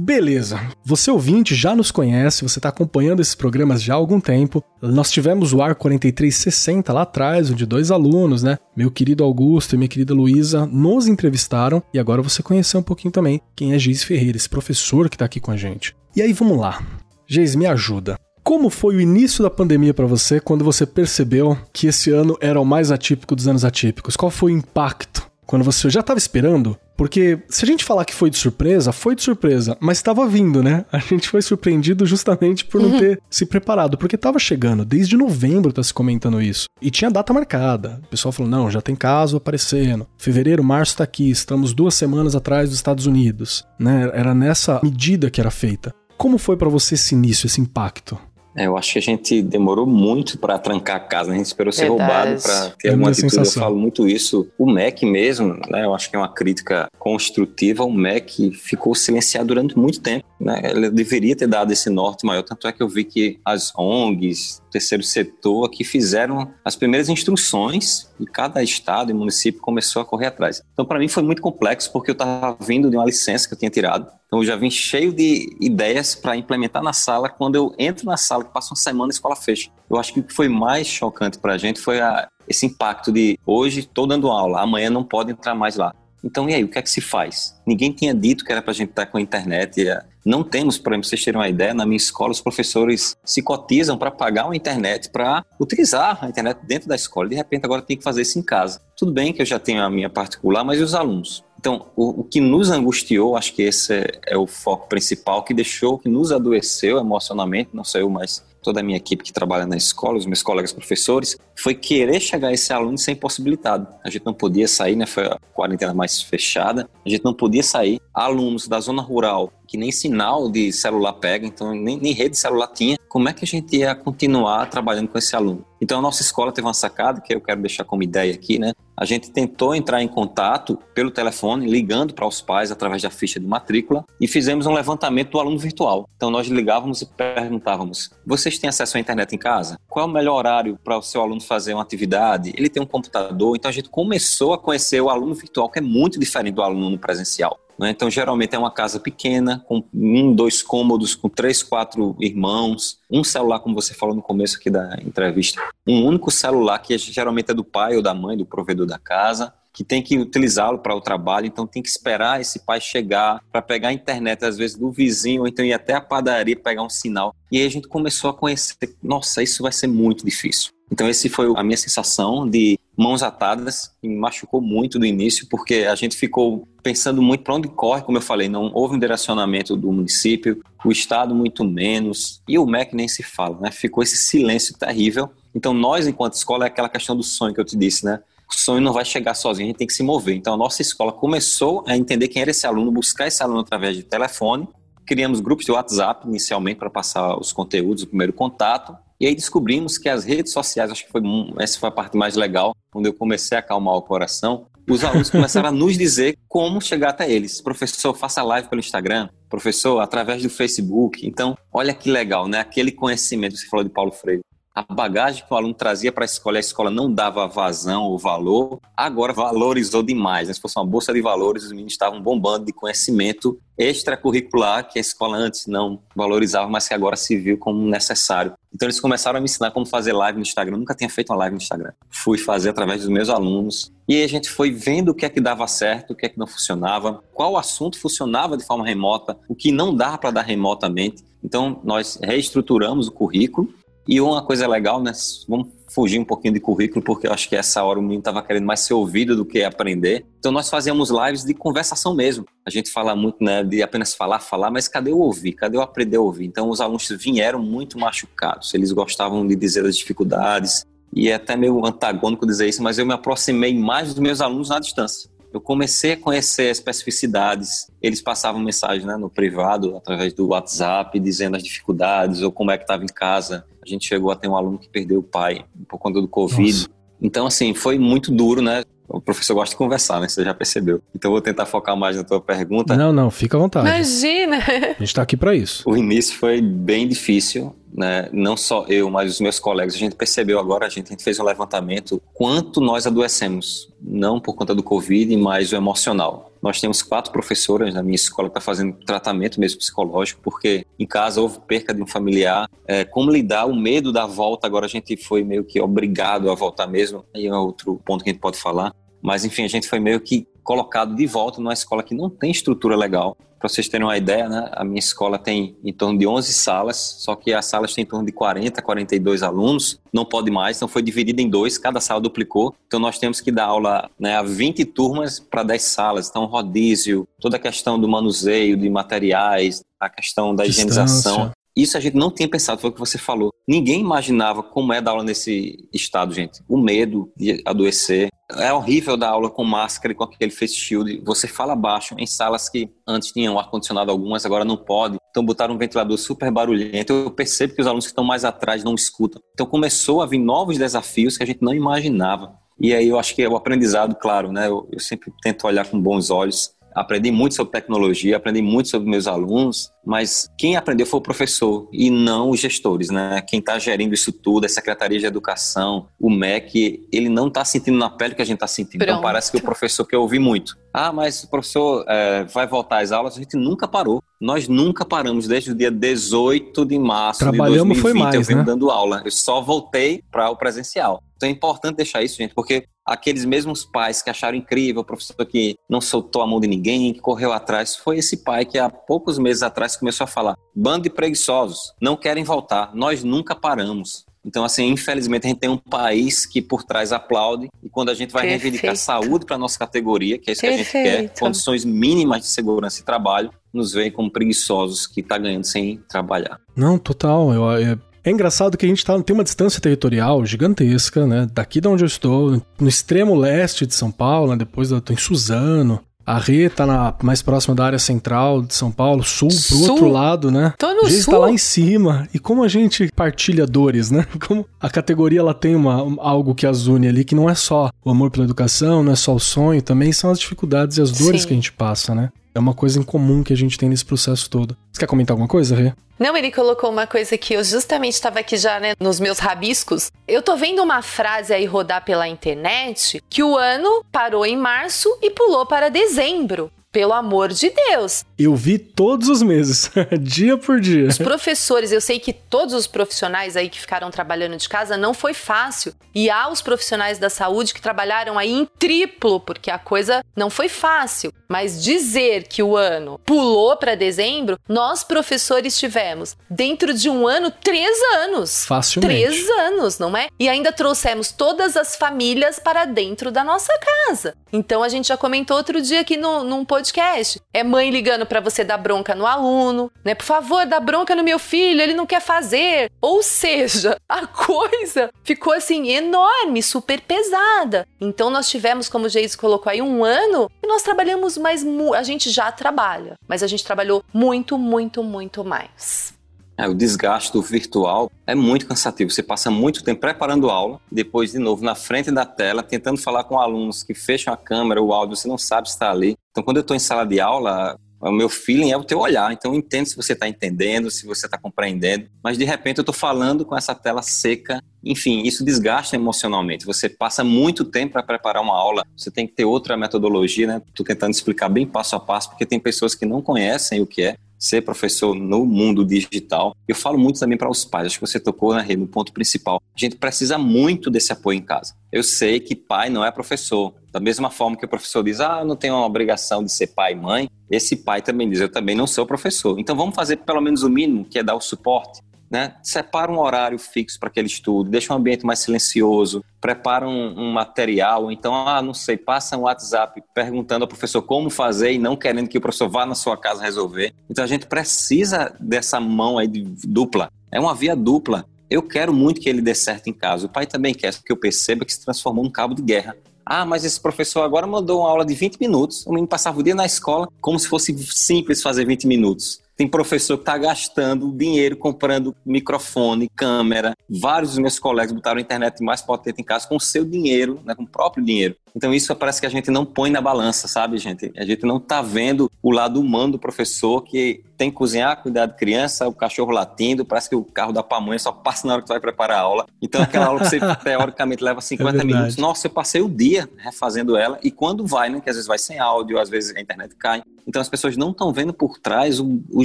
Beleza. 0.02 0.58
Você 0.82 1.10
ouvinte 1.10 1.54
já 1.54 1.76
nos 1.76 1.90
conhece, 1.90 2.42
você 2.42 2.58
está 2.58 2.70
acompanhando 2.70 3.20
esses 3.20 3.34
programas 3.34 3.82
já 3.82 3.92
há 3.92 3.96
algum 3.96 4.18
tempo. 4.18 4.64
Nós 4.80 5.10
tivemos 5.10 5.52
o 5.52 5.60
AR 5.60 5.74
4360 5.74 6.90
lá 6.90 7.02
atrás, 7.02 7.50
onde 7.50 7.66
dois 7.66 7.90
alunos, 7.90 8.42
né? 8.42 8.56
Meu 8.74 8.90
querido 8.90 9.22
Augusto 9.22 9.74
e 9.74 9.78
minha 9.78 9.88
querida 9.88 10.14
Luísa 10.14 10.64
nos 10.64 11.06
entrevistaram 11.06 11.82
e 11.92 11.98
agora 11.98 12.22
você 12.22 12.42
conheceu 12.42 12.80
um 12.80 12.82
pouquinho 12.82 13.12
também 13.12 13.42
quem 13.54 13.74
é 13.74 13.78
Geis 13.78 14.02
Ferreira, 14.02 14.38
esse 14.38 14.48
professor 14.48 15.06
que 15.10 15.16
está 15.16 15.26
aqui 15.26 15.38
com 15.38 15.50
a 15.50 15.56
gente. 15.56 15.94
E 16.16 16.22
aí 16.22 16.32
vamos 16.32 16.58
lá. 16.58 16.82
Geis, 17.28 17.54
me 17.54 17.66
ajuda. 17.66 18.16
Como 18.42 18.70
foi 18.70 18.96
o 18.96 19.00
início 19.02 19.42
da 19.42 19.50
pandemia 19.50 19.92
para 19.92 20.06
você 20.06 20.40
quando 20.40 20.64
você 20.64 20.86
percebeu 20.86 21.58
que 21.74 21.88
esse 21.88 22.10
ano 22.10 22.38
era 22.40 22.58
o 22.58 22.64
mais 22.64 22.90
atípico 22.90 23.36
dos 23.36 23.46
anos 23.46 23.66
atípicos? 23.66 24.16
Qual 24.16 24.30
foi 24.30 24.50
o 24.50 24.56
impacto? 24.56 25.29
Quando 25.50 25.64
você 25.64 25.90
já 25.90 25.98
estava 25.98 26.16
esperando? 26.16 26.78
Porque 26.96 27.40
se 27.48 27.64
a 27.64 27.66
gente 27.66 27.84
falar 27.84 28.04
que 28.04 28.14
foi 28.14 28.30
de 28.30 28.38
surpresa, 28.38 28.92
foi 28.92 29.16
de 29.16 29.22
surpresa, 29.24 29.76
mas 29.80 29.96
estava 29.96 30.24
vindo, 30.28 30.62
né? 30.62 30.84
A 30.92 30.98
gente 30.98 31.28
foi 31.28 31.42
surpreendido 31.42 32.06
justamente 32.06 32.64
por 32.64 32.80
não 32.80 32.90
uhum. 32.90 32.98
ter 33.00 33.20
se 33.28 33.44
preparado, 33.44 33.98
porque 33.98 34.14
estava 34.14 34.38
chegando, 34.38 34.84
desde 34.84 35.16
novembro 35.16 35.72
tá 35.72 35.82
se 35.82 35.92
comentando 35.92 36.40
isso. 36.40 36.66
E 36.80 36.88
tinha 36.88 37.10
data 37.10 37.32
marcada. 37.32 38.00
O 38.04 38.06
pessoal 38.06 38.30
falou: 38.30 38.48
não, 38.48 38.70
já 38.70 38.80
tem 38.80 38.94
caso 38.94 39.38
aparecendo. 39.38 40.06
Fevereiro, 40.16 40.62
março 40.62 40.98
tá 40.98 41.02
aqui, 41.02 41.28
estamos 41.28 41.74
duas 41.74 41.94
semanas 41.94 42.36
atrás 42.36 42.68
dos 42.68 42.78
Estados 42.78 43.06
Unidos. 43.06 43.66
Né? 43.76 44.08
Era 44.14 44.32
nessa 44.32 44.78
medida 44.84 45.30
que 45.30 45.40
era 45.40 45.50
feita. 45.50 45.92
Como 46.16 46.38
foi 46.38 46.56
para 46.56 46.68
você 46.68 46.94
esse 46.94 47.12
início, 47.16 47.48
esse 47.48 47.60
impacto? 47.60 48.16
É, 48.56 48.66
eu 48.66 48.76
acho 48.76 48.92
que 48.92 48.98
a 48.98 49.02
gente 49.02 49.42
demorou 49.42 49.86
muito 49.86 50.38
para 50.38 50.58
trancar 50.58 50.96
a 50.96 51.00
casa, 51.00 51.28
né? 51.28 51.36
a 51.36 51.38
gente 51.38 51.46
esperou 51.46 51.72
ser 51.72 51.88
Verdade. 51.88 52.12
roubado 52.12 52.42
para 52.42 52.70
ter 52.70 52.88
é 52.88 52.90
alguma 52.90 53.10
atitude. 53.10 53.30
Sensação. 53.30 53.62
Eu 53.62 53.68
falo 53.68 53.78
muito 53.78 54.08
isso. 54.08 54.48
O 54.58 54.70
MEC 54.70 55.06
mesmo, 55.06 55.54
né? 55.68 55.84
Eu 55.84 55.94
acho 55.94 56.10
que 56.10 56.16
é 56.16 56.18
uma 56.18 56.32
crítica 56.32 56.88
construtiva. 56.98 57.84
O 57.84 57.92
MEC 57.92 58.52
ficou 58.52 58.94
silenciado 58.94 59.48
durante 59.48 59.78
muito 59.78 60.00
tempo, 60.00 60.24
né? 60.40 60.60
Ele 60.64 60.90
deveria 60.90 61.36
ter 61.36 61.46
dado 61.46 61.72
esse 61.72 61.88
norte 61.88 62.26
maior. 62.26 62.42
Tanto 62.42 62.66
é 62.66 62.72
que 62.72 62.82
eu 62.82 62.88
vi 62.88 63.04
que 63.04 63.38
as 63.44 63.72
ONGs, 63.76 64.60
terceiro 64.70 65.02
setor 65.02 65.66
aqui 65.66 65.84
fizeram 65.84 66.52
as 66.64 66.76
primeiras 66.76 67.08
instruções 67.08 68.10
e 68.18 68.24
cada 68.24 68.62
estado 68.62 69.10
e 69.10 69.14
município 69.14 69.60
começou 69.60 70.02
a 70.02 70.04
correr 70.04 70.26
atrás. 70.26 70.62
Então, 70.72 70.84
para 70.84 70.98
mim 70.98 71.08
foi 71.08 71.22
muito 71.22 71.42
complexo 71.42 71.92
porque 71.92 72.10
eu 72.10 72.14
estava 72.14 72.56
vindo 72.60 72.90
de 72.90 72.96
uma 72.96 73.04
licença 73.04 73.48
que 73.48 73.54
eu 73.54 73.58
tinha 73.58 73.70
tirado. 73.70 74.06
Então, 74.26 74.40
eu 74.40 74.44
já 74.44 74.56
vim 74.56 74.70
cheio 74.70 75.12
de 75.12 75.56
ideias 75.60 76.14
para 76.14 76.36
implementar 76.36 76.82
na 76.82 76.92
sala. 76.92 77.28
Quando 77.28 77.56
eu 77.56 77.74
entro 77.78 78.06
na 78.06 78.16
sala, 78.16 78.44
que 78.44 78.52
passa 78.52 78.70
uma 78.70 78.76
semana, 78.76 79.10
a 79.10 79.14
escola 79.14 79.34
fecha. 79.34 79.70
Eu 79.90 79.98
acho 79.98 80.14
que 80.14 80.20
o 80.20 80.22
que 80.22 80.32
foi 80.32 80.48
mais 80.48 80.86
chocante 80.86 81.38
para 81.38 81.54
a 81.54 81.58
gente 81.58 81.80
foi 81.80 82.00
a, 82.00 82.28
esse 82.46 82.66
impacto 82.66 83.12
de 83.12 83.38
hoje 83.46 83.80
estou 83.80 84.06
dando 84.06 84.28
aula, 84.28 84.60
amanhã 84.60 84.90
não 84.90 85.04
pode 85.04 85.30
entrar 85.30 85.54
mais 85.54 85.76
lá. 85.76 85.92
Então, 86.22 86.48
e 86.48 86.54
aí, 86.54 86.62
o 86.62 86.68
que 86.68 86.78
é 86.78 86.82
que 86.82 86.90
se 86.90 87.00
faz? 87.00 87.54
Ninguém 87.66 87.92
tinha 87.92 88.14
dito 88.14 88.44
que 88.44 88.52
era 88.52 88.60
para 88.60 88.72
a 88.72 88.74
gente 88.74 88.90
estar 88.90 89.06
com 89.06 89.18
a 89.18 89.20
internet. 89.20 89.86
Não 90.24 90.44
temos, 90.44 90.78
por 90.78 90.92
exemplo, 90.92 91.08
vocês 91.08 91.24
terem 91.24 91.40
uma 91.40 91.48
ideia, 91.48 91.72
na 91.72 91.86
minha 91.86 91.96
escola 91.96 92.30
os 92.30 92.40
professores 92.40 93.16
se 93.24 93.42
cotizam 93.42 93.96
para 93.96 94.10
pagar 94.10 94.44
uma 94.44 94.56
internet 94.56 95.10
para 95.10 95.44
utilizar 95.58 96.22
a 96.22 96.28
internet 96.28 96.58
dentro 96.64 96.88
da 96.88 96.94
escola. 96.94 97.28
De 97.28 97.34
repente, 97.34 97.64
agora 97.64 97.80
tem 97.80 97.96
que 97.96 98.04
fazer 98.04 98.22
isso 98.22 98.38
em 98.38 98.42
casa. 98.42 98.82
Tudo 98.96 99.12
bem 99.12 99.32
que 99.32 99.40
eu 99.40 99.46
já 99.46 99.58
tenho 99.58 99.82
a 99.82 99.88
minha 99.88 100.10
particular, 100.10 100.62
mas 100.62 100.78
e 100.78 100.82
os 100.82 100.94
alunos? 100.94 101.42
Então, 101.58 101.86
o, 101.94 102.20
o 102.20 102.24
que 102.24 102.40
nos 102.40 102.70
angustiou, 102.70 103.36
acho 103.36 103.54
que 103.54 103.62
esse 103.62 103.94
é, 103.94 104.20
é 104.28 104.36
o 104.36 104.46
foco 104.46 104.88
principal, 104.88 105.42
que 105.42 105.52
deixou, 105.52 105.98
que 105.98 106.08
nos 106.08 106.32
adoeceu 106.32 106.98
emocionalmente, 106.98 107.70
não 107.72 107.84
só 107.84 107.98
eu, 107.98 108.08
mas 108.08 108.42
toda 108.62 108.80
a 108.80 108.82
minha 108.82 108.96
equipe 108.96 109.24
que 109.24 109.32
trabalha 109.32 109.66
na 109.66 109.76
escola, 109.76 110.18
os 110.18 110.26
meus 110.26 110.42
colegas 110.42 110.72
professores, 110.72 111.36
foi 111.54 111.74
querer 111.74 112.20
chegar 112.20 112.48
a 112.48 112.52
esse 112.52 112.72
aluno 112.72 112.98
sem 112.98 113.14
possibilidade. 113.14 113.86
A 114.04 114.10
gente 114.10 114.24
não 114.24 114.34
podia 114.34 114.68
sair, 114.68 114.96
né? 114.96 115.06
Foi 115.06 115.26
a 115.26 115.38
quarentena 115.52 115.94
mais 115.94 116.22
fechada. 116.22 116.88
A 117.04 117.08
gente 117.08 117.24
não 117.24 117.34
podia 117.34 117.62
sair. 117.62 118.00
Alunos 118.14 118.68
da 118.68 118.80
zona 118.80 119.02
rural 119.02 119.52
que 119.70 119.76
nem 119.76 119.92
sinal 119.92 120.50
de 120.50 120.72
celular 120.72 121.12
pega, 121.12 121.46
então 121.46 121.72
nem, 121.72 121.96
nem 121.96 122.12
rede 122.12 122.36
celular 122.36 122.66
tinha. 122.66 122.98
Como 123.08 123.28
é 123.28 123.32
que 123.32 123.44
a 123.44 123.46
gente 123.46 123.76
ia 123.76 123.94
continuar 123.94 124.66
trabalhando 124.68 125.06
com 125.06 125.16
esse 125.16 125.36
aluno? 125.36 125.64
Então 125.80 125.98
a 125.98 126.02
nossa 126.02 126.22
escola 126.22 126.52
teve 126.52 126.66
uma 126.66 126.74
sacada 126.74 127.20
que 127.20 127.34
eu 127.34 127.40
quero 127.40 127.60
deixar 127.60 127.84
como 127.84 128.02
ideia 128.02 128.34
aqui, 128.34 128.58
né? 128.58 128.72
A 128.96 129.06
gente 129.06 129.30
tentou 129.30 129.74
entrar 129.74 130.02
em 130.02 130.08
contato 130.08 130.78
pelo 130.94 131.10
telefone, 131.10 131.66
ligando 131.66 132.12
para 132.12 132.26
os 132.26 132.42
pais 132.42 132.70
através 132.70 133.00
da 133.00 133.08
ficha 133.08 133.40
de 133.40 133.46
matrícula 133.46 134.04
e 134.20 134.28
fizemos 134.28 134.66
um 134.66 134.74
levantamento 134.74 135.30
do 135.30 135.40
aluno 135.40 135.58
virtual. 135.58 136.06
Então 136.16 136.30
nós 136.30 136.48
ligávamos 136.48 137.00
e 137.00 137.06
perguntávamos: 137.06 138.10
vocês 138.26 138.58
têm 138.58 138.68
acesso 138.68 138.98
à 138.98 139.00
internet 139.00 139.34
em 139.34 139.38
casa? 139.38 139.78
Qual 139.88 140.06
é 140.06 140.08
o 140.08 140.12
melhor 140.12 140.36
horário 140.36 140.78
para 140.84 140.98
o 140.98 141.02
seu 141.02 141.22
aluno 141.22 141.40
fazer 141.40 141.72
uma 141.72 141.82
atividade? 141.82 142.52
Ele 142.56 142.68
tem 142.68 142.82
um 142.82 142.86
computador? 142.86 143.56
Então 143.56 143.70
a 143.70 143.72
gente 143.72 143.88
começou 143.88 144.52
a 144.52 144.58
conhecer 144.58 145.00
o 145.00 145.08
aluno 145.08 145.34
virtual, 145.34 145.70
que 145.70 145.78
é 145.78 145.82
muito 145.82 146.20
diferente 146.20 146.54
do 146.54 146.62
aluno 146.62 146.98
presencial. 146.98 147.58
Né? 147.80 147.88
Então, 147.88 148.10
geralmente 148.10 148.54
é 148.54 148.58
uma 148.58 148.70
casa 148.70 149.00
pequena, 149.00 149.64
com 149.66 149.82
um, 149.94 150.34
dois 150.34 150.62
cômodos, 150.62 151.14
com 151.14 151.30
três, 151.30 151.62
quatro 151.62 152.14
irmãos, 152.20 152.98
um 153.10 153.24
celular, 153.24 153.60
como 153.60 153.74
você 153.74 153.94
falou 153.94 154.14
no 154.14 154.20
começo 154.20 154.58
aqui 154.58 154.68
da 154.68 154.98
entrevista, 155.02 155.62
um 155.86 156.04
único 156.04 156.30
celular 156.30 156.78
que 156.80 156.98
geralmente 156.98 157.50
é 157.50 157.54
do 157.54 157.64
pai 157.64 157.96
ou 157.96 158.02
da 158.02 158.12
mãe, 158.12 158.36
do 158.36 158.44
provedor 158.44 158.86
da 158.86 158.98
casa, 158.98 159.54
que 159.80 159.84
tem 159.84 160.02
que 160.02 160.18
utilizá-lo 160.18 160.78
para 160.78 160.94
o 160.94 161.00
trabalho, 161.00 161.46
então 161.46 161.66
tem 161.66 161.82
que 161.82 161.88
esperar 161.88 162.38
esse 162.38 162.58
pai 162.58 162.78
chegar 162.78 163.42
para 163.50 163.62
pegar 163.62 163.88
a 163.88 163.92
internet, 163.94 164.44
às 164.44 164.58
vezes 164.58 164.76
do 164.76 164.90
vizinho, 164.90 165.40
ou 165.40 165.48
então 165.48 165.64
ir 165.64 165.72
até 165.72 165.94
a 165.94 166.02
padaria 166.02 166.54
pegar 166.54 166.82
um 166.82 166.90
sinal. 166.90 167.34
E 167.50 167.56
aí 167.56 167.64
a 167.66 167.70
gente 167.70 167.88
começou 167.88 168.28
a 168.28 168.34
conhecer, 168.34 168.76
nossa, 169.02 169.42
isso 169.42 169.62
vai 169.62 169.72
ser 169.72 169.86
muito 169.86 170.22
difícil. 170.22 170.70
Então, 170.92 171.08
esse 171.08 171.30
foi 171.30 171.50
a 171.56 171.62
minha 171.62 171.78
sensação 171.78 172.46
de 172.46 172.78
mãos 172.94 173.22
atadas, 173.22 173.90
que 174.02 174.08
me 174.08 174.16
machucou 174.16 174.60
muito 174.60 174.98
no 174.98 175.06
início, 175.06 175.46
porque 175.48 175.86
a 175.90 175.94
gente 175.94 176.14
ficou 176.14 176.68
pensando 176.82 177.22
muito 177.22 177.42
para 177.42 177.54
onde 177.54 177.68
corre, 177.68 178.02
como 178.02 178.18
eu 178.18 178.22
falei, 178.22 178.48
não 178.48 178.70
houve 178.74 178.96
um 178.96 178.98
direcionamento 178.98 179.76
do 179.76 179.90
município, 179.90 180.62
o 180.84 180.92
Estado 180.92 181.34
muito 181.34 181.64
menos, 181.64 182.42
e 182.46 182.58
o 182.58 182.66
MEC 182.66 182.94
nem 182.94 183.08
se 183.08 183.22
fala, 183.22 183.58
né? 183.60 183.70
Ficou 183.70 184.02
esse 184.02 184.16
silêncio 184.16 184.76
terrível. 184.76 185.30
Então, 185.54 185.72
nós, 185.72 186.06
enquanto 186.06 186.34
escola, 186.34 186.64
é 186.64 186.68
aquela 186.68 186.88
questão 186.88 187.16
do 187.16 187.22
sonho 187.22 187.54
que 187.54 187.60
eu 187.60 187.64
te 187.64 187.76
disse, 187.76 188.04
né? 188.04 188.20
O 188.52 188.56
sonho 188.56 188.80
não 188.80 188.92
vai 188.92 189.04
chegar 189.04 189.34
sozinho, 189.34 189.66
a 189.66 189.68
gente 189.68 189.78
tem 189.78 189.86
que 189.86 189.92
se 189.92 190.02
mover. 190.02 190.34
Então, 190.34 190.54
a 190.54 190.56
nossa 190.56 190.82
escola 190.82 191.12
começou 191.12 191.84
a 191.86 191.96
entender 191.96 192.28
quem 192.28 192.42
era 192.42 192.50
esse 192.50 192.66
aluno, 192.66 192.90
buscar 192.90 193.28
esse 193.28 193.42
aluno 193.42 193.60
através 193.60 193.96
de 193.96 194.02
telefone. 194.02 194.68
Criamos 195.06 195.40
grupos 195.40 195.64
de 195.64 195.72
WhatsApp 195.72 196.26
inicialmente 196.26 196.78
para 196.78 196.90
passar 196.90 197.38
os 197.38 197.52
conteúdos, 197.52 198.02
o 198.02 198.06
primeiro 198.08 198.32
contato. 198.32 198.96
E 199.20 199.26
aí 199.26 199.34
descobrimos 199.34 199.98
que 199.98 200.08
as 200.08 200.24
redes 200.24 200.52
sociais, 200.52 200.90
acho 200.90 201.04
que 201.04 201.12
foi 201.12 201.22
essa 201.58 201.78
foi 201.78 201.88
a 201.88 201.92
parte 201.92 202.16
mais 202.16 202.34
legal, 202.34 202.74
quando 202.90 203.06
eu 203.06 203.14
comecei 203.14 203.56
a 203.56 203.60
acalmar 203.60 203.94
o 203.94 204.02
coração. 204.02 204.66
Os 204.88 205.04
alunos 205.04 205.30
começaram 205.30 205.68
a 205.68 205.72
nos 205.72 205.96
dizer 205.96 206.36
como 206.48 206.80
chegar 206.80 207.10
até 207.10 207.30
eles. 207.30 207.60
Professor, 207.60 208.14
faça 208.14 208.42
live 208.42 208.68
pelo 208.68 208.80
Instagram. 208.80 209.28
Professor, 209.48 210.00
através 210.00 210.42
do 210.42 210.50
Facebook. 210.50 211.24
Então, 211.26 211.56
olha 211.72 211.94
que 211.94 212.10
legal, 212.10 212.48
né? 212.48 212.58
Aquele 212.58 212.90
conhecimento, 212.90 213.56
você 213.56 213.66
falou 213.66 213.84
de 213.84 213.90
Paulo 213.90 214.10
Freire 214.10 214.42
a 214.74 214.82
bagagem 214.82 215.44
que 215.44 215.52
o 215.52 215.56
aluno 215.56 215.74
trazia 215.74 216.12
para 216.12 216.24
a 216.24 216.26
escola, 216.26 216.58
a 216.58 216.60
escola 216.60 216.90
não 216.90 217.12
dava 217.12 217.46
vazão 217.48 218.04
ou 218.04 218.18
valor, 218.18 218.80
agora 218.96 219.32
valorizou 219.32 220.02
demais. 220.02 220.48
Né? 220.48 220.54
Se 220.54 220.60
fosse 220.60 220.78
uma 220.78 220.86
bolsa 220.86 221.12
de 221.12 221.20
valores, 221.20 221.64
os 221.64 221.70
meninos 221.70 221.92
estavam 221.92 222.22
bombando 222.22 222.66
de 222.66 222.72
conhecimento 222.72 223.58
extracurricular 223.76 224.88
que 224.88 224.98
a 224.98 225.00
escola 225.00 225.36
antes 225.36 225.66
não 225.66 226.00
valorizava, 226.14 226.68
mas 226.68 226.86
que 226.86 226.94
agora 226.94 227.16
se 227.16 227.36
viu 227.36 227.58
como 227.58 227.84
necessário. 227.88 228.52
Então 228.72 228.86
eles 228.86 229.00
começaram 229.00 229.38
a 229.38 229.40
me 229.40 229.46
ensinar 229.46 229.72
como 229.72 229.84
fazer 229.86 230.12
live 230.12 230.36
no 230.36 230.42
Instagram. 230.42 230.76
Eu 230.76 230.80
nunca 230.80 230.94
tinha 230.94 231.10
feito 231.10 231.30
uma 231.30 231.38
live 231.38 231.56
no 231.56 231.62
Instagram. 231.62 231.92
Fui 232.08 232.38
fazer 232.38 232.70
através 232.70 233.00
dos 233.00 233.10
meus 233.10 233.28
alunos. 233.28 233.90
E 234.06 234.14
aí 234.14 234.22
a 234.22 234.28
gente 234.28 234.48
foi 234.48 234.70
vendo 234.70 235.08
o 235.10 235.14
que 235.14 235.24
é 235.24 235.28
que 235.28 235.40
dava 235.40 235.66
certo, 235.66 236.12
o 236.12 236.14
que 236.14 236.26
é 236.26 236.28
que 236.28 236.38
não 236.38 236.46
funcionava, 236.46 237.22
qual 237.32 237.56
assunto 237.56 237.98
funcionava 237.98 238.56
de 238.56 238.64
forma 238.64 238.86
remota, 238.86 239.36
o 239.48 239.54
que 239.54 239.72
não 239.72 239.94
dava 239.94 240.18
para 240.18 240.30
dar 240.30 240.42
remotamente. 240.42 241.24
Então 241.42 241.80
nós 241.82 242.18
reestruturamos 242.22 243.08
o 243.08 243.12
currículo 243.12 243.72
e 244.10 244.20
uma 244.20 244.42
coisa 244.42 244.66
legal, 244.66 245.00
né? 245.00 245.12
Vamos 245.48 245.68
fugir 245.86 246.18
um 246.18 246.24
pouquinho 246.24 246.52
de 246.52 246.58
currículo, 246.58 247.00
porque 247.00 247.28
eu 247.28 247.32
acho 247.32 247.48
que 247.48 247.54
essa 247.54 247.84
hora 247.84 247.96
o 247.96 248.02
menino 248.02 248.18
estava 248.18 248.42
querendo 248.42 248.64
mais 248.64 248.80
ser 248.80 248.92
ouvido 248.92 249.36
do 249.36 249.44
que 249.44 249.62
aprender. 249.62 250.26
Então 250.40 250.50
nós 250.50 250.68
fazíamos 250.68 251.10
lives 251.10 251.44
de 251.44 251.54
conversação 251.54 252.12
mesmo. 252.12 252.44
A 252.66 252.70
gente 252.70 252.90
fala 252.90 253.14
muito, 253.14 253.36
né, 253.44 253.62
de 253.62 253.84
apenas 253.84 254.12
falar, 254.12 254.40
falar, 254.40 254.68
mas 254.68 254.88
cadê 254.88 255.12
o 255.12 255.18
ouvir? 255.18 255.52
Cadê 255.52 255.78
o 255.78 255.80
aprender 255.80 256.16
a 256.16 256.20
ouvir? 256.20 256.46
Então 256.46 256.68
os 256.70 256.80
alunos 256.80 257.06
vieram 257.10 257.62
muito 257.62 258.00
machucados. 258.00 258.74
Eles 258.74 258.90
gostavam 258.90 259.46
de 259.46 259.54
dizer 259.54 259.86
as 259.86 259.96
dificuldades. 259.96 260.84
E 261.14 261.28
é 261.28 261.34
até 261.34 261.54
meio 261.54 261.86
antagônico 261.86 262.44
dizer 262.44 262.68
isso, 262.68 262.82
mas 262.82 262.98
eu 262.98 263.06
me 263.06 263.14
aproximei 263.14 263.78
mais 263.78 264.08
dos 264.08 264.18
meus 264.18 264.40
alunos 264.40 264.70
na 264.70 264.80
distância 264.80 265.30
eu 265.52 265.60
comecei 265.60 266.12
a 266.12 266.16
conhecer 266.16 266.70
as 266.70 266.78
especificidades. 266.78 267.90
Eles 268.00 268.22
passavam 268.22 268.60
mensagem 268.60 269.06
né, 269.06 269.16
no 269.16 269.28
privado, 269.28 269.96
através 269.96 270.32
do 270.32 270.48
WhatsApp, 270.48 271.18
dizendo 271.18 271.56
as 271.56 271.62
dificuldades 271.62 272.40
ou 272.42 272.52
como 272.52 272.70
é 272.70 272.76
que 272.76 272.84
estava 272.84 273.02
em 273.02 273.08
casa. 273.08 273.64
A 273.82 273.88
gente 273.88 274.06
chegou 274.06 274.30
a 274.30 274.36
ter 274.36 274.48
um 274.48 274.56
aluno 274.56 274.78
que 274.78 274.88
perdeu 274.88 275.20
o 275.20 275.22
pai 275.22 275.64
por 275.88 275.98
conta 275.98 276.20
do 276.20 276.28
Covid. 276.28 276.72
Nossa. 276.72 276.88
Então, 277.20 277.46
assim, 277.46 277.74
foi 277.74 277.98
muito 277.98 278.30
duro, 278.30 278.62
né? 278.62 278.82
O 279.08 279.20
professor 279.20 279.54
gosta 279.54 279.74
de 279.74 279.76
conversar, 279.76 280.20
né? 280.20 280.28
Você 280.28 280.44
já 280.44 280.54
percebeu. 280.54 281.02
Então, 281.14 281.30
vou 281.30 281.40
tentar 281.40 281.66
focar 281.66 281.96
mais 281.96 282.16
na 282.16 282.24
tua 282.24 282.40
pergunta. 282.40 282.96
Não, 282.96 283.12
não, 283.12 283.30
fica 283.30 283.56
à 283.56 283.60
vontade. 283.60 283.88
Imagina! 283.88 284.58
A 284.58 285.00
gente 285.00 285.14
tá 285.14 285.22
aqui 285.22 285.36
para 285.36 285.54
isso. 285.54 285.82
O 285.88 285.96
início 285.96 286.36
foi 286.36 286.60
bem 286.62 287.08
difícil, 287.08 287.74
né? 287.92 288.28
Não 288.32 288.56
só 288.56 288.84
eu, 288.88 289.10
mas 289.10 289.32
os 289.32 289.40
meus 289.40 289.58
colegas. 289.58 289.94
A 289.94 289.98
gente 289.98 290.14
percebeu 290.14 290.58
agora, 290.58 290.86
a 290.86 290.88
gente, 290.88 291.16
fez 291.22 291.38
um 291.38 291.44
levantamento, 291.44 292.22
quanto 292.32 292.80
nós 292.80 293.06
adoecemos. 293.06 293.88
Não 294.00 294.40
por 294.40 294.54
conta 294.54 294.74
do 294.74 294.82
Covid, 294.82 295.36
mas 295.36 295.72
o 295.72 295.76
emocional. 295.76 296.52
Nós 296.62 296.80
temos 296.80 297.02
quatro 297.02 297.32
professoras 297.32 297.94
na 297.94 298.02
minha 298.02 298.14
escola 298.14 298.48
que 298.48 298.58
estão 298.58 298.60
tá 298.60 298.64
fazendo 298.64 298.96
tratamento 299.04 299.58
mesmo 299.58 299.78
psicológico, 299.78 300.40
porque 300.42 300.86
em 300.98 301.06
casa 301.06 301.40
houve 301.40 301.58
perca 301.66 301.92
de 301.94 302.02
um 302.02 302.06
familiar. 302.06 302.68
É, 302.86 303.04
como 303.04 303.30
lidar 303.30 303.66
o 303.66 303.74
medo 303.74 304.12
da 304.12 304.26
volta? 304.26 304.66
Agora 304.66 304.86
a 304.86 304.88
gente 304.88 305.16
foi 305.16 305.42
meio 305.42 305.64
que 305.64 305.80
obrigado 305.80 306.50
a 306.50 306.54
voltar 306.54 306.86
mesmo. 306.86 307.24
Aí 307.34 307.46
é 307.46 307.54
outro 307.54 308.00
ponto 308.04 308.22
que 308.22 308.30
a 308.30 308.32
gente 308.32 308.42
pode 308.42 308.58
falar. 308.58 308.94
Mas, 309.22 309.44
enfim, 309.44 309.64
a 309.64 309.68
gente 309.68 309.86
foi 309.86 310.00
meio 310.00 310.20
que 310.20 310.46
colocado 310.62 311.14
de 311.14 311.26
volta 311.26 311.60
numa 311.60 311.72
escola 311.72 312.02
que 312.02 312.14
não 312.14 312.28
tem 312.28 312.50
estrutura 312.50 312.96
legal. 312.96 313.36
Para 313.60 313.68
vocês 313.68 313.88
terem 313.88 314.06
uma 314.06 314.16
ideia, 314.16 314.48
né, 314.48 314.70
a 314.72 314.82
minha 314.82 314.98
escola 314.98 315.38
tem 315.38 315.76
em 315.84 315.92
torno 315.92 316.18
de 316.18 316.26
11 316.26 316.50
salas, 316.50 317.16
só 317.18 317.36
que 317.36 317.52
as 317.52 317.66
salas 317.66 317.92
têm 317.92 318.04
em 318.04 318.06
torno 318.06 318.24
de 318.24 318.32
40, 318.32 318.80
42 318.80 319.42
alunos, 319.42 320.00
não 320.10 320.24
pode 320.24 320.50
mais, 320.50 320.78
então 320.78 320.88
foi 320.88 321.02
dividida 321.02 321.42
em 321.42 321.48
dois, 321.48 321.76
cada 321.76 322.00
sala 322.00 322.22
duplicou. 322.22 322.74
Então 322.86 322.98
nós 322.98 323.18
temos 323.18 323.38
que 323.38 323.52
dar 323.52 323.66
aula 323.66 324.10
né, 324.18 324.34
a 324.34 324.42
20 324.42 324.82
turmas 324.86 325.38
para 325.38 325.62
10 325.62 325.82
salas. 325.82 326.30
Então, 326.30 326.46
rodízio, 326.46 327.28
toda 327.38 327.56
a 327.56 327.60
questão 327.60 328.00
do 328.00 328.08
manuseio 328.08 328.78
de 328.78 328.88
materiais, 328.88 329.84
a 330.00 330.08
questão 330.08 330.54
da 330.54 330.64
Distância. 330.64 331.02
higienização. 331.02 331.52
Isso 331.76 331.96
a 331.96 332.00
gente 332.00 332.16
não 332.16 332.30
tinha 332.30 332.48
pensado, 332.48 332.80
foi 332.80 332.90
o 332.90 332.92
que 332.92 332.98
você 332.98 333.18
falou. 333.18 333.52
Ninguém 333.66 334.00
imaginava 334.00 334.62
como 334.62 334.92
é 334.92 335.00
dar 335.00 335.12
aula 335.12 335.22
nesse 335.22 335.88
estado, 335.92 336.34
gente. 336.34 336.62
O 336.68 336.76
medo 336.76 337.30
de 337.36 337.62
adoecer. 337.64 338.28
É 338.56 338.72
horrível 338.72 339.16
dar 339.16 339.30
aula 339.30 339.50
com 339.50 339.64
máscara 339.64 340.12
e 340.12 340.14
com 340.14 340.24
aquele 340.24 340.50
face 340.50 340.74
shield. 340.74 341.22
Você 341.24 341.46
fala 341.46 341.76
baixo 341.76 342.14
em 342.18 342.26
salas 342.26 342.68
que 342.68 342.90
antes 343.06 343.32
tinham 343.32 343.58
ar-condicionado 343.58 344.10
algumas, 344.10 344.44
agora 344.44 344.64
não 344.64 344.76
pode. 344.76 345.18
Então 345.30 345.44
botaram 345.44 345.74
um 345.74 345.78
ventilador 345.78 346.16
super 346.18 346.50
barulhento. 346.50 347.12
Eu 347.12 347.30
percebo 347.30 347.74
que 347.74 347.80
os 347.80 347.86
alunos 347.86 348.06
que 348.06 348.10
estão 348.10 348.24
mais 348.24 348.44
atrás 348.44 348.82
não 348.82 348.94
escutam. 348.94 349.40
Então 349.52 349.66
começou 349.66 350.22
a 350.22 350.26
vir 350.26 350.38
novos 350.38 350.78
desafios 350.78 351.36
que 351.36 351.42
a 351.42 351.46
gente 351.46 351.62
não 351.62 351.74
imaginava. 351.74 352.54
E 352.78 352.94
aí 352.94 353.08
eu 353.08 353.18
acho 353.18 353.34
que 353.34 353.42
é 353.42 353.48
o 353.48 353.56
aprendizado, 353.56 354.14
claro, 354.14 354.50
né? 354.50 354.66
Eu, 354.66 354.88
eu 354.90 354.98
sempre 354.98 355.32
tento 355.42 355.66
olhar 355.66 355.86
com 355.86 356.00
bons 356.00 356.30
olhos 356.30 356.72
aprendi 356.94 357.30
muito 357.30 357.54
sobre 357.54 357.72
tecnologia, 357.72 358.36
aprendi 358.36 358.62
muito 358.62 358.88
sobre 358.88 359.08
meus 359.08 359.26
alunos, 359.26 359.90
mas 360.04 360.48
quem 360.56 360.76
aprendeu 360.76 361.06
foi 361.06 361.18
o 361.18 361.22
professor 361.22 361.88
e 361.92 362.10
não 362.10 362.50
os 362.50 362.60
gestores, 362.60 363.10
né? 363.10 363.42
Quem 363.46 363.60
está 363.60 363.78
gerindo 363.78 364.14
isso 364.14 364.32
tudo, 364.32 364.64
a 364.64 364.68
Secretaria 364.68 365.18
de 365.18 365.26
Educação, 365.26 366.06
o 366.18 366.30
MEC, 366.30 367.06
ele 367.12 367.28
não 367.28 367.48
está 367.48 367.64
sentindo 367.64 367.98
na 367.98 368.10
pele 368.10 368.32
o 368.32 368.36
que 368.36 368.42
a 368.42 368.44
gente 368.44 368.56
está 368.56 368.66
sentindo. 368.66 369.02
Então, 369.02 369.06
Pronto. 369.06 369.18
Então 369.18 369.22
parece 369.22 369.50
que 369.50 369.58
o 369.58 369.62
professor 369.62 370.04
quer 370.04 370.16
ouvir 370.16 370.38
muito. 370.38 370.78
Ah, 370.92 371.12
mas 371.12 371.44
o 371.44 371.50
professor 371.50 372.04
é, 372.08 372.44
vai 372.44 372.66
voltar 372.66 373.02
às 373.02 373.12
aulas? 373.12 373.36
A 373.36 373.38
gente 373.38 373.56
nunca 373.56 373.86
parou. 373.86 374.22
Nós 374.40 374.66
nunca 374.66 375.04
paramos 375.04 375.46
desde 375.46 375.70
o 375.70 375.74
dia 375.74 375.90
18 375.90 376.84
de 376.84 376.98
março 376.98 377.40
Trabalhamos 377.40 377.96
de 377.96 378.02
2020. 378.02 378.02
Foi 378.02 378.14
mais, 378.14 378.34
eu 378.34 378.42
venho 378.42 378.58
né? 378.60 378.64
dando 378.64 378.90
aula. 378.90 379.22
Eu 379.24 379.30
só 379.30 379.60
voltei 379.60 380.22
para 380.30 380.50
o 380.50 380.56
presencial. 380.56 381.22
Então 381.36 381.48
é 381.48 381.52
importante 381.52 381.96
deixar 381.96 382.22
isso, 382.22 382.36
gente, 382.36 382.54
porque 382.54 382.84
aqueles 383.10 383.44
mesmos 383.44 383.84
pais 383.84 384.22
que 384.22 384.30
acharam 384.30 384.56
incrível 384.56 385.02
o 385.02 385.04
professor 385.04 385.44
que 385.44 385.76
não 385.88 386.00
soltou 386.00 386.42
a 386.42 386.46
mão 386.46 386.60
de 386.60 386.68
ninguém, 386.68 387.12
que 387.12 387.20
correu 387.20 387.52
atrás, 387.52 387.96
foi 387.96 388.18
esse 388.18 388.38
pai 388.38 388.64
que 388.64 388.78
há 388.78 388.88
poucos 388.88 389.36
meses 389.36 389.64
atrás 389.64 389.96
começou 389.96 390.24
a 390.24 390.28
falar: 390.28 390.56
bando 390.74 391.02
de 391.02 391.10
preguiçosos, 391.10 391.92
não 392.00 392.16
querem 392.16 392.44
voltar, 392.44 392.94
nós 392.94 393.24
nunca 393.24 393.54
paramos. 393.54 394.24
Então, 394.46 394.64
assim, 394.64 394.86
infelizmente 394.88 395.46
a 395.46 395.50
gente 395.50 395.58
tem 395.58 395.68
um 395.68 395.76
país 395.76 396.46
que 396.46 396.62
por 396.62 396.82
trás 396.82 397.12
aplaude 397.12 397.68
e 397.82 397.90
quando 397.90 398.08
a 398.08 398.14
gente 398.14 398.32
vai 398.32 398.42
Perfeito. 398.42 398.62
reivindicar 398.62 398.96
saúde 398.96 399.44
para 399.44 399.58
nossa 399.58 399.78
categoria, 399.78 400.38
que 400.38 400.50
é 400.50 400.52
isso 400.52 400.62
Perfeito. 400.62 400.90
que 400.90 400.98
a 400.98 401.20
gente 401.20 401.28
quer, 401.28 401.40
condições 401.40 401.84
mínimas 401.84 402.40
de 402.40 402.46
segurança 402.46 403.00
e 403.00 403.04
trabalho, 403.04 403.50
nos 403.72 403.92
veem 403.92 404.10
como 404.10 404.30
preguiçosos 404.30 405.06
que 405.06 405.20
está 405.20 405.36
ganhando 405.36 405.64
sem 405.64 405.98
trabalhar. 406.08 406.58
Não, 406.74 406.98
total. 406.98 407.52
Eu, 407.52 407.70
eu, 407.72 407.98
é 408.24 408.30
engraçado 408.30 408.76
que 408.76 408.86
a 408.86 408.88
gente 408.88 409.04
tá, 409.04 409.20
tem 409.20 409.34
uma 409.34 409.44
distância 409.44 409.80
territorial 409.80 410.44
gigantesca, 410.44 411.26
né? 411.26 411.48
Daqui 411.52 411.80
de 411.80 411.88
onde 411.88 412.04
eu 412.04 412.06
estou, 412.06 412.62
no 412.78 412.88
extremo 412.88 413.34
leste 413.34 413.86
de 413.86 413.94
São 413.94 414.10
Paulo, 414.10 414.50
né? 414.50 414.56
depois 414.56 414.90
eu 414.90 415.00
tô 415.00 415.12
em 415.12 415.16
Suzano. 415.16 416.00
A 416.26 416.38
Rê 416.38 416.68
tá 416.68 416.86
na, 416.86 417.14
mais 417.22 417.42
próxima 417.42 417.74
da 417.74 417.84
área 417.84 417.98
central 417.98 418.62
de 418.62 418.72
São 418.74 418.92
Paulo, 418.92 419.24
sul, 419.24 419.50
sul. 419.50 419.78
pro 419.78 419.92
outro 419.92 420.08
lado, 420.08 420.50
né? 420.50 420.72
Tô 420.78 420.94
no 420.94 421.08
Giz 421.08 421.26
tá 421.26 421.36
lá 421.36 421.50
em 421.50 421.58
cima. 421.58 422.28
E 422.32 422.38
como 422.38 422.62
a 422.62 422.68
gente 422.68 423.10
partilha 423.16 423.66
dores, 423.66 424.10
né? 424.12 424.24
Como 424.46 424.64
a 424.78 424.88
categoria 424.88 425.40
ela 425.40 425.54
tem 425.54 425.74
uma, 425.74 425.94
algo 426.22 426.54
que 426.54 426.66
as 426.66 426.86
une 426.86 427.08
ali, 427.08 427.24
que 427.24 427.34
não 427.34 427.50
é 427.50 427.54
só 427.54 427.90
o 428.04 428.10
amor 428.10 428.30
pela 428.30 428.44
educação, 428.44 429.02
não 429.02 429.12
é 429.12 429.16
só 429.16 429.34
o 429.34 429.40
sonho, 429.40 429.82
também 429.82 430.12
são 430.12 430.30
as 430.30 430.38
dificuldades 430.38 430.98
e 430.98 431.02
as 431.02 431.10
dores 431.10 431.42
Sim. 431.42 431.48
que 431.48 431.52
a 431.54 431.56
gente 431.56 431.72
passa, 431.72 432.14
né? 432.14 432.28
É 432.54 432.58
uma 432.58 432.74
coisa 432.74 432.98
em 432.98 433.02
comum 433.02 433.44
que 433.44 433.52
a 433.52 433.56
gente 433.56 433.78
tem 433.78 433.88
nesse 433.88 434.04
processo 434.04 434.50
todo. 434.50 434.76
Você 434.92 435.00
quer 435.00 435.06
comentar 435.06 435.34
alguma 435.34 435.48
coisa, 435.48 435.74
Rê? 435.76 435.92
Não, 436.18 436.36
ele 436.36 436.50
colocou 436.50 436.90
uma 436.90 437.06
coisa 437.06 437.38
que 437.38 437.54
eu 437.54 437.64
justamente 437.64 438.14
estava 438.14 438.40
aqui 438.40 438.56
já, 438.56 438.78
né, 438.78 438.92
nos 439.00 439.18
meus 439.18 439.38
rabiscos. 439.38 440.10
Eu 440.28 440.42
tô 440.42 440.56
vendo 440.56 440.82
uma 440.82 441.00
frase 441.00 441.54
aí 441.54 441.64
rodar 441.64 442.04
pela 442.04 442.28
internet 442.28 443.22
que 443.30 443.42
o 443.42 443.56
ano 443.56 444.04
parou 444.12 444.44
em 444.44 444.56
março 444.56 445.08
e 445.22 445.30
pulou 445.30 445.64
para 445.64 445.88
dezembro. 445.88 446.70
Pelo 446.92 447.12
amor 447.12 447.52
de 447.52 447.70
Deus. 447.70 448.24
Eu 448.36 448.56
vi 448.56 448.76
todos 448.76 449.28
os 449.28 449.42
meses, 449.42 449.88
dia 450.20 450.58
por 450.58 450.80
dia. 450.80 451.06
Os 451.06 451.18
professores, 451.18 451.92
eu 451.92 452.00
sei 452.00 452.18
que 452.18 452.32
todos 452.32 452.74
os 452.74 452.88
profissionais 452.88 453.56
aí 453.56 453.68
que 453.68 453.80
ficaram 453.80 454.10
trabalhando 454.10 454.56
de 454.56 454.68
casa 454.68 454.96
não 454.96 455.14
foi 455.14 455.32
fácil. 455.32 455.94
E 456.12 456.28
há 456.28 456.48
os 456.48 456.60
profissionais 456.60 457.18
da 457.18 457.30
saúde 457.30 457.72
que 457.72 457.80
trabalharam 457.80 458.36
aí 458.36 458.50
em 458.50 458.66
triplo, 458.78 459.38
porque 459.38 459.70
a 459.70 459.78
coisa 459.78 460.24
não 460.34 460.50
foi 460.50 460.68
fácil. 460.68 461.32
Mas 461.48 461.82
dizer 461.82 462.48
que 462.48 462.62
o 462.62 462.76
ano 462.76 463.20
pulou 463.24 463.76
para 463.76 463.94
dezembro, 463.94 464.58
nós 464.68 465.04
professores 465.04 465.78
tivemos 465.78 466.36
dentro 466.48 466.92
de 466.92 467.08
um 467.08 467.28
ano 467.28 467.52
três 467.52 467.96
anos. 468.16 468.66
Facilmente. 468.66 469.14
Três 469.14 469.48
anos, 469.48 469.98
não 469.98 470.16
é? 470.16 470.28
E 470.40 470.48
ainda 470.48 470.72
trouxemos 470.72 471.30
todas 471.30 471.76
as 471.76 471.94
famílias 471.94 472.58
para 472.58 472.84
dentro 472.84 473.30
da 473.30 473.44
nossa 473.44 473.72
casa. 473.78 474.34
Então 474.52 474.82
a 474.82 474.88
gente 474.88 475.08
já 475.08 475.16
comentou 475.16 475.56
outro 475.56 475.80
dia 475.80 476.00
aqui 476.00 476.16
no, 476.16 476.42
num 476.42 476.64
podcast 476.64 476.79
podcast. 476.80 477.40
É 477.52 477.62
mãe 477.62 477.90
ligando 477.90 478.24
para 478.24 478.40
você 478.40 478.64
dar 478.64 478.78
bronca 478.78 479.14
no 479.14 479.26
aluno, 479.26 479.92
né? 480.02 480.14
Por 480.14 480.24
favor, 480.24 480.64
dá 480.64 480.80
bronca 480.80 481.14
no 481.14 481.22
meu 481.22 481.38
filho, 481.38 481.80
ele 481.80 481.92
não 481.92 482.06
quer 482.06 482.20
fazer. 482.20 482.90
Ou 483.00 483.22
seja, 483.22 484.00
a 484.08 484.26
coisa 484.26 485.10
ficou 485.22 485.52
assim 485.52 485.90
enorme, 485.90 486.62
super 486.62 487.00
pesada. 487.02 487.86
Então 488.00 488.30
nós 488.30 488.48
tivemos, 488.48 488.88
como 488.88 489.06
o 489.06 489.08
Geis 489.08 489.36
colocou 489.36 489.70
aí, 489.70 489.82
um 489.82 490.02
ano 490.02 490.50
e 490.62 490.66
nós 490.66 490.82
trabalhamos 490.82 491.36
mais. 491.36 491.64
A 491.94 492.02
gente 492.02 492.30
já 492.30 492.50
trabalha, 492.50 493.16
mas 493.28 493.42
a 493.42 493.46
gente 493.46 493.64
trabalhou 493.64 494.02
muito, 494.12 494.56
muito, 494.56 495.02
muito 495.02 495.44
mais. 495.44 496.18
É, 496.60 496.68
o 496.68 496.74
desgaste 496.74 497.32
do 497.32 497.40
virtual 497.40 498.12
é 498.26 498.34
muito 498.34 498.66
cansativo. 498.66 499.10
Você 499.10 499.22
passa 499.22 499.50
muito 499.50 499.82
tempo 499.82 500.02
preparando 500.02 500.50
aula, 500.50 500.78
depois, 500.92 501.32
de 501.32 501.38
novo, 501.38 501.64
na 501.64 501.74
frente 501.74 502.10
da 502.10 502.26
tela, 502.26 502.62
tentando 502.62 503.00
falar 503.00 503.24
com 503.24 503.40
alunos 503.40 503.82
que 503.82 503.94
fecham 503.94 504.30
a 504.34 504.36
câmera, 504.36 504.82
o 504.82 504.92
áudio, 504.92 505.16
você 505.16 505.26
não 505.26 505.38
sabe 505.38 505.68
se 505.68 505.74
está 505.74 505.90
ali. 505.90 506.18
Então, 506.30 506.44
quando 506.44 506.58
eu 506.58 506.60
estou 506.60 506.76
em 506.76 506.78
sala 506.78 507.06
de 507.06 507.18
aula, 507.18 507.78
o 507.98 508.12
meu 508.12 508.28
feeling 508.28 508.72
é 508.72 508.76
o 508.76 508.84
teu 508.84 508.98
olhar. 508.98 509.32
Então, 509.32 509.54
eu 509.54 509.58
entendo 509.58 509.86
se 509.86 509.96
você 509.96 510.12
está 510.12 510.28
entendendo, 510.28 510.90
se 510.90 511.06
você 511.06 511.24
está 511.24 511.38
compreendendo. 511.38 512.10
Mas, 512.22 512.36
de 512.36 512.44
repente, 512.44 512.76
eu 512.76 512.82
estou 512.82 512.94
falando 512.94 513.42
com 513.42 513.56
essa 513.56 513.74
tela 513.74 514.02
seca. 514.02 514.62
Enfim, 514.84 515.22
isso 515.22 515.42
desgasta 515.42 515.96
emocionalmente. 515.96 516.66
Você 516.66 516.90
passa 516.90 517.24
muito 517.24 517.64
tempo 517.64 517.94
para 517.94 518.02
preparar 518.02 518.42
uma 518.42 518.54
aula. 518.54 518.84
Você 518.94 519.10
tem 519.10 519.26
que 519.26 519.32
ter 519.32 519.46
outra 519.46 519.78
metodologia, 519.78 520.46
né? 520.46 520.62
Estou 520.68 520.84
tentando 520.84 521.12
explicar 521.12 521.48
bem 521.48 521.66
passo 521.66 521.96
a 521.96 522.00
passo, 522.00 522.28
porque 522.28 522.44
tem 522.44 522.60
pessoas 522.60 522.94
que 522.94 523.06
não 523.06 523.22
conhecem 523.22 523.80
o 523.80 523.86
que 523.86 524.02
é 524.02 524.16
ser 524.40 524.62
professor 524.62 525.14
no 525.14 525.44
mundo 525.44 525.84
digital. 525.84 526.56
Eu 526.66 526.74
falo 526.74 526.98
muito 526.98 527.20
também 527.20 527.36
para 527.36 527.50
os 527.50 527.64
pais, 527.64 527.86
acho 527.86 528.00
que 528.00 528.06
você 528.06 528.18
tocou 528.18 528.54
na 528.54 528.64
no 528.70 528.86
ponto 528.86 529.12
principal. 529.12 529.60
A 529.76 529.78
gente 529.78 529.96
precisa 529.96 530.38
muito 530.38 530.90
desse 530.90 531.12
apoio 531.12 531.38
em 531.38 531.42
casa. 531.42 531.74
Eu 531.92 532.02
sei 532.02 532.40
que 532.40 532.54
pai 532.54 532.88
não 532.88 533.04
é 533.04 533.10
professor. 533.10 533.74
Da 533.92 534.00
mesma 534.00 534.30
forma 534.30 534.56
que 534.56 534.64
o 534.64 534.68
professor 534.68 535.02
diz, 535.02 535.20
ah, 535.20 535.44
não 535.44 535.56
tenho 535.56 535.74
uma 535.74 535.84
obrigação 535.84 536.42
de 536.44 536.52
ser 536.52 536.68
pai 536.68 536.92
e 536.92 536.96
mãe, 536.96 537.28
esse 537.50 537.76
pai 537.76 538.00
também 538.00 538.30
diz, 538.30 538.40
eu 538.40 538.48
também 538.48 538.76
não 538.76 538.86
sou 538.86 539.04
professor. 539.04 539.58
Então 539.58 539.76
vamos 539.76 539.94
fazer 539.94 540.16
pelo 540.18 540.40
menos 540.40 540.62
o 540.62 540.70
mínimo, 540.70 541.04
que 541.04 541.18
é 541.18 541.22
dar 541.22 541.34
o 541.34 541.40
suporte 541.40 542.00
né? 542.30 542.54
Separa 542.62 543.10
um 543.10 543.18
horário 543.18 543.58
fixo 543.58 543.98
para 543.98 544.08
aquele 544.08 544.28
estudo, 544.28 544.70
deixa 544.70 544.94
um 544.94 544.96
ambiente 544.96 545.26
mais 545.26 545.40
silencioso, 545.40 546.24
prepara 546.40 546.88
um, 546.88 547.18
um, 547.18 547.32
material, 547.32 548.10
então, 548.12 548.34
ah, 548.46 548.62
não 548.62 548.72
sei, 548.72 548.96
passa 548.96 549.36
um 549.36 549.42
WhatsApp 549.42 550.00
perguntando 550.14 550.64
ao 550.64 550.68
professor 550.68 551.02
como 551.02 551.28
fazer 551.28 551.72
e 551.72 551.78
não 551.78 551.96
querendo 551.96 552.28
que 552.28 552.38
o 552.38 552.40
professor 552.40 552.68
vá 552.68 552.86
na 552.86 552.94
sua 552.94 553.16
casa 553.16 553.42
resolver. 553.42 553.92
Então 554.08 554.22
a 554.22 554.28
gente 554.28 554.46
precisa 554.46 555.34
dessa 555.40 555.80
mão 555.80 556.18
aí 556.18 556.28
de 556.28 556.44
dupla. 556.66 557.10
É 557.32 557.40
uma 557.40 557.54
via 557.54 557.74
dupla. 557.74 558.24
Eu 558.48 558.62
quero 558.62 558.92
muito 558.92 559.20
que 559.20 559.28
ele 559.28 559.40
dê 559.40 559.54
certo 559.54 559.88
em 559.88 559.92
casa. 559.92 560.26
O 560.26 560.28
pai 560.28 560.46
também 560.46 560.74
quer, 560.74 560.94
porque 560.94 561.12
eu 561.12 561.16
percebo 561.16 561.64
que 561.64 561.72
se 561.72 561.84
transformou 561.84 562.24
num 562.24 562.30
cabo 562.30 562.54
de 562.54 562.62
guerra. 562.62 562.96
Ah, 563.24 563.44
mas 563.44 563.64
esse 563.64 563.80
professor 563.80 564.22
agora 564.22 564.44
mandou 564.44 564.80
uma 564.80 564.88
aula 564.88 565.04
de 565.04 565.14
20 565.14 565.38
minutos. 565.38 565.86
O 565.86 565.90
menino 565.90 566.08
passava 566.08 566.40
o 566.40 566.42
dia 566.42 566.54
na 566.54 566.66
escola 566.66 567.06
como 567.20 567.38
se 567.38 567.46
fosse 567.46 567.76
simples 567.78 568.42
fazer 568.42 568.64
20 568.64 568.88
minutos. 568.88 569.40
Tem 569.60 569.68
professor 569.68 570.16
que 570.16 570.22
está 570.22 570.38
gastando 570.38 571.12
dinheiro 571.12 571.54
comprando 571.54 572.16
microfone, 572.24 573.10
câmera. 573.14 573.76
Vários 573.86 574.30
dos 574.30 574.38
meus 574.38 574.58
colegas 574.58 574.90
botaram 574.90 575.18
a 575.18 575.20
internet 575.20 575.62
mais 575.62 575.82
potente 575.82 576.22
em 576.22 576.24
casa 576.24 576.48
com 576.48 576.56
o 576.56 576.60
seu 576.60 576.82
dinheiro, 576.82 577.38
né, 577.44 577.54
com 577.54 577.64
o 577.64 577.68
próprio 577.68 578.02
dinheiro. 578.02 578.34
Então 578.54 578.72
isso 578.72 578.94
parece 578.94 579.20
que 579.20 579.26
a 579.26 579.30
gente 579.30 579.50
não 579.50 579.64
põe 579.64 579.90
na 579.90 580.00
balança, 580.00 580.48
sabe, 580.48 580.78
gente? 580.78 581.12
A 581.16 581.24
gente 581.24 581.44
não 581.44 581.58
está 581.58 581.82
vendo 581.82 582.30
o 582.42 582.50
lado 582.50 582.80
humano 582.80 583.12
do 583.12 583.18
professor 583.18 583.82
que 583.82 584.22
tem 584.36 584.50
que 584.50 584.56
cozinhar, 584.56 585.02
cuidar 585.02 585.26
de 585.26 585.36
criança, 585.36 585.86
o 585.86 585.92
cachorro 585.92 586.30
latindo, 586.30 586.82
parece 586.84 587.10
que 587.10 587.14
o 587.14 587.22
carro 587.22 587.52
da 587.52 587.62
pamonha 587.62 587.98
só 587.98 588.10
passa 588.10 588.46
na 588.46 588.54
hora 588.54 588.62
que 588.62 588.66
tu 588.66 588.72
vai 588.72 588.80
preparar 588.80 589.18
a 589.18 589.20
aula. 589.20 589.46
Então 589.60 589.82
aquela 589.82 590.06
aula 590.06 590.20
que 590.20 590.30
você 590.30 590.40
teoricamente 590.64 591.22
leva 591.22 591.40
50 591.40 591.78
é 591.78 591.84
minutos, 591.84 592.16
nossa, 592.16 592.46
eu 592.46 592.50
passei 592.50 592.80
o 592.80 592.88
dia 592.88 593.28
refazendo 593.36 593.96
ela 593.96 594.18
e 594.22 594.30
quando 594.30 594.66
vai, 594.66 594.88
né, 594.88 595.00
que 595.00 595.10
às 595.10 595.16
vezes 595.16 595.28
vai 595.28 595.38
sem 595.38 595.58
áudio, 595.58 595.98
às 595.98 596.08
vezes 596.08 596.34
a 596.34 596.40
internet 596.40 596.74
cai. 596.76 597.02
Então 597.26 597.40
as 597.40 597.48
pessoas 597.48 597.76
não 597.76 597.90
estão 597.90 598.12
vendo 598.12 598.32
por 598.32 598.58
trás 598.58 598.98
o, 598.98 599.22
o, 599.30 599.44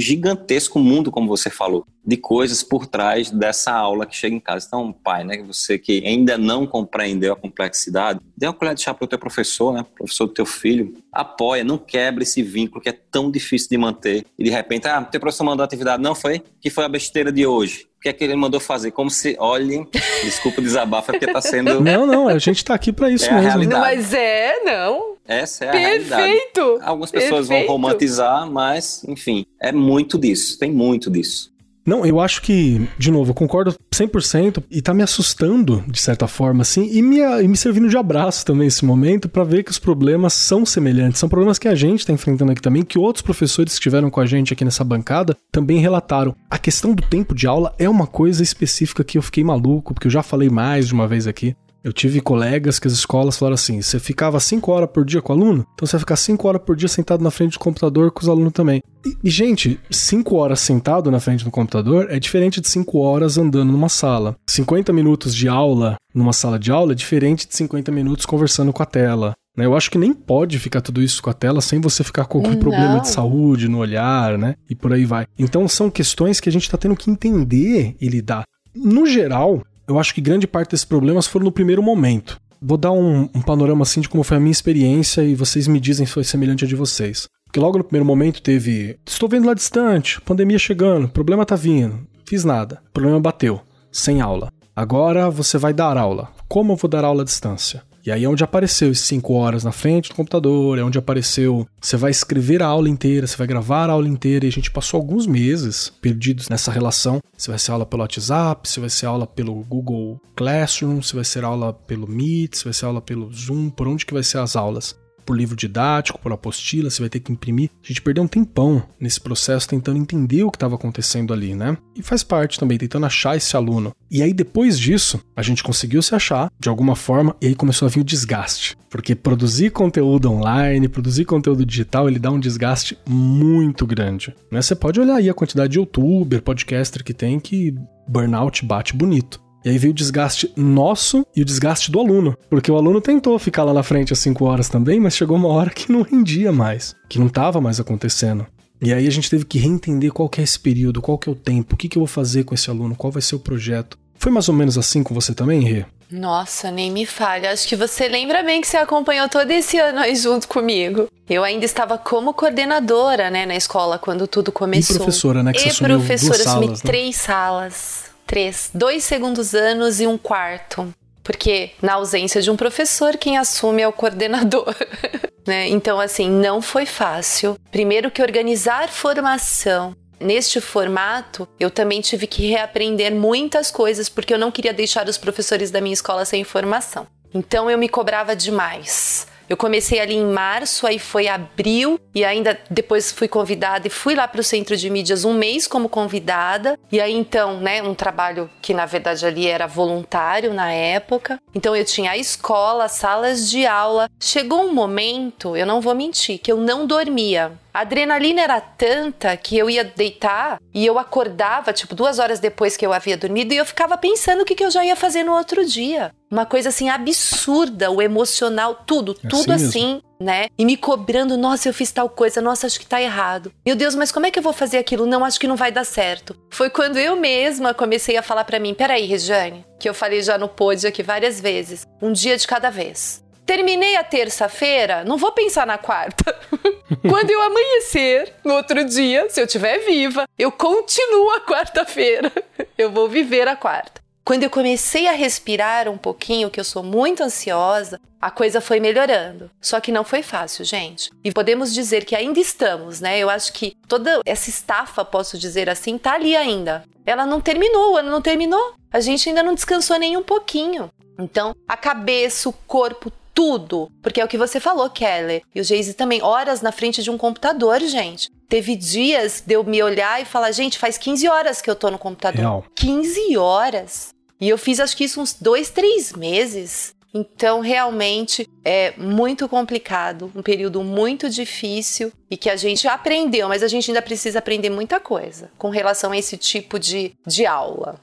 gigantesco 0.00 0.78
mundo, 0.78 1.10
como 1.10 1.28
você 1.28 1.50
falou, 1.50 1.86
de 2.04 2.16
coisas 2.16 2.62
por 2.62 2.86
trás 2.86 3.30
dessa 3.30 3.72
aula 3.72 4.06
que 4.06 4.16
chega 4.16 4.34
em 4.34 4.40
casa. 4.40 4.66
Então, 4.66 4.92
pai, 4.92 5.24
né, 5.24 5.42
você 5.42 5.78
que 5.78 6.04
ainda 6.04 6.36
não 6.36 6.66
compreendeu 6.66 7.32
a 7.32 7.36
complexidade, 7.36 8.18
dê 8.36 8.46
uma 8.46 8.54
colher 8.54 8.74
de 8.74 8.82
chá 8.82 8.94
para 8.96 9.04
o 9.04 9.08
teu 9.08 9.18
professor, 9.18 9.72
né, 9.72 9.84
professor 9.94 10.26
do 10.26 10.32
teu 10.32 10.46
filho, 10.46 10.94
apoia, 11.12 11.62
não 11.62 11.78
quebre 11.78 12.24
esse 12.24 12.42
vínculo 12.42 12.80
que 12.80 12.88
é 12.88 12.92
tão 12.92 13.30
difícil 13.30 13.68
de 13.68 13.78
manter. 13.78 14.24
E 14.38 14.44
de 14.44 14.50
repente, 14.50 14.88
ah, 14.88 15.02
teu 15.02 15.20
professor 15.20 15.44
mandou 15.44 15.64
atividade, 15.64 16.02
não 16.02 16.14
foi? 16.14 16.42
Que 16.60 16.70
foi 16.70 16.84
a 16.84 16.88
besteira 16.88 17.30
de 17.30 17.46
hoje? 17.46 17.86
O 17.98 18.00
que 18.00 18.08
é 18.08 18.12
que 18.12 18.24
ele 18.24 18.36
mandou 18.36 18.60
fazer? 18.60 18.90
Como 18.90 19.10
se, 19.10 19.36
olhem, 19.38 19.86
desculpa 20.24 20.60
o 20.60 20.64
desabafo, 20.64 21.10
é 21.10 21.14
porque 21.14 21.26
está 21.26 21.40
sendo... 21.40 21.80
Não, 21.86 22.06
não, 22.06 22.28
a 22.28 22.38
gente 22.38 22.58
está 22.58 22.74
aqui 22.74 22.92
para 22.92 23.10
isso 23.10 23.26
é 23.26 23.40
mesmo. 23.40 23.64
Não, 23.64 23.80
mas 23.80 24.12
é, 24.12 24.60
não. 24.64 25.16
Essa 25.26 25.64
é 25.64 25.68
a 25.68 25.72
Perfeito. 25.72 26.14
realidade. 26.14 26.84
Algumas 26.84 27.10
pessoas 27.10 27.48
Perfeito. 27.48 27.66
vão 27.66 27.76
romantizar, 27.76 28.50
mas, 28.50 29.04
enfim, 29.04 29.46
é 29.60 29.72
muito 29.72 30.18
disso, 30.18 30.58
tem 30.58 30.70
muito 30.70 31.10
disso. 31.10 31.52
Não, 31.86 32.04
eu 32.04 32.20
acho 32.20 32.42
que, 32.42 32.88
de 32.98 33.12
novo, 33.12 33.30
eu 33.30 33.34
concordo 33.34 33.72
100% 33.94 34.64
e 34.68 34.82
tá 34.82 34.92
me 34.92 35.04
assustando, 35.04 35.84
de 35.86 36.00
certa 36.00 36.26
forma, 36.26 36.62
assim, 36.62 36.90
e 36.92 37.00
me, 37.00 37.18
e 37.18 37.46
me 37.46 37.56
servindo 37.56 37.88
de 37.88 37.96
abraço 37.96 38.44
também 38.44 38.66
esse 38.66 38.84
momento 38.84 39.28
para 39.28 39.44
ver 39.44 39.62
que 39.62 39.70
os 39.70 39.78
problemas 39.78 40.32
são 40.32 40.66
semelhantes. 40.66 41.20
São 41.20 41.28
problemas 41.28 41.60
que 41.60 41.68
a 41.68 41.76
gente 41.76 42.04
tá 42.04 42.12
enfrentando 42.12 42.50
aqui 42.50 42.60
também, 42.60 42.82
que 42.82 42.98
outros 42.98 43.22
professores 43.22 43.74
que 43.74 43.78
estiveram 43.78 44.10
com 44.10 44.20
a 44.20 44.26
gente 44.26 44.52
aqui 44.52 44.64
nessa 44.64 44.82
bancada 44.82 45.36
também 45.52 45.78
relataram. 45.78 46.34
A 46.50 46.58
questão 46.58 46.92
do 46.92 47.04
tempo 47.04 47.36
de 47.36 47.46
aula 47.46 47.72
é 47.78 47.88
uma 47.88 48.06
coisa 48.06 48.42
específica 48.42 49.04
que 49.04 49.16
eu 49.16 49.22
fiquei 49.22 49.44
maluco, 49.44 49.94
porque 49.94 50.08
eu 50.08 50.12
já 50.12 50.24
falei 50.24 50.50
mais 50.50 50.88
de 50.88 50.94
uma 50.94 51.06
vez 51.06 51.28
aqui. 51.28 51.54
Eu 51.86 51.92
tive 51.92 52.20
colegas 52.20 52.80
que 52.80 52.88
as 52.88 52.94
escolas 52.94 53.38
falaram 53.38 53.54
assim: 53.54 53.80
você 53.80 54.00
ficava 54.00 54.40
5 54.40 54.72
horas 54.72 54.90
por 54.92 55.04
dia 55.04 55.22
com 55.22 55.32
o 55.32 55.36
aluno, 55.36 55.64
então 55.72 55.86
você 55.86 55.92
vai 55.92 56.00
ficar 56.00 56.16
5 56.16 56.48
horas 56.48 56.60
por 56.60 56.74
dia 56.74 56.88
sentado 56.88 57.22
na 57.22 57.30
frente 57.30 57.52
do 57.52 57.60
computador 57.60 58.10
com 58.10 58.22
os 58.22 58.28
alunos 58.28 58.52
também. 58.52 58.82
E, 59.06 59.16
e 59.22 59.30
gente, 59.30 59.78
5 59.88 60.34
horas 60.34 60.58
sentado 60.58 61.12
na 61.12 61.20
frente 61.20 61.44
do 61.44 61.50
computador 61.52 62.08
é 62.10 62.18
diferente 62.18 62.60
de 62.60 62.68
5 62.68 62.98
horas 62.98 63.38
andando 63.38 63.70
numa 63.70 63.88
sala. 63.88 64.34
50 64.48 64.92
minutos 64.92 65.32
de 65.32 65.46
aula 65.46 65.94
numa 66.12 66.32
sala 66.32 66.58
de 66.58 66.72
aula 66.72 66.90
é 66.90 66.96
diferente 66.96 67.46
de 67.46 67.54
50 67.54 67.92
minutos 67.92 68.26
conversando 68.26 68.72
com 68.72 68.82
a 68.82 68.86
tela. 68.86 69.34
Né? 69.56 69.64
Eu 69.64 69.76
acho 69.76 69.88
que 69.88 69.96
nem 69.96 70.12
pode 70.12 70.58
ficar 70.58 70.80
tudo 70.80 71.00
isso 71.00 71.22
com 71.22 71.30
a 71.30 71.34
tela 71.34 71.60
sem 71.60 71.80
você 71.80 72.02
ficar 72.02 72.24
com 72.24 72.38
algum 72.38 72.50
Não. 72.50 72.58
problema 72.58 72.98
de 72.98 73.08
saúde 73.10 73.68
no 73.68 73.78
olhar, 73.78 74.36
né? 74.36 74.56
E 74.68 74.74
por 74.74 74.92
aí 74.92 75.04
vai. 75.04 75.24
Então 75.38 75.68
são 75.68 75.88
questões 75.88 76.40
que 76.40 76.48
a 76.48 76.52
gente 76.52 76.64
está 76.64 76.76
tendo 76.76 76.96
que 76.96 77.12
entender 77.12 77.94
e 78.00 78.08
lidar. 78.08 78.42
No 78.74 79.06
geral, 79.06 79.62
eu 79.88 79.98
acho 79.98 80.14
que 80.14 80.20
grande 80.20 80.46
parte 80.46 80.70
desses 80.70 80.84
problemas 80.84 81.26
foram 81.26 81.44
no 81.44 81.52
primeiro 81.52 81.82
momento. 81.82 82.40
Vou 82.60 82.78
dar 82.78 82.92
um, 82.92 83.28
um, 83.34 83.42
panorama 83.42 83.82
assim 83.82 84.00
de 84.00 84.08
como 84.08 84.24
foi 84.24 84.36
a 84.38 84.40
minha 84.40 84.52
experiência 84.52 85.22
e 85.22 85.34
vocês 85.34 85.68
me 85.68 85.78
dizem 85.78 86.06
se 86.06 86.12
foi 86.12 86.24
semelhante 86.24 86.64
a 86.64 86.68
de 86.68 86.74
vocês. 86.74 87.28
Porque 87.44 87.60
logo 87.60 87.78
no 87.78 87.84
primeiro 87.84 88.04
momento 88.04 88.42
teve. 88.42 88.98
Estou 89.06 89.28
vendo 89.28 89.46
lá 89.46 89.54
distante, 89.54 90.20
pandemia 90.22 90.58
chegando, 90.58 91.08
problema 91.08 91.46
tá 91.46 91.54
vindo. 91.54 92.06
Fiz 92.26 92.44
nada. 92.44 92.80
Problema 92.92 93.20
bateu. 93.20 93.60
Sem 93.92 94.20
aula. 94.20 94.48
Agora 94.74 95.30
você 95.30 95.56
vai 95.58 95.72
dar 95.72 95.96
aula. 95.96 96.28
Como 96.48 96.72
eu 96.72 96.76
vou 96.76 96.90
dar 96.90 97.04
aula 97.04 97.22
à 97.22 97.24
distância? 97.24 97.82
E 98.06 98.12
aí 98.12 98.22
é 98.22 98.28
onde 98.28 98.44
apareceu 98.44 98.92
esses 98.92 99.04
5 99.06 99.34
horas 99.34 99.64
na 99.64 99.72
frente 99.72 100.10
do 100.10 100.14
computador, 100.14 100.78
é 100.78 100.84
onde 100.84 100.96
apareceu. 100.96 101.66
Você 101.80 101.96
vai 101.96 102.12
escrever 102.12 102.62
a 102.62 102.66
aula 102.66 102.88
inteira, 102.88 103.26
você 103.26 103.36
vai 103.36 103.48
gravar 103.48 103.90
a 103.90 103.94
aula 103.94 104.06
inteira, 104.06 104.44
e 104.44 104.48
a 104.48 104.52
gente 104.52 104.70
passou 104.70 104.98
alguns 104.98 105.26
meses 105.26 105.92
perdidos 106.00 106.48
nessa 106.48 106.70
relação. 106.70 107.20
Se 107.36 107.50
vai 107.50 107.58
ser 107.58 107.72
aula 107.72 107.84
pelo 107.84 108.02
WhatsApp, 108.02 108.68
se 108.68 108.78
vai 108.78 108.90
ser 108.90 109.06
aula 109.06 109.26
pelo 109.26 109.56
Google 109.64 110.20
Classroom, 110.36 111.02
se 111.02 111.16
vai 111.16 111.24
ser 111.24 111.42
aula 111.42 111.72
pelo 111.72 112.06
Meet, 112.06 112.54
se 112.54 112.64
vai 112.64 112.72
ser 112.72 112.84
aula 112.84 113.00
pelo 113.00 113.32
Zoom, 113.32 113.70
por 113.70 113.88
onde 113.88 114.06
que 114.06 114.14
vai 114.14 114.22
ser 114.22 114.38
as 114.38 114.54
aulas? 114.54 114.96
Por 115.26 115.36
livro 115.36 115.56
didático, 115.56 116.18
por 116.18 116.32
apostila, 116.32 116.88
você 116.88 117.02
vai 117.02 117.10
ter 117.10 117.20
que 117.20 117.32
imprimir. 117.32 117.70
A 117.84 117.88
gente 117.88 118.00
perdeu 118.00 118.22
um 118.22 118.28
tempão 118.28 118.82
nesse 118.98 119.20
processo 119.20 119.68
tentando 119.68 119.98
entender 119.98 120.44
o 120.44 120.50
que 120.50 120.56
estava 120.56 120.76
acontecendo 120.76 121.34
ali, 121.34 121.54
né? 121.54 121.76
E 121.94 122.02
faz 122.02 122.22
parte 122.22 122.58
também, 122.58 122.78
tentando 122.78 123.06
achar 123.06 123.36
esse 123.36 123.56
aluno. 123.56 123.92
E 124.10 124.22
aí 124.22 124.32
depois 124.32 124.78
disso, 124.78 125.20
a 125.34 125.42
gente 125.42 125.62
conseguiu 125.62 126.00
se 126.00 126.14
achar 126.14 126.50
de 126.58 126.68
alguma 126.68 126.94
forma 126.94 127.34
e 127.40 127.48
aí 127.48 127.54
começou 127.54 127.86
a 127.86 127.90
vir 127.90 128.00
o 128.00 128.04
desgaste. 128.04 128.76
Porque 128.88 129.14
produzir 129.14 129.70
conteúdo 129.70 130.30
online, 130.30 130.88
produzir 130.88 131.24
conteúdo 131.24 131.66
digital, 131.66 132.08
ele 132.08 132.18
dá 132.18 132.30
um 132.30 132.40
desgaste 132.40 132.96
muito 133.06 133.86
grande. 133.86 134.34
Né? 134.50 134.62
Você 134.62 134.74
pode 134.74 135.00
olhar 135.00 135.16
aí 135.16 135.28
a 135.28 135.34
quantidade 135.34 135.72
de 135.72 135.78
youtuber, 135.78 136.40
podcaster 136.40 137.02
que 137.02 137.12
tem 137.12 137.40
que 137.40 137.74
burnout 138.08 138.64
bate 138.64 138.94
bonito. 138.94 139.45
E 139.66 139.68
aí 139.68 139.78
veio 139.78 139.90
o 139.90 139.94
desgaste 139.94 140.52
nosso 140.54 141.26
e 141.34 141.42
o 141.42 141.44
desgaste 141.44 141.90
do 141.90 141.98
aluno. 141.98 142.38
Porque 142.48 142.70
o 142.70 142.76
aluno 142.76 143.00
tentou 143.00 143.36
ficar 143.36 143.64
lá 143.64 143.74
na 143.74 143.82
frente 143.82 144.12
às 144.12 144.20
5 144.20 144.44
horas 144.44 144.68
também, 144.68 145.00
mas 145.00 145.16
chegou 145.16 145.36
uma 145.36 145.48
hora 145.48 145.70
que 145.70 145.90
não 145.90 146.02
rendia 146.02 146.52
mais, 146.52 146.94
que 147.08 147.18
não 147.18 147.26
estava 147.26 147.60
mais 147.60 147.80
acontecendo. 147.80 148.46
E 148.80 148.92
aí 148.92 149.08
a 149.08 149.10
gente 149.10 149.28
teve 149.28 149.44
que 149.44 149.58
reentender 149.58 150.12
qual 150.12 150.28
que 150.28 150.40
é 150.40 150.44
esse 150.44 150.60
período, 150.60 151.02
qual 151.02 151.18
que 151.18 151.28
é 151.28 151.32
o 151.32 151.34
tempo, 151.34 151.74
o 151.74 151.76
que, 151.76 151.88
que 151.88 151.98
eu 151.98 152.00
vou 152.00 152.06
fazer 152.06 152.44
com 152.44 152.54
esse 152.54 152.70
aluno, 152.70 152.94
qual 152.94 153.10
vai 153.10 153.20
ser 153.20 153.34
o 153.34 153.40
projeto. 153.40 153.98
Foi 154.16 154.30
mais 154.30 154.48
ou 154.48 154.54
menos 154.54 154.78
assim 154.78 155.02
com 155.02 155.12
você 155.12 155.34
também, 155.34 155.64
Rê? 155.64 155.84
Nossa, 156.08 156.70
nem 156.70 156.88
me 156.88 157.04
fale. 157.04 157.48
Acho 157.48 157.66
que 157.66 157.74
você 157.74 158.06
lembra 158.06 158.44
bem 158.44 158.60
que 158.60 158.68
você 158.68 158.76
acompanhou 158.76 159.28
todo 159.28 159.50
esse 159.50 159.76
ano 159.80 159.98
aí 159.98 160.14
junto 160.14 160.46
comigo. 160.46 161.08
Eu 161.28 161.42
ainda 161.42 161.64
estava 161.64 161.98
como 161.98 162.32
coordenadora, 162.32 163.30
né, 163.30 163.44
na 163.44 163.56
escola 163.56 163.98
quando 163.98 164.28
tudo 164.28 164.52
começou. 164.52 164.94
E 164.94 164.98
professora, 165.00 165.42
né, 165.42 165.52
que 165.52 165.66
e 165.66 165.72
você 165.72 165.82
professora, 165.82 166.36
duas 166.36 166.46
assumi 166.46 166.66
salas, 166.66 166.82
né? 166.84 166.88
três 166.88 167.16
salas. 167.16 168.15
Três. 168.26 168.70
Dois 168.74 169.04
segundos 169.04 169.54
anos 169.54 170.00
e 170.00 170.06
um 170.06 170.18
quarto. 170.18 170.92
porque 171.22 171.72
na 171.82 171.94
ausência 171.94 172.40
de 172.40 172.50
um 172.50 172.56
professor, 172.56 173.16
quem 173.16 173.36
assume 173.36 173.82
é 173.82 173.88
o 173.88 173.92
coordenador. 173.92 174.74
né? 175.46 175.68
Então, 175.68 175.98
assim, 175.98 176.30
não 176.30 176.62
foi 176.62 176.86
fácil. 176.86 177.58
Primeiro 177.70 178.10
que 178.10 178.22
organizar 178.22 178.88
formação 178.88 179.96
Neste 180.18 180.60
formato, 180.60 181.46
eu 181.60 181.70
também 181.70 182.00
tive 182.00 182.26
que 182.26 182.48
reaprender 182.48 183.14
muitas 183.14 183.70
coisas 183.70 184.08
porque 184.08 184.32
eu 184.32 184.38
não 184.38 184.50
queria 184.50 184.72
deixar 184.72 185.08
os 185.08 185.18
professores 185.18 185.70
da 185.70 185.80
minha 185.80 185.92
escola 185.92 186.24
sem 186.24 186.40
informação. 186.40 187.06
Então 187.34 187.70
eu 187.70 187.76
me 187.76 187.88
cobrava 187.88 188.34
demais. 188.34 189.26
Eu 189.48 189.56
comecei 189.56 190.00
ali 190.00 190.14
em 190.14 190.24
março, 190.24 190.86
aí 190.86 190.98
foi 190.98 191.28
abril 191.28 192.00
e 192.14 192.24
ainda 192.24 192.58
depois 192.68 193.12
fui 193.12 193.28
convidada 193.28 193.86
e 193.86 193.90
fui 193.90 194.14
lá 194.14 194.26
para 194.26 194.40
o 194.40 194.44
centro 194.44 194.76
de 194.76 194.90
mídias 194.90 195.24
um 195.24 195.34
mês 195.34 195.66
como 195.68 195.88
convidada. 195.88 196.78
E 196.90 197.00
aí 197.00 197.14
então, 197.14 197.60
né, 197.60 197.82
um 197.82 197.94
trabalho 197.94 198.50
que 198.60 198.74
na 198.74 198.86
verdade 198.86 199.24
ali 199.24 199.46
era 199.46 199.66
voluntário 199.66 200.52
na 200.52 200.72
época. 200.72 201.40
Então 201.54 201.76
eu 201.76 201.84
tinha 201.84 202.12
a 202.12 202.16
escola, 202.16 202.88
salas 202.88 203.48
de 203.48 203.66
aula. 203.66 204.08
Chegou 204.20 204.62
um 204.64 204.72
momento, 204.72 205.56
eu 205.56 205.66
não 205.66 205.80
vou 205.80 205.94
mentir, 205.94 206.38
que 206.38 206.50
eu 206.50 206.56
não 206.56 206.86
dormia. 206.86 207.52
A 207.76 207.80
adrenalina 207.80 208.40
era 208.40 208.58
tanta 208.58 209.36
que 209.36 209.58
eu 209.58 209.68
ia 209.68 209.84
deitar 209.84 210.58
e 210.72 210.86
eu 210.86 210.98
acordava, 210.98 211.74
tipo, 211.74 211.94
duas 211.94 212.18
horas 212.18 212.40
depois 212.40 212.74
que 212.74 212.86
eu 212.86 212.90
havia 212.90 213.18
dormido 213.18 213.52
e 213.52 213.58
eu 213.58 213.66
ficava 213.66 213.98
pensando 213.98 214.40
o 214.40 214.44
que, 214.46 214.54
que 214.54 214.64
eu 214.64 214.70
já 214.70 214.82
ia 214.82 214.96
fazer 214.96 215.22
no 215.24 215.34
outro 215.34 215.62
dia. 215.62 216.10
Uma 216.30 216.46
coisa 216.46 216.70
assim 216.70 216.88
absurda, 216.88 217.90
o 217.90 218.00
emocional, 218.00 218.76
tudo, 218.86 219.14
é 219.22 219.28
tudo 219.28 219.52
assim, 219.52 219.66
assim 219.66 220.02
né? 220.18 220.46
E 220.56 220.64
me 220.64 220.74
cobrando, 220.78 221.36
nossa, 221.36 221.68
eu 221.68 221.74
fiz 221.74 221.92
tal 221.92 222.08
coisa, 222.08 222.40
nossa, 222.40 222.66
acho 222.66 222.80
que 222.80 222.86
tá 222.86 223.02
errado. 223.02 223.52
Meu 223.62 223.76
Deus, 223.76 223.94
mas 223.94 224.10
como 224.10 224.24
é 224.24 224.30
que 224.30 224.38
eu 224.38 224.42
vou 224.42 224.54
fazer 224.54 224.78
aquilo? 224.78 225.04
Não, 225.04 225.22
acho 225.22 225.38
que 225.38 225.46
não 225.46 225.54
vai 225.54 225.70
dar 225.70 225.84
certo. 225.84 226.34
Foi 226.50 226.70
quando 226.70 226.96
eu 226.96 227.14
mesma 227.14 227.74
comecei 227.74 228.16
a 228.16 228.22
falar 228.22 228.44
para 228.44 228.58
mim, 228.58 228.72
peraí, 228.72 229.04
Regiane, 229.04 229.66
que 229.78 229.86
eu 229.86 229.92
falei 229.92 230.22
já 230.22 230.38
no 230.38 230.48
pod 230.48 230.86
aqui 230.86 231.02
várias 231.02 231.42
vezes, 231.42 231.86
um 232.00 232.10
dia 232.10 232.38
de 232.38 232.46
cada 232.46 232.70
vez. 232.70 233.22
Terminei 233.44 233.96
a 233.96 234.02
terça-feira, 234.02 235.04
não 235.04 235.18
vou 235.18 235.30
pensar 235.30 235.66
na 235.66 235.76
quarta. 235.76 236.34
Quando 237.08 237.30
eu 237.30 237.40
amanhecer, 237.42 238.32
no 238.44 238.54
outro 238.54 238.84
dia, 238.84 239.28
se 239.28 239.40
eu 239.40 239.46
estiver 239.46 239.78
viva, 239.80 240.24
eu 240.38 240.52
continuo 240.52 241.30
a 241.32 241.40
quarta-feira. 241.40 242.32
Eu 242.78 242.90
vou 242.90 243.08
viver 243.08 243.48
a 243.48 243.56
quarta. 243.56 244.02
Quando 244.22 244.42
eu 244.42 244.50
comecei 244.50 245.06
a 245.06 245.12
respirar 245.12 245.88
um 245.88 245.96
pouquinho, 245.96 246.50
que 246.50 246.60
eu 246.60 246.64
sou 246.64 246.82
muito 246.82 247.22
ansiosa, 247.22 247.98
a 248.20 248.30
coisa 248.30 248.60
foi 248.60 248.80
melhorando. 248.80 249.50
Só 249.62 249.80
que 249.80 249.92
não 249.92 250.04
foi 250.04 250.22
fácil, 250.22 250.64
gente. 250.64 251.10
E 251.22 251.32
podemos 251.32 251.72
dizer 251.72 252.04
que 252.04 252.14
ainda 252.14 252.40
estamos, 252.40 253.00
né? 253.00 253.18
Eu 253.18 253.30
acho 253.30 253.52
que 253.52 253.74
toda 253.86 254.20
essa 254.26 254.50
estafa, 254.50 255.04
posso 255.04 255.38
dizer 255.38 255.70
assim, 255.70 255.96
tá 255.96 256.14
ali 256.14 256.36
ainda. 256.36 256.84
Ela 257.06 257.24
não 257.24 257.40
terminou, 257.40 257.92
o 257.92 257.96
ano 257.96 258.10
não 258.10 258.20
terminou. 258.20 258.74
A 258.92 259.00
gente 259.00 259.28
ainda 259.28 259.42
não 259.42 259.54
descansou 259.54 259.98
nem 259.98 260.16
um 260.16 260.22
pouquinho. 260.22 260.90
Então, 261.18 261.54
a 261.66 261.76
cabeça, 261.76 262.48
o 262.48 262.52
corpo, 262.52 263.12
tudo. 263.36 263.92
Porque 264.02 264.18
é 264.18 264.24
o 264.24 264.28
que 264.28 264.38
você 264.38 264.58
falou, 264.58 264.88
Kelly. 264.88 265.42
E 265.54 265.60
o 265.60 265.64
Geise 265.64 265.92
também, 265.92 266.22
horas 266.22 266.62
na 266.62 266.72
frente 266.72 267.02
de 267.02 267.10
um 267.10 267.18
computador, 267.18 267.80
gente. 267.80 268.30
Teve 268.48 268.74
dias 268.74 269.42
de 269.46 269.54
eu 269.54 269.62
me 269.62 269.82
olhar 269.82 270.22
e 270.22 270.24
falar, 270.24 270.50
gente, 270.52 270.78
faz 270.78 270.96
15 270.96 271.28
horas 271.28 271.60
que 271.60 271.70
eu 271.70 271.76
tô 271.76 271.90
no 271.90 271.98
computador. 271.98 272.40
Real. 272.40 272.64
15 272.74 273.36
horas. 273.36 274.08
E 274.40 274.48
eu 274.48 274.56
fiz 274.56 274.80
acho 274.80 274.96
que 274.96 275.04
isso 275.04 275.20
uns 275.20 275.34
dois, 275.34 275.68
três 275.68 276.14
meses. 276.14 276.94
Então, 277.12 277.60
realmente 277.60 278.48
é 278.64 278.94
muito 278.96 279.48
complicado, 279.48 280.30
um 280.34 280.42
período 280.42 280.82
muito 280.82 281.30
difícil 281.30 282.12
e 282.30 282.36
que 282.36 282.50
a 282.50 282.56
gente 282.56 282.86
aprendeu, 282.86 283.48
mas 283.48 283.62
a 283.62 283.68
gente 283.68 283.90
ainda 283.90 284.02
precisa 284.02 284.38
aprender 284.38 284.68
muita 284.68 285.00
coisa 285.00 285.50
com 285.56 285.70
relação 285.70 286.12
a 286.12 286.18
esse 286.18 286.36
tipo 286.36 286.78
de, 286.78 287.12
de 287.26 287.46
aula. 287.46 287.98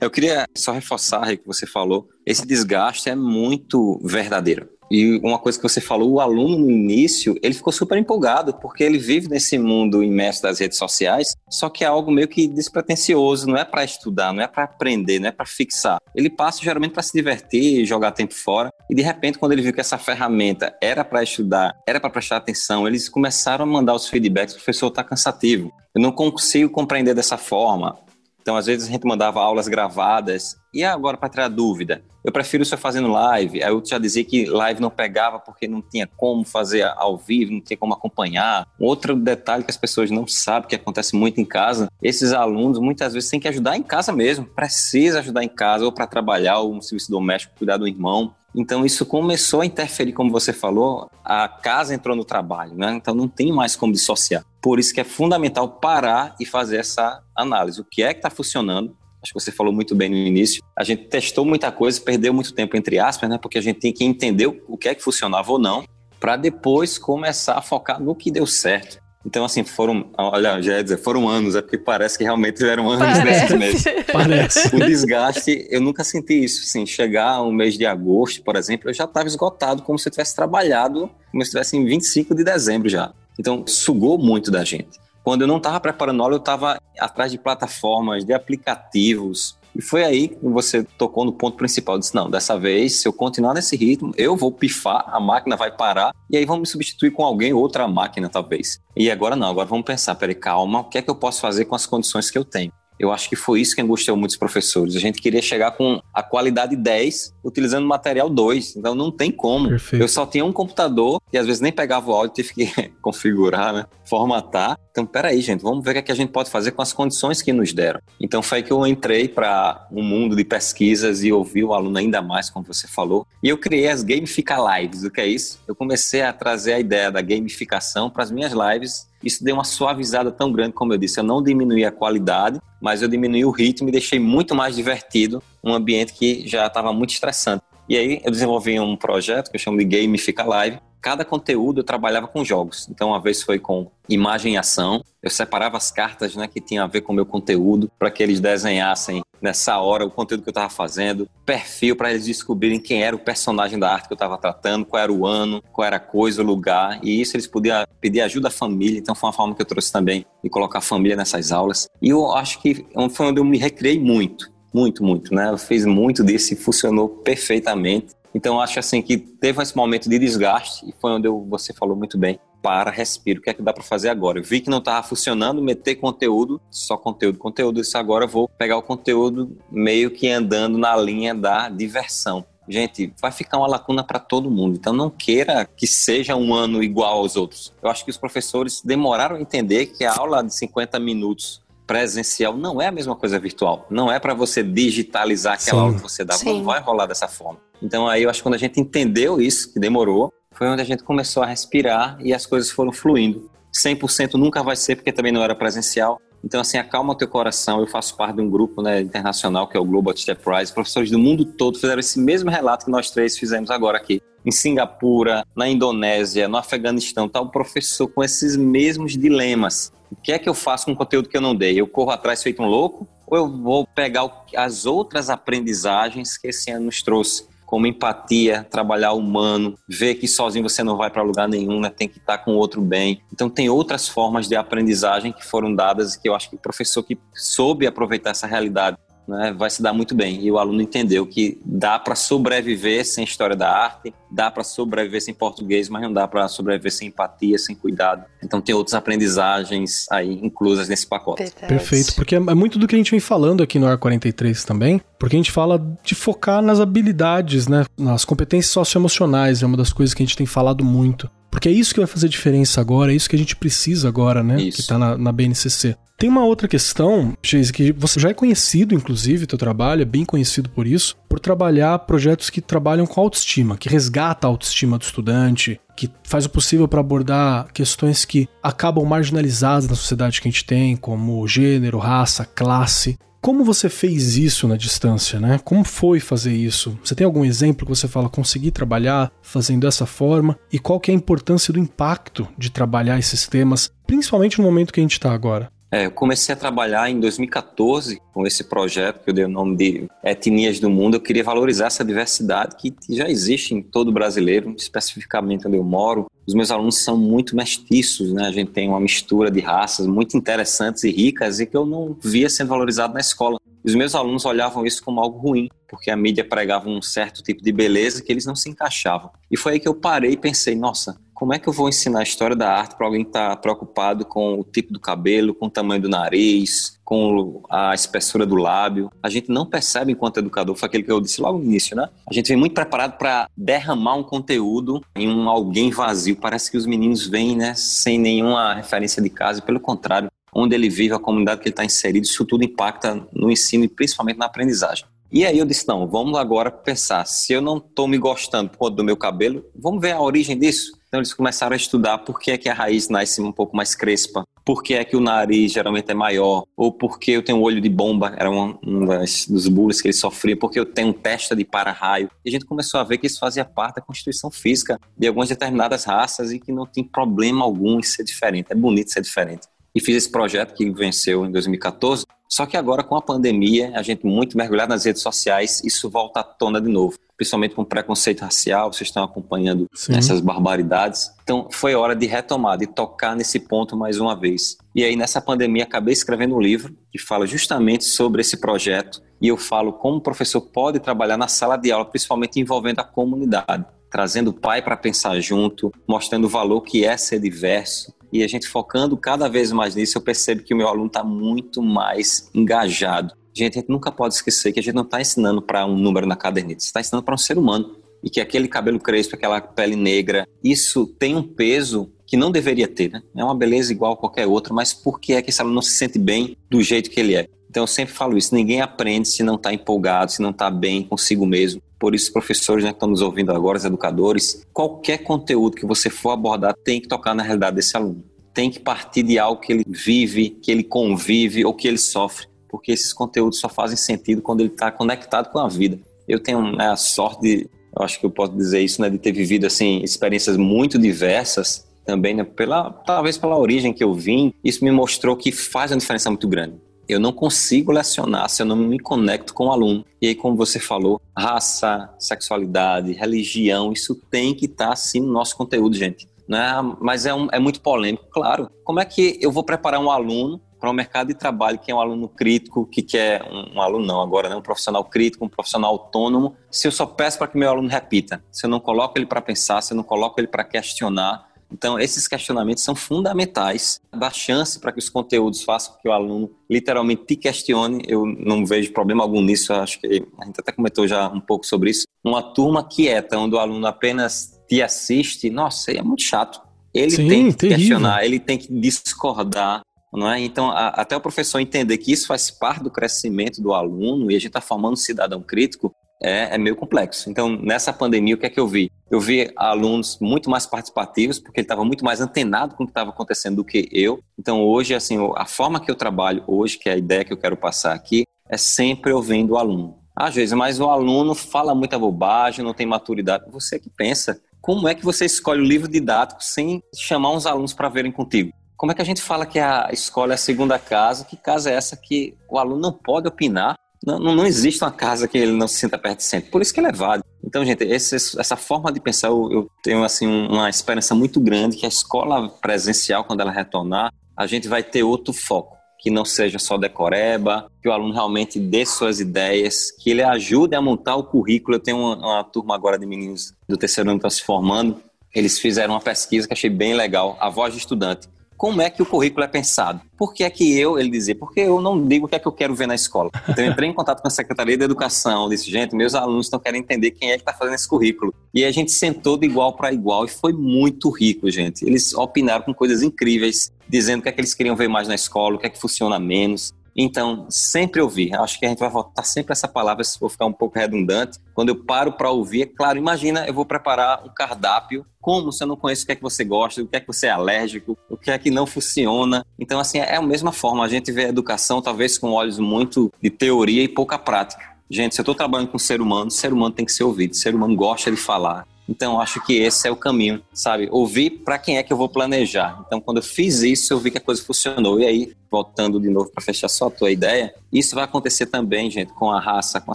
Eu 0.00 0.10
queria 0.10 0.46
só 0.56 0.72
reforçar 0.72 1.30
o 1.32 1.38
que 1.38 1.46
você 1.46 1.66
falou. 1.66 2.08
Esse 2.30 2.46
desgaste 2.46 3.10
é 3.10 3.14
muito 3.16 4.00
verdadeiro. 4.04 4.68
E 4.88 5.18
uma 5.18 5.36
coisa 5.36 5.58
que 5.58 5.68
você 5.68 5.80
falou, 5.80 6.12
o 6.12 6.20
aluno 6.20 6.58
no 6.58 6.70
início, 6.70 7.36
ele 7.42 7.54
ficou 7.54 7.72
super 7.72 7.98
empolgado, 7.98 8.54
porque 8.54 8.84
ele 8.84 8.98
vive 8.98 9.26
nesse 9.26 9.58
mundo 9.58 10.00
imerso 10.00 10.40
das 10.40 10.60
redes 10.60 10.78
sociais, 10.78 11.34
só 11.48 11.68
que 11.68 11.82
é 11.82 11.88
algo 11.88 12.08
meio 12.08 12.28
que 12.28 12.46
despretensioso, 12.46 13.48
não 13.48 13.56
é 13.56 13.64
para 13.64 13.82
estudar, 13.82 14.32
não 14.32 14.44
é 14.44 14.46
para 14.46 14.62
aprender, 14.62 15.18
não 15.18 15.26
é 15.26 15.32
para 15.32 15.44
fixar. 15.44 15.98
Ele 16.14 16.30
passa 16.30 16.62
geralmente 16.62 16.92
para 16.92 17.02
se 17.02 17.12
divertir, 17.12 17.84
jogar 17.84 18.12
tempo 18.12 18.34
fora, 18.34 18.70
e 18.88 18.94
de 18.94 19.02
repente, 19.02 19.36
quando 19.36 19.50
ele 19.50 19.62
viu 19.62 19.72
que 19.72 19.80
essa 19.80 19.98
ferramenta 19.98 20.72
era 20.80 21.04
para 21.04 21.24
estudar, 21.24 21.74
era 21.84 21.98
para 21.98 22.10
prestar 22.10 22.36
atenção, 22.36 22.86
eles 22.86 23.08
começaram 23.08 23.64
a 23.64 23.66
mandar 23.66 23.94
os 23.94 24.08
feedbacks: 24.08 24.54
professor, 24.54 24.86
está 24.86 25.02
cansativo, 25.02 25.72
eu 25.92 26.00
não 26.00 26.12
consigo 26.12 26.70
compreender 26.70 27.12
dessa 27.12 27.36
forma. 27.36 27.98
Então, 28.40 28.56
às 28.56 28.66
vezes, 28.66 28.88
a 28.88 28.90
gente 28.90 29.06
mandava 29.06 29.40
aulas 29.40 29.68
gravadas. 29.68 30.56
E 30.72 30.84
agora, 30.84 31.16
para 31.16 31.28
tirar 31.28 31.48
dúvida? 31.48 32.02
Eu 32.24 32.32
prefiro 32.32 32.62
isso 32.62 32.76
fazendo 32.76 33.08
live. 33.08 33.62
Aí 33.62 33.70
eu 33.70 33.82
já 33.84 33.98
dizia 33.98 34.24
que 34.24 34.44
live 34.44 34.80
não 34.80 34.90
pegava 34.90 35.38
porque 35.38 35.66
não 35.66 35.82
tinha 35.82 36.06
como 36.06 36.44
fazer 36.44 36.82
ao 36.96 37.16
vivo, 37.16 37.52
não 37.52 37.60
tinha 37.60 37.76
como 37.76 37.94
acompanhar. 37.94 38.66
Outro 38.78 39.16
detalhe 39.16 39.64
que 39.64 39.70
as 39.70 39.76
pessoas 39.76 40.10
não 40.10 40.26
sabem, 40.26 40.68
que 40.68 40.74
acontece 40.74 41.16
muito 41.16 41.40
em 41.40 41.44
casa, 41.44 41.88
esses 42.02 42.32
alunos 42.32 42.78
muitas 42.78 43.14
vezes 43.14 43.30
têm 43.30 43.40
que 43.40 43.48
ajudar 43.48 43.76
em 43.76 43.82
casa 43.82 44.12
mesmo. 44.12 44.44
Precisa 44.44 45.20
ajudar 45.20 45.42
em 45.42 45.48
casa, 45.48 45.84
ou 45.84 45.92
para 45.92 46.06
trabalhar, 46.06 46.58
ou 46.58 46.74
um 46.74 46.82
serviço 46.82 47.10
doméstico, 47.10 47.54
cuidar 47.56 47.78
do 47.78 47.88
irmão. 47.88 48.34
Então 48.54 48.84
isso 48.84 49.06
começou 49.06 49.60
a 49.60 49.66
interferir, 49.66 50.12
como 50.12 50.30
você 50.30 50.52
falou, 50.52 51.08
a 51.24 51.48
casa 51.48 51.94
entrou 51.94 52.16
no 52.16 52.24
trabalho, 52.24 52.74
né? 52.74 52.92
Então 52.94 53.14
não 53.14 53.28
tem 53.28 53.52
mais 53.52 53.76
como 53.76 53.92
dissociar. 53.92 54.44
Por 54.60 54.78
isso 54.78 54.92
que 54.92 55.00
é 55.00 55.04
fundamental 55.04 55.68
parar 55.68 56.34
e 56.40 56.44
fazer 56.44 56.78
essa 56.78 57.22
análise. 57.34 57.80
O 57.80 57.84
que 57.84 58.02
é 58.02 58.12
que 58.12 58.18
está 58.18 58.30
funcionando? 58.30 58.96
Acho 59.22 59.32
que 59.32 59.40
você 59.40 59.52
falou 59.52 59.72
muito 59.72 59.94
bem 59.94 60.08
no 60.08 60.16
início. 60.16 60.62
A 60.76 60.82
gente 60.82 61.04
testou 61.04 61.44
muita 61.44 61.70
coisa, 61.70 62.00
perdeu 62.00 62.32
muito 62.32 62.52
tempo, 62.52 62.76
entre 62.76 62.98
aspas, 62.98 63.28
né? 63.28 63.38
Porque 63.38 63.58
a 63.58 63.62
gente 63.62 63.78
tem 63.78 63.92
que 63.92 64.02
entender 64.02 64.46
o 64.46 64.76
que 64.76 64.88
é 64.88 64.94
que 64.94 65.02
funcionava 65.02 65.52
ou 65.52 65.58
não, 65.58 65.84
para 66.18 66.36
depois 66.36 66.98
começar 66.98 67.56
a 67.56 67.62
focar 67.62 68.02
no 68.02 68.14
que 68.14 68.30
deu 68.30 68.46
certo. 68.46 68.98
Então, 69.24 69.44
assim, 69.44 69.62
foram, 69.62 70.10
olha, 70.16 70.62
já 70.62 70.76
ia 70.76 70.82
dizer, 70.82 70.96
foram 70.96 71.28
anos, 71.28 71.54
é 71.54 71.60
porque 71.60 71.76
parece 71.76 72.16
que 72.16 72.24
realmente 72.24 72.64
eram 72.64 72.88
anos 72.88 73.18
parece. 73.18 73.54
nesses 73.54 73.58
meses. 73.58 73.84
Parece. 74.10 74.74
O 74.74 74.78
desgaste, 74.80 75.66
eu 75.70 75.80
nunca 75.80 76.02
senti 76.02 76.42
isso, 76.42 76.62
assim, 76.64 76.86
chegar 76.86 77.42
o 77.42 77.52
mês 77.52 77.76
de 77.76 77.84
agosto, 77.84 78.42
por 78.42 78.56
exemplo, 78.56 78.88
eu 78.88 78.94
já 78.94 79.04
estava 79.04 79.28
esgotado, 79.28 79.82
como 79.82 79.98
se 79.98 80.08
eu 80.08 80.10
tivesse 80.10 80.34
trabalhado, 80.34 81.10
como 81.30 81.42
se 81.44 81.48
estivesse 81.48 81.76
em 81.76 81.84
25 81.84 82.34
de 82.34 82.42
dezembro 82.42 82.88
já. 82.88 83.12
Então, 83.38 83.64
sugou 83.66 84.18
muito 84.18 84.50
da 84.50 84.64
gente. 84.64 84.98
Quando 85.22 85.42
eu 85.42 85.46
não 85.46 85.58
estava 85.58 85.78
preparando 85.78 86.22
aula, 86.22 86.34
eu 86.34 86.38
estava 86.38 86.80
atrás 86.98 87.30
de 87.30 87.38
plataformas, 87.38 88.24
de 88.24 88.32
aplicativos, 88.32 89.56
e 89.74 89.82
foi 89.82 90.04
aí 90.04 90.28
que 90.28 90.36
você 90.42 90.82
tocou 90.82 91.24
no 91.24 91.32
ponto 91.32 91.56
principal. 91.56 91.98
Disse: 91.98 92.14
não, 92.14 92.30
dessa 92.30 92.58
vez, 92.58 92.96
se 92.96 93.08
eu 93.08 93.12
continuar 93.12 93.54
nesse 93.54 93.76
ritmo, 93.76 94.12
eu 94.16 94.36
vou 94.36 94.52
pifar, 94.52 95.04
a 95.08 95.20
máquina 95.20 95.56
vai 95.56 95.70
parar, 95.70 96.12
e 96.28 96.36
aí 96.36 96.44
vamos 96.44 96.60
me 96.60 96.66
substituir 96.66 97.10
com 97.10 97.24
alguém, 97.24 97.52
outra 97.52 97.86
máquina, 97.86 98.28
talvez. 98.28 98.80
E 98.96 99.10
agora 99.10 99.36
não, 99.36 99.48
agora 99.48 99.68
vamos 99.68 99.84
pensar: 99.84 100.14
peraí, 100.14 100.34
calma, 100.34 100.80
o 100.80 100.84
que 100.84 100.98
é 100.98 101.02
que 101.02 101.10
eu 101.10 101.14
posso 101.14 101.40
fazer 101.40 101.64
com 101.64 101.74
as 101.74 101.86
condições 101.86 102.30
que 102.30 102.38
eu 102.38 102.44
tenho? 102.44 102.72
Eu 103.00 103.10
acho 103.10 103.30
que 103.30 103.34
foi 103.34 103.62
isso 103.62 103.74
que 103.74 103.80
angustiou 103.80 104.14
muitos 104.14 104.36
professores. 104.36 104.94
A 104.94 105.00
gente 105.00 105.22
queria 105.22 105.40
chegar 105.40 105.70
com 105.70 106.02
a 106.12 106.22
qualidade 106.22 106.76
10 106.76 107.34
utilizando 107.42 107.86
material 107.86 108.28
2. 108.28 108.76
Então 108.76 108.94
não 108.94 109.10
tem 109.10 109.32
como. 109.32 109.70
Perfeito. 109.70 110.02
Eu 110.02 110.08
só 110.08 110.26
tinha 110.26 110.44
um 110.44 110.52
computador 110.52 111.18
e 111.32 111.38
às 111.38 111.46
vezes 111.46 111.62
nem 111.62 111.72
pegava 111.72 112.10
o 112.10 112.14
áudio, 112.14 112.34
tive 112.34 112.52
que 112.52 112.88
configurar, 113.00 113.72
né? 113.72 113.86
formatar. 114.04 114.76
Então, 114.90 115.06
peraí, 115.06 115.40
gente, 115.40 115.62
vamos 115.62 115.84
ver 115.84 115.90
o 115.90 115.92
que, 115.94 115.98
é 116.00 116.02
que 116.02 116.12
a 116.12 116.16
gente 116.16 116.32
pode 116.32 116.50
fazer 116.50 116.72
com 116.72 116.82
as 116.82 116.92
condições 116.92 117.40
que 117.40 117.52
nos 117.52 117.72
deram. 117.72 118.00
Então, 118.20 118.42
foi 118.42 118.58
aí 118.58 118.64
que 118.64 118.72
eu 118.72 118.84
entrei 118.84 119.28
para 119.28 119.86
um 119.92 120.02
mundo 120.02 120.34
de 120.34 120.44
pesquisas 120.44 121.22
e 121.22 121.32
ouvi 121.32 121.62
o 121.62 121.72
aluno 121.72 121.96
ainda 121.96 122.20
mais, 122.20 122.50
como 122.50 122.66
você 122.66 122.88
falou. 122.88 123.24
E 123.40 123.48
eu 123.48 123.56
criei 123.56 123.88
as 123.88 124.02
Gamifica 124.02 124.56
Lives. 124.58 125.04
O 125.04 125.10
que 125.10 125.20
é 125.20 125.26
isso? 125.28 125.60
Eu 125.66 125.76
comecei 125.76 126.22
a 126.22 126.32
trazer 126.32 126.72
a 126.72 126.80
ideia 126.80 127.10
da 127.10 127.20
gamificação 127.22 128.10
para 128.10 128.24
as 128.24 128.32
minhas 128.32 128.52
lives 128.52 129.08
isso 129.22 129.44
deu 129.44 129.54
uma 129.54 129.64
suavizada 129.64 130.30
tão 130.30 130.52
grande, 130.52 130.72
como 130.72 130.92
eu 130.92 130.98
disse. 130.98 131.20
Eu 131.20 131.24
não 131.24 131.42
diminuí 131.42 131.84
a 131.84 131.92
qualidade, 131.92 132.60
mas 132.80 133.02
eu 133.02 133.08
diminuí 133.08 133.44
o 133.44 133.50
ritmo 133.50 133.88
e 133.88 133.92
deixei 133.92 134.18
muito 134.18 134.54
mais 134.54 134.76
divertido 134.76 135.42
um 135.62 135.74
ambiente 135.74 136.12
que 136.12 136.46
já 136.46 136.66
estava 136.66 136.92
muito 136.92 137.10
estressante. 137.10 137.62
E 137.88 137.96
aí 137.96 138.20
eu 138.24 138.30
desenvolvi 138.30 138.78
um 138.78 138.96
projeto 138.96 139.50
que 139.50 139.56
eu 139.56 139.60
chamo 139.60 139.78
de 139.78 139.84
Gamifica 139.84 140.44
Live, 140.44 140.78
cada 141.00 141.24
conteúdo 141.24 141.80
eu 141.80 141.84
trabalhava 141.84 142.26
com 142.26 142.44
jogos. 142.44 142.88
Então, 142.90 143.08
uma 143.08 143.20
vez 143.20 143.42
foi 143.42 143.58
com 143.58 143.90
imagem 144.08 144.54
e 144.54 144.56
ação. 144.56 145.04
Eu 145.22 145.30
separava 145.30 145.76
as 145.76 145.90
cartas 145.90 146.34
né, 146.34 146.46
que 146.46 146.60
tinham 146.60 146.84
a 146.84 146.88
ver 146.88 147.00
com 147.00 147.12
o 147.12 147.16
meu 147.16 147.26
conteúdo 147.26 147.90
para 147.98 148.10
que 148.10 148.22
eles 148.22 148.40
desenhassem 148.40 149.22
nessa 149.40 149.78
hora 149.78 150.04
o 150.04 150.10
conteúdo 150.10 150.42
que 150.42 150.48
eu 150.48 150.52
estava 150.52 150.68
fazendo, 150.68 151.28
perfil 151.46 151.96
para 151.96 152.10
eles 152.10 152.26
descobrirem 152.26 152.78
quem 152.78 153.02
era 153.02 153.16
o 153.16 153.18
personagem 153.18 153.78
da 153.78 153.90
arte 153.90 154.06
que 154.06 154.12
eu 154.12 154.16
estava 154.16 154.36
tratando, 154.36 154.84
qual 154.84 155.02
era 155.02 155.12
o 155.12 155.26
ano, 155.26 155.62
qual 155.72 155.86
era 155.86 155.96
a 155.96 156.00
coisa, 156.00 156.42
o 156.42 156.44
lugar. 156.44 157.00
E 157.02 157.20
isso 157.20 157.36
eles 157.36 157.46
podiam 157.46 157.84
pedir 158.00 158.20
ajuda 158.20 158.48
à 158.48 158.50
família. 158.50 158.98
Então, 158.98 159.14
foi 159.14 159.28
uma 159.28 159.32
forma 159.32 159.54
que 159.54 159.62
eu 159.62 159.66
trouxe 159.66 159.90
também 159.90 160.26
de 160.42 160.50
colocar 160.50 160.78
a 160.78 160.82
família 160.82 161.16
nessas 161.16 161.52
aulas. 161.52 161.88
E 162.02 162.10
eu 162.10 162.32
acho 162.32 162.60
que 162.60 162.86
foi 163.10 163.26
onde 163.26 163.40
eu 163.40 163.44
me 163.44 163.58
recriei 163.58 163.98
muito. 163.98 164.50
Muito, 164.72 165.02
muito, 165.02 165.34
né? 165.34 165.50
Eu 165.50 165.58
fiz 165.58 165.84
muito 165.84 166.22
disso 166.22 166.54
e 166.54 166.56
funcionou 166.56 167.08
perfeitamente. 167.08 168.14
Então 168.34 168.60
acho 168.60 168.78
assim 168.78 169.02
que 169.02 169.16
teve 169.16 169.62
esse 169.62 169.76
momento 169.76 170.08
de 170.08 170.18
desgaste 170.18 170.88
e 170.88 170.94
foi 171.00 171.12
onde 171.12 171.26
eu, 171.26 171.46
você 171.48 171.72
falou 171.72 171.96
muito 171.96 172.16
bem. 172.16 172.38
Para, 172.62 172.90
respiro, 172.90 173.40
o 173.40 173.42
que 173.42 173.48
é 173.48 173.54
que 173.54 173.62
dá 173.62 173.72
para 173.72 173.82
fazer 173.82 174.10
agora? 174.10 174.38
Eu 174.38 174.44
vi 174.44 174.60
que 174.60 174.68
não 174.68 174.78
estava 174.78 175.02
funcionando, 175.06 175.62
meter 175.62 175.94
conteúdo, 175.94 176.60
só 176.70 176.94
conteúdo, 176.94 177.38
conteúdo. 177.38 177.80
Isso 177.80 177.96
agora 177.96 178.26
eu 178.26 178.28
vou 178.28 178.48
pegar 178.48 178.76
o 178.76 178.82
conteúdo 178.82 179.56
meio 179.70 180.10
que 180.10 180.28
andando 180.28 180.76
na 180.76 180.94
linha 180.94 181.34
da 181.34 181.70
diversão. 181.70 182.44
gente, 182.68 183.12
vai 183.20 183.32
ficar 183.32 183.56
uma 183.56 183.66
lacuna 183.66 184.04
para 184.04 184.18
todo 184.18 184.50
mundo. 184.50 184.76
Então 184.76 184.92
não 184.92 185.08
queira 185.08 185.64
que 185.64 185.86
seja 185.86 186.36
um 186.36 186.52
ano 186.52 186.82
igual 186.82 187.18
aos 187.18 187.34
outros. 187.34 187.72
Eu 187.82 187.88
acho 187.90 188.04
que 188.04 188.10
os 188.10 188.18
professores 188.18 188.82
demoraram 188.84 189.36
a 189.36 189.40
entender 189.40 189.86
que 189.86 190.04
a 190.04 190.14
aula 190.14 190.42
de 190.42 190.54
50 190.54 191.00
minutos 191.00 191.62
presencial 191.86 192.56
não 192.56 192.80
é 192.80 192.86
a 192.86 192.92
mesma 192.92 193.16
coisa 193.16 193.38
virtual. 193.38 193.86
Não 193.90 194.12
é 194.12 194.20
para 194.20 194.34
você 194.34 194.62
digitalizar 194.62 195.54
aquela 195.54 195.80
Sim. 195.80 195.86
aula 195.86 195.94
que 195.96 196.02
você 196.02 196.24
dá, 196.24 196.36
não 196.44 196.62
vai 196.62 196.80
rolar 196.80 197.06
dessa 197.06 197.26
forma. 197.26 197.58
Então 197.82 198.08
aí 198.08 198.22
eu 198.22 198.30
acho 198.30 198.40
que 198.40 198.42
quando 198.42 198.54
a 198.54 198.58
gente 198.58 198.80
entendeu 198.80 199.40
isso, 199.40 199.72
que 199.72 199.80
demorou, 199.80 200.32
foi 200.52 200.68
onde 200.68 200.82
a 200.82 200.84
gente 200.84 201.02
começou 201.02 201.42
a 201.42 201.46
respirar 201.46 202.18
e 202.20 202.34
as 202.34 202.46
coisas 202.46 202.70
foram 202.70 202.92
fluindo. 202.92 203.50
100% 203.72 204.34
nunca 204.34 204.62
vai 204.62 204.76
ser, 204.76 204.96
porque 204.96 205.12
também 205.12 205.32
não 205.32 205.42
era 205.42 205.54
presencial. 205.54 206.20
Então, 206.42 206.60
assim, 206.60 206.78
acalma 206.78 207.16
teu 207.16 207.28
coração. 207.28 207.80
Eu 207.80 207.86
faço 207.86 208.16
parte 208.16 208.36
de 208.36 208.42
um 208.42 208.50
grupo 208.50 208.82
né, 208.82 209.00
internacional 209.00 209.68
que 209.68 209.76
é 209.76 209.80
o 209.80 209.84
Global 209.84 210.14
Teacher 210.14 210.38
Prize. 210.38 210.72
Professores 210.72 211.10
do 211.10 211.18
mundo 211.18 211.44
todo 211.44 211.78
fizeram 211.78 212.00
esse 212.00 212.18
mesmo 212.18 212.50
relato 212.50 212.86
que 212.86 212.90
nós 212.90 213.10
três 213.10 213.38
fizemos 213.38 213.70
agora 213.70 213.98
aqui. 213.98 214.22
Em 214.44 214.50
Singapura, 214.50 215.44
na 215.54 215.68
Indonésia, 215.68 216.48
no 216.48 216.56
Afeganistão, 216.56 217.26
está 217.26 217.40
o 217.40 217.50
professor 217.50 218.08
com 218.08 218.24
esses 218.24 218.56
mesmos 218.56 219.12
dilemas. 219.16 219.92
O 220.10 220.16
que 220.16 220.32
é 220.32 220.38
que 220.38 220.48
eu 220.48 220.54
faço 220.54 220.86
com 220.86 220.92
o 220.92 220.96
conteúdo 220.96 221.28
que 221.28 221.36
eu 221.36 221.42
não 221.42 221.54
dei? 221.54 221.78
Eu 221.78 221.86
corro 221.86 222.10
atrás 222.10 222.42
feito 222.42 222.62
um 222.62 222.66
louco? 222.66 223.06
Ou 223.26 223.36
eu 223.36 223.48
vou 223.48 223.86
pegar 223.86 224.28
as 224.56 224.86
outras 224.86 225.30
aprendizagens 225.30 226.36
que 226.38 226.48
esse 226.48 226.70
ano 226.70 226.86
nos 226.86 227.02
trouxe? 227.02 227.49
Como 227.70 227.86
empatia, 227.86 228.66
trabalhar 228.68 229.12
humano, 229.12 229.78
ver 229.88 230.16
que 230.16 230.26
sozinho 230.26 230.68
você 230.68 230.82
não 230.82 230.96
vai 230.96 231.08
para 231.08 231.22
lugar 231.22 231.48
nenhum, 231.48 231.78
né? 231.78 231.88
tem 231.88 232.08
que 232.08 232.18
estar 232.18 232.38
com 232.38 232.54
o 232.54 232.56
outro 232.56 232.80
bem. 232.80 233.22
Então, 233.32 233.48
tem 233.48 233.70
outras 233.70 234.08
formas 234.08 234.48
de 234.48 234.56
aprendizagem 234.56 235.32
que 235.32 235.46
foram 235.46 235.72
dadas 235.72 236.16
que 236.16 236.28
eu 236.28 236.34
acho 236.34 236.50
que 236.50 236.56
o 236.56 236.58
professor 236.58 237.04
que 237.04 237.16
soube 237.32 237.86
aproveitar 237.86 238.30
essa 238.30 238.48
realidade 238.48 238.96
né, 239.30 239.54
vai 239.56 239.70
se 239.70 239.80
dar 239.80 239.92
muito 239.92 240.14
bem. 240.14 240.44
E 240.44 240.50
o 240.50 240.58
aluno 240.58 240.82
entendeu 240.82 241.24
que 241.24 241.60
dá 241.64 241.96
para 241.98 242.16
sobreviver 242.16 243.06
sem 243.06 243.22
história 243.22 243.54
da 243.54 243.70
arte, 243.70 244.12
dá 244.30 244.50
para 244.50 244.62
sobreviver 244.62 245.20
sem 245.20 245.34
português, 245.34 245.88
mas 245.88 246.02
não 246.02 246.12
dá 246.12 246.26
para 246.28 246.46
sobreviver 246.48 246.92
sem 246.92 247.08
empatia, 247.08 247.58
sem 247.58 247.74
cuidado. 247.74 248.24
Então 248.42 248.60
tem 248.60 248.74
outras 248.74 248.94
aprendizagens 248.94 250.06
aí 250.10 250.32
inclusas 250.42 250.88
nesse 250.88 251.06
pacote. 251.06 251.42
Verdade. 251.42 251.66
Perfeito, 251.66 252.14
porque 252.14 252.36
é 252.36 252.40
muito 252.40 252.78
do 252.78 252.86
que 252.86 252.94
a 252.94 252.98
gente 252.98 253.10
vem 253.10 253.20
falando 253.20 253.62
aqui 253.62 253.78
no 253.78 253.86
AR 253.86 253.98
43 253.98 254.64
também, 254.64 255.00
porque 255.18 255.36
a 255.36 255.38
gente 255.38 255.50
fala 255.50 255.78
de 256.02 256.14
focar 256.14 256.62
nas 256.62 256.80
habilidades, 256.80 257.66
né, 257.66 257.84
nas 257.98 258.24
competências 258.24 258.72
socioemocionais, 258.72 259.62
é 259.62 259.66
uma 259.66 259.76
das 259.76 259.92
coisas 259.92 260.14
que 260.14 260.22
a 260.22 260.26
gente 260.26 260.36
tem 260.36 260.46
falado 260.46 260.84
muito. 260.84 261.30
Porque 261.50 261.68
é 261.68 261.72
isso 261.72 261.92
que 261.92 262.00
vai 262.00 262.06
fazer 262.06 262.28
diferença 262.28 262.80
agora, 262.80 263.12
é 263.12 263.16
isso 263.16 263.28
que 263.28 263.34
a 263.34 263.38
gente 263.38 263.56
precisa 263.56 264.08
agora, 264.08 264.42
né? 264.42 264.62
Isso. 264.62 264.82
Que 264.82 264.88
tá 264.88 264.96
na, 264.96 265.18
na 265.18 265.32
BNCC. 265.32 265.96
Tem 266.16 266.28
uma 266.28 266.44
outra 266.44 266.68
questão, 266.68 267.32
Geise, 267.42 267.72
que 267.72 267.92
você 267.92 268.20
já 268.20 268.28
é 268.28 268.34
conhecido, 268.34 268.94
inclusive, 268.94 269.46
teu 269.46 269.58
trabalho 269.58 270.02
é 270.02 270.04
bem 270.04 270.24
conhecido 270.24 270.68
por 270.68 270.86
isso, 270.86 271.16
por 271.30 271.38
trabalhar 271.38 271.96
projetos 272.00 272.50
que 272.50 272.60
trabalham 272.60 273.06
com 273.06 273.20
autoestima, 273.20 273.78
que 273.78 273.88
resgata 273.88 274.48
a 274.48 274.50
autoestima 274.50 274.98
do 274.98 275.02
estudante, 275.02 275.80
que 275.96 276.10
faz 276.24 276.44
o 276.44 276.50
possível 276.50 276.88
para 276.88 276.98
abordar 276.98 277.72
questões 277.72 278.24
que 278.24 278.48
acabam 278.60 279.04
marginalizadas 279.04 279.88
na 279.88 279.94
sociedade 279.94 280.40
que 280.40 280.48
a 280.48 280.50
gente 280.50 280.64
tem, 280.64 280.96
como 280.96 281.46
gênero, 281.46 281.98
raça, 281.98 282.44
classe. 282.44 283.16
Como 283.40 283.64
você 283.64 283.88
fez 283.88 284.36
isso 284.36 284.66
na 284.66 284.76
distância, 284.76 285.38
né? 285.38 285.60
Como 285.64 285.84
foi 285.84 286.18
fazer 286.18 286.52
isso? 286.52 286.98
Você 287.02 287.14
tem 287.14 287.24
algum 287.24 287.44
exemplo 287.44 287.86
que 287.86 287.94
você 287.94 288.08
fala 288.08 288.28
conseguir 288.28 288.72
trabalhar 288.72 289.30
fazendo 289.40 289.82
dessa 289.82 290.04
forma? 290.04 290.58
E 290.72 290.80
qual 290.80 290.98
que 290.98 291.12
é 291.12 291.14
a 291.14 291.16
importância 291.16 291.72
do 291.72 291.78
impacto 291.78 292.46
de 292.58 292.70
trabalhar 292.70 293.18
esses 293.18 293.46
temas, 293.46 293.90
principalmente 294.04 294.58
no 294.58 294.64
momento 294.64 294.92
que 294.92 295.00
a 295.00 295.02
gente 295.02 295.12
está 295.12 295.32
agora? 295.32 295.70
É, 295.92 296.06
eu 296.06 296.10
comecei 296.12 296.52
a 296.52 296.56
trabalhar 296.56 297.10
em 297.10 297.18
2014 297.18 298.20
com 298.32 298.46
esse 298.46 298.62
projeto 298.62 299.24
que 299.24 299.30
eu 299.30 299.34
dei 299.34 299.44
o 299.44 299.48
nome 299.48 299.76
de 299.76 300.08
Etnias 300.22 300.78
do 300.78 300.88
Mundo. 300.88 301.16
Eu 301.16 301.20
queria 301.20 301.42
valorizar 301.42 301.86
essa 301.86 302.04
diversidade 302.04 302.76
que 302.76 302.94
já 303.08 303.28
existe 303.28 303.74
em 303.74 303.82
todo 303.82 304.12
brasileiro, 304.12 304.72
especificamente 304.78 305.66
onde 305.66 305.76
eu 305.76 305.82
moro. 305.82 306.30
Os 306.50 306.54
meus 306.54 306.72
alunos 306.72 306.96
são 306.96 307.16
muito 307.16 307.54
mestiços, 307.54 308.32
né? 308.32 308.48
A 308.48 308.50
gente 308.50 308.72
tem 308.72 308.88
uma 308.88 308.98
mistura 308.98 309.52
de 309.52 309.60
raças 309.60 310.04
muito 310.04 310.36
interessantes 310.36 311.04
e 311.04 311.10
ricas 311.12 311.60
e 311.60 311.66
que 311.66 311.76
eu 311.76 311.86
não 311.86 312.16
via 312.20 312.50
sendo 312.50 312.70
valorizado 312.70 313.14
na 313.14 313.20
escola. 313.20 313.56
Os 313.84 313.94
meus 313.94 314.16
alunos 314.16 314.44
olhavam 314.44 314.84
isso 314.84 315.00
como 315.04 315.20
algo 315.20 315.38
ruim, 315.38 315.68
porque 315.88 316.10
a 316.10 316.16
mídia 316.16 316.44
pregava 316.44 316.88
um 316.88 317.00
certo 317.00 317.40
tipo 317.40 317.62
de 317.62 317.70
beleza 317.70 318.20
que 318.20 318.32
eles 318.32 318.44
não 318.44 318.56
se 318.56 318.68
encaixavam. 318.68 319.30
E 319.48 319.56
foi 319.56 319.74
aí 319.74 319.80
que 319.80 319.86
eu 319.86 319.94
parei 319.94 320.32
e 320.32 320.36
pensei, 320.36 320.74
nossa, 320.74 321.16
como 321.40 321.54
é 321.54 321.58
que 321.58 321.66
eu 321.66 321.72
vou 321.72 321.88
ensinar 321.88 322.20
a 322.20 322.22
história 322.22 322.54
da 322.54 322.70
arte 322.70 322.94
para 322.96 323.06
alguém 323.06 323.22
que 323.22 323.30
está 323.30 323.56
preocupado 323.56 324.26
com 324.26 324.60
o 324.60 324.62
tipo 324.62 324.92
do 324.92 325.00
cabelo, 325.00 325.54
com 325.54 325.68
o 325.68 325.70
tamanho 325.70 326.02
do 326.02 326.08
nariz, 326.08 327.00
com 327.02 327.62
a 327.70 327.94
espessura 327.94 328.44
do 328.44 328.56
lábio? 328.56 329.10
A 329.22 329.30
gente 329.30 329.48
não 329.48 329.64
percebe 329.64 330.12
enquanto 330.12 330.36
educador, 330.36 330.76
foi 330.76 330.86
aquilo 330.86 331.02
que 331.02 331.10
eu 331.10 331.18
disse 331.18 331.40
logo 331.40 331.56
no 331.56 331.64
início, 331.64 331.96
né? 331.96 332.10
A 332.30 332.34
gente 332.34 332.46
vem 332.46 332.58
muito 332.58 332.74
preparado 332.74 333.16
para 333.16 333.48
derramar 333.56 334.16
um 334.16 334.22
conteúdo 334.22 335.02
em 335.16 335.30
um 335.30 335.48
alguém 335.48 335.90
vazio. 335.90 336.36
Parece 336.40 336.70
que 336.70 336.76
os 336.76 336.86
meninos 336.86 337.26
vêm, 337.26 337.56
né, 337.56 337.74
sem 337.74 338.18
nenhuma 338.18 338.74
referência 338.74 339.22
de 339.22 339.30
casa, 339.30 339.60
pelo 339.60 339.78
contrário, 339.78 340.30
onde 340.52 340.74
ele 340.74 340.88
vive, 340.88 341.14
a 341.14 341.18
comunidade 341.18 341.60
que 341.60 341.68
ele 341.68 341.72
está 341.72 341.84
inserido, 341.84 342.24
isso 342.24 342.44
tudo 342.44 342.64
impacta 342.64 343.26
no 343.32 343.50
ensino 343.50 343.84
e 343.84 343.88
principalmente 343.88 344.38
na 344.38 344.46
aprendizagem. 344.46 345.04
E 345.32 345.46
aí 345.46 345.58
eu 345.58 345.64
disse, 345.64 345.86
não, 345.86 346.08
vamos 346.08 346.36
agora 346.36 346.72
pensar, 346.72 347.24
se 347.24 347.52
eu 347.52 347.60
não 347.60 347.76
estou 347.76 348.08
me 348.08 348.18
gostando 348.18 348.70
por 348.70 348.78
conta 348.78 348.96
do 348.96 349.04
meu 349.04 349.16
cabelo, 349.16 349.64
vamos 349.76 350.00
ver 350.00 350.10
a 350.12 350.20
origem 350.20 350.58
disso? 350.58 350.90
Então 351.06 351.20
eles 351.20 351.32
começaram 351.32 351.72
a 351.72 351.76
estudar 351.76 352.18
por 352.18 352.40
que 352.40 352.50
é 352.50 352.58
que 352.58 352.68
a 352.68 352.74
raiz 352.74 353.08
nasce 353.08 353.40
um 353.40 353.52
pouco 353.52 353.76
mais 353.76 353.94
crespa, 353.94 354.44
por 354.64 354.82
que 354.82 354.94
é 354.94 355.04
que 355.04 355.16
o 355.16 355.20
nariz 355.20 355.72
geralmente 355.72 356.10
é 356.10 356.14
maior, 356.14 356.64
ou 356.76 356.92
por 356.92 357.18
que 357.18 357.32
eu 357.32 357.42
tenho 357.42 357.58
um 357.58 357.62
olho 357.62 357.80
de 357.80 357.88
bomba, 357.88 358.34
era 358.36 358.50
um, 358.50 358.78
um 358.84 359.06
das, 359.06 359.46
dos 359.46 359.68
bullies 359.68 360.00
que 360.00 360.08
ele 360.08 360.14
sofria, 360.14 360.56
porque 360.56 360.78
eu 360.78 360.86
tenho 360.86 361.12
testa 361.12 361.56
de 361.56 361.64
para-raio. 361.64 362.30
E 362.44 362.48
a 362.48 362.52
gente 362.52 362.64
começou 362.64 363.00
a 363.00 363.04
ver 363.04 363.18
que 363.18 363.26
isso 363.26 363.38
fazia 363.38 363.64
parte 363.64 363.96
da 363.96 364.02
constituição 364.02 364.50
física 364.50 364.98
de 365.16 365.26
algumas 365.26 365.48
determinadas 365.48 366.04
raças 366.04 366.52
e 366.52 366.58
que 366.58 366.72
não 366.72 366.86
tem 366.86 367.04
problema 367.04 367.64
algum 367.64 367.98
em 367.98 368.02
ser 368.02 368.24
diferente, 368.24 368.68
é 368.70 368.74
bonito 368.74 369.10
ser 369.10 369.22
diferente. 369.22 369.66
E 369.94 370.00
fiz 370.00 370.16
esse 370.16 370.30
projeto 370.30 370.74
que 370.74 370.88
venceu 370.90 371.44
em 371.44 371.50
2014, 371.50 372.24
só 372.50 372.66
que 372.66 372.76
agora, 372.76 373.04
com 373.04 373.14
a 373.14 373.22
pandemia, 373.22 373.92
a 373.94 374.02
gente 374.02 374.26
muito 374.26 374.56
mergulhado 374.56 374.90
nas 374.90 375.04
redes 375.04 375.22
sociais, 375.22 375.80
isso 375.84 376.10
volta 376.10 376.40
à 376.40 376.42
tona 376.42 376.80
de 376.80 376.90
novo. 376.90 377.16
Principalmente 377.36 377.76
com 377.76 377.84
preconceito 377.84 378.40
racial, 378.40 378.92
vocês 378.92 379.08
estão 379.08 379.22
acompanhando 379.22 379.88
Sim. 379.94 380.16
essas 380.16 380.40
barbaridades. 380.40 381.30
Então, 381.44 381.68
foi 381.70 381.94
hora 381.94 382.14
de 382.14 382.26
retomar, 382.26 382.76
de 382.76 382.88
tocar 382.88 383.36
nesse 383.36 383.60
ponto 383.60 383.96
mais 383.96 384.18
uma 384.18 384.34
vez. 384.34 384.76
E 384.96 385.04
aí, 385.04 385.14
nessa 385.14 385.40
pandemia, 385.40 385.84
acabei 385.84 386.12
escrevendo 386.12 386.56
um 386.56 386.60
livro 386.60 386.92
que 387.12 387.18
fala 387.18 387.46
justamente 387.46 388.02
sobre 388.02 388.40
esse 388.40 388.56
projeto. 388.56 389.22
E 389.40 389.46
eu 389.46 389.56
falo 389.56 389.92
como 389.92 390.16
o 390.16 390.20
professor 390.20 390.60
pode 390.60 390.98
trabalhar 390.98 391.36
na 391.36 391.46
sala 391.46 391.76
de 391.76 391.92
aula, 391.92 392.04
principalmente 392.04 392.58
envolvendo 392.58 392.98
a 392.98 393.04
comunidade 393.04 393.86
trazendo 394.10 394.48
o 394.48 394.52
pai 394.52 394.82
para 394.82 394.96
pensar 394.96 395.38
junto, 395.38 395.92
mostrando 396.04 396.46
o 396.46 396.48
valor 396.48 396.80
que 396.80 397.04
é 397.04 397.16
ser 397.16 397.38
diverso, 397.38 398.12
e 398.32 398.42
a 398.42 398.48
gente 398.48 398.68
focando 398.68 399.16
cada 399.16 399.48
vez 399.48 399.72
mais 399.72 399.94
nisso, 399.94 400.16
eu 400.16 400.22
percebo 400.22 400.62
que 400.62 400.74
o 400.74 400.76
meu 400.76 400.88
aluno 400.88 401.06
está 401.06 401.24
muito 401.24 401.82
mais 401.82 402.50
engajado. 402.54 403.34
Gente, 403.52 403.78
a 403.78 403.80
gente 403.80 403.90
nunca 403.90 404.12
pode 404.12 404.34
esquecer 404.34 404.72
que 404.72 404.80
a 404.80 404.82
gente 404.82 404.94
não 404.94 405.02
está 405.02 405.20
ensinando 405.20 405.60
para 405.60 405.84
um 405.84 405.96
número 405.96 406.26
na 406.26 406.36
caderneta, 406.36 406.82
está 406.82 407.00
ensinando 407.00 407.24
para 407.24 407.34
um 407.34 407.38
ser 407.38 407.58
humano. 407.58 407.96
E 408.22 408.28
que 408.28 408.40
aquele 408.40 408.68
cabelo 408.68 409.00
crespo, 409.00 409.34
aquela 409.34 409.60
pele 409.60 409.96
negra, 409.96 410.46
isso 410.62 411.06
tem 411.06 411.34
um 411.34 411.42
peso 411.42 412.12
que 412.26 412.36
não 412.36 412.50
deveria 412.50 412.86
ter, 412.86 413.10
né? 413.10 413.22
É 413.34 413.42
uma 413.42 413.54
beleza 413.54 413.90
igual 413.90 414.12
a 414.12 414.16
qualquer 414.16 414.46
outra, 414.46 414.72
mas 414.74 414.92
por 414.92 415.18
que 415.18 415.32
é 415.32 415.42
que 415.42 415.50
esse 415.50 415.60
aluno 415.60 415.76
não 415.76 415.82
se 415.82 415.92
sente 415.92 416.18
bem 416.18 416.56
do 416.70 416.82
jeito 416.82 417.10
que 417.10 417.18
ele 417.18 417.34
é? 417.34 417.48
Então 417.68 417.82
eu 417.82 417.86
sempre 417.86 418.14
falo 418.14 418.36
isso, 418.36 418.54
ninguém 418.54 418.80
aprende 418.80 419.26
se 419.28 419.42
não 419.42 419.54
está 419.54 419.72
empolgado, 419.72 420.32
se 420.32 420.42
não 420.42 420.50
está 420.50 420.70
bem 420.70 421.02
consigo 421.02 421.46
mesmo. 421.46 421.80
Por 422.00 422.14
isso, 422.14 422.32
professores 422.32 422.82
né, 422.82 422.92
que 422.92 422.96
estão 422.96 423.10
nos 423.10 423.20
ouvindo 423.20 423.52
agora, 423.52 423.76
os 423.76 423.84
educadores, 423.84 424.66
qualquer 424.72 425.18
conteúdo 425.18 425.76
que 425.76 425.84
você 425.84 426.08
for 426.08 426.30
abordar 426.30 426.74
tem 426.82 426.98
que 426.98 427.06
tocar 427.06 427.34
na 427.34 427.42
realidade 427.42 427.76
desse 427.76 427.94
aluno. 427.94 428.24
Tem 428.54 428.70
que 428.70 428.80
partir 428.80 429.22
de 429.22 429.38
algo 429.38 429.60
que 429.60 429.70
ele 429.70 429.84
vive, 429.86 430.48
que 430.48 430.70
ele 430.70 430.82
convive 430.82 431.62
ou 431.62 431.74
que 431.74 431.86
ele 431.86 431.98
sofre, 431.98 432.46
porque 432.70 432.90
esses 432.90 433.12
conteúdos 433.12 433.60
só 433.60 433.68
fazem 433.68 433.98
sentido 433.98 434.40
quando 434.40 434.60
ele 434.60 434.70
está 434.70 434.90
conectado 434.90 435.52
com 435.52 435.58
a 435.58 435.68
vida. 435.68 436.00
Eu 436.26 436.40
tenho 436.40 436.74
né, 436.74 436.88
a 436.88 436.96
sorte, 436.96 437.68
eu 437.94 438.02
acho 438.02 438.18
que 438.18 438.24
eu 438.24 438.30
posso 438.30 438.56
dizer 438.56 438.80
isso, 438.80 439.02
né, 439.02 439.10
de 439.10 439.18
ter 439.18 439.32
vivido 439.32 439.66
assim 439.66 440.00
experiências 440.02 440.56
muito 440.56 440.98
diversas 440.98 441.86
também, 442.06 442.34
né, 442.34 442.44
pela, 442.44 442.90
talvez 442.90 443.36
pela 443.36 443.58
origem 443.58 443.92
que 443.92 444.02
eu 444.02 444.14
vim, 444.14 444.54
isso 444.64 444.82
me 444.82 444.90
mostrou 444.90 445.36
que 445.36 445.52
faz 445.52 445.92
uma 445.92 445.98
diferença 445.98 446.30
muito 446.30 446.48
grande 446.48 446.80
eu 447.10 447.20
não 447.20 447.32
consigo 447.32 447.92
lecionar 447.92 448.48
se 448.48 448.62
eu 448.62 448.66
não 448.66 448.76
me 448.76 448.98
conecto 448.98 449.52
com 449.52 449.66
o 449.66 449.72
aluno. 449.72 450.04
E 450.20 450.28
aí, 450.28 450.34
como 450.34 450.56
você 450.56 450.78
falou, 450.78 451.20
raça, 451.36 452.12
sexualidade, 452.18 453.12
religião, 453.12 453.92
isso 453.92 454.14
tem 454.14 454.54
que 454.54 454.66
estar 454.66 454.88
tá, 454.88 454.92
assim 454.92 455.20
no 455.20 455.32
nosso 455.32 455.56
conteúdo, 455.56 455.96
gente. 455.96 456.28
Né? 456.48 456.66
Mas 457.00 457.26
é, 457.26 457.34
um, 457.34 457.48
é 457.52 457.58
muito 457.58 457.80
polêmico, 457.80 458.26
claro. 458.30 458.70
Como 458.84 459.00
é 459.00 459.04
que 459.04 459.38
eu 459.40 459.52
vou 459.52 459.62
preparar 459.62 460.00
um 460.00 460.10
aluno 460.10 460.60
para 460.80 460.90
o 460.90 460.94
mercado 460.94 461.28
de 461.28 461.34
trabalho 461.34 461.78
que 461.78 461.92
é 461.92 461.94
um 461.94 462.00
aluno 462.00 462.26
crítico, 462.26 462.86
que 462.86 463.02
quer 463.02 463.42
um, 463.44 463.76
um 463.76 463.82
aluno 463.82 464.06
não, 464.06 464.22
agora 464.22 464.48
né, 464.48 464.56
um 464.56 464.62
profissional 464.62 465.04
crítico, 465.04 465.44
um 465.44 465.48
profissional 465.48 465.90
autônomo, 465.90 466.56
se 466.70 466.88
eu 466.88 466.92
só 466.92 467.04
peço 467.04 467.36
para 467.36 467.48
que 467.48 467.58
meu 467.58 467.68
aluno 467.68 467.88
repita, 467.88 468.42
se 468.50 468.64
eu 468.64 468.70
não 468.70 468.80
coloco 468.80 469.18
ele 469.18 469.26
para 469.26 469.42
pensar, 469.42 469.82
se 469.82 469.92
eu 469.92 469.96
não 469.96 470.02
coloco 470.02 470.40
ele 470.40 470.48
para 470.48 470.64
questionar, 470.64 471.49
Então, 471.72 471.98
esses 471.98 472.26
questionamentos 472.26 472.82
são 472.82 472.94
fundamentais, 472.94 474.00
dá 474.12 474.30
chance 474.30 474.78
para 474.78 474.92
que 474.92 474.98
os 474.98 475.08
conteúdos 475.08 475.62
façam 475.62 475.94
que 476.02 476.08
o 476.08 476.12
aluno 476.12 476.50
literalmente 476.68 477.24
te 477.24 477.36
questione. 477.36 478.02
Eu 478.06 478.26
não 478.26 478.66
vejo 478.66 478.92
problema 478.92 479.22
algum 479.22 479.40
nisso, 479.40 479.72
acho 479.72 480.00
que 480.00 480.26
a 480.38 480.44
gente 480.44 480.60
até 480.60 480.72
comentou 480.72 481.06
já 481.06 481.28
um 481.28 481.40
pouco 481.40 481.64
sobre 481.64 481.90
isso. 481.90 482.06
Uma 482.24 482.42
turma 482.42 482.82
quieta, 482.82 483.38
onde 483.38 483.54
o 483.54 483.58
aluno 483.58 483.86
apenas 483.86 484.58
te 484.68 484.82
assiste, 484.82 485.48
nossa, 485.50 485.92
é 485.92 486.02
muito 486.02 486.22
chato. 486.22 486.60
Ele 486.92 487.10
Sim, 487.10 487.28
tem 487.28 487.50
que 487.50 487.56
terrível. 487.56 487.78
questionar, 487.78 488.24
ele 488.24 488.40
tem 488.40 488.58
que 488.58 488.72
discordar, 488.72 489.80
não 490.12 490.30
é? 490.30 490.40
Então, 490.40 490.70
a, 490.70 490.88
até 490.88 491.16
o 491.16 491.20
professor 491.20 491.60
entender 491.60 491.98
que 491.98 492.12
isso 492.12 492.26
faz 492.26 492.50
parte 492.50 492.82
do 492.82 492.90
crescimento 492.90 493.62
do 493.62 493.72
aluno 493.72 494.30
e 494.30 494.34
a 494.34 494.38
gente 494.38 494.48
está 494.48 494.60
formando 494.60 494.94
um 494.94 494.96
cidadão 494.96 495.40
crítico, 495.40 495.94
é, 496.22 496.54
é, 496.54 496.58
meio 496.58 496.76
complexo. 496.76 497.30
Então, 497.30 497.56
nessa 497.56 497.92
pandemia, 497.92 498.34
o 498.34 498.38
que 498.38 498.46
é 498.46 498.50
que 498.50 498.60
eu 498.60 498.68
vi? 498.68 498.90
Eu 499.10 499.20
vi 499.20 499.50
alunos 499.56 500.18
muito 500.20 500.50
mais 500.50 500.66
participativos, 500.66 501.38
porque 501.38 501.60
ele 501.60 501.64
estava 501.64 501.84
muito 501.84 502.04
mais 502.04 502.20
antenado 502.20 502.74
com 502.74 502.84
o 502.84 502.86
que 502.86 502.90
estava 502.90 503.10
acontecendo 503.10 503.56
do 503.56 503.64
que 503.64 503.88
eu. 503.90 504.20
Então, 504.38 504.62
hoje, 504.62 504.94
assim, 504.94 505.16
a 505.36 505.46
forma 505.46 505.80
que 505.80 505.90
eu 505.90 505.94
trabalho 505.94 506.44
hoje, 506.46 506.78
que 506.78 506.88
é 506.88 506.92
a 506.92 506.98
ideia 506.98 507.24
que 507.24 507.32
eu 507.32 507.38
quero 507.38 507.56
passar 507.56 507.94
aqui, 507.94 508.24
é 508.48 508.56
sempre 508.56 509.12
ouvindo 509.12 509.52
o 509.52 509.58
aluno. 509.58 509.98
Às 510.14 510.34
vezes, 510.34 510.52
mas 510.52 510.78
o 510.78 510.90
aluno 510.90 511.34
fala 511.34 511.74
muita 511.74 511.98
bobagem, 511.98 512.64
não 512.64 512.74
tem 512.74 512.86
maturidade. 512.86 513.44
Você 513.50 513.78
que 513.78 513.88
pensa, 513.88 514.38
como 514.60 514.86
é 514.86 514.94
que 514.94 515.04
você 515.04 515.24
escolhe 515.24 515.60
o 515.60 515.64
livro 515.64 515.88
didático 515.88 516.44
sem 516.44 516.82
chamar 516.94 517.32
uns 517.32 517.46
alunos 517.46 517.72
para 517.72 517.88
verem 517.88 518.12
contigo? 518.12 518.52
Como 518.76 518.92
é 518.92 518.94
que 518.94 519.02
a 519.02 519.04
gente 519.04 519.22
fala 519.22 519.46
que 519.46 519.58
a 519.58 519.88
escola 519.92 520.32
é 520.32 520.34
a 520.34 520.38
segunda 520.38 520.78
casa? 520.78 521.24
Que 521.24 521.36
casa 521.36 521.70
é 521.70 521.74
essa 521.74 521.96
que 521.96 522.34
o 522.48 522.58
aluno 522.58 522.80
não 522.80 522.92
pode 522.92 523.28
opinar 523.28 523.76
não, 524.04 524.18
não, 524.18 524.46
existe 524.46 524.82
uma 524.82 524.90
casa 524.90 525.28
que 525.28 525.36
ele 525.36 525.52
não 525.52 525.68
se 525.68 525.76
sinta 525.76 525.98
perto 525.98 526.20
sempre. 526.20 526.50
Por 526.50 526.62
isso 526.62 526.72
que 526.72 526.80
ele 526.80 526.88
é 526.88 526.92
válido. 526.92 527.26
Então, 527.44 527.64
gente, 527.64 527.84
esse, 527.84 528.16
essa 528.16 528.56
forma 528.56 528.90
de 528.90 528.98
pensar, 528.98 529.28
eu, 529.28 529.48
eu, 529.52 529.70
tenho 529.82 530.02
assim 530.02 530.26
uma 530.26 530.70
esperança 530.70 531.14
muito 531.14 531.38
grande 531.38 531.76
que 531.76 531.84
a 531.84 531.88
escola 531.88 532.48
presencial, 532.48 533.24
quando 533.24 533.40
ela 533.40 533.50
retornar, 533.50 534.12
a 534.36 534.46
gente 534.46 534.68
vai 534.68 534.82
ter 534.82 535.02
outro 535.02 535.32
foco. 535.34 535.76
Que 535.98 536.08
não 536.08 536.24
seja 536.24 536.58
só 536.58 536.78
decoreba, 536.78 537.70
que 537.82 537.88
o 537.88 537.92
aluno 537.92 538.14
realmente 538.14 538.58
dê 538.58 538.86
suas 538.86 539.20
ideias, 539.20 539.90
que 539.90 540.08
ele 540.08 540.22
ajude 540.22 540.74
a 540.74 540.80
montar 540.80 541.16
o 541.16 541.24
currículo. 541.24 541.76
Eu 541.76 541.80
tenho 541.80 541.98
uma, 541.98 542.16
uma 542.16 542.44
turma 542.44 542.74
agora 542.74 542.98
de 542.98 543.04
meninos 543.04 543.52
do 543.68 543.76
terceiro 543.76 544.08
ano 544.08 544.18
que 544.18 544.26
está 544.26 544.34
se 544.34 544.42
formando. 544.42 544.96
Eles 545.34 545.58
fizeram 545.58 545.92
uma 545.92 546.00
pesquisa 546.00 546.48
que 546.48 546.54
achei 546.54 546.70
bem 546.70 546.94
legal, 546.94 547.36
a 547.38 547.50
voz 547.50 547.74
de 547.74 547.80
estudante 547.80 548.28
como 548.60 548.82
é 548.82 548.90
que 548.90 549.00
o 549.00 549.06
currículo 549.06 549.42
é 549.42 549.48
pensado. 549.48 550.02
Por 550.18 550.34
que 550.34 550.44
é 550.44 550.50
que 550.50 550.78
eu, 550.78 550.98
ele 550.98 551.08
dizia, 551.08 551.34
porque 551.34 551.60
eu 551.60 551.80
não 551.80 552.06
digo 552.06 552.26
o 552.26 552.28
que 552.28 552.34
é 552.34 552.38
que 552.38 552.46
eu 552.46 552.52
quero 552.52 552.74
ver 552.74 552.86
na 552.86 552.94
escola. 552.94 553.30
Então 553.48 553.64
eu 553.64 553.72
entrei 553.72 553.88
em 553.88 553.92
contato 553.94 554.20
com 554.20 554.28
a 554.28 554.30
Secretaria 554.30 554.76
da 554.76 554.84
Educação, 554.84 555.48
disse, 555.48 555.70
gente, 555.70 555.96
meus 555.96 556.14
alunos 556.14 556.44
estão 556.44 556.60
querendo 556.60 556.82
entender 556.82 557.12
quem 557.12 557.30
é 557.30 557.36
que 557.36 557.40
está 557.40 557.54
fazendo 557.54 557.74
esse 557.74 557.88
currículo. 557.88 558.34
E 558.52 558.62
a 558.66 558.70
gente 558.70 558.92
sentou 558.92 559.38
de 559.38 559.46
igual 559.46 559.74
para 559.74 559.90
igual 559.90 560.26
e 560.26 560.28
foi 560.28 560.52
muito 560.52 561.08
rico, 561.08 561.50
gente. 561.50 561.86
Eles 561.86 562.12
opinaram 562.12 562.62
com 562.62 562.74
coisas 562.74 563.02
incríveis, 563.02 563.72
dizendo 563.88 564.20
o 564.20 564.22
que 564.22 564.28
é 564.28 564.32
que 564.32 564.40
eles 564.42 564.52
queriam 564.52 564.76
ver 564.76 564.88
mais 564.88 565.08
na 565.08 565.14
escola, 565.14 565.56
o 565.56 565.58
que 565.58 565.66
é 565.66 565.70
que 565.70 565.80
funciona 565.80 566.18
menos. 566.20 566.74
Então, 566.96 567.46
sempre 567.48 568.00
ouvir. 568.00 568.34
Acho 568.34 568.58
que 568.58 568.66
a 568.66 568.68
gente 568.68 568.78
vai 568.78 568.90
voltar 568.90 569.22
sempre 569.22 569.52
essa 569.52 569.68
palavra, 569.68 570.04
se 570.04 570.18
for 570.18 570.28
ficar 570.28 570.46
um 570.46 570.52
pouco 570.52 570.78
redundante. 570.78 571.38
Quando 571.54 571.70
eu 571.70 571.84
paro 571.84 572.12
para 572.12 572.30
ouvir, 572.30 572.62
é 572.62 572.66
claro, 572.66 572.98
imagina, 572.98 573.46
eu 573.46 573.54
vou 573.54 573.64
preparar 573.64 574.24
um 574.24 574.28
cardápio. 574.28 575.04
Como 575.20 575.52
se 575.52 575.62
eu 575.62 575.68
não 575.68 575.76
conheço 575.76 576.04
o 576.04 576.06
que 576.06 576.12
é 576.12 576.16
que 576.16 576.22
você 576.22 576.44
gosta, 576.44 576.82
o 576.82 576.86
que 576.86 576.96
é 576.96 577.00
que 577.00 577.06
você 577.06 577.26
é 577.26 577.30
alérgico, 577.30 577.96
o 578.08 578.16
que 578.16 578.30
é 578.30 578.38
que 578.38 578.50
não 578.50 578.66
funciona. 578.66 579.44
Então, 579.58 579.78
assim, 579.78 579.98
é 579.98 580.16
a 580.16 580.22
mesma 580.22 580.52
forma. 580.52 580.84
A 580.84 580.88
gente 580.88 581.12
vê 581.12 581.26
a 581.26 581.28
educação, 581.28 581.82
talvez, 581.82 582.18
com 582.18 582.32
olhos 582.32 582.58
muito 582.58 583.12
de 583.22 583.30
teoria 583.30 583.82
e 583.82 583.88
pouca 583.88 584.18
prática. 584.18 584.70
Gente, 584.90 585.14
se 585.14 585.20
eu 585.20 585.22
estou 585.22 585.34
trabalhando 585.34 585.68
com 585.68 585.78
ser 585.78 586.00
humano, 586.00 586.30
ser 586.30 586.52
humano 586.52 586.74
tem 586.74 586.84
que 586.84 586.92
ser 586.92 587.04
ouvido. 587.04 587.36
Ser 587.36 587.54
humano 587.54 587.76
gosta 587.76 588.10
de 588.10 588.16
falar. 588.16 588.66
Então, 588.90 589.20
acho 589.20 589.40
que 589.46 589.56
esse 589.56 589.86
é 589.86 589.90
o 589.90 589.94
caminho, 589.94 590.42
sabe? 590.52 590.88
Ouvir 590.90 591.30
para 591.44 591.56
quem 591.58 591.78
é 591.78 591.82
que 591.82 591.92
eu 591.92 591.96
vou 591.96 592.08
planejar. 592.08 592.82
Então, 592.84 593.00
quando 593.00 593.18
eu 593.18 593.22
fiz 593.22 593.62
isso, 593.62 593.92
eu 593.92 594.00
vi 594.00 594.10
que 594.10 594.18
a 594.18 594.20
coisa 594.20 594.42
funcionou. 594.42 594.98
E 594.98 595.06
aí, 595.06 595.32
voltando 595.48 596.00
de 596.00 596.10
novo 596.10 596.28
para 596.30 596.42
fechar 596.42 596.68
só 596.68 596.88
a 596.88 596.90
tua 596.90 597.10
ideia, 597.10 597.54
isso 597.72 597.94
vai 597.94 598.02
acontecer 598.02 598.46
também, 598.46 598.90
gente, 598.90 599.12
com 599.12 599.30
a 599.30 599.40
raça, 599.40 599.80
com 599.80 599.92
a 599.92 599.94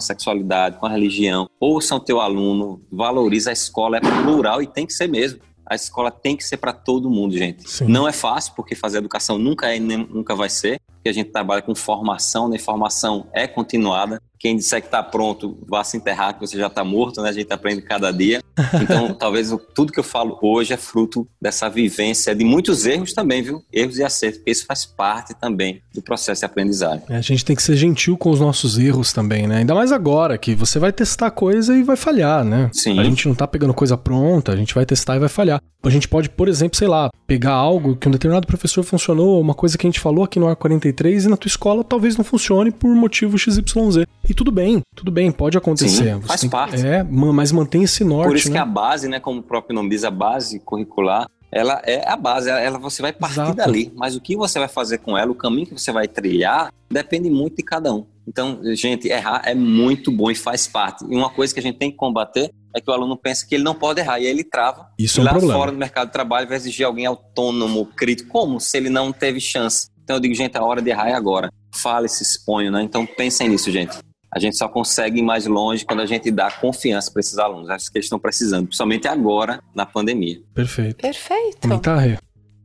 sexualidade, 0.00 0.78
com 0.78 0.86
a 0.86 0.90
religião. 0.90 1.46
Ouçam 1.60 2.00
teu 2.00 2.20
aluno, 2.20 2.80
valoriza 2.90 3.50
a 3.50 3.52
escola, 3.52 3.98
é 3.98 4.00
plural 4.00 4.62
e 4.62 4.66
tem 4.66 4.86
que 4.86 4.94
ser 4.94 5.08
mesmo 5.08 5.40
a 5.68 5.74
escola 5.74 6.12
tem 6.12 6.36
que 6.36 6.44
ser 6.44 6.58
para 6.58 6.72
todo 6.72 7.10
mundo, 7.10 7.36
gente. 7.36 7.68
Sim. 7.68 7.86
Não 7.86 8.06
é 8.06 8.12
fácil, 8.12 8.52
porque 8.54 8.76
fazer 8.76 8.98
educação 8.98 9.36
nunca 9.36 9.74
é 9.74 9.80
nem 9.80 9.98
nunca 9.98 10.34
vai 10.34 10.48
ser, 10.48 10.80
porque 11.06 11.08
a 11.08 11.12
gente 11.12 11.30
trabalha 11.30 11.62
com 11.62 11.74
formação, 11.74 12.48
né? 12.48 12.58
Formação 12.58 13.26
é 13.32 13.46
continuada. 13.46 14.20
Quem 14.38 14.56
disser 14.56 14.80
que 14.80 14.88
está 14.88 15.02
pronto, 15.02 15.56
vá 15.66 15.82
se 15.82 15.96
enterrar, 15.96 16.34
que 16.34 16.40
você 16.40 16.58
já 16.58 16.66
está 16.66 16.84
morto, 16.84 17.22
né? 17.22 17.30
A 17.30 17.32
gente 17.32 17.50
aprende 17.52 17.80
cada 17.82 18.10
dia. 18.10 18.42
Então, 18.82 19.12
talvez 19.12 19.54
tudo 19.74 19.92
que 19.92 20.00
eu 20.00 20.04
falo 20.04 20.38
hoje 20.40 20.72
é 20.72 20.76
fruto 20.76 21.26
dessa 21.40 21.68
vivência, 21.68 22.34
de 22.34 22.44
muitos 22.44 22.86
erros 22.86 23.12
também, 23.12 23.42
viu? 23.42 23.62
Erros 23.72 23.98
e 23.98 24.04
acertos, 24.04 24.38
porque 24.38 24.50
isso 24.50 24.64
faz 24.64 24.86
parte 24.86 25.34
também 25.34 25.82
do 25.94 26.00
processo 26.00 26.40
de 26.40 26.46
aprendizagem. 26.46 27.02
É, 27.08 27.16
a 27.16 27.20
gente 27.20 27.44
tem 27.44 27.54
que 27.54 27.62
ser 27.62 27.76
gentil 27.76 28.16
com 28.16 28.30
os 28.30 28.40
nossos 28.40 28.78
erros 28.78 29.12
também, 29.12 29.46
né? 29.46 29.58
Ainda 29.58 29.74
mais 29.74 29.92
agora, 29.92 30.38
que 30.38 30.54
você 30.54 30.78
vai 30.78 30.92
testar 30.92 31.30
coisa 31.30 31.76
e 31.76 31.82
vai 31.82 31.96
falhar, 31.96 32.44
né? 32.44 32.70
Sim. 32.72 32.98
A 32.98 33.04
gente 33.04 33.26
não 33.26 33.32
está 33.34 33.46
pegando 33.46 33.74
coisa 33.74 33.96
pronta, 33.96 34.52
a 34.52 34.56
gente 34.56 34.74
vai 34.74 34.86
testar 34.86 35.16
e 35.16 35.18
vai 35.18 35.28
falhar. 35.28 35.60
A 35.82 35.90
gente 35.90 36.08
pode, 36.08 36.30
por 36.30 36.48
exemplo, 36.48 36.76
sei 36.76 36.88
lá, 36.88 37.10
pegar 37.26 37.52
algo 37.52 37.96
que 37.96 38.08
um 38.08 38.10
determinado 38.10 38.46
professor 38.46 38.82
funcionou, 38.82 39.40
uma 39.40 39.54
coisa 39.54 39.76
que 39.76 39.86
a 39.86 39.90
gente 39.90 40.00
falou 40.00 40.24
aqui 40.24 40.38
no 40.38 40.48
A43 40.96 41.24
e 41.24 41.28
na 41.28 41.36
tua 41.36 41.48
escola 41.48 41.84
talvez 41.84 42.16
não 42.16 42.24
funcione 42.24 42.70
por 42.70 42.94
motivo 42.94 43.38
XYZ. 43.38 44.06
E 44.28 44.34
tudo 44.34 44.50
bem, 44.50 44.80
tudo 44.94 45.10
bem, 45.10 45.30
pode 45.30 45.56
acontecer. 45.56 46.14
Sim, 46.14 46.22
faz 46.22 46.44
parte. 46.44 46.84
É, 46.84 47.02
mas 47.04 47.52
mantém 47.52 47.82
esse 47.82 48.02
norte. 48.02 48.28
Por 48.28 48.36
isso 48.36 48.48
né? 48.48 48.54
que 48.54 48.58
a 48.58 48.66
base, 48.66 49.08
né, 49.08 49.20
como 49.20 49.40
o 49.40 49.42
próprio 49.42 49.74
nome 49.74 49.90
diz, 49.90 50.04
a 50.04 50.10
base 50.10 50.58
curricular, 50.60 51.28
ela 51.50 51.80
é 51.84 52.06
a 52.08 52.16
base, 52.16 52.50
ela, 52.50 52.78
você 52.78 53.00
vai 53.00 53.12
partir 53.12 53.40
Exato. 53.40 53.56
dali. 53.56 53.92
Mas 53.94 54.16
o 54.16 54.20
que 54.20 54.36
você 54.36 54.58
vai 54.58 54.68
fazer 54.68 54.98
com 54.98 55.16
ela, 55.16 55.30
o 55.30 55.34
caminho 55.34 55.66
que 55.66 55.78
você 55.78 55.92
vai 55.92 56.08
trilhar, 56.08 56.72
depende 56.90 57.30
muito 57.30 57.56
de 57.56 57.62
cada 57.62 57.92
um. 57.94 58.04
Então, 58.26 58.60
gente, 58.74 59.06
errar 59.06 59.42
é 59.44 59.54
muito 59.54 60.10
bom 60.10 60.30
e 60.30 60.34
faz 60.34 60.66
parte. 60.66 61.04
E 61.08 61.14
uma 61.14 61.30
coisa 61.30 61.54
que 61.54 61.60
a 61.60 61.62
gente 61.62 61.78
tem 61.78 61.90
que 61.90 61.96
combater 61.96 62.50
é 62.74 62.80
que 62.80 62.90
o 62.90 62.92
aluno 62.92 63.16
pensa 63.16 63.46
que 63.46 63.54
ele 63.54 63.64
não 63.64 63.74
pode 63.74 64.00
errar 64.00 64.18
e 64.18 64.26
aí 64.26 64.30
ele 64.30 64.42
trava. 64.42 64.88
Isso 64.98 65.18
e 65.18 65.20
é 65.20 65.22
um 65.22 65.24
lá 65.24 65.30
problema. 65.30 65.54
fora 65.54 65.70
do 65.70 65.78
mercado 65.78 66.08
de 66.08 66.12
trabalho 66.12 66.48
vai 66.48 66.56
exigir 66.56 66.84
alguém 66.84 67.06
autônomo, 67.06 67.86
crítico. 67.86 68.28
Como 68.28 68.60
se 68.60 68.76
ele 68.76 68.90
não 68.90 69.12
teve 69.12 69.40
chance? 69.40 69.88
Então 70.06 70.16
eu 70.16 70.20
digo, 70.20 70.34
gente, 70.36 70.56
a 70.56 70.62
hora 70.62 70.80
de 70.80 70.88
errar 70.88 71.08
é 71.08 71.14
agora. 71.14 71.52
Fale, 71.74 72.08
se 72.08 72.22
exponha, 72.22 72.70
né? 72.70 72.80
Então 72.80 73.04
pensem 73.04 73.48
nisso, 73.48 73.72
gente. 73.72 73.98
A 74.32 74.38
gente 74.38 74.56
só 74.56 74.68
consegue 74.68 75.18
ir 75.18 75.22
mais 75.22 75.46
longe 75.46 75.84
quando 75.84 76.00
a 76.00 76.06
gente 76.06 76.30
dá 76.30 76.48
confiança 76.48 77.10
para 77.10 77.18
esses 77.18 77.38
alunos. 77.38 77.68
Acho 77.68 77.90
que 77.90 77.98
eles 77.98 78.06
estão 78.06 78.18
precisando, 78.18 78.66
principalmente 78.66 79.08
agora, 79.08 79.60
na 79.74 79.84
pandemia. 79.84 80.40
Perfeito. 80.54 80.98
Perfeito. 80.98 81.66
Não 81.66 81.80
tá, 81.80 81.96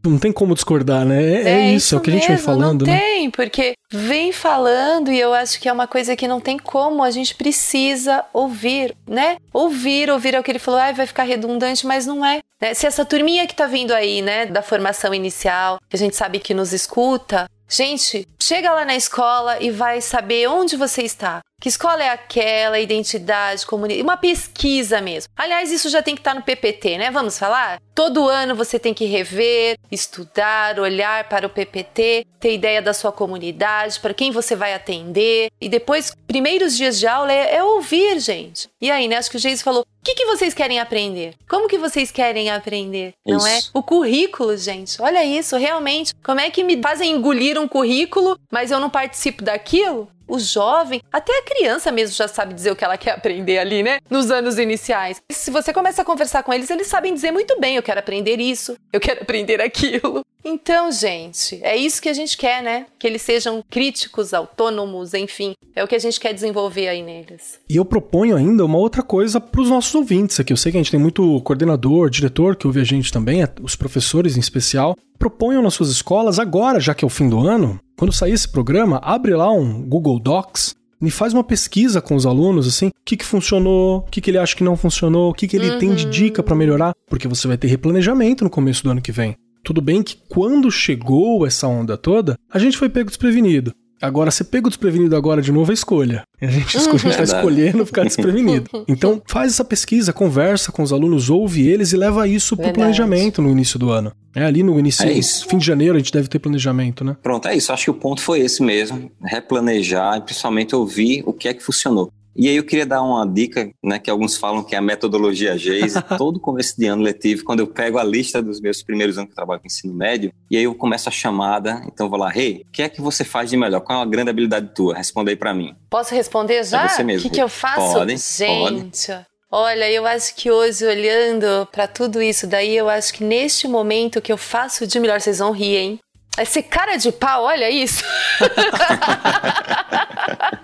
não 0.05 0.19
tem 0.19 0.31
como 0.31 0.53
discordar, 0.53 1.03
né? 1.03 1.23
É, 1.23 1.41
é, 1.41 1.49
é 1.49 1.67
isso, 1.69 1.87
isso, 1.87 1.95
é 1.95 1.97
o 1.97 2.01
que 2.01 2.11
mesmo, 2.11 2.23
a 2.23 2.27
gente 2.27 2.35
vem 2.35 2.45
falando, 2.45 2.85
não 2.85 2.93
né? 2.93 2.99
tem, 2.99 3.29
porque 3.31 3.73
vem 3.91 4.31
falando 4.31 5.11
e 5.11 5.19
eu 5.19 5.33
acho 5.33 5.59
que 5.59 5.67
é 5.67 5.73
uma 5.73 5.87
coisa 5.87 6.15
que 6.15 6.27
não 6.27 6.39
tem 6.39 6.59
como, 6.59 7.03
a 7.03 7.09
gente 7.09 7.33
precisa 7.33 8.23
ouvir, 8.33 8.95
né? 9.07 9.37
Ouvir, 9.51 10.11
ouvir 10.11 10.35
é 10.35 10.39
o 10.39 10.43
que 10.43 10.51
ele 10.51 10.59
falou, 10.59 10.79
ah, 10.79 10.91
vai 10.91 11.07
ficar 11.07 11.23
redundante, 11.23 11.87
mas 11.87 12.05
não 12.05 12.23
é. 12.25 12.39
Né? 12.61 12.73
Se 12.73 12.85
essa 12.85 13.03
turminha 13.03 13.47
que 13.47 13.55
tá 13.55 13.65
vindo 13.65 13.91
aí, 13.91 14.21
né, 14.21 14.45
da 14.45 14.61
formação 14.61 15.13
inicial, 15.13 15.79
que 15.89 15.95
a 15.95 15.99
gente 15.99 16.15
sabe 16.15 16.39
que 16.39 16.53
nos 16.53 16.71
escuta, 16.71 17.49
gente, 17.67 18.27
chega 18.41 18.71
lá 18.71 18.85
na 18.85 18.95
escola 18.95 19.59
e 19.59 19.71
vai 19.71 19.99
saber 19.99 20.47
onde 20.47 20.77
você 20.77 21.01
está. 21.01 21.41
Que 21.61 21.69
escola 21.69 22.03
é 22.03 22.09
aquela, 22.09 22.79
identidade, 22.79 23.67
comunidade, 23.67 24.01
uma 24.01 24.17
pesquisa 24.17 24.99
mesmo. 24.99 25.31
Aliás, 25.37 25.71
isso 25.71 25.89
já 25.89 26.01
tem 26.01 26.15
que 26.15 26.21
estar 26.21 26.33
no 26.33 26.41
PPT, 26.41 26.97
né? 26.97 27.11
Vamos 27.11 27.37
falar? 27.37 27.79
Todo 27.93 28.27
ano 28.27 28.55
você 28.55 28.79
tem 28.79 28.95
que 28.95 29.05
rever, 29.05 29.77
estudar, 29.91 30.79
olhar 30.79 31.29
para 31.29 31.45
o 31.45 31.49
PPT, 31.51 32.25
ter 32.39 32.55
ideia 32.55 32.81
da 32.81 32.95
sua 32.95 33.11
comunidade, 33.11 33.99
para 33.99 34.11
quem 34.11 34.31
você 34.31 34.55
vai 34.55 34.73
atender. 34.73 35.51
E 35.61 35.69
depois, 35.69 36.15
primeiros 36.25 36.75
dias 36.75 36.97
de 36.97 37.05
aula 37.05 37.31
é, 37.31 37.57
é 37.57 37.63
ouvir, 37.63 38.19
gente. 38.19 38.67
E 38.81 38.89
aí, 38.89 39.07
né? 39.07 39.17
Acho 39.17 39.29
que 39.29 39.37
o 39.37 39.39
Geis 39.39 39.61
falou: 39.61 39.81
o 39.81 40.03
que, 40.03 40.15
que 40.15 40.25
vocês 40.25 40.55
querem 40.55 40.79
aprender? 40.79 41.35
Como 41.47 41.67
que 41.67 41.77
vocês 41.77 42.09
querem 42.09 42.49
aprender? 42.49 43.13
Isso. 43.23 43.37
Não 43.37 43.45
é? 43.45 43.59
O 43.71 43.83
currículo, 43.83 44.57
gente. 44.57 44.99
Olha 44.99 45.23
isso, 45.23 45.55
realmente. 45.57 46.11
Como 46.23 46.39
é 46.39 46.49
que 46.49 46.63
me 46.63 46.81
fazem 46.81 47.11
engolir 47.11 47.59
um 47.59 47.67
currículo, 47.67 48.35
mas 48.51 48.71
eu 48.71 48.79
não 48.79 48.89
participo 48.89 49.43
daquilo? 49.43 50.09
O 50.31 50.39
jovem, 50.39 51.01
até 51.11 51.37
a 51.39 51.43
criança 51.43 51.91
mesmo 51.91 52.15
já 52.15 52.27
sabe 52.27 52.53
dizer 52.53 52.71
o 52.71 52.75
que 52.75 52.85
ela 52.85 52.97
quer 52.97 53.11
aprender 53.11 53.57
ali, 53.57 53.83
né? 53.83 53.99
Nos 54.09 54.31
anos 54.31 54.57
iniciais. 54.57 55.21
Se 55.29 55.51
você 55.51 55.73
começa 55.73 56.01
a 56.01 56.05
conversar 56.05 56.41
com 56.41 56.53
eles, 56.53 56.69
eles 56.69 56.87
sabem 56.87 57.13
dizer 57.13 57.31
muito 57.31 57.59
bem: 57.59 57.75
eu 57.75 57.83
quero 57.83 57.99
aprender 57.99 58.39
isso, 58.39 58.77
eu 58.93 58.99
quero 58.99 59.21
aprender 59.21 59.61
aquilo. 59.61 60.21
Então, 60.43 60.91
gente, 60.91 61.59
é 61.61 61.77
isso 61.77 62.01
que 62.01 62.09
a 62.09 62.13
gente 62.13 62.35
quer, 62.35 62.63
né? 62.63 62.87
Que 62.97 63.05
eles 63.05 63.21
sejam 63.21 63.63
críticos, 63.69 64.33
autônomos, 64.33 65.13
enfim. 65.13 65.53
É 65.75 65.83
o 65.83 65.87
que 65.87 65.93
a 65.93 65.99
gente 65.99 66.19
quer 66.19 66.33
desenvolver 66.33 66.87
aí 66.87 67.03
neles. 67.03 67.59
E 67.69 67.75
eu 67.75 67.85
proponho 67.85 68.35
ainda 68.35 68.65
uma 68.65 68.79
outra 68.79 69.03
coisa 69.03 69.39
para 69.39 69.61
os 69.61 69.69
nossos 69.69 69.93
ouvintes 69.93 70.39
aqui. 70.39 70.51
Eu 70.51 70.57
sei 70.57 70.71
que 70.71 70.79
a 70.79 70.81
gente 70.81 70.89
tem 70.89 70.99
muito 70.99 71.39
coordenador, 71.41 72.09
diretor 72.09 72.55
que 72.55 72.65
ouve 72.65 72.81
a 72.81 72.83
gente 72.83 73.13
também, 73.13 73.47
os 73.61 73.75
professores 73.75 74.35
em 74.35 74.39
especial. 74.39 74.97
Proponham 75.19 75.61
nas 75.61 75.75
suas 75.75 75.91
escolas 75.91 76.39
agora, 76.39 76.79
já 76.79 76.95
que 76.95 77.05
é 77.05 77.07
o 77.07 77.09
fim 77.09 77.29
do 77.29 77.39
ano, 77.39 77.79
quando 78.01 78.13
sair 78.13 78.31
esse 78.31 78.49
programa, 78.49 78.99
abre 79.03 79.35
lá 79.35 79.53
um 79.53 79.79
Google 79.83 80.19
Docs 80.19 80.75
e 80.99 81.11
faz 81.11 81.35
uma 81.35 81.43
pesquisa 81.43 82.01
com 82.01 82.15
os 82.15 82.25
alunos, 82.25 82.67
assim, 82.67 82.87
o 82.87 82.91
que, 83.05 83.15
que 83.15 83.23
funcionou, 83.23 83.99
o 83.99 84.01
que, 84.09 84.19
que 84.19 84.31
ele 84.31 84.39
acha 84.39 84.55
que 84.55 84.63
não 84.63 84.75
funcionou, 84.75 85.29
o 85.29 85.33
que, 85.35 85.47
que 85.47 85.55
ele 85.55 85.69
uhum. 85.69 85.77
tem 85.77 85.93
de 85.93 86.05
dica 86.05 86.41
para 86.41 86.55
melhorar, 86.55 86.95
porque 87.07 87.27
você 87.27 87.47
vai 87.47 87.59
ter 87.59 87.67
replanejamento 87.67 88.43
no 88.43 88.49
começo 88.49 88.83
do 88.83 88.89
ano 88.89 89.03
que 89.03 89.11
vem. 89.11 89.35
Tudo 89.63 89.83
bem 89.83 90.01
que 90.01 90.17
quando 90.27 90.71
chegou 90.71 91.45
essa 91.45 91.67
onda 91.67 91.95
toda, 91.95 92.39
a 92.51 92.57
gente 92.57 92.75
foi 92.75 92.89
pego 92.89 93.09
desprevenido. 93.09 93.71
Agora, 94.01 94.31
você 94.31 94.43
pega 94.43 94.67
o 94.67 94.69
desprevenido 94.69 95.15
agora 95.15 95.41
de 95.41 95.51
novo, 95.51 95.71
é 95.71 95.73
escolha. 95.73 96.23
A 96.41 96.47
gente, 96.47 96.75
escolhe, 96.75 96.95
a 96.95 96.97
gente 96.97 97.17
tá 97.17 97.23
escolhendo 97.23 97.85
ficar 97.85 98.03
desprevenido. 98.03 98.69
Então, 98.87 99.21
faz 99.27 99.53
essa 99.53 99.63
pesquisa, 99.63 100.11
conversa 100.11 100.71
com 100.71 100.81
os 100.81 100.91
alunos, 100.91 101.29
ouve 101.29 101.67
eles 101.67 101.93
e 101.93 101.97
leva 101.97 102.27
isso 102.27 102.55
pro 102.55 102.65
Verdade. 102.65 102.79
planejamento 102.79 103.41
no 103.41 103.49
início 103.49 103.77
do 103.77 103.91
ano. 103.91 104.11
É 104.35 104.43
ali 104.43 104.63
no 104.63 104.77
início, 104.79 105.07
é 105.07 105.21
fim 105.21 105.57
de 105.57 105.65
janeiro, 105.65 105.95
a 105.95 105.97
gente 105.97 106.11
deve 106.11 106.27
ter 106.27 106.39
planejamento, 106.39 107.03
né? 107.03 107.15
Pronto, 107.21 107.47
é 107.47 107.55
isso. 107.55 107.71
Acho 107.71 107.85
que 107.85 107.91
o 107.91 107.93
ponto 107.93 108.21
foi 108.21 108.39
esse 108.39 108.63
mesmo. 108.63 109.11
Replanejar 109.21 110.17
e 110.17 110.21
principalmente 110.21 110.75
ouvir 110.75 111.23
o 111.25 111.33
que 111.33 111.47
é 111.47 111.53
que 111.53 111.61
funcionou. 111.61 112.11
E 112.35 112.47
aí 112.47 112.55
eu 112.55 112.63
queria 112.63 112.85
dar 112.85 113.01
uma 113.01 113.25
dica, 113.25 113.69
né, 113.83 113.99
que 113.99 114.09
alguns 114.09 114.37
falam 114.37 114.63
que 114.63 114.75
é 114.75 114.77
a 114.77 114.81
metodologia 114.81 115.57
Geise. 115.57 116.01
Todo 116.17 116.39
começo 116.39 116.75
de 116.77 116.85
ano 116.87 117.03
letivo, 117.03 117.43
quando 117.43 117.59
eu 117.59 117.67
pego 117.67 117.97
a 117.97 118.03
lista 118.03 118.41
dos 118.41 118.61
meus 118.61 118.81
primeiros 118.81 119.17
anos 119.17 119.29
que 119.29 119.33
eu 119.33 119.35
trabalho 119.35 119.59
com 119.59 119.67
ensino 119.67 119.93
médio, 119.93 120.31
e 120.49 120.57
aí 120.57 120.63
eu 120.63 120.73
começo 120.73 121.09
a 121.09 121.11
chamada, 121.11 121.81
então 121.85 122.05
eu 122.05 122.09
vou 122.09 122.19
lá, 122.19 122.29
rei, 122.29 122.47
hey, 122.47 122.65
o 122.67 122.71
que 122.71 122.81
é 122.81 122.89
que 122.89 123.01
você 123.01 123.23
faz 123.23 123.49
de 123.49 123.57
melhor? 123.57 123.81
Qual 123.81 123.99
é 123.99 124.01
a 124.01 124.05
grande 124.05 124.29
habilidade 124.29 124.73
tua? 124.73 124.95
Responde 124.95 125.31
aí 125.31 125.35
pra 125.35 125.53
mim. 125.53 125.75
Posso 125.89 126.15
responder 126.15 126.63
já? 126.63 126.85
É 126.85 126.87
você 126.87 127.03
mesmo. 127.03 127.27
O 127.27 127.29
que, 127.29 127.35
que 127.35 127.41
eu 127.41 127.49
faço? 127.49 127.93
Pode, 127.93 128.17
Gente, 128.17 129.07
pode. 129.07 129.25
Olha, 129.53 129.91
eu 129.91 130.05
acho 130.05 130.33
que 130.35 130.49
hoje, 130.49 130.85
olhando 130.85 131.67
para 131.73 131.85
tudo 131.85 132.21
isso 132.21 132.47
daí, 132.47 132.73
eu 132.73 132.87
acho 132.87 133.13
que 133.13 133.21
neste 133.21 133.67
momento 133.67 134.21
que 134.21 134.31
eu 134.31 134.37
faço 134.37 134.87
de 134.87 134.97
melhor, 134.97 135.19
vocês 135.19 135.39
vão 135.39 135.51
rir, 135.51 135.75
hein? 135.75 135.99
Esse 136.37 136.63
cara 136.63 136.95
de 136.95 137.11
pau, 137.11 137.43
olha 137.43 137.69
isso. 137.69 138.03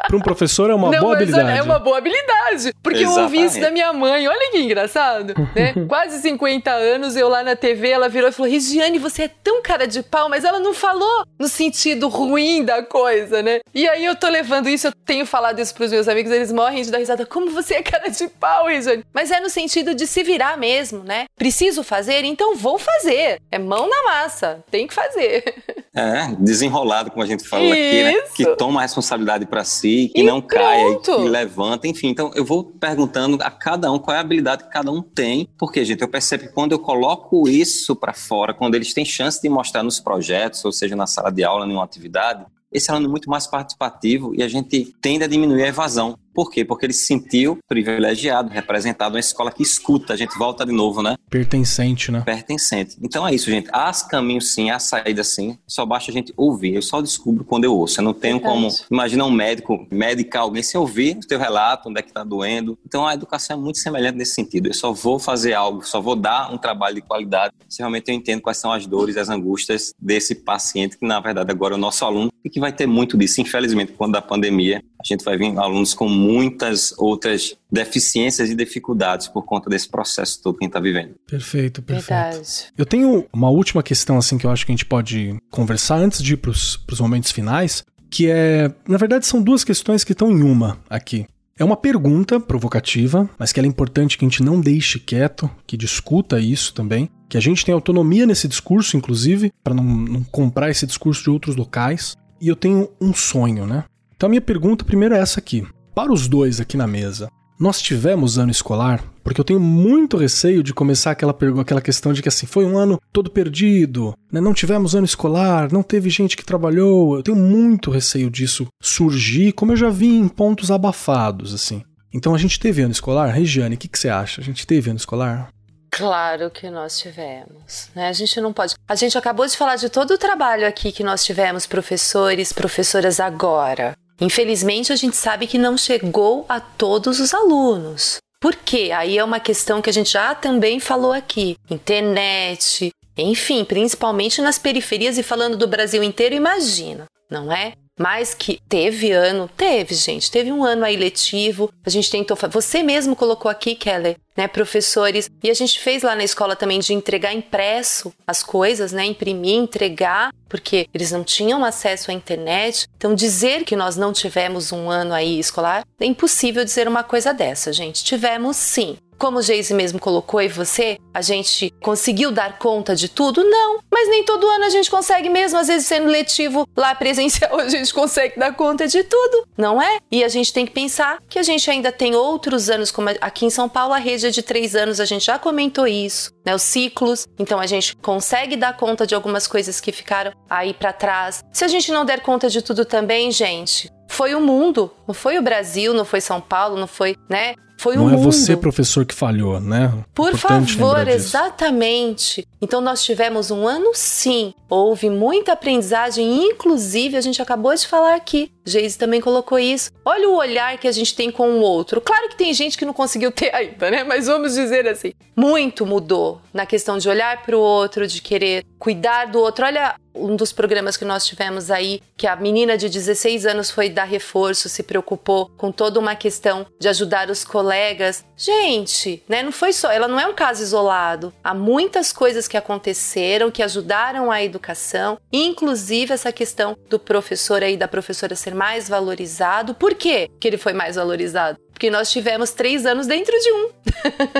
Para 0.07 0.15
um 0.15 0.22
professor 0.22 0.70
é 0.70 0.74
uma 0.74 0.89
Não, 0.89 0.99
boa 1.01 1.15
habilidade. 1.15 1.57
É 1.57 1.61
uma 1.61 1.80
boa 1.80 1.97
habilidade. 1.97 2.74
Porque 2.82 2.99
Exatamente. 2.99 3.20
eu 3.20 3.24
ouvi 3.24 3.43
isso 3.43 3.59
da 3.59 3.70
minha 3.70 3.91
mãe. 3.91 4.26
Olha 4.28 4.51
que 4.51 4.59
engraçado. 4.59 5.34
Né? 5.53 5.74
Quase 5.88 6.22
50 6.22 6.72
anos, 6.72 7.18
eu 7.18 7.28
lá 7.28 7.43
na 7.43 7.55
TV, 7.55 7.89
ela 7.89 8.07
virou 8.07 8.30
e 8.30 8.32
falou: 8.32 8.49
Regiane, 8.49 8.97
você 8.97 9.24
é 9.24 9.28
tão 9.28 9.61
cara 9.61 9.86
de 9.86 10.01
pau, 10.01 10.30
mas 10.30 10.45
ela 10.45 10.59
não 10.59 10.74
falou 10.74 11.26
no 11.38 11.49
sentido 11.49 12.07
ruim 12.07 12.63
da 12.63 12.82
coisa, 12.82 13.43
né? 13.43 13.59
E 13.76 13.88
aí 13.89 14.05
eu 14.05 14.15
tô 14.15 14.30
levando 14.30 14.70
isso, 14.70 14.88
eu 14.88 14.93
tenho 15.05 15.26
falado 15.26 15.59
isso 15.59 15.74
pros 15.74 15.91
meus 15.91 16.07
amigos, 16.07 16.32
eles 16.32 16.51
morrem 16.51 16.84
de 16.84 16.91
dar 16.91 16.99
risada. 16.99 17.26
Como 17.26 17.51
você 17.51 17.76
é 17.76 17.84
cara 17.84 18.07
de 18.07 18.28
pau, 18.30 18.68
Regiane? 18.68 19.03
Mas 19.13 19.30
é 19.32 19.41
no 19.41 19.49
sentido 19.49 19.93
de 19.93 20.07
se 20.07 20.24
virar 20.24 20.57
mesmo, 20.57 21.03
né? 21.03 21.26
Preciso 21.38 21.84
fazer, 21.84 22.24
então 22.24 22.55
vou 22.55 22.80
fazer. 22.80 23.41
É 23.51 23.59
mão 23.59 23.89
na 23.89 24.03
massa. 24.03 24.63
Tem 24.72 24.88
que 24.88 24.93
fazer. 24.93 25.57
É, 25.93 26.36
desenrolado, 26.39 27.10
como 27.10 27.24
a 27.24 27.26
gente 27.26 27.43
fala 27.47 27.64
aqui, 27.64 28.03
né? 28.03 28.14
Que 28.36 28.55
toma 28.55 28.80
a 28.80 28.84
responsabilidade 28.84 29.47
para 29.47 29.64
si, 29.64 30.12
que 30.14 30.22
e 30.22 30.24
não 30.24 30.39
pronto. 30.39 30.62
caia, 30.62 30.99
que 30.99 31.28
levanta, 31.28 31.88
enfim. 31.88 32.10
Então, 32.10 32.32
eu 32.36 32.45
vou 32.45 32.64
perguntando 32.64 33.38
a 33.41 33.49
cada 33.49 33.91
um 33.91 33.97
qual 33.97 34.14
é 34.14 34.18
a 34.20 34.22
habilidade 34.22 34.66
que 34.66 34.70
cada 34.70 34.91
um 34.91 35.01
tem, 35.01 35.49
porque, 35.58 35.84
gente, 35.84 36.01
eu 36.01 36.08
percebo 36.08 36.43
que 36.43 36.53
quando 36.53 36.74
eu 36.74 36.80
coloco 36.80 37.49
isso 37.49 37.95
para 37.95 38.14
fora, 38.14 38.53
quando 38.53 38.76
eles 38.76 38.93
têm 38.93 39.03
chance 39.03 39.41
de 39.41 39.49
mostrar 39.49 39.82
nos 39.82 39.99
projetos, 39.99 40.64
ou 40.64 40.72
seja, 40.72 40.95
na 40.95 41.08
sala 41.08 41.32
de 41.32 41.43
aula, 41.43 41.66
em 41.66 41.72
uma 41.72 41.84
atividade, 41.84 42.45
esse 42.72 42.91
aluno 42.91 43.08
é 43.08 43.10
muito 43.10 43.30
mais 43.30 43.47
participativo 43.47 44.36
e 44.36 44.43
a 44.43 44.47
gente 44.47 44.93
tende 45.01 45.24
a 45.24 45.28
diminuir 45.28 45.64
a 45.64 45.68
evasão. 45.68 46.18
Por 46.38 46.51
quê? 46.51 46.63
Porque 46.63 46.85
ele 46.85 46.93
se 46.93 47.07
sentiu 47.07 47.57
privilegiado, 47.67 48.51
representado, 48.51 49.15
uma 49.15 49.19
escola 49.19 49.51
que 49.51 49.63
escuta. 49.63 50.13
A 50.13 50.15
gente 50.15 50.38
volta 50.38 50.63
de 50.63 50.71
novo, 50.71 51.01
né? 51.01 51.15
Pertencente, 51.31 52.11
né? 52.11 52.21
Pertencente. 52.21 52.95
Então 53.01 53.27
é 53.27 53.33
isso, 53.33 53.49
gente. 53.49 53.67
Há 53.73 53.91
caminhos 54.07 54.53
sim, 54.53 54.69
há 54.69 54.77
saída 54.77 55.23
sim. 55.23 55.57
Só 55.65 55.83
basta 55.83 56.11
a 56.11 56.13
gente 56.13 56.31
ouvir. 56.38 56.75
Eu 56.75 56.83
só 56.83 57.01
descubro 57.01 57.43
quando 57.43 57.63
eu 57.63 57.75
ouço. 57.75 57.99
Eu 57.99 58.03
não 58.03 58.13
tenho 58.13 58.35
Verdade. 58.35 58.55
como. 58.55 58.69
Imagina 58.91 59.25
um 59.25 59.31
médico, 59.31 59.88
medicar 59.89 60.43
alguém 60.43 60.61
sem 60.61 60.79
ouvir 60.79 61.17
o 61.17 61.21
teu 61.21 61.39
relato, 61.39 61.89
onde 61.89 61.99
é 61.99 62.03
que 62.03 62.13
tá 62.13 62.23
doendo. 62.23 62.77
Então 62.85 63.07
a 63.07 63.15
educação 63.15 63.57
é 63.57 63.59
muito 63.59 63.79
semelhante 63.79 64.19
nesse 64.19 64.35
sentido. 64.35 64.67
Eu 64.67 64.75
só 64.75 64.93
vou 64.93 65.17
fazer 65.17 65.55
algo, 65.55 65.83
só 65.83 65.99
vou 65.99 66.15
dar 66.15 66.53
um 66.53 66.57
trabalho 66.59 66.93
de 66.93 67.01
qualidade 67.01 67.55
se 67.67 67.79
realmente 67.79 68.09
eu 68.09 68.15
entendo 68.15 68.41
quais 68.41 68.57
são 68.57 68.71
as 68.71 68.85
dores, 68.85 69.17
as 69.17 69.29
angústias 69.29 69.91
desse 69.99 70.35
paciente, 70.35 70.97
que 70.97 71.05
na 71.05 71.19
verdade 71.19 71.51
agora 71.51 71.73
é 71.73 71.77
o 71.77 71.79
nosso 71.79 72.05
aluno, 72.05 72.31
e 72.45 72.49
que 72.49 72.59
vai 72.59 72.71
ter 72.71 72.85
muito 72.85 73.17
disso. 73.17 73.41
Infelizmente, 73.41 73.93
quando 73.93 74.13
da 74.13 74.21
pandemia, 74.21 74.83
a 74.99 75.03
gente 75.05 75.23
vai 75.23 75.38
vir 75.38 75.57
alunos 75.57 75.93
com 75.93 76.07
muitas 76.28 76.93
outras 76.97 77.55
deficiências 77.71 78.49
e 78.49 78.55
dificuldades 78.55 79.28
por 79.28 79.43
conta 79.43 79.69
desse 79.69 79.88
processo 79.88 80.41
todo 80.41 80.57
que 80.57 80.65
a 80.65 80.65
gente 80.65 80.71
está 80.71 80.80
vivendo. 80.80 81.15
Perfeito, 81.25 81.82
perfeito. 81.82 82.07
Verdade. 82.07 82.65
Eu 82.78 82.86
tenho 82.86 83.25
uma 83.32 83.49
última 83.49 83.82
questão 83.82 84.17
assim 84.17 84.38
que 84.38 84.45
eu 84.45 84.51
acho 84.51 84.65
que 84.65 84.71
a 84.71 84.75
gente 84.75 84.86
pode 84.86 85.38
conversar 85.49 85.95
antes 85.97 86.21
de 86.21 86.34
ir 86.34 86.38
para 86.38 86.51
os 86.51 86.99
momentos 86.99 87.32
finais, 87.32 87.86
que 88.09 88.30
é, 88.30 88.71
na 88.88 88.97
verdade, 88.97 89.25
são 89.25 89.41
duas 89.41 89.63
questões 89.63 90.03
que 90.03 90.11
estão 90.11 90.32
em 90.32 90.43
uma 90.43 90.80
aqui. 90.89 91.25
É 91.59 91.63
uma 91.63 91.75
pergunta 91.75 92.39
provocativa, 92.39 93.28
mas 93.39 93.51
que 93.51 93.59
é 93.59 93.65
importante 93.65 94.15
que 94.15 94.23
a 94.23 94.28
gente 94.28 94.43
não 94.43 94.61
deixe 94.61 94.99
quieto, 94.99 95.49
que 95.65 95.75
discuta 95.75 96.39
isso 96.39 96.71
também, 96.73 97.09
que 97.28 97.36
a 97.36 97.41
gente 97.41 97.65
tenha 97.65 97.75
autonomia 97.75 98.28
nesse 98.28 98.47
discurso, 98.47 98.95
inclusive, 98.95 99.51
para 99.63 99.73
não, 99.73 99.84
não 99.84 100.23
comprar 100.23 100.69
esse 100.69 100.86
discurso 100.86 101.23
de 101.23 101.30
outros 101.32 101.55
locais. 101.55 102.15
E 102.39 102.47
eu 102.47 102.55
tenho 102.55 102.89
um 103.01 103.11
sonho, 103.11 103.65
né? 103.65 103.86
Então 104.15 104.28
a 104.28 104.30
minha 104.30 104.41
pergunta 104.41 104.86
primeiro 104.86 105.15
é 105.15 105.19
essa 105.19 105.39
aqui. 105.39 105.65
Para 105.98 106.14
os 106.14 106.28
dois 106.28 106.62
aqui 106.62 106.78
na 106.78 106.86
mesa, 106.86 107.28
nós 107.60 107.82
tivemos 107.82 108.38
ano 108.38 108.52
escolar? 108.52 109.04
Porque 109.24 109.41
eu 109.41 109.43
tenho 109.43 109.60
muito 109.60 110.16
receio 110.16 110.62
de 110.62 110.72
começar 110.72 111.10
aquela, 111.10 111.36
aquela 111.60 111.82
questão 111.82 112.14
de 112.14 112.22
que 112.22 112.30
assim, 112.30 112.45
foi 112.45 112.66
um 112.66 112.78
ano 112.78 113.02
todo 113.12 113.32
perdido, 113.32 114.14
né? 114.32 114.39
não 114.39 114.54
tivemos 114.54 114.93
ano 114.93 115.06
escolar, 115.06 115.74
não 115.74 115.82
teve 115.82 116.08
gente 116.12 116.38
que 116.38 116.45
trabalhou. 116.45 117.16
Eu 117.16 117.24
tenho 117.24 117.36
muito 117.36 117.89
receio 117.89 118.30
disso 118.30 118.68
surgir, 118.80 119.54
como 119.54 119.72
eu 119.72 119.76
já 119.76 119.89
vi 119.89 120.16
em 120.16 120.28
pontos 120.28 120.70
abafados, 120.70 121.52
assim. 121.52 121.82
Então 122.14 122.36
a 122.36 122.38
gente 122.38 122.60
teve 122.60 122.84
ano 122.84 122.91
escolar? 122.91 123.34
Regiane, 123.34 123.74
o 123.74 123.78
que, 123.80 123.88
que 123.88 123.98
você 123.98 124.08
acha? 124.08 124.39
A 124.39 124.43
gente 124.43 124.68
teve 124.68 124.91
ano 124.91 124.98
escolar? 124.98 125.50
Claro 125.89 126.52
que 126.52 126.70
nós 126.70 127.00
tivemos. 127.00 127.89
Né? 127.95 128.08
A 128.08 128.14
gente 128.14 128.39
não 128.39 128.54
pode. 128.54 128.76
A 128.88 128.93
gente 128.93 129.18
acabou 129.18 129.48
de 129.48 129.58
falar 129.58 129.78
de 129.78 129.89
todo 129.89 130.12
o 130.12 130.18
trabalho 130.20 130.68
aqui 130.68 130.91
que 130.91 131.04
nós 131.04 131.26
tivemos, 131.26 131.66
professores, 131.66 132.54
professoras 132.54 133.20
agora. 133.20 133.98
Infelizmente, 134.20 134.91
a 134.91 134.95
gente 134.95 135.15
sabe 135.15 135.47
que 135.47 135.57
não 135.57 135.78
chegou 135.78 136.45
a 136.49 136.59
todos 136.59 137.20
os 137.20 137.34
alunos. 137.34 138.18
Por 138.39 138.55
quê? 138.55 138.91
Aí 138.93 139.18
é 139.18 139.24
uma 139.24 139.39
questão 139.39 139.82
que 139.82 139.89
a 139.89 139.93
gente 139.93 140.11
já 140.11 140.36
também 140.36 140.80
falou 140.80 141.11
aqui. 141.11 141.55
Internet, 141.70 142.91
enfim, 143.18 143.65
principalmente 143.65 144.41
nas 144.41 144.59
periferias 144.59 145.18
e 145.18 145.24
falando 145.24 145.57
do 145.57 145.68
Brasil 145.68 146.03
inteiro, 146.03 146.36
imagina, 146.36 147.05
não 147.30 147.51
é? 147.51 147.74
Mas 147.98 148.34
que 148.34 148.60
teve 148.70 149.12
ano, 149.12 149.50
teve, 149.58 149.95
gente. 149.95 150.30
Teve 150.30 150.52
um 150.52 150.64
ano 150.64 150.86
aí 150.86 150.95
letivo. 150.95 151.72
A 151.86 151.89
gente 151.89 152.12
tentou. 152.12 152.38
Você 152.52 152.84
mesmo 152.84 153.16
colocou 153.16 153.50
aqui, 153.50 153.74
Keller, 153.74 154.18
né, 154.38 154.48
professores. 154.48 155.30
E 155.43 155.50
a 155.50 155.54
gente 155.54 155.80
fez 155.80 156.04
lá 156.04 156.16
na 156.16 156.24
escola 156.24 156.56
também 156.56 156.80
de 156.80 156.93
entregar 156.93 157.34
impresso 157.34 158.14
as 158.26 158.43
coisas, 158.43 158.91
né? 158.91 159.06
Imprimir, 159.06 159.56
entregar, 159.56 160.32
porque 160.48 160.88
eles 160.93 161.12
não 161.12 161.24
tinham 161.24 161.66
acesso 161.66 162.12
à 162.12 162.14
internet. 162.14 162.88
Então, 162.95 163.16
dizer 163.16 163.64
que 163.64 163.76
nós 163.76 163.98
não 163.98 164.14
tivemos 164.14 164.72
um 164.72 164.89
ano 164.89 165.14
aí 165.14 165.39
escolar 165.39 165.84
é 166.00 166.06
impossível 166.06 166.64
dizer 166.64 166.88
uma 166.88 167.04
coisa 167.04 167.34
dessa, 167.34 167.74
gente. 167.74 168.04
Tivemos 168.04 168.58
sim. 168.58 168.98
Como 169.18 169.39
o 169.39 169.41
Geise 169.41 169.74
mesmo 169.74 169.99
colocou 169.99 170.41
e 170.41 170.47
você, 170.47 170.97
a 171.13 171.22
gente 171.22 171.74
conseguiu 171.82 172.32
dar 172.32 172.57
conta 172.59 172.95
de 172.95 173.09
tudo? 173.09 173.43
Não, 173.43 173.80
mas 173.91 174.09
nem 174.09 174.24
todo 174.24 174.47
ano 174.47 174.65
a 174.65 174.70
gente 174.70 174.89
consegue 174.91 175.30
mesmo, 175.30 175.57
às 175.57 175.68
vezes 175.68 175.88
sendo 175.88 176.07
letivo 176.07 176.68
lá 176.76 176.93
presencial, 176.95 177.59
a 177.59 177.68
gente 177.68 177.93
consegue 177.93 178.39
dar 178.39 178.53
conta 178.55 178.88
de 178.88 179.03
tudo, 179.03 179.47
não 179.57 179.82
é? 179.82 179.97
E 180.11 180.24
a 180.24 180.28
gente 180.28 180.53
tem 180.53 180.65
que 180.65 180.72
pensar 180.72 181.18
que 181.28 181.39
a 181.39 181.43
gente 181.43 181.70
ainda 181.70 181.91
tem 181.91 182.15
outros 182.15 182.70
anos, 182.70 182.91
como 182.91 183.09
aqui 183.22 183.45
em 183.45 183.49
São 183.49 183.68
Paulo 183.68 183.93
a 183.93 183.97
rede 183.97 184.28
é 184.28 184.30
de 184.30 184.41
três 184.41 184.76
anos, 184.76 184.99
a 184.99 185.05
gente 185.05 185.26
já 185.26 185.39
comentou 185.39 185.88
isso, 185.88 186.32
né? 186.45 186.53
Os 186.53 186.61
ciclos, 186.61 187.28
então 187.39 187.59
a 187.59 187.65
gente 187.65 187.95
consegue 187.97 188.55
dar 188.55 188.76
conta 188.78 189.07
de 189.07 189.15
algumas 189.15 189.47
coisas 189.47 189.82
que 189.82 189.91
ficaram 189.91 190.32
aí 190.49 190.74
para 190.74 190.93
trás. 190.93 191.43
Se 191.51 191.65
a 191.65 191.68
gente 191.68 191.91
não 191.91 192.05
der 192.05 192.22
conta 192.22 192.49
de 192.49 192.61
tudo 192.61 192.86
também, 192.86 193.32
gente, 193.32 193.89
foi 194.07 194.34
o 194.34 194.41
mundo, 194.41 194.91
não 195.07 195.13
foi 195.13 195.38
o 195.38 195.41
Brasil, 195.41 195.93
não 195.93 196.05
foi 196.05 196.22
São 196.22 196.41
Paulo, 196.41 196.78
não 196.78 196.88
foi, 196.88 197.15
né? 197.30 197.55
Foi 197.78 197.95
não 197.95 198.03
o 198.03 198.05
mundo. 198.05 198.15
Não 198.15 198.21
é 198.21 198.25
você, 198.25 198.57
professor, 198.57 199.05
que 199.05 199.13
falhou, 199.13 199.59
né? 199.59 199.93
Por 200.13 200.34
Importante 200.34 200.73
favor, 200.75 201.07
exatamente. 201.07 202.45
Então 202.61 202.82
nós 202.82 203.03
tivemos 203.03 203.51
um 203.51 203.67
ano 203.67 203.91
sim. 203.93 204.53
Houve 204.69 205.09
muita 205.09 205.53
aprendizagem, 205.53 206.47
inclusive 206.47 207.15
a 207.15 207.21
gente 207.21 207.41
acabou 207.41 207.73
de 207.73 207.88
falar 207.88 208.15
aqui. 208.15 208.51
Geise 208.65 208.97
também 208.97 209.21
colocou 209.21 209.57
isso. 209.57 209.91
Olha 210.03 210.28
o 210.28 210.36
olhar 210.36 210.78
que 210.78 210.88
a 210.88 210.91
gente 210.91 211.15
tem 211.15 211.32
com 211.32 211.51
o 211.51 211.61
outro. 211.61 212.01
Claro 212.01 212.28
que 212.30 212.36
tem 212.36 212.53
gente 212.53 212.78
que 212.78 212.84
não 212.84 212.93
conseguiu 212.93 213.32
ter 213.32 213.53
ainda, 213.53 213.89
né? 213.89 214.03
Mas 214.03 214.25
vamos 214.25 214.55
dizer 214.55 214.88
assim, 214.88 215.13
muito 215.36 215.86
mudou 215.86 216.41
na 216.53 216.65
questão 216.65 216.97
de 216.97 217.07
olhar 217.07 217.43
para 217.43 217.55
o 217.55 217.61
outro, 217.61 218.07
de 218.07 218.21
querer 218.21 218.65
cuidar 218.80 219.25
do 219.25 219.39
outro. 219.39 219.65
Olha 219.65 219.95
um 220.20 220.36
dos 220.36 220.51
programas 220.51 220.97
que 220.97 221.05
nós 221.05 221.26
tivemos 221.26 221.70
aí, 221.72 222.01
que 222.15 222.28
a 222.28 222.36
menina 222.36 222.78
de 222.78 222.89
16 222.89 223.45
anos 223.45 223.72
foi 223.72 223.89
dar 223.89 224.05
reforço, 224.05 224.70
se 224.70 224.84
preocupou 224.84 225.49
com 225.57 225.72
toda 225.72 225.99
uma 225.99 226.15
questão 226.15 226.65
de 226.80 226.88
ajudar 226.88 227.30
os 227.30 227.43
colegas. 227.43 228.26
Gente, 228.36 229.24
né, 229.28 229.43
não 229.43 229.51
foi 229.51 229.74
só, 229.74 229.91
ela 229.91 230.07
não 230.07 230.20
é 230.20 230.28
um 230.28 230.34
caso 230.34 230.61
isolado. 230.63 231.34
Há 231.43 231.53
muitas 231.53 232.11
coisas 232.11 232.47
que 232.47 232.57
aconteceram 232.57 233.51
que 233.51 233.63
ajudaram 233.63 234.32
a 234.32 234.43
educação, 234.43 235.18
inclusive 235.32 236.13
essa 236.13 236.32
questão 236.32 236.78
do 236.89 236.99
professor 236.99 237.63
aí, 237.63 237.78
da 237.78 237.88
professora 237.88 238.36
ser 238.36 238.53
mais 238.53 238.89
valorizado. 238.89 239.74
Por 239.74 239.95
quê 239.95 240.30
que 240.39 240.47
ele 240.47 240.57
foi 240.57 240.74
mais 240.74 240.95
valorizado? 240.95 241.57
Porque 241.78 241.91
nós 241.91 242.09
tivemos 242.09 242.49
três 242.49 242.88
anos 242.88 243.05
dentro 243.05 243.38
de 243.39 243.51
um. 243.51 243.69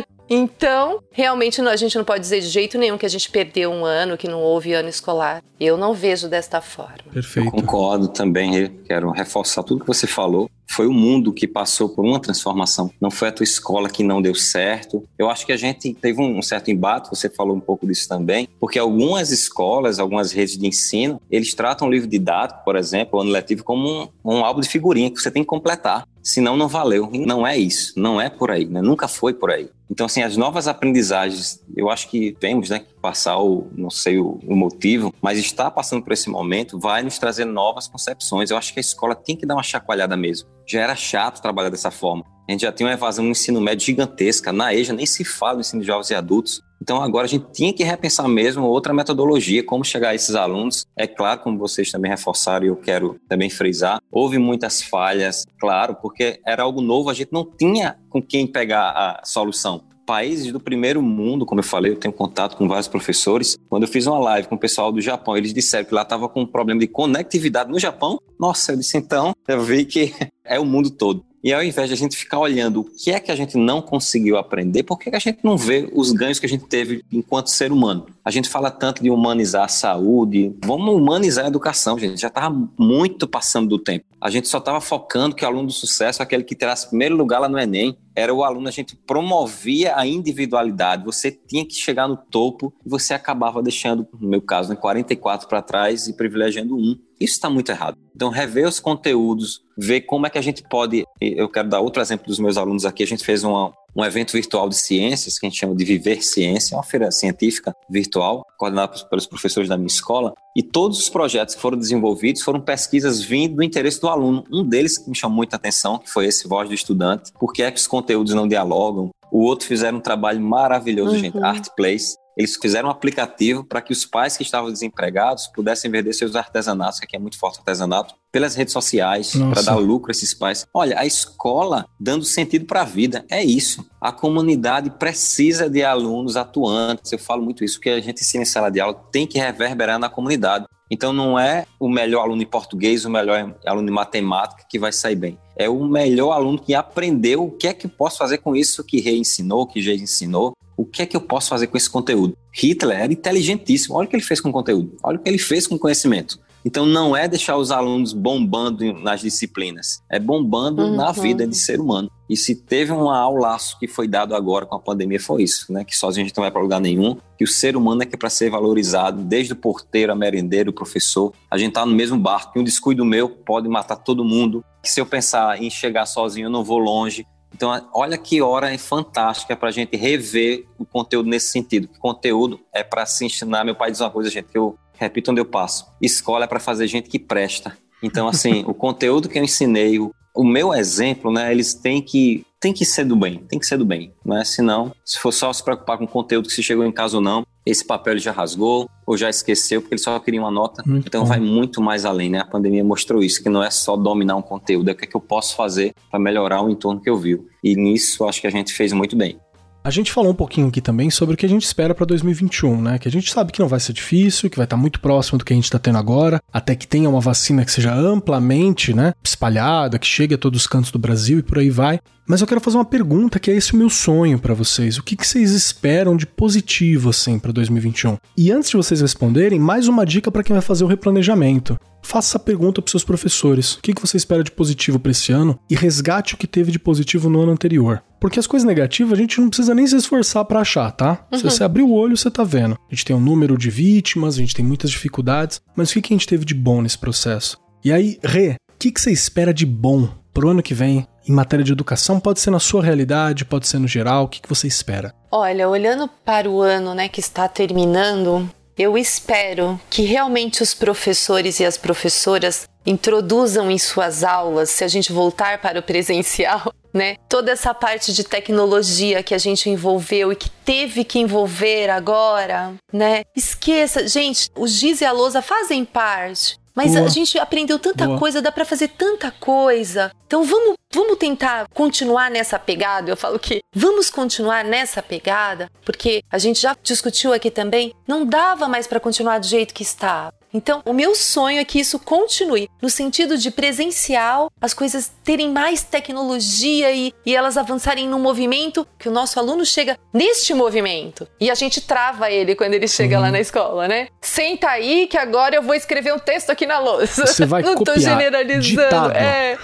Então, 0.30 1.02
realmente 1.10 1.62
a 1.62 1.76
gente 1.78 1.98
não 1.98 2.04
pode 2.04 2.20
dizer 2.20 2.42
de 2.42 2.50
jeito 2.50 2.78
nenhum 2.78 2.98
que 2.98 3.06
a 3.06 3.10
gente 3.10 3.32
perdeu 3.32 3.72
um 3.72 3.86
ano, 3.86 4.18
que 4.18 4.28
não 4.28 4.42
houve 4.42 4.74
ano 4.74 4.90
escolar. 4.90 5.42
Eu 5.58 5.78
não 5.78 5.94
vejo 5.94 6.28
desta 6.28 6.60
forma. 6.60 6.98
Perfeito. 7.14 7.48
Eu 7.48 7.52
concordo 7.54 8.10
também, 8.10 8.68
quero 8.86 9.10
reforçar 9.12 9.64
tudo 9.64 9.80
que 9.80 9.88
você 9.88 10.06
falou. 10.06 10.50
Foi 10.70 10.86
o 10.86 10.94
mundo 10.94 11.34
que 11.34 11.48
passou 11.48 11.90
por 11.90 12.06
uma 12.06 12.20
transformação. 12.20 12.92
Não 13.00 13.10
foi 13.10 13.30
a 13.30 13.32
tua 13.32 13.44
escola 13.44 13.90
que 13.90 14.04
não 14.04 14.22
deu 14.22 14.36
certo. 14.36 15.04
Eu 15.18 15.30
acho 15.30 15.46
que 15.46 15.52
a 15.52 15.58
gente 15.58 15.94
teve 15.94 16.22
um 16.22 16.42
certo 16.42 16.70
embate, 16.70 17.10
você 17.10 17.30
falou 17.30 17.56
um 17.56 17.60
pouco 17.60 17.88
disso 17.88 18.08
também, 18.08 18.48
porque 18.60 18.78
algumas 18.78 19.32
escolas, 19.32 20.00
algumas 20.00 20.32
redes 20.32 20.58
de 20.58 20.68
ensino, 20.68 21.22
eles 21.32 21.54
tratam 21.54 21.88
o 21.88 21.92
livro 21.92 22.08
didático, 22.08 22.64
por 22.64 22.76
exemplo, 22.76 23.18
o 23.18 23.22
ano 23.22 23.32
letivo, 23.32 23.64
como 23.64 24.10
um, 24.24 24.34
um 24.34 24.46
álbum 24.46 24.62
de 24.62 24.70
figurinha 24.70 25.10
que 25.10 25.20
você 25.20 25.32
tem 25.32 25.44
que 25.44 25.48
completar 25.48 26.06
senão 26.28 26.58
não 26.58 26.68
valeu. 26.68 27.10
E 27.14 27.20
não 27.20 27.48
é 27.48 27.58
isso, 27.58 27.94
não 27.96 28.20
é 28.20 28.30
por 28.30 28.52
aí, 28.52 28.66
né? 28.66 28.82
nunca 28.82 29.08
foi 29.08 29.34
por 29.34 29.50
aí. 29.50 29.70
Então, 29.90 30.06
assim, 30.06 30.22
as 30.22 30.36
novas 30.36 30.68
aprendizagens, 30.68 31.64
eu 31.76 31.90
acho 31.90 32.10
que 32.10 32.36
temos 32.40 32.70
né, 32.70 32.80
que 32.80 32.94
passar 33.02 33.38
o, 33.40 33.68
não 33.76 33.90
sei 33.90 34.20
o, 34.20 34.40
o, 34.46 34.56
motivo, 34.56 35.14
mas 35.22 35.40
estar 35.40 35.72
passando 35.72 36.04
por 36.04 36.12
esse 36.12 36.30
momento 36.30 36.78
vai 36.78 37.02
nos 37.02 37.18
trazer 37.18 37.46
novas 37.46 37.88
concepções. 37.88 38.52
Eu 38.52 38.58
acho 38.58 38.74
que 38.74 38.80
a 38.80 38.82
escola 38.82 39.16
tem 39.16 39.36
que 39.36 39.46
dar 39.46 39.56
uma 39.56 39.64
chacoalhada 39.64 40.18
mesmo. 40.18 40.50
Já 40.68 40.82
era 40.82 40.96
chato 40.96 41.42
trabalhar 41.42 41.70
dessa 41.70 41.90
forma. 41.90 42.26
A 42.48 42.52
gente 42.52 42.62
já 42.62 42.72
tem 42.72 42.86
uma 42.86 42.94
evasão 42.94 43.26
no 43.26 43.32
ensino 43.32 43.60
médio 43.60 43.86
gigantesca. 43.86 44.54
Na 44.54 44.74
EJA 44.74 44.94
nem 44.94 45.06
se 45.06 45.24
fala 45.26 45.56
do 45.56 45.62
ensino 45.62 45.82
de 45.82 45.88
jovens 45.88 46.10
e 46.10 46.16
adultos. 46.16 46.62
Então 46.88 47.04
agora 47.04 47.26
a 47.26 47.28
gente 47.28 47.48
tinha 47.52 47.74
que 47.74 47.84
repensar 47.84 48.30
mesmo 48.30 48.66
outra 48.66 48.94
metodologia, 48.94 49.62
como 49.62 49.84
chegar 49.84 50.12
a 50.12 50.16
esses 50.16 50.36
alunos. 50.36 50.86
É 50.96 51.06
claro, 51.06 51.42
como 51.42 51.58
vocês 51.58 51.92
também 51.92 52.10
reforçaram 52.10 52.66
e 52.66 52.70
eu 52.70 52.78
quero 52.78 53.20
também 53.28 53.50
frisar, 53.50 54.00
houve 54.10 54.38
muitas 54.38 54.82
falhas, 54.82 55.46
claro, 55.60 55.96
porque 55.96 56.40
era 56.46 56.64
algo 56.64 56.80
novo, 56.80 57.10
a 57.10 57.14
gente 57.14 57.34
não 57.34 57.44
tinha 57.44 57.98
com 58.10 58.22
quem 58.22 58.48
pegar 58.48 58.92
a 58.92 59.22
solução 59.26 59.84
países 60.06 60.54
do 60.54 60.62
primeiro 60.62 61.02
mundo, 61.02 61.46
como 61.46 61.60
eu 61.60 61.66
falei, 61.66 61.92
eu 61.92 61.98
tenho 61.98 62.14
contato 62.14 62.56
com 62.56 62.66
vários 62.66 62.88
professores. 62.88 63.58
Quando 63.68 63.84
eu 63.84 63.90
fiz 63.90 64.08
uma 64.08 64.18
live 64.18 64.48
com 64.48 64.56
o 64.56 64.58
pessoal 64.58 64.90
do 64.90 65.02
Japão, 65.02 65.36
eles 65.36 65.54
disseram 65.54 65.84
que 65.84 65.94
lá 65.94 66.04
estava 66.04 66.30
com 66.30 66.44
um 66.44 66.46
problema 66.46 66.80
de 66.80 66.88
conectividade 66.88 67.70
no 67.70 67.78
Japão. 67.78 68.18
Nossa, 68.40 68.72
eu 68.72 68.78
disse 68.78 68.98
então, 68.98 69.36
eu 69.46 69.62
vi 69.62 69.84
que 69.84 70.14
é 70.46 70.58
o 70.58 70.64
mundo 70.64 70.90
todo. 70.90 71.26
E 71.48 71.54
ao 71.54 71.64
invés 71.64 71.88
de 71.88 71.94
a 71.94 71.98
gente 71.98 72.18
ficar 72.18 72.40
olhando 72.40 72.82
o 72.82 72.84
que 72.84 73.10
é 73.10 73.22
que 73.22 73.32
a 73.32 73.36
gente 73.38 73.58
não 73.58 73.82
conseguiu 73.82 74.36
aprender, 74.36 74.84
por 74.84 75.00
que 75.00 75.16
a 75.16 75.18
gente 75.18 75.40
não 75.42 75.56
vê 75.56 75.90
os 75.94 76.12
ganhos 76.12 76.40
que 76.40 76.46
a 76.46 76.50
gente 76.50 76.66
teve 76.66 77.06
enquanto 77.10 77.48
ser 77.48 77.72
humano? 77.72 78.06
A 78.26 78.30
gente 78.30 78.50
fala 78.50 78.70
tanto 78.70 79.02
de 79.02 79.10
humanizar 79.10 79.64
a 79.64 79.70
saúde, 79.70 80.54
vamos 80.66 80.94
humanizar 80.94 81.46
a 81.46 81.48
educação, 81.48 81.98
gente. 81.98 82.20
Já 82.20 82.28
estava 82.28 82.54
muito 82.78 83.26
passando 83.26 83.70
do 83.70 83.80
tempo. 83.80 84.04
A 84.20 84.30
gente 84.30 84.50
só 84.50 84.58
estava 84.58 84.82
focando 84.82 85.34
que 85.34 85.46
o 85.46 85.48
aluno 85.48 85.68
do 85.68 85.72
sucesso, 85.72 86.22
aquele 86.22 86.44
que 86.44 86.54
tirasse 86.54 86.90
primeiro 86.90 87.16
lugar 87.16 87.40
lá 87.40 87.48
no 87.48 87.58
Enem, 87.58 87.98
era 88.14 88.34
o 88.34 88.44
aluno, 88.44 88.68
a 88.68 88.72
gente 88.72 88.98
promovia 88.98 89.96
a 89.96 90.06
individualidade. 90.06 91.06
Você 91.06 91.32
tinha 91.32 91.64
que 91.64 91.76
chegar 91.76 92.10
no 92.10 92.18
topo 92.18 92.74
e 92.86 92.90
você 92.90 93.14
acabava 93.14 93.64
deixando, 93.64 94.06
no 94.20 94.28
meu 94.28 94.42
caso, 94.42 94.70
né, 94.70 94.76
44 94.76 95.48
para 95.48 95.62
trás 95.62 96.08
e 96.10 96.14
privilegiando 96.14 96.76
um. 96.76 97.00
Isso 97.20 97.34
está 97.34 97.50
muito 97.50 97.72
errado. 97.72 97.98
Então, 98.16 98.30
rever 98.30 98.68
os 98.68 98.80
conteúdos, 98.80 99.62
ver 99.78 100.02
como 100.02 100.28
é 100.28 100.30
que 100.30 100.38
a 100.38 100.42
gente 100.42 100.64
pode. 100.64 101.04
Eu 101.20 101.50
quero 101.50 101.68
dar 101.68 101.80
outro 101.80 102.02
exemplo 102.02 102.28
dos 102.28 102.40
meus 102.40 102.58
alunos 102.58 102.86
aqui. 102.86 103.04
A 103.04 103.08
gente 103.08 103.24
fez 103.24 103.44
uma, 103.44 103.72
um 103.96 104.06
evento 104.06 104.34
virtual 104.34 104.70
de 104.70 104.76
ciências, 104.76 105.40
que 105.40 105.46
a 105.46 105.50
gente 105.50 105.60
chama 105.60 105.76
de 105.76 105.84
Viver 105.84 106.24
Ciência, 106.24 106.78
uma 106.78 106.84
feira 106.84 107.12
científica 107.12 107.76
virtual, 107.90 108.46
coordenada 108.58 108.94
pelos 109.10 109.26
professores 109.26 109.68
da 109.68 109.78
minha 109.78 109.88
escola. 109.88 110.34
E 110.56 110.62
todos 110.62 111.00
os 111.00 111.10
projetos 111.10 111.56
que 111.56 111.62
foram 111.62 111.78
desenvolvidos 111.78 112.42
foram 112.42 112.62
pesquisas 112.62 113.22
vindo 113.22 113.56
do 113.56 113.64
interesse 113.64 114.00
do 114.00 114.08
aluno. 114.08 114.44
Um 114.52 114.64
deles 114.64 114.98
que 114.98 115.10
me 115.10 115.16
chamou 115.16 115.38
muita 115.38 115.56
atenção, 115.56 115.98
que 115.98 116.10
foi 116.10 116.28
esse 116.28 116.48
Voz 116.48 116.70
do 116.70 116.76
Estudante. 116.76 117.32
Por 117.40 117.52
que 117.52 117.64
é 117.64 117.72
que 117.72 117.80
os 117.80 117.88
conteúdos 117.88 118.34
não 118.34 118.48
dialogam? 118.48 119.10
O 119.32 119.44
outro 119.44 119.68
fizeram 119.68 119.98
um 119.98 120.02
trabalho 120.02 120.40
maravilhoso, 120.40 121.16
uhum. 121.16 121.20
gente, 121.20 121.38
Art 121.40 121.68
Place 121.76 122.16
eles 122.38 122.56
fizeram 122.56 122.88
um 122.88 122.92
aplicativo 122.92 123.64
para 123.64 123.82
que 123.82 123.92
os 123.92 124.06
pais 124.06 124.38
que 124.38 124.44
estavam 124.44 124.72
desempregados 124.72 125.48
pudessem 125.48 125.90
vender 125.90 126.14
seus 126.14 126.36
artesanatos, 126.36 127.00
que 127.00 127.06
aqui 127.06 127.16
é 127.16 127.20
muito 127.20 127.40
forte 127.40 127.56
o 127.56 127.60
artesanato, 127.62 128.14
pelas 128.32 128.54
redes 128.54 128.74
sociais, 128.74 129.34
para 129.52 129.64
dar 129.64 129.76
lucro 129.76 130.12
a 130.12 130.14
esses 130.14 130.36
pais. 130.36 130.68
Olha, 130.72 131.00
a 131.00 131.06
escola 131.06 131.88
dando 132.00 132.24
sentido 132.24 132.66
para 132.66 132.82
a 132.82 132.86
vida, 132.86 133.26
é 133.32 133.44
isso. 133.44 133.84
A 134.00 134.12
comunidade 134.12 134.92
precisa 134.92 135.68
de 135.68 135.84
alunos 135.84 136.38
atuantes. 136.38 137.12
Eu 137.12 137.18
falo 137.18 137.42
muito 137.42 137.64
isso, 137.64 137.80
que 137.80 137.90
a 137.90 138.00
gente 138.00 138.22
ensina 138.22 138.44
em 138.44 138.46
sala 138.46 138.70
de 138.70 138.80
aula 138.80 138.94
tem 139.12 139.26
que 139.26 139.40
reverberar 139.40 139.98
na 139.98 140.08
comunidade. 140.08 140.66
Então 140.90 141.12
não 141.12 141.38
é 141.38 141.66
o 141.80 141.90
melhor 141.90 142.22
aluno 142.22 142.40
de 142.40 142.46
português, 142.46 143.04
o 143.04 143.10
melhor 143.10 143.56
aluno 143.66 143.88
de 143.88 143.92
matemática 143.92 144.64
que 144.70 144.78
vai 144.78 144.92
sair 144.92 145.16
bem. 145.16 145.38
É 145.56 145.68
o 145.68 145.84
melhor 145.86 146.32
aluno 146.34 146.60
que 146.60 146.76
aprendeu 146.76 147.46
o 147.46 147.52
que 147.52 147.68
é 147.68 147.74
que 147.74 147.88
posso 147.88 148.20
fazer 148.20 148.38
com 148.38 148.56
isso 148.56 148.84
que 148.84 149.02
Rei 149.02 149.18
ensinou, 149.18 149.66
que 149.66 149.82
Geis 149.82 150.02
ensinou, 150.02 150.54
o 150.78 150.86
que 150.86 151.02
é 151.02 151.06
que 151.06 151.18
eu 151.18 151.22
posso 151.22 151.50
fazer 151.50 151.68
com 151.68 151.76
esse 151.76 151.90
conteúdo? 151.90 152.38
Hitler 152.54 153.00
era 153.00 153.12
inteligentíssimo. 153.12 153.96
Olha 153.96 154.06
o 154.06 154.10
que 154.10 154.16
ele 154.16 154.24
fez 154.24 154.40
com 154.40 154.50
o 154.50 154.54
conteúdo. 154.54 154.96
Olha 155.04 155.18
o 155.18 155.20
que 155.20 155.28
ele 155.28 155.40
fez 155.40 155.66
com 155.66 155.76
o 155.76 155.80
conhecimento. 155.80 156.40
Então 156.64 156.86
não 156.86 157.16
é 157.16 157.28
deixar 157.28 157.56
os 157.56 157.72
alunos 157.72 158.12
bombando 158.12 158.92
nas 158.94 159.22
disciplinas, 159.22 160.04
é 160.10 160.20
bombando 160.20 160.82
uhum. 160.82 160.96
na 160.96 161.14
vida 161.14 161.48
de 161.48 161.56
ser 161.56 161.80
humano. 161.80 162.12
E 162.30 162.36
se 162.36 162.56
teve 162.56 162.92
um 162.92 163.10
aulaço 163.10 163.80
que 163.80 163.88
foi 163.88 164.06
dado 164.06 164.36
agora 164.36 164.66
com 164.66 164.76
a 164.76 164.80
pandemia 164.80 165.18
foi 165.18 165.44
isso, 165.44 165.72
né? 165.72 165.86
Que 165.86 165.96
sozinho 165.96 166.26
a 166.26 166.28
gente 166.28 166.36
não 166.36 166.44
vai 166.44 166.52
para 166.52 166.62
lugar 166.62 166.82
nenhum, 166.82 167.16
que 167.38 167.46
o 167.46 167.48
ser 167.48 167.78
humano 167.78 168.04
é 168.04 168.06
que 168.06 168.16
é 168.16 168.18
para 168.18 168.30
ser 168.30 168.50
valorizado, 168.50 169.24
desde 169.24 169.54
o 169.54 169.56
porteiro, 169.56 170.12
a 170.12 170.16
merendeiro, 170.16 170.72
o 170.72 170.74
professor. 170.74 171.32
A 171.50 171.58
gente 171.58 171.72
tá 171.72 171.86
no 171.86 171.96
mesmo 171.96 172.18
barco, 172.20 172.58
e 172.58 172.60
um 172.60 172.64
descuido 172.66 173.06
meu 173.06 173.30
pode 173.30 173.70
matar 173.70 173.96
todo 173.96 174.26
mundo. 174.26 174.62
Se 174.84 175.00
eu 175.00 175.06
pensar 175.06 175.62
em 175.64 175.70
chegar 175.70 176.06
sozinho, 176.06 176.48
eu 176.48 176.52
não 176.52 176.66
vou 176.66 176.80
longe. 176.80 177.26
Então, 177.54 177.90
olha 177.94 178.18
que 178.18 178.42
hora 178.42 178.74
é 178.74 178.78
fantástica 178.78 179.56
para 179.56 179.70
a 179.70 179.72
gente 179.72 179.96
rever 179.96 180.66
o 180.78 180.86
conteúdo 180.86 181.30
nesse 181.30 181.52
sentido. 181.52 181.90
O 181.98 182.00
conteúdo 182.00 182.60
é 182.74 182.84
para 182.84 183.06
se 183.06 183.26
ensinar. 183.26 183.64
Meu 183.64 183.76
pai 183.76 183.92
diz 183.92 184.00
uma 184.00 184.12
coisa, 184.12 184.30
gente, 184.30 184.48
que 184.48 184.58
eu 184.58 184.78
repito 184.94 185.32
onde 185.32 185.42
eu 185.42 185.46
passo. 185.46 185.88
Escola 186.02 186.46
é 186.46 186.48
para 186.48 186.60
fazer 186.60 186.88
gente 186.88 187.10
que 187.10 187.20
presta. 187.20 187.78
Então, 188.02 188.28
assim, 188.30 188.64
o 188.68 188.74
conteúdo 188.74 189.30
que 189.30 189.40
eu 189.40 189.44
ensinei, 189.44 190.00
o, 190.00 190.14
o 190.36 190.44
meu 190.44 190.74
exemplo, 190.74 191.32
né, 191.32 191.52
eles 191.52 191.74
têm 191.74 192.02
que 192.02 192.46
tem 192.60 192.74
que 192.74 192.86
ser 192.86 193.06
do 193.06 193.16
bem, 193.16 193.38
tem 193.48 193.60
que 193.60 193.68
ser 193.68 193.78
do 193.78 193.86
bem, 193.86 194.12
né? 194.26 194.44
Senão, 194.44 194.92
se 195.06 195.20
for 195.20 195.32
só 195.32 195.54
se 195.54 195.64
preocupar 195.64 195.98
com 195.98 196.06
o 196.06 196.08
conteúdo 196.08 196.48
que 196.48 196.56
se 196.56 196.64
chegou 196.64 196.84
em 196.84 196.92
casa 196.92 197.18
ou 197.18 197.22
não, 197.22 197.46
esse 197.70 197.86
papel 197.86 198.14
ele 198.14 198.20
já 198.20 198.32
rasgou 198.32 198.90
ou 199.06 199.18
já 199.18 199.30
esqueceu 199.30 199.82
porque 199.82 199.96
ele 199.96 200.02
só 200.02 200.18
queria 200.20 200.42
uma 200.42 200.52
nota. 200.52 200.84
Muito 200.86 201.08
então 201.08 201.22
bom. 201.22 201.28
vai 201.28 201.40
muito 201.40 201.82
mais 201.82 202.06
além, 202.06 202.30
né? 202.30 202.40
A 202.40 202.46
pandemia 202.46 202.84
mostrou 202.84 203.22
isso, 203.22 203.44
que 203.44 203.50
não 203.50 203.64
é 203.64 203.70
só 203.70 203.96
dominar 203.96 204.36
um 204.36 204.42
conteúdo, 204.42 204.90
é 204.90 204.94
o 204.94 204.96
que, 204.96 205.06
é 205.06 205.08
que 205.08 205.16
eu 205.16 205.22
posso 205.22 205.56
fazer 205.56 205.94
para 206.10 206.20
melhorar 206.20 206.62
o 206.62 206.70
entorno 206.70 207.02
que 207.02 207.10
eu 207.10 207.18
vivo. 207.18 207.46
E 207.64 207.76
nisso 207.76 208.26
acho 208.26 208.40
que 208.40 208.48
a 208.48 208.52
gente 208.52 208.74
fez 208.74 208.94
muito 208.94 209.16
bem. 209.16 209.40
A 209.88 209.90
gente 209.90 210.12
falou 210.12 210.34
um 210.34 210.36
pouquinho 210.36 210.68
aqui 210.68 210.82
também 210.82 211.10
sobre 211.10 211.34
o 211.34 211.38
que 211.38 211.46
a 211.46 211.50
gente 211.50 211.64
espera 211.64 211.96
para 211.96 212.06
2021, 212.06 212.82
né? 212.82 213.00
Que 213.00 213.08
a 213.08 213.12
gente 213.12 213.32
sabe 213.32 213.54
que 213.54 213.62
não 213.62 213.70
vai 213.70 213.80
ser 213.80 213.94
difícil, 213.94 214.50
que 214.50 214.58
vai 214.58 214.66
estar 214.66 214.76
tá 214.76 214.82
muito 214.82 215.00
próximo 215.00 215.38
do 215.38 215.46
que 215.46 215.54
a 215.54 215.56
gente 215.56 215.64
está 215.64 215.80
tendo 215.80 215.98
agora, 215.98 216.42
até 216.52 216.76
que 216.76 216.86
tenha 216.86 217.10
uma 217.10 217.22
vacina 217.22 217.64
que 217.64 217.72
seja 217.72 217.96
amplamente, 217.96 218.94
né, 218.94 219.14
espalhada, 219.24 219.98
que 219.98 220.06
chegue 220.06 220.36
a 220.36 220.38
todos 220.38 220.60
os 220.60 220.68
cantos 220.68 220.92
do 220.92 221.00
Brasil 221.00 221.40
e 221.40 221.42
por 221.42 221.60
aí 221.60 221.70
vai. 221.70 222.02
Mas 222.28 222.42
eu 222.42 222.48
quero 222.48 222.60
fazer 222.60 222.76
uma 222.76 222.84
pergunta 222.84 223.40
que 223.40 223.50
é 223.50 223.56
esse 223.56 223.74
o 223.74 223.78
meu 223.78 223.90
sonho 223.90 224.38
para 224.38 224.54
vocês. 224.54 224.98
O 224.98 225.04
que, 225.04 225.16
que 225.16 225.26
vocês 225.26 225.52
esperam 225.52 226.18
de 226.18 226.28
positivo 226.28 227.12
assim 227.12 227.40
para 227.40 227.54
2021? 227.54 228.18
E 228.36 228.52
antes 228.52 228.70
de 228.70 228.76
vocês 228.76 229.00
responderem, 229.00 229.58
mais 229.58 229.88
uma 229.88 230.06
dica 230.06 230.30
para 230.30 230.44
quem 230.44 230.54
vai 230.54 230.62
fazer 230.62 230.84
o 230.84 230.88
replanejamento. 230.88 231.80
Faça 232.08 232.30
essa 232.30 232.40
pergunta 232.40 232.82
para 232.82 232.90
seus 232.90 233.04
professores. 233.04 233.74
O 233.74 233.82
que, 233.82 233.94
que 233.94 234.00
você 234.00 234.16
espera 234.16 234.42
de 234.42 234.50
positivo 234.50 234.98
para 234.98 235.12
esse 235.12 235.34
ano 235.34 235.60
e 235.70 235.76
resgate 235.76 236.36
o 236.36 236.38
que 236.38 236.48
teve 236.48 236.72
de 236.72 236.80
positivo 236.80 237.30
no 237.30 237.42
ano 237.42 237.52
anterior. 237.52 238.02
Porque 238.18 238.40
as 238.40 238.48
coisas 238.48 238.66
negativas 238.66 239.20
a 239.20 239.22
gente 239.22 239.42
não 239.42 239.50
precisa 239.50 239.76
nem 239.76 239.86
se 239.86 239.98
esforçar 239.98 240.46
para 240.46 240.62
achar, 240.62 240.90
tá? 240.92 241.28
Uhum. 241.30 241.38
Se 241.38 241.44
você 241.44 241.66
abrir 241.66 241.84
o 241.84 241.92
olho, 241.92 242.16
você 242.16 242.32
tá 242.32 242.46
vendo. 242.46 242.78
A 242.90 242.96
gente 242.96 243.04
tem 243.04 243.14
um 243.14 243.20
número 243.20 243.58
de 243.58 243.70
vítimas, 243.70 244.36
a 244.36 244.38
gente 244.38 244.56
tem 244.56 244.64
muitas 244.64 244.90
dificuldades, 244.90 245.60
mas 245.76 245.90
o 245.90 245.94
que, 245.96 246.02
que 246.02 246.14
a 246.14 246.18
gente 246.18 246.28
teve 246.28 246.46
de 246.46 246.54
bom 246.54 246.82
nesse 246.82 246.98
processo? 246.98 247.58
E 247.84 247.92
aí, 247.92 248.18
Rê, 248.24 248.56
o 248.74 248.78
que, 248.80 248.90
que 248.90 249.02
você 249.02 249.12
espera 249.12 249.54
de 249.54 249.66
bom 249.66 250.08
pro 250.34 250.48
ano 250.48 250.64
que 250.64 250.74
vem 250.74 251.06
em 251.28 251.34
matéria 251.34 251.66
de 251.66 251.74
educação? 251.74 252.22
Pode 252.22 252.40
ser 252.40 252.52
na 252.52 252.60
sua 252.60 252.82
realidade, 252.82 253.44
pode 253.44 253.68
ser 253.68 253.80
no 253.80 253.88
geral, 253.88 254.24
o 254.24 254.28
que, 254.30 254.42
que 254.42 254.48
você 254.48 254.66
espera? 254.66 255.14
Olha, 255.30 255.68
olhando 255.68 256.10
para 256.24 256.50
o 256.50 256.62
ano 256.62 256.96
né, 256.96 257.10
que 257.10 257.20
está 257.20 257.50
terminando, 257.50 258.50
eu 258.78 258.98
espero 258.98 259.80
que 259.90 260.04
realmente 260.04 260.62
os 260.62 260.74
professores 260.74 261.60
e 261.60 261.66
as 261.66 261.78
professoras 261.78 262.70
introduzam 262.86 263.70
em 263.70 263.78
suas 263.78 264.24
aulas, 264.24 264.70
se 264.70 264.84
a 264.84 264.88
gente 264.88 265.12
voltar 265.12 265.58
para 265.58 265.80
o 265.80 265.84
presencial, 265.84 266.74
né? 266.94 267.18
Toda 267.28 267.52
essa 267.52 267.74
parte 267.74 268.14
de 268.14 268.24
tecnologia 268.24 269.22
que 269.22 269.34
a 269.34 269.38
gente 269.38 269.70
envolveu 269.70 270.32
e 270.32 270.36
que 270.36 270.50
teve 270.50 271.04
que 271.04 271.20
envolver 271.20 271.90
agora, 271.90 272.74
né? 272.94 273.24
Esqueça, 273.36 274.08
gente, 274.08 274.50
o 274.56 274.68
Giz 274.68 275.02
e 275.02 275.06
a 275.06 275.12
Lousa 275.12 275.42
fazem 275.42 275.84
parte. 275.84 276.58
Mas 276.78 276.94
Boa. 276.94 277.08
a 277.08 277.10
gente 277.10 277.40
aprendeu 277.40 277.80
tanta 277.80 278.06
Boa. 278.06 278.20
coisa, 278.20 278.40
dá 278.40 278.52
para 278.52 278.64
fazer 278.64 278.90
tanta 278.90 279.32
coisa. 279.32 280.12
Então 280.28 280.44
vamos, 280.44 280.76
vamos 280.94 281.18
tentar 281.18 281.68
continuar 281.74 282.30
nessa 282.30 282.60
pegada. 282.60 283.10
Eu 283.10 283.18
falo 283.18 283.40
que 283.40 283.62
vamos 283.74 284.12
continuar 284.12 284.64
nessa 284.64 285.02
pegada, 285.02 285.72
porque 285.84 286.22
a 286.32 286.38
gente 286.38 286.62
já 286.62 286.78
discutiu 286.84 287.34
aqui 287.34 287.50
também, 287.50 287.96
não 288.08 288.24
dava 288.24 288.68
mais 288.68 288.86
para 288.86 289.00
continuar 289.00 289.40
do 289.40 289.48
jeito 289.48 289.74
que 289.74 289.82
estava. 289.82 290.37
Então, 290.54 290.82
o 290.86 290.94
meu 290.94 291.14
sonho 291.14 291.60
é 291.60 291.66
que 291.66 291.80
isso 291.80 292.00
continue 292.00 292.70
no 292.82 292.90
sentido 292.90 293.38
de 293.38 293.52
presencial, 293.52 294.50
as 294.62 294.74
coisas 294.74 295.12
terem 295.24 295.52
mais 295.52 295.84
tecnologia 295.84 296.92
e, 296.92 297.14
e 297.26 297.36
elas 297.36 297.58
avançarem 297.58 298.08
num 298.08 298.20
movimento 298.20 298.88
que 298.98 299.10
o 299.10 299.12
nosso 299.12 299.40
aluno 299.40 299.66
chega 299.66 299.98
neste 300.14 300.54
movimento 300.54 301.28
e 301.40 301.52
a 301.52 301.56
gente 301.56 301.82
trava 301.82 302.32
ele 302.32 302.56
quando 302.56 302.74
ele 302.74 302.88
chega 302.88 303.20
lá 303.20 303.30
na 303.30 303.40
escola, 303.40 303.88
né? 303.88 304.08
Senta 304.22 304.70
aí 304.70 305.08
que 305.08 305.18
agora 305.18 305.56
eu 305.56 305.62
vou 305.62 305.76
escrever 305.76 306.14
um 306.14 306.20
texto 306.20 306.50
aqui 306.50 306.66
na 306.66 306.80
lousa. 306.80 307.26
Você 307.26 307.46
vai 307.46 307.62
Não 307.64 307.76
copiar, 307.76 307.96
tô 307.96 308.02
generalizando. 308.02 308.62
Ditado. 308.62 309.12
É, 309.12 309.58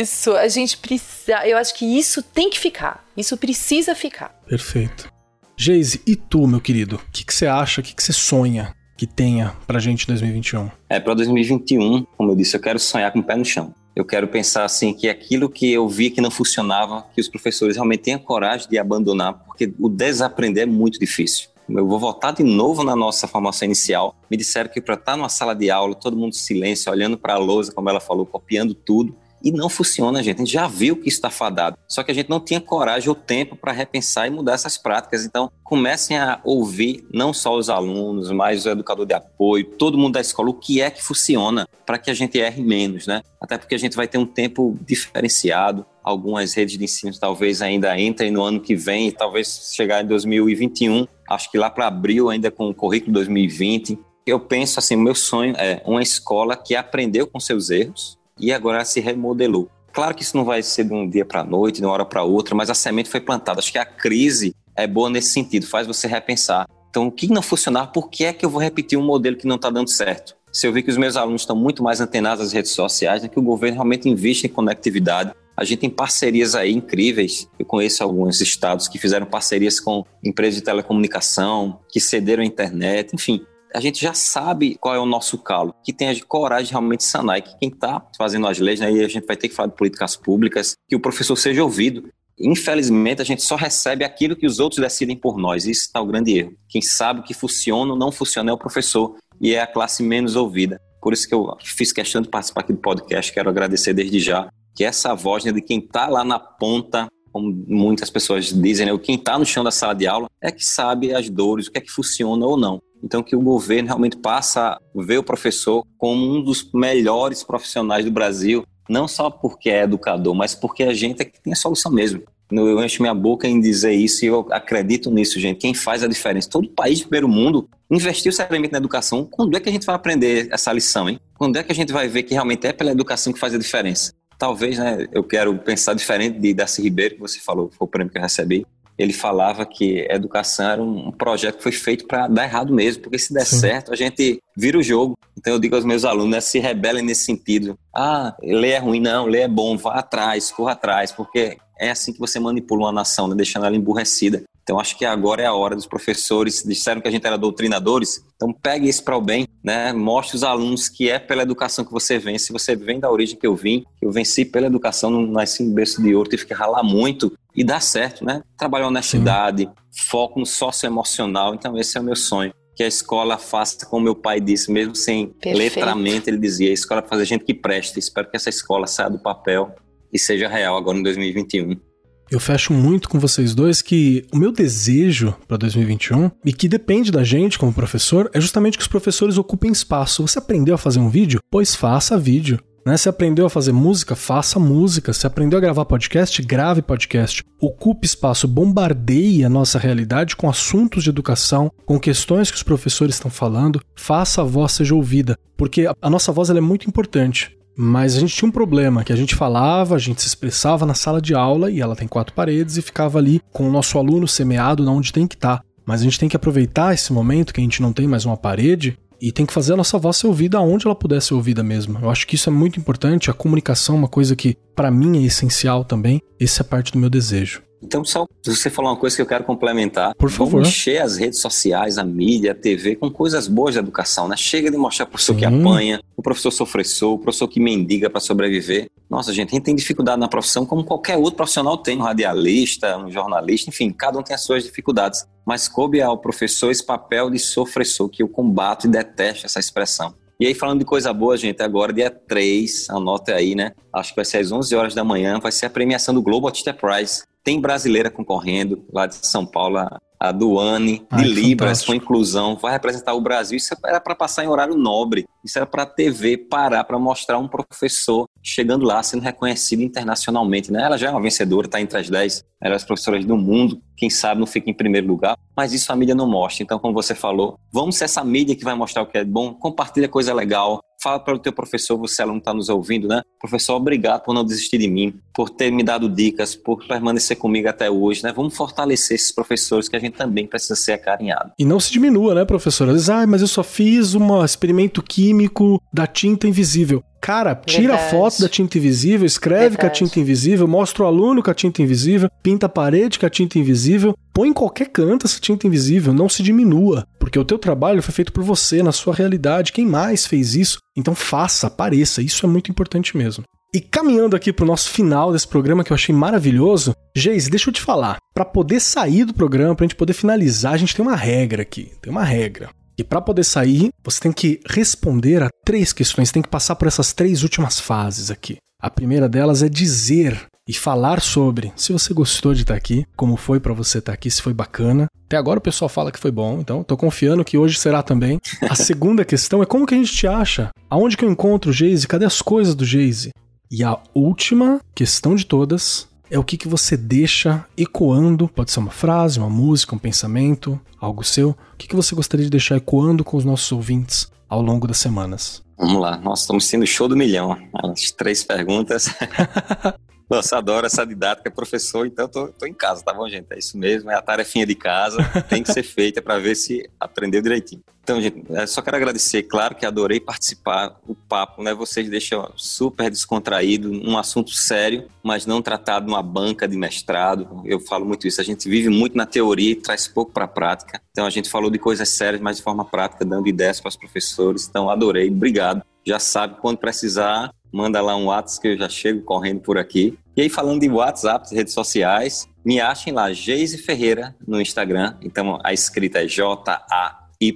isso. 0.00 0.32
A 0.36 0.48
gente 0.48 0.76
precisa. 0.76 1.46
Eu 1.46 1.56
acho 1.58 1.74
que 1.74 1.84
isso 1.84 2.22
tem 2.22 2.48
que 2.48 2.58
ficar. 2.58 3.04
Isso 3.16 3.36
precisa 3.36 3.94
ficar. 3.94 4.34
Perfeito. 4.46 5.10
Geise, 5.56 6.00
e 6.06 6.16
tu, 6.16 6.46
meu 6.46 6.60
querido? 6.60 6.96
O 6.96 7.12
que, 7.12 7.24
você 7.28 7.46
acha? 7.46 7.80
O 7.80 7.84
que 7.84 7.94
você 7.96 8.14
sonha? 8.14 8.74
Que 9.00 9.06
tenha 9.06 9.56
pra 9.66 9.78
gente 9.78 10.02
em 10.02 10.08
2021? 10.08 10.70
É, 10.86 11.00
para 11.00 11.14
2021, 11.14 12.04
como 12.18 12.32
eu 12.32 12.36
disse, 12.36 12.54
eu 12.54 12.60
quero 12.60 12.78
sonhar 12.78 13.10
com 13.10 13.20
o 13.20 13.22
pé 13.22 13.34
no 13.34 13.46
chão. 13.46 13.74
Eu 13.96 14.04
quero 14.04 14.28
pensar 14.28 14.62
assim 14.62 14.92
que 14.92 15.08
aquilo 15.08 15.48
que 15.48 15.72
eu 15.72 15.88
vi 15.88 16.10
que 16.10 16.20
não 16.20 16.30
funcionava, 16.30 17.06
que 17.14 17.18
os 17.18 17.26
professores 17.26 17.76
realmente 17.76 18.00
tenham 18.00 18.18
coragem 18.18 18.68
de 18.68 18.76
abandonar, 18.76 19.32
porque 19.46 19.72
o 19.80 19.88
desaprender 19.88 20.64
é 20.64 20.66
muito 20.66 21.00
difícil. 21.00 21.48
Eu 21.66 21.86
vou 21.86 21.98
voltar 21.98 22.32
de 22.32 22.42
novo 22.42 22.84
na 22.84 22.94
nossa 22.94 23.26
formação 23.26 23.64
inicial. 23.64 24.14
Me 24.30 24.36
disseram 24.36 24.68
que 24.68 24.82
para 24.82 24.96
estar 24.96 25.16
numa 25.16 25.30
sala 25.30 25.54
de 25.54 25.70
aula, 25.70 25.94
todo 25.94 26.14
mundo 26.14 26.34
em 26.34 26.38
silêncio, 26.38 26.92
olhando 26.92 27.16
para 27.16 27.32
a 27.32 27.38
lousa, 27.38 27.72
como 27.72 27.88
ela 27.88 28.00
falou, 28.00 28.26
copiando 28.26 28.74
tudo, 28.74 29.16
e 29.42 29.50
não 29.50 29.68
funciona, 29.68 30.22
gente. 30.22 30.36
A 30.36 30.44
gente 30.44 30.52
já 30.52 30.66
viu 30.66 30.96
que 30.96 31.08
está 31.08 31.30
fadado. 31.30 31.76
Só 31.88 32.02
que 32.02 32.10
a 32.10 32.14
gente 32.14 32.30
não 32.30 32.40
tinha 32.40 32.60
coragem 32.60 33.08
ou 33.08 33.14
tempo 33.14 33.56
para 33.56 33.72
repensar 33.72 34.26
e 34.26 34.30
mudar 34.30 34.54
essas 34.54 34.76
práticas. 34.76 35.24
Então, 35.24 35.50
comecem 35.64 36.18
a 36.18 36.40
ouvir 36.44 37.06
não 37.12 37.32
só 37.32 37.56
os 37.56 37.70
alunos, 37.70 38.30
mas 38.30 38.66
o 38.66 38.70
educador 38.70 39.06
de 39.06 39.14
apoio, 39.14 39.64
todo 39.64 39.98
mundo 39.98 40.14
da 40.14 40.20
escola, 40.20 40.50
o 40.50 40.54
que 40.54 40.80
é 40.80 40.90
que 40.90 41.02
funciona 41.02 41.68
para 41.86 41.98
que 41.98 42.10
a 42.10 42.14
gente 42.14 42.38
erre 42.38 42.62
menos, 42.62 43.06
né? 43.06 43.22
Até 43.40 43.56
porque 43.56 43.74
a 43.74 43.78
gente 43.78 43.96
vai 43.96 44.06
ter 44.06 44.18
um 44.18 44.26
tempo 44.26 44.76
diferenciado. 44.86 45.86
Algumas 46.02 46.54
redes 46.54 46.78
de 46.78 46.84
ensino 46.84 47.12
talvez 47.18 47.62
ainda 47.62 47.98
entrem 47.98 48.30
no 48.30 48.42
ano 48.42 48.60
que 48.60 48.74
vem, 48.74 49.10
talvez 49.10 49.72
chegar 49.74 50.02
em 50.02 50.06
2021. 50.06 51.06
Acho 51.28 51.50
que 51.50 51.58
lá 51.58 51.70
para 51.70 51.86
abril, 51.86 52.30
ainda 52.30 52.50
com 52.50 52.68
o 52.68 52.74
currículo 52.74 53.12
2020. 53.12 53.98
Eu 54.26 54.38
penso 54.38 54.78
assim, 54.78 54.96
meu 54.96 55.14
sonho 55.14 55.54
é 55.56 55.82
uma 55.84 56.02
escola 56.02 56.56
que 56.56 56.74
aprendeu 56.74 57.26
com 57.26 57.40
seus 57.40 57.70
erros, 57.70 58.18
e 58.40 58.52
agora 58.52 58.84
se 58.84 59.00
remodelou. 59.00 59.68
Claro 59.92 60.14
que 60.14 60.22
isso 60.22 60.36
não 60.36 60.44
vai 60.44 60.62
ser 60.62 60.84
de 60.84 60.94
um 60.94 61.08
dia 61.08 61.24
para 61.24 61.40
a 61.40 61.44
noite, 61.44 61.80
de 61.80 61.84
uma 61.84 61.92
hora 61.92 62.04
para 62.04 62.22
outra, 62.22 62.54
mas 62.54 62.70
a 62.70 62.74
semente 62.74 63.08
foi 63.08 63.20
plantada. 63.20 63.58
Acho 63.58 63.72
que 63.72 63.78
a 63.78 63.84
crise 63.84 64.54
é 64.76 64.86
boa 64.86 65.10
nesse 65.10 65.32
sentido, 65.32 65.66
faz 65.66 65.86
você 65.86 66.06
repensar. 66.06 66.66
Então, 66.88 67.06
o 67.06 67.12
que 67.12 67.28
não 67.28 67.42
funcionar, 67.42 67.88
por 67.88 68.08
que 68.08 68.24
é 68.24 68.32
que 68.32 68.44
eu 68.44 68.50
vou 68.50 68.60
repetir 68.60 68.98
um 68.98 69.04
modelo 69.04 69.36
que 69.36 69.46
não 69.46 69.56
está 69.56 69.70
dando 69.70 69.90
certo? 69.90 70.36
Se 70.52 70.66
eu 70.66 70.72
vi 70.72 70.82
que 70.82 70.90
os 70.90 70.96
meus 70.96 71.16
alunos 71.16 71.42
estão 71.42 71.54
muito 71.54 71.82
mais 71.82 72.00
antenados 72.00 72.44
às 72.44 72.52
redes 72.52 72.72
sociais, 72.72 73.22
é 73.22 73.28
que 73.28 73.38
o 73.38 73.42
governo 73.42 73.76
realmente 73.76 74.08
investe 74.08 74.46
em 74.46 74.50
conectividade. 74.50 75.32
A 75.56 75.64
gente 75.64 75.80
tem 75.80 75.90
parcerias 75.90 76.54
aí 76.54 76.72
incríveis. 76.72 77.48
Eu 77.58 77.66
conheço 77.66 78.02
alguns 78.02 78.40
estados 78.40 78.88
que 78.88 78.98
fizeram 78.98 79.26
parcerias 79.26 79.78
com 79.78 80.04
empresas 80.24 80.56
de 80.56 80.62
telecomunicação, 80.62 81.78
que 81.88 82.00
cederam 82.00 82.42
a 82.42 82.46
internet, 82.46 83.14
enfim 83.14 83.44
a 83.74 83.80
gente 83.80 84.00
já 84.00 84.14
sabe 84.14 84.76
qual 84.80 84.94
é 84.94 84.98
o 84.98 85.06
nosso 85.06 85.38
calo, 85.38 85.74
que 85.84 85.92
tem 85.92 86.08
a 86.08 86.24
coragem 86.24 86.66
de 86.66 86.70
realmente 86.72 87.04
sanar, 87.04 87.38
e 87.38 87.42
que 87.42 87.58
quem 87.58 87.68
está 87.68 88.04
fazendo 88.16 88.46
as 88.46 88.58
leis, 88.58 88.80
né, 88.80 88.92
e 88.92 89.04
a 89.04 89.08
gente 89.08 89.26
vai 89.26 89.36
ter 89.36 89.48
que 89.48 89.54
falar 89.54 89.68
de 89.68 89.76
políticas 89.76 90.16
públicas, 90.16 90.74
que 90.88 90.96
o 90.96 91.00
professor 91.00 91.36
seja 91.36 91.62
ouvido. 91.62 92.08
Infelizmente, 92.38 93.20
a 93.20 93.24
gente 93.24 93.42
só 93.42 93.54
recebe 93.54 94.04
aquilo 94.04 94.34
que 94.34 94.46
os 94.46 94.58
outros 94.58 94.80
decidem 94.80 95.16
por 95.16 95.36
nós. 95.36 95.66
Isso 95.66 95.82
está 95.82 96.00
o 96.00 96.06
grande 96.06 96.38
erro. 96.38 96.54
Quem 96.68 96.80
sabe 96.80 97.20
o 97.20 97.22
que 97.22 97.34
funciona 97.34 97.92
ou 97.92 97.98
não 97.98 98.10
funciona 98.10 98.50
é 98.50 98.54
o 98.54 98.58
professor, 98.58 99.16
e 99.40 99.54
é 99.54 99.60
a 99.60 99.66
classe 99.66 100.02
menos 100.02 100.36
ouvida. 100.36 100.80
Por 101.00 101.12
isso 101.12 101.26
que 101.26 101.34
eu 101.34 101.56
fiz 101.64 101.92
questão 101.92 102.20
de 102.20 102.28
participar 102.28 102.60
aqui 102.60 102.72
do 102.72 102.78
podcast, 102.78 103.32
quero 103.32 103.48
agradecer 103.48 103.94
desde 103.94 104.20
já, 104.20 104.50
que 104.74 104.84
essa 104.84 105.14
voz 105.14 105.44
né, 105.44 105.52
de 105.52 105.62
quem 105.62 105.78
está 105.78 106.08
lá 106.08 106.24
na 106.24 106.38
ponta 106.38 107.08
como 107.32 107.64
muitas 107.66 108.10
pessoas 108.10 108.46
dizem, 108.46 108.86
né, 108.86 108.98
quem 108.98 109.14
está 109.14 109.38
no 109.38 109.46
chão 109.46 109.64
da 109.64 109.70
sala 109.70 109.94
de 109.94 110.06
aula 110.06 110.28
é 110.40 110.50
que 110.50 110.64
sabe 110.64 111.14
as 111.14 111.28
dores, 111.28 111.66
o 111.66 111.72
que 111.72 111.78
é 111.78 111.80
que 111.80 111.90
funciona 111.90 112.44
ou 112.44 112.56
não. 112.56 112.82
Então, 113.02 113.22
que 113.22 113.34
o 113.34 113.40
governo 113.40 113.88
realmente 113.88 114.16
passa 114.16 114.72
a 114.72 114.80
ver 114.94 115.18
o 115.18 115.22
professor 115.22 115.86
como 115.96 116.36
um 116.36 116.42
dos 116.42 116.70
melhores 116.72 117.42
profissionais 117.42 118.04
do 118.04 118.10
Brasil, 118.10 118.64
não 118.88 119.08
só 119.08 119.30
porque 119.30 119.70
é 119.70 119.84
educador, 119.84 120.34
mas 120.34 120.54
porque 120.54 120.82
a 120.82 120.92
gente 120.92 121.22
é 121.22 121.24
que 121.24 121.40
tem 121.40 121.52
a 121.52 121.56
solução 121.56 121.90
mesmo. 121.90 122.22
Eu 122.52 122.82
encho 122.82 123.00
minha 123.00 123.14
boca 123.14 123.46
em 123.46 123.60
dizer 123.60 123.92
isso 123.92 124.24
e 124.24 124.28
eu 124.28 124.46
acredito 124.50 125.08
nisso, 125.10 125.38
gente. 125.38 125.58
Quem 125.58 125.72
faz 125.72 126.02
a 126.02 126.08
diferença? 126.08 126.50
Todo 126.50 126.68
país 126.68 126.98
do 126.98 127.02
primeiro 127.02 127.28
mundo 127.28 127.68
investiu 127.88 128.32
seriamente 128.32 128.72
na 128.72 128.78
educação. 128.78 129.24
Quando 129.24 129.56
é 129.56 129.60
que 129.60 129.68
a 129.68 129.72
gente 129.72 129.86
vai 129.86 129.94
aprender 129.94 130.48
essa 130.50 130.72
lição, 130.72 131.08
hein? 131.08 131.20
Quando 131.38 131.56
é 131.56 131.62
que 131.62 131.70
a 131.70 131.74
gente 131.74 131.92
vai 131.92 132.08
ver 132.08 132.24
que 132.24 132.34
realmente 132.34 132.66
é 132.66 132.72
pela 132.72 132.90
educação 132.90 133.32
que 133.32 133.38
faz 133.38 133.54
a 133.54 133.58
diferença? 133.58 134.12
Talvez, 134.40 134.78
né, 134.78 135.06
eu 135.12 135.22
quero 135.22 135.54
pensar 135.58 135.92
diferente 135.92 136.38
de 136.40 136.54
Darcy 136.54 136.80
Ribeiro, 136.80 137.16
que 137.16 137.20
você 137.20 137.38
falou, 137.38 137.70
foi 137.70 137.84
o 137.84 137.88
prêmio 137.88 138.10
que 138.10 138.18
eu 138.18 138.22
recebi 138.22 138.66
ele 139.02 139.14
falava 139.14 139.64
que 139.64 140.06
a 140.10 140.14
educação 140.14 140.70
era 140.70 140.82
um 140.82 141.10
projeto 141.10 141.56
que 141.56 141.62
foi 141.62 141.72
feito 141.72 142.06
para 142.06 142.28
dar 142.28 142.44
errado 142.44 142.72
mesmo, 142.72 143.02
porque 143.02 143.18
se 143.18 143.32
der 143.32 143.46
Sim. 143.46 143.58
certo, 143.58 143.92
a 143.92 143.96
gente 143.96 144.38
vira 144.54 144.76
o 144.76 144.82
jogo. 144.82 145.16
Então 145.38 145.54
eu 145.54 145.58
digo 145.58 145.74
aos 145.74 145.86
meus 145.86 146.04
alunos, 146.04 146.30
né, 146.30 146.40
se 146.40 146.58
rebelem 146.58 147.02
nesse 147.02 147.24
sentido. 147.24 147.78
Ah, 147.96 148.36
ler 148.42 148.72
é 148.72 148.78
ruim, 148.78 149.00
não, 149.00 149.24
ler 149.24 149.40
é 149.40 149.48
bom, 149.48 149.74
vá 149.78 149.94
atrás, 149.94 150.50
corra 150.50 150.72
atrás, 150.72 151.12
porque 151.12 151.56
é 151.78 151.90
assim 151.90 152.12
que 152.12 152.18
você 152.18 152.38
manipula 152.38 152.82
uma 152.82 152.92
nação, 152.92 153.26
né, 153.26 153.34
deixando 153.34 153.64
ela 153.64 153.74
emburrecida. 153.74 154.42
Então 154.70 154.78
acho 154.78 154.96
que 154.96 155.04
agora 155.04 155.42
é 155.42 155.46
a 155.46 155.52
hora 155.52 155.74
dos 155.74 155.84
professores, 155.84 156.62
disseram 156.64 157.00
que 157.00 157.08
a 157.08 157.10
gente 157.10 157.26
era 157.26 157.36
doutrinadores, 157.36 158.24
então 158.36 158.52
pegue 158.52 158.88
isso 158.88 159.02
para 159.02 159.16
o 159.16 159.20
bem, 159.20 159.44
né? 159.64 159.92
Mostre 159.92 160.36
os 160.36 160.44
alunos 160.44 160.88
que 160.88 161.10
é 161.10 161.18
pela 161.18 161.42
educação 161.42 161.84
que 161.84 161.90
você 161.90 162.20
vence. 162.20 162.44
Se 162.46 162.52
você 162.52 162.76
vem 162.76 163.00
da 163.00 163.10
origem 163.10 163.36
que 163.36 163.44
eu 163.44 163.56
vim, 163.56 163.84
que 163.98 164.06
eu 164.06 164.12
venci 164.12 164.44
pela 164.44 164.68
educação, 164.68 165.10
não 165.10 165.26
nasci 165.26 165.64
em 165.64 165.74
berço 165.74 166.00
de 166.00 166.14
ouro, 166.14 166.30
tive 166.30 166.46
que 166.46 166.54
ralar 166.54 166.84
muito 166.84 167.36
e 167.52 167.64
dá 167.64 167.80
certo, 167.80 168.24
né? 168.24 168.44
Trabalhar 168.56 168.86
honestidade, 168.86 169.64
Sim. 169.64 170.02
foco 170.08 170.38
no 170.38 170.46
socioemocional. 170.46 171.52
Então 171.52 171.76
esse 171.76 171.98
é 171.98 172.00
o 172.00 172.04
meu 172.04 172.14
sonho 172.14 172.54
que 172.76 172.84
a 172.84 172.86
escola 172.86 173.38
faça 173.38 173.84
como 173.84 174.04
meu 174.04 174.14
pai 174.14 174.40
disse, 174.40 174.70
mesmo 174.70 174.94
sem 174.94 175.26
Perfeito. 175.26 175.58
letramento, 175.58 176.30
ele 176.30 176.38
dizia, 176.38 176.70
a 176.70 176.72
escola 176.72 177.00
é 177.00 177.02
para 177.02 177.10
fazer 177.10 177.24
gente 177.24 177.44
que 177.44 177.52
preste. 177.52 177.98
Espero 177.98 178.30
que 178.30 178.36
essa 178.36 178.48
escola 178.48 178.86
saia 178.86 179.10
do 179.10 179.18
papel 179.18 179.74
e 180.12 180.18
seja 180.18 180.48
real 180.48 180.76
agora 180.76 180.96
em 180.96 181.02
2021. 181.02 181.89
Eu 182.30 182.38
fecho 182.38 182.72
muito 182.72 183.08
com 183.08 183.18
vocês 183.18 183.56
dois 183.56 183.82
que 183.82 184.24
o 184.32 184.36
meu 184.36 184.52
desejo 184.52 185.34
para 185.48 185.56
2021 185.56 186.30
e 186.44 186.52
que 186.52 186.68
depende 186.68 187.10
da 187.10 187.24
gente 187.24 187.58
como 187.58 187.72
professor 187.72 188.30
é 188.32 188.40
justamente 188.40 188.78
que 188.78 188.82
os 188.82 188.88
professores 188.88 189.36
ocupem 189.36 189.72
espaço. 189.72 190.24
Você 190.24 190.38
aprendeu 190.38 190.76
a 190.76 190.78
fazer 190.78 191.00
um 191.00 191.10
vídeo? 191.10 191.40
Pois 191.50 191.74
faça 191.74 192.16
vídeo. 192.16 192.60
Né? 192.86 192.96
Se 192.96 193.08
aprendeu 193.08 193.46
a 193.46 193.50
fazer 193.50 193.72
música, 193.72 194.14
faça 194.14 194.60
música. 194.60 195.12
Se 195.12 195.26
aprendeu 195.26 195.58
a 195.58 195.60
gravar 195.60 195.84
podcast, 195.86 196.40
grave 196.40 196.82
podcast. 196.82 197.42
Ocupe 197.60 198.06
espaço, 198.06 198.46
bombardeie 198.46 199.44
a 199.44 199.48
nossa 199.48 199.76
realidade 199.76 200.36
com 200.36 200.48
assuntos 200.48 201.02
de 201.02 201.10
educação, 201.10 201.68
com 201.84 201.98
questões 201.98 202.48
que 202.48 202.56
os 202.56 202.62
professores 202.62 203.16
estão 203.16 203.30
falando. 203.30 203.82
Faça 203.96 204.42
a 204.42 204.44
voz 204.44 204.70
seja 204.70 204.94
ouvida, 204.94 205.36
porque 205.56 205.86
a 206.00 206.08
nossa 206.08 206.30
voz 206.30 206.48
é 206.48 206.60
muito 206.60 206.88
importante. 206.88 207.58
Mas 207.76 208.16
a 208.16 208.20
gente 208.20 208.34
tinha 208.34 208.48
um 208.48 208.52
problema, 208.52 209.04
que 209.04 209.12
a 209.12 209.16
gente 209.16 209.34
falava, 209.34 209.94
a 209.94 209.98
gente 209.98 210.20
se 210.20 210.28
expressava 210.28 210.84
na 210.84 210.94
sala 210.94 211.20
de 211.20 211.34
aula 211.34 211.70
e 211.70 211.80
ela 211.80 211.96
tem 211.96 212.06
quatro 212.06 212.34
paredes 212.34 212.76
e 212.76 212.82
ficava 212.82 213.18
ali 213.18 213.40
com 213.52 213.68
o 213.68 213.72
nosso 213.72 213.96
aluno 213.98 214.28
semeado 214.28 214.84
na 214.84 214.92
onde 214.92 215.12
tem 215.12 215.26
que 215.26 215.34
estar. 215.34 215.58
Tá. 215.58 215.64
Mas 215.86 216.00
a 216.00 216.04
gente 216.04 216.18
tem 216.18 216.28
que 216.28 216.36
aproveitar 216.36 216.94
esse 216.94 217.12
momento 217.12 217.54
que 217.54 217.60
a 217.60 217.64
gente 217.64 217.82
não 217.82 217.92
tem 217.92 218.06
mais 218.06 218.24
uma 218.24 218.36
parede 218.36 218.98
e 219.20 219.32
tem 219.32 219.44
que 219.44 219.52
fazer 219.52 219.74
a 219.74 219.76
nossa 219.76 219.98
voz 219.98 220.16
ser 220.16 220.26
ouvida 220.26 220.60
onde 220.60 220.86
ela 220.86 220.94
puder 220.94 221.20
ser 221.20 221.34
ouvida 221.34 221.62
mesmo. 221.62 221.98
Eu 222.00 222.10
acho 222.10 222.26
que 222.26 222.36
isso 222.36 222.48
é 222.48 222.52
muito 222.52 222.78
importante, 222.78 223.30
a 223.30 223.34
comunicação 223.34 223.96
é 223.96 223.98
uma 223.98 224.08
coisa 224.08 224.34
que 224.34 224.56
para 224.74 224.90
mim 224.90 225.22
é 225.22 225.26
essencial 225.26 225.84
também. 225.84 226.20
Essa 226.40 226.62
é 226.62 226.64
parte 226.64 226.92
do 226.92 226.98
meu 226.98 227.10
desejo. 227.10 227.62
Então, 227.82 228.04
só 228.04 228.26
você 228.44 228.68
falou 228.68 228.90
uma 228.90 228.96
coisa 228.96 229.16
que 229.16 229.22
eu 229.22 229.26
quero 229.26 229.44
complementar. 229.44 230.14
Por 230.14 230.30
favor. 230.30 230.52
Vamos 230.52 230.68
encher 230.68 231.00
as 231.00 231.16
redes 231.16 231.40
sociais, 231.40 231.98
a 231.98 232.04
mídia, 232.04 232.52
a 232.52 232.54
TV 232.54 232.96
com 232.96 233.10
coisas 233.10 233.48
boas 233.48 233.74
de 233.74 233.78
educação, 233.78 234.28
né? 234.28 234.36
Chega 234.36 234.70
de 234.70 234.76
mostrar 234.76 235.06
o 235.06 235.08
professor 235.08 235.34
Sim. 235.34 235.38
que 235.38 235.44
apanha, 235.46 236.00
o 236.16 236.22
professor 236.22 236.50
sofressor, 236.50 237.14
o 237.14 237.18
professor 237.18 237.48
que 237.48 237.58
mendiga 237.58 238.10
para 238.10 238.20
sobreviver. 238.20 238.88
Nossa, 239.08 239.32
gente, 239.32 239.48
a 239.50 239.54
gente 239.56 239.64
tem 239.64 239.74
dificuldade 239.74 240.20
na 240.20 240.28
profissão 240.28 240.66
como 240.66 240.84
qualquer 240.84 241.16
outro 241.16 241.36
profissional 241.36 241.76
tem, 241.78 241.96
um 241.96 242.02
radialista, 242.02 242.96
um 242.98 243.10
jornalista, 243.10 243.70
enfim, 243.70 243.90
cada 243.90 244.18
um 244.18 244.22
tem 244.22 244.34
as 244.34 244.42
suas 244.42 244.62
dificuldades. 244.64 245.26
Mas 245.44 245.66
coube 245.66 246.00
ao 246.00 246.18
professor 246.18 246.70
esse 246.70 246.84
papel 246.84 247.30
de 247.30 247.38
sofressor, 247.38 248.08
que 248.08 248.22
eu 248.22 248.28
combato 248.28 248.86
e 248.86 248.90
detesto 248.90 249.46
essa 249.46 249.58
expressão. 249.58 250.14
E 250.38 250.46
aí, 250.46 250.54
falando 250.54 250.78
de 250.78 250.86
coisa 250.86 251.12
boa, 251.12 251.36
gente, 251.36 251.62
agora 251.62 251.92
dia 251.92 252.08
3, 252.08 252.88
anota 252.88 253.34
aí, 253.34 253.54
né? 253.54 253.72
Acho 253.92 254.10
que 254.10 254.16
vai 254.16 254.24
ser 254.24 254.38
às 254.38 254.50
11 254.50 254.74
horas 254.74 254.94
da 254.94 255.04
manhã, 255.04 255.38
vai 255.38 255.52
ser 255.52 255.66
a 255.66 255.70
premiação 255.70 256.14
do 256.14 256.22
Globo 256.22 256.46
Artista 256.46 256.72
Prize. 256.72 257.24
Tem 257.42 257.60
brasileira 257.60 258.10
concorrendo 258.10 258.84
lá 258.92 259.06
de 259.06 259.14
São 259.26 259.46
Paulo, 259.46 259.78
a 260.20 260.32
Duane, 260.32 261.06
de 261.16 261.24
Libras, 261.24 261.82
com 261.82 261.94
inclusão, 261.94 262.54
vai 262.54 262.72
representar 262.72 263.14
o 263.14 263.20
Brasil. 263.22 263.56
Isso 263.56 263.74
era 263.86 263.98
para 263.98 264.14
passar 264.14 264.44
em 264.44 264.48
horário 264.48 264.76
nobre. 264.76 265.26
Isso 265.42 265.58
era 265.58 265.64
para 265.64 265.84
a 265.84 265.86
TV 265.86 266.36
parar 266.36 266.84
para 266.84 266.98
mostrar 266.98 267.38
um 267.38 267.48
professor 267.48 268.28
chegando 268.42 268.84
lá, 268.84 269.02
sendo 269.02 269.22
reconhecido 269.22 269.82
internacionalmente. 269.82 270.70
Né? 270.70 270.82
Ela 270.82 270.98
já 270.98 271.08
é 271.08 271.10
uma 271.10 271.22
vencedora, 271.22 271.66
está 271.66 271.80
entre 271.80 271.98
as 271.98 272.10
10 272.10 272.44
melhores 272.60 272.84
professoras 272.84 273.24
do 273.24 273.34
mundo. 273.34 273.80
Quem 273.96 274.10
sabe 274.10 274.40
não 274.40 274.46
fica 274.46 274.68
em 274.68 274.74
primeiro 274.74 275.06
lugar, 275.06 275.38
mas 275.56 275.72
isso 275.72 275.90
a 275.90 275.96
mídia 275.96 276.14
não 276.14 276.28
mostra. 276.28 276.62
Então, 276.62 276.78
como 276.78 276.92
você 276.92 277.14
falou, 277.14 277.58
vamos 277.72 277.96
ser 277.96 278.04
essa 278.04 278.22
mídia 278.22 278.54
que 278.54 278.64
vai 278.64 278.74
mostrar 278.74 279.02
o 279.02 279.06
que 279.06 279.16
é 279.16 279.24
bom, 279.24 279.54
compartilha 279.54 280.06
coisa 280.06 280.34
legal, 280.34 280.82
fala 281.02 281.18
para 281.18 281.34
o 281.34 281.38
teu 281.38 281.52
professor, 281.52 281.96
você 281.96 282.22
aluno 282.22 282.38
está 282.38 282.52
nos 282.52 282.68
ouvindo, 282.68 283.08
né? 283.08 283.22
Professor, 283.38 283.74
obrigado 283.74 284.22
por 284.22 284.34
não 284.34 284.44
desistir 284.44 284.78
de 284.78 284.88
mim, 284.88 285.14
por 285.34 285.48
ter 285.48 285.70
me 285.70 285.82
dado 285.82 286.08
dicas, 286.08 286.54
por 286.54 286.86
permanecer 286.86 287.36
comigo 287.36 287.68
até 287.68 287.90
hoje, 287.90 288.22
né? 288.22 288.32
Vamos 288.32 288.56
fortalecer 288.56 289.14
esses 289.14 289.32
professores 289.32 289.88
que 289.88 289.96
a 289.96 289.98
gente 289.98 290.16
também 290.16 290.46
precisa 290.46 290.76
ser 290.76 290.92
acarinhado. 290.92 291.52
E 291.58 291.64
não 291.64 291.80
se 291.80 291.90
diminua, 291.90 292.34
né, 292.34 292.44
professor? 292.44 292.88
Às 292.88 292.94
vezes, 292.94 293.10
ah, 293.10 293.26
mas 293.26 293.40
eu 293.40 293.48
só 293.48 293.62
fiz 293.62 294.14
um 294.14 294.44
experimento 294.44 295.02
químico 295.02 295.80
da 295.92 296.06
tinta 296.06 296.46
invisível. 296.46 297.02
Cara, 297.20 297.54
tira 297.54 297.96
Verdade. 297.96 298.10
foto 298.10 298.40
da 298.40 298.48
tinta 298.48 298.78
invisível, 298.78 299.26
escreve 299.26 299.70
Verdade. 299.70 299.80
com 299.80 299.86
a 299.86 299.90
tinta 299.90 300.20
invisível, 300.20 300.66
mostra 300.66 301.04
o 301.04 301.06
aluno 301.06 301.42
com 301.42 301.50
a 301.50 301.54
tinta 301.54 301.82
invisível, 301.82 302.30
pinta 302.42 302.66
a 302.66 302.68
parede 302.68 303.18
com 303.18 303.26
a 303.26 303.30
tinta 303.30 303.58
invisível, 303.58 304.16
põe 304.32 304.48
em 304.48 304.52
qualquer 304.52 304.88
canto 304.88 305.26
essa 305.26 305.38
tinta 305.38 305.66
invisível, 305.66 306.14
não 306.14 306.28
se 306.28 306.42
diminua, 306.42 307.06
porque 307.18 307.38
o 307.38 307.44
teu 307.44 307.58
trabalho 307.58 308.02
foi 308.02 308.14
feito 308.14 308.32
por 308.32 308.42
você, 308.42 308.82
na 308.82 308.92
sua 308.92 309.14
realidade. 309.14 309.72
Quem 309.72 309.86
mais 309.86 310.26
fez 310.26 310.54
isso? 310.54 310.78
Então 310.96 311.14
faça, 311.14 311.66
apareça, 311.66 312.22
isso 312.22 312.46
é 312.46 312.48
muito 312.48 312.70
importante 312.70 313.16
mesmo. 313.16 313.44
E 313.72 313.80
caminhando 313.80 314.34
aqui 314.34 314.52
pro 314.52 314.66
nosso 314.66 314.90
final 314.90 315.32
desse 315.32 315.46
programa 315.46 315.84
que 315.84 315.92
eu 315.92 315.94
achei 315.94 316.12
maravilhoso, 316.12 316.92
Geise, 317.14 317.50
deixa 317.50 317.70
eu 317.70 317.74
te 317.74 317.80
falar. 317.80 318.16
Para 318.34 318.44
poder 318.44 318.80
sair 318.80 319.24
do 319.24 319.34
programa, 319.34 319.76
pra 319.76 319.84
gente 319.84 319.94
poder 319.94 320.12
finalizar, 320.12 320.72
a 320.72 320.76
gente 320.76 320.96
tem 320.96 321.04
uma 321.04 321.14
regra 321.14 321.62
aqui. 321.62 321.92
Tem 322.00 322.10
uma 322.10 322.24
regra. 322.24 322.70
E 323.00 323.02
para 323.02 323.18
poder 323.18 323.44
sair, 323.44 323.88
você 324.04 324.20
tem 324.20 324.30
que 324.30 324.60
responder 324.68 325.42
a 325.42 325.48
três 325.64 325.90
questões, 325.90 326.30
tem 326.30 326.42
que 326.42 326.50
passar 326.50 326.76
por 326.76 326.86
essas 326.86 327.14
três 327.14 327.42
últimas 327.42 327.80
fases 327.80 328.30
aqui. 328.30 328.58
A 328.78 328.90
primeira 328.90 329.26
delas 329.26 329.62
é 329.62 329.70
dizer 329.70 330.38
e 330.68 330.74
falar 330.74 331.22
sobre 331.22 331.72
se 331.76 331.94
você 331.94 332.12
gostou 332.12 332.52
de 332.52 332.60
estar 332.60 332.74
aqui, 332.74 333.06
como 333.16 333.38
foi 333.38 333.58
para 333.58 333.72
você 333.72 334.00
estar 334.00 334.12
aqui, 334.12 334.30
se 334.30 334.42
foi 334.42 334.52
bacana. 334.52 335.06
Até 335.24 335.38
agora 335.38 335.58
o 335.58 335.62
pessoal 335.62 335.88
fala 335.88 336.12
que 336.12 336.20
foi 336.20 336.30
bom, 336.30 336.58
então 336.60 336.84
tô 336.84 336.94
confiando 336.94 337.42
que 337.42 337.56
hoje 337.56 337.78
será 337.78 338.02
também. 338.02 338.38
A 338.68 338.74
segunda 338.76 339.24
questão 339.24 339.62
é 339.62 339.66
como 339.66 339.86
que 339.86 339.94
a 339.94 339.96
gente 339.96 340.12
te 340.12 340.26
acha? 340.26 340.68
Aonde 340.90 341.16
que 341.16 341.24
eu 341.24 341.30
encontro 341.30 341.70
o 341.70 341.72
Geise? 341.72 342.06
Cadê 342.06 342.26
as 342.26 342.42
coisas 342.42 342.74
do 342.74 342.84
Geise? 342.84 343.30
E 343.70 343.82
a 343.82 343.98
última 344.14 344.78
questão 344.94 345.34
de 345.34 345.46
todas 345.46 346.06
é 346.30 346.38
o 346.38 346.44
que, 346.44 346.56
que 346.56 346.68
você 346.68 346.96
deixa 346.96 347.66
ecoando, 347.76 348.48
pode 348.48 348.70
ser 348.70 348.78
uma 348.78 348.90
frase, 348.90 349.38
uma 349.38 349.50
música, 349.50 349.94
um 349.94 349.98
pensamento, 349.98 350.80
algo 351.00 351.24
seu. 351.24 351.50
O 351.50 351.76
que, 351.76 351.88
que 351.88 351.96
você 351.96 352.14
gostaria 352.14 352.44
de 352.44 352.50
deixar 352.50 352.76
ecoando 352.76 353.24
com 353.24 353.36
os 353.36 353.44
nossos 353.44 353.70
ouvintes 353.72 354.30
ao 354.48 354.62
longo 354.62 354.86
das 354.86 354.98
semanas? 354.98 355.62
Vamos 355.76 356.00
lá, 356.00 356.18
nós 356.18 356.42
estamos 356.42 356.66
sendo 356.66 356.86
show 356.86 357.08
do 357.08 357.16
milhão. 357.16 357.56
As 357.74 358.10
três 358.12 358.44
perguntas. 358.44 359.08
Nossa, 360.30 360.58
adoro 360.58 360.86
essa 360.86 361.04
didática, 361.04 361.50
professor, 361.50 362.06
então 362.06 362.28
tô, 362.28 362.46
tô 362.48 362.64
em 362.64 362.72
casa, 362.72 363.02
tá 363.02 363.12
bom, 363.12 363.28
gente? 363.28 363.46
É 363.50 363.58
isso 363.58 363.76
mesmo, 363.76 364.12
é 364.12 364.14
a 364.14 364.22
tarefinha 364.22 364.64
de 364.64 364.76
casa, 364.76 365.18
tem 365.48 365.60
que 365.60 365.72
ser 365.72 365.82
feita 365.84 366.22
para 366.22 366.38
ver 366.38 366.54
se 366.54 366.88
aprendeu 367.00 367.42
direitinho. 367.42 367.82
Então, 368.02 368.20
gente, 368.20 368.44
só 368.66 368.80
quero 368.80 368.96
agradecer, 368.96 369.42
claro 369.42 369.74
que 369.74 369.84
adorei 369.84 370.18
participar, 370.18 370.98
o 371.06 371.14
papo, 371.14 371.62
né? 371.62 371.74
Vocês 371.74 372.08
deixam 372.08 372.50
super 372.56 373.10
descontraído, 373.10 373.90
um 373.90 374.16
assunto 374.16 374.50
sério, 374.52 375.08
mas 375.22 375.46
não 375.46 375.60
tratado 375.60 376.06
numa 376.06 376.22
banca 376.22 376.66
de 376.66 376.76
mestrado. 376.76 377.62
Eu 377.64 377.78
falo 377.78 378.06
muito 378.06 378.26
isso, 378.26 378.40
a 378.40 378.44
gente 378.44 378.68
vive 378.68 378.88
muito 378.88 379.16
na 379.16 379.26
teoria 379.26 379.72
e 379.72 379.76
traz 379.76 380.08
pouco 380.08 380.32
para 380.32 380.44
a 380.44 380.48
prática. 380.48 381.00
Então, 381.10 381.26
a 381.26 381.30
gente 381.30 381.50
falou 381.50 381.70
de 381.70 381.78
coisas 381.78 382.08
sérias, 382.08 382.40
mas 382.40 382.56
de 382.56 382.62
forma 382.62 382.84
prática, 382.84 383.24
dando 383.24 383.48
ideias 383.48 383.80
para 383.80 383.88
os 383.88 383.96
professores. 383.96 384.66
Então, 384.68 384.88
adorei, 384.88 385.28
obrigado. 385.28 385.82
Já 386.04 386.18
sabe, 386.18 386.56
quando 386.60 386.78
precisar, 386.78 387.52
manda 387.72 388.00
lá 388.00 388.16
um 388.16 388.26
WhatsApp 388.26 388.60
que 388.60 388.68
eu 388.68 388.78
já 388.78 388.88
chego 388.88 389.22
correndo 389.22 389.60
por 389.60 389.78
aqui. 389.78 390.18
E 390.36 390.42
aí, 390.42 390.48
falando 390.48 390.80
de 390.80 390.88
WhatsApp, 390.88 391.54
redes 391.54 391.74
sociais, 391.74 392.48
me 392.64 392.80
achem 392.80 393.12
lá, 393.12 393.32
Geise 393.32 393.78
Ferreira, 393.78 394.34
no 394.46 394.60
Instagram. 394.60 395.14
Então, 395.22 395.58
a 395.62 395.72
escrita 395.72 396.22
é 396.22 396.26
J-A-Y-S-E, 396.26 397.52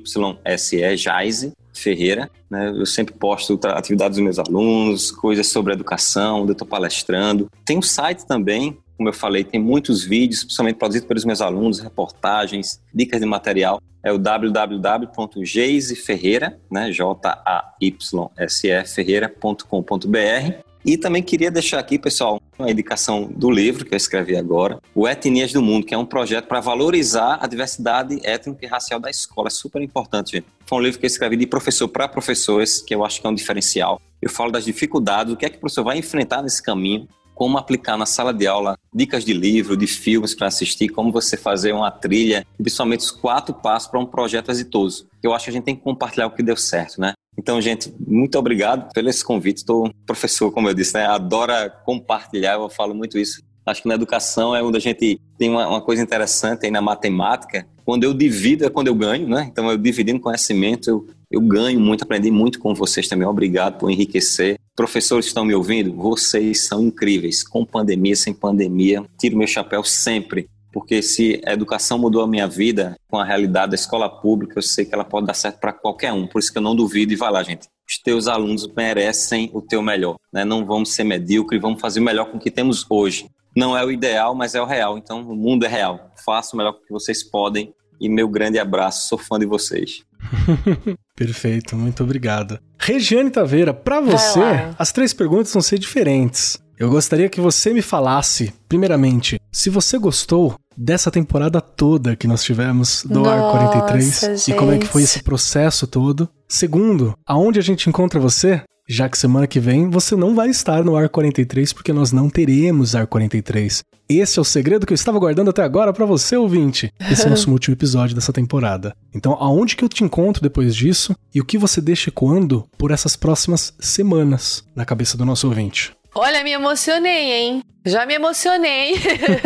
Jaise 0.97 1.53
Ferreira. 1.73 2.31
Né? 2.51 2.71
Eu 2.71 2.87
sempre 2.87 3.15
posto 3.15 3.59
atividades 3.65 4.17
dos 4.17 4.25
meus 4.25 4.39
alunos, 4.39 5.11
coisas 5.11 5.47
sobre 5.49 5.73
educação, 5.73 6.43
onde 6.43 6.51
eu 6.51 6.55
estou 6.55 6.69
palestrando. 6.69 7.51
Tem 7.65 7.79
um 7.79 7.83
site 7.83 8.27
também, 8.27 8.79
como 8.97 9.09
eu 9.09 9.13
falei, 9.13 9.45
tem 9.45 9.61
muitos 9.61 10.05
vídeos, 10.05 10.45
principalmente 10.45 10.77
produzidos 10.77 11.09
pelos 11.09 11.25
meus 11.25 11.41
alunos, 11.41 11.81
reportagens, 11.81 12.81
dicas 12.93 13.19
de 13.21 13.27
material. 13.27 13.81
É 14.03 14.13
o 14.13 14.19
www.geiseferreira, 14.19 16.61
né, 16.71 16.93
J-A-Y-S-E, 16.93 18.85
ferreira.com.br. 18.85 20.75
E 20.85 20.99
também 20.99 21.23
queria 21.23 21.51
deixar 21.51 21.79
aqui, 21.79 21.99
pessoal, 21.99 22.39
uma 22.59 22.71
indicação 22.71 23.25
do 23.25 23.51
livro 23.51 23.87
que 23.87 23.95
eu 23.95 23.97
escrevi 23.97 24.37
agora, 24.37 24.79
O 24.95 25.09
Etnias 25.09 25.51
do 25.51 25.63
Mundo, 25.63 25.87
que 25.87 25.95
é 25.95 25.99
um 25.99 26.05
projeto 26.05 26.47
para 26.47 26.61
valorizar 26.61 27.39
a 27.41 27.47
diversidade 27.47 28.21
étnica 28.23 28.67
e 28.67 28.69
racial 28.69 29.01
da 29.01 29.09
escola. 29.09 29.49
É 29.49 29.51
super 29.51 29.81
importante, 29.81 30.33
gente. 30.33 30.47
Foi 30.67 30.79
um 30.79 30.83
livro 30.83 31.01
que 31.01 31.07
eu 31.07 31.09
escrevi 31.09 31.39
de 31.39 31.47
professor 31.47 31.89
para 31.89 32.07
professores, 32.07 32.83
que 32.83 32.95
eu 32.95 33.03
acho 33.03 33.19
que 33.19 33.27
é 33.27 33.31
um 33.31 33.35
diferencial. 33.35 33.99
Eu 34.21 34.29
falo 34.29 34.53
das 34.53 34.67
dificuldades, 34.67 35.33
o 35.33 35.37
que 35.37 35.47
é 35.47 35.49
que 35.49 35.57
o 35.57 35.61
professor 35.61 35.85
vai 35.85 35.97
enfrentar 35.97 36.43
nesse 36.43 36.63
caminho, 36.63 37.09
como 37.35 37.59
aplicar 37.59 37.97
na 37.97 38.07
sala 38.07 38.33
de 38.33 38.47
aula 38.47 38.79
dicas 38.95 39.25
de 39.25 39.33
livro, 39.33 39.77
de 39.77 39.87
filmes 39.87 40.35
para 40.35 40.47
assistir, 40.47 40.89
como 40.89 41.11
você 41.11 41.37
fazer 41.37 41.73
uma 41.73 41.91
trilha, 41.91 42.47
principalmente 42.57 43.01
os 43.01 43.11
quatro 43.11 43.55
passos 43.55 43.91
para 43.91 44.01
um 44.01 44.07
projeto 44.07 44.51
exitoso. 44.51 45.07
Eu 45.23 45.35
acho 45.35 45.45
que 45.45 45.51
a 45.51 45.53
gente 45.53 45.65
tem 45.65 45.77
que 45.77 45.83
compartilhar 45.83 46.27
o 46.27 46.31
que 46.31 46.43
deu 46.43 46.57
certo, 46.57 47.01
né? 47.01 47.15
Então, 47.37 47.61
gente, 47.61 47.93
muito 48.07 48.39
obrigado 48.39 48.93
pelo 48.93 49.09
esse 49.09 49.25
convite. 49.25 49.59
Estou 49.59 49.91
professor, 50.07 50.53
como 50.53 50.69
eu 50.69 50.75
disse, 50.75 50.95
né? 50.95 51.07
Adora 51.07 51.69
compartilhar, 51.69 52.55
eu 52.55 52.69
falo 52.71 52.95
muito 52.95 53.19
isso. 53.19 53.43
Acho 53.67 53.83
que 53.83 53.89
na 53.89 53.95
educação 53.95 54.55
é 54.55 54.63
onde 54.63 54.77
a 54.77 54.81
gente 54.81 55.19
tem 55.39 55.51
uma, 55.51 55.67
uma, 55.67 55.81
coisa 55.81 56.03
interessante 56.03 56.67
aí 56.67 56.71
na 56.71 56.83
matemática. 56.83 57.67
Quando 57.85 58.05
eu 58.05 58.13
divido 58.13 58.65
é 58.65 58.71
quando 58.71 58.89
eu 58.89 58.95
ganho, 58.95 59.27
né? 59.27 59.49
Então, 59.51 59.71
eu 59.71 59.77
dividindo 59.77 60.21
conhecimento, 60.21 60.89
eu, 60.91 61.07
eu 61.31 61.41
ganho 61.41 61.81
muito, 61.81 62.05
aprendi 62.05 62.31
muito 62.31 62.59
com 62.59 62.75
vocês 62.75 63.09
também. 63.09 63.27
Obrigado 63.27 63.79
por 63.79 63.91
enriquecer. 63.91 64.59
Professores 64.77 65.27
estão 65.27 65.45
me 65.45 65.55
ouvindo, 65.55 65.95
vocês 65.95 66.67
são 66.67 66.83
incríveis. 66.83 67.43
Com 67.43 67.65
pandemia, 67.65 68.17
sem 68.17 68.35
pandemia, 68.35 69.05
tiro 69.19 69.37
meu 69.37 69.47
chapéu 69.47 69.85
sempre 69.85 70.49
porque 70.75 71.01
se 71.03 71.41
a 71.47 71.53
educação 71.53 71.97
mudou 71.97 72.21
a 72.21 72.27
minha 72.27 72.49
vida 72.49 72.99
com 73.09 73.17
a 73.17 73.25
realidade 73.25 73.71
da 73.71 73.75
escola 73.77 74.09
pública, 74.09 74.59
eu 74.59 74.63
sei 74.63 74.85
que 74.85 74.93
ela 74.93 75.05
pode 75.05 75.25
dar 75.25 75.35
certo 75.35 75.61
para 75.61 75.73
qualquer 75.73 76.13
um. 76.13 76.27
Por 76.27 76.41
isso 76.41 76.51
que 76.51 76.59
eu 76.59 76.63
não 76.63 76.75
duvido 76.75 77.13
e 77.13 77.17
vai 77.17 77.31
lá, 77.31 77.45
gente. 77.45 77.69
Os 77.89 77.97
teus 77.99 78.27
alunos 78.27 78.67
merecem 78.75 79.49
o 79.55 79.63
teu 79.63 79.81
melhor, 79.81 80.17
né? 80.33 80.45
Não 80.45 80.67
vamos 80.67 80.93
ser 80.93 81.05
medíocres, 81.05 81.63
vamos 81.63 81.81
fazer 81.81 82.01
o 82.01 82.03
melhor 82.03 82.29
com 82.29 82.39
o 82.39 82.41
que 82.41 82.51
temos 82.51 82.85
hoje. 82.91 83.31
Não 83.57 83.79
é 83.79 83.85
o 83.85 83.93
ideal, 83.93 84.35
mas 84.35 84.57
é 84.57 84.61
o 84.61 84.65
real. 84.65 84.99
Então, 84.99 85.23
o 85.23 85.37
mundo 85.37 85.65
é 85.65 85.69
real. 85.69 86.11
Faça 86.25 86.57
o 86.57 86.59
melhor 86.59 86.73
que 86.73 86.91
vocês 86.91 87.23
podem 87.23 87.73
e 88.01 88.09
meu 88.09 88.27
grande 88.29 88.59
abraço. 88.59 89.07
Sou 89.07 89.17
fã 89.17 89.39
de 89.39 89.47
vocês. 89.47 90.03
Perfeito, 91.17 91.77
muito 91.77 92.03
obrigado. 92.03 92.59
Regiane 92.79 93.31
Taveira, 93.31 93.73
para 93.73 94.01
você, 94.01 94.41
as 94.79 94.93
três 94.93 95.13
perguntas 95.13 95.53
vão 95.53 95.63
ser 95.63 95.79
diferentes. 95.79 96.59
Eu 96.79 96.91
gostaria 96.91 97.29
que 97.29 97.41
você 97.41 97.73
me 97.73 97.81
falasse, 97.81 98.53
primeiramente, 98.69 99.41
se 99.53 99.71
você 99.71 99.97
gostou 99.97 100.57
dessa 100.77 101.11
temporada 101.11 101.61
toda 101.61 102.17
que 102.17 102.27
nós 102.27 102.43
tivemos 102.43 103.05
do 103.05 103.29
Ar 103.29 103.53
43 103.53 104.21
gente. 104.21 104.51
e 104.51 104.55
como 104.55 104.73
é 104.73 104.79
que 104.79 104.87
foi 104.87 105.03
esse 105.03 105.23
processo 105.23 105.87
todo. 105.87 106.29
Segundo, 106.49 107.17
aonde 107.25 107.61
a 107.61 107.63
gente 107.63 107.89
encontra 107.89 108.19
você? 108.19 108.63
Já 108.87 109.09
que 109.09 109.17
semana 109.17 109.47
que 109.47 109.59
vem 109.59 109.89
você 109.89 110.15
não 110.15 110.35
vai 110.35 110.51
estar 110.51 110.85
no 110.85 110.95
Ar 110.95 111.09
43 111.09 111.73
porque 111.73 111.93
nós 111.93 112.13
não 112.13 112.29
teremos 112.29 112.95
Ar 112.95 113.07
43. 113.07 113.83
Esse 114.07 114.39
é 114.39 114.43
o 114.43 114.45
segredo 114.45 114.85
que 114.85 114.93
eu 114.93 114.95
estava 114.95 115.19
guardando 115.19 115.49
até 115.49 115.63
agora 115.63 115.91
para 115.91 116.05
você, 116.05 116.37
ouvinte. 116.37 116.93
Esse 117.11 117.23
é 117.23 117.27
o 117.27 117.31
nosso 117.31 117.49
último 117.51 117.75
episódio 117.75 118.15
dessa 118.15 118.33
temporada. 118.33 118.95
Então, 119.15 119.39
aonde 119.41 119.75
que 119.75 119.83
eu 119.83 119.89
te 119.89 120.05
encontro 120.05 120.43
depois 120.43 120.77
disso 120.77 121.17
e 121.35 121.41
o 121.41 121.45
que 121.47 121.57
você 121.57 121.81
deixa 121.81 122.11
quando 122.11 122.69
por 122.77 122.91
essas 122.91 123.17
próximas 123.17 123.73
semanas 123.81 124.63
na 124.77 124.85
cabeça 124.85 125.17
do 125.17 125.25
nosso 125.25 125.49
ouvinte? 125.49 125.95
Olha, 126.15 126.45
me 126.45 126.53
emocionei, 126.53 127.33
hein? 127.33 127.63
Já 127.85 128.07
me 128.07 128.15
emocionei. 128.15 128.95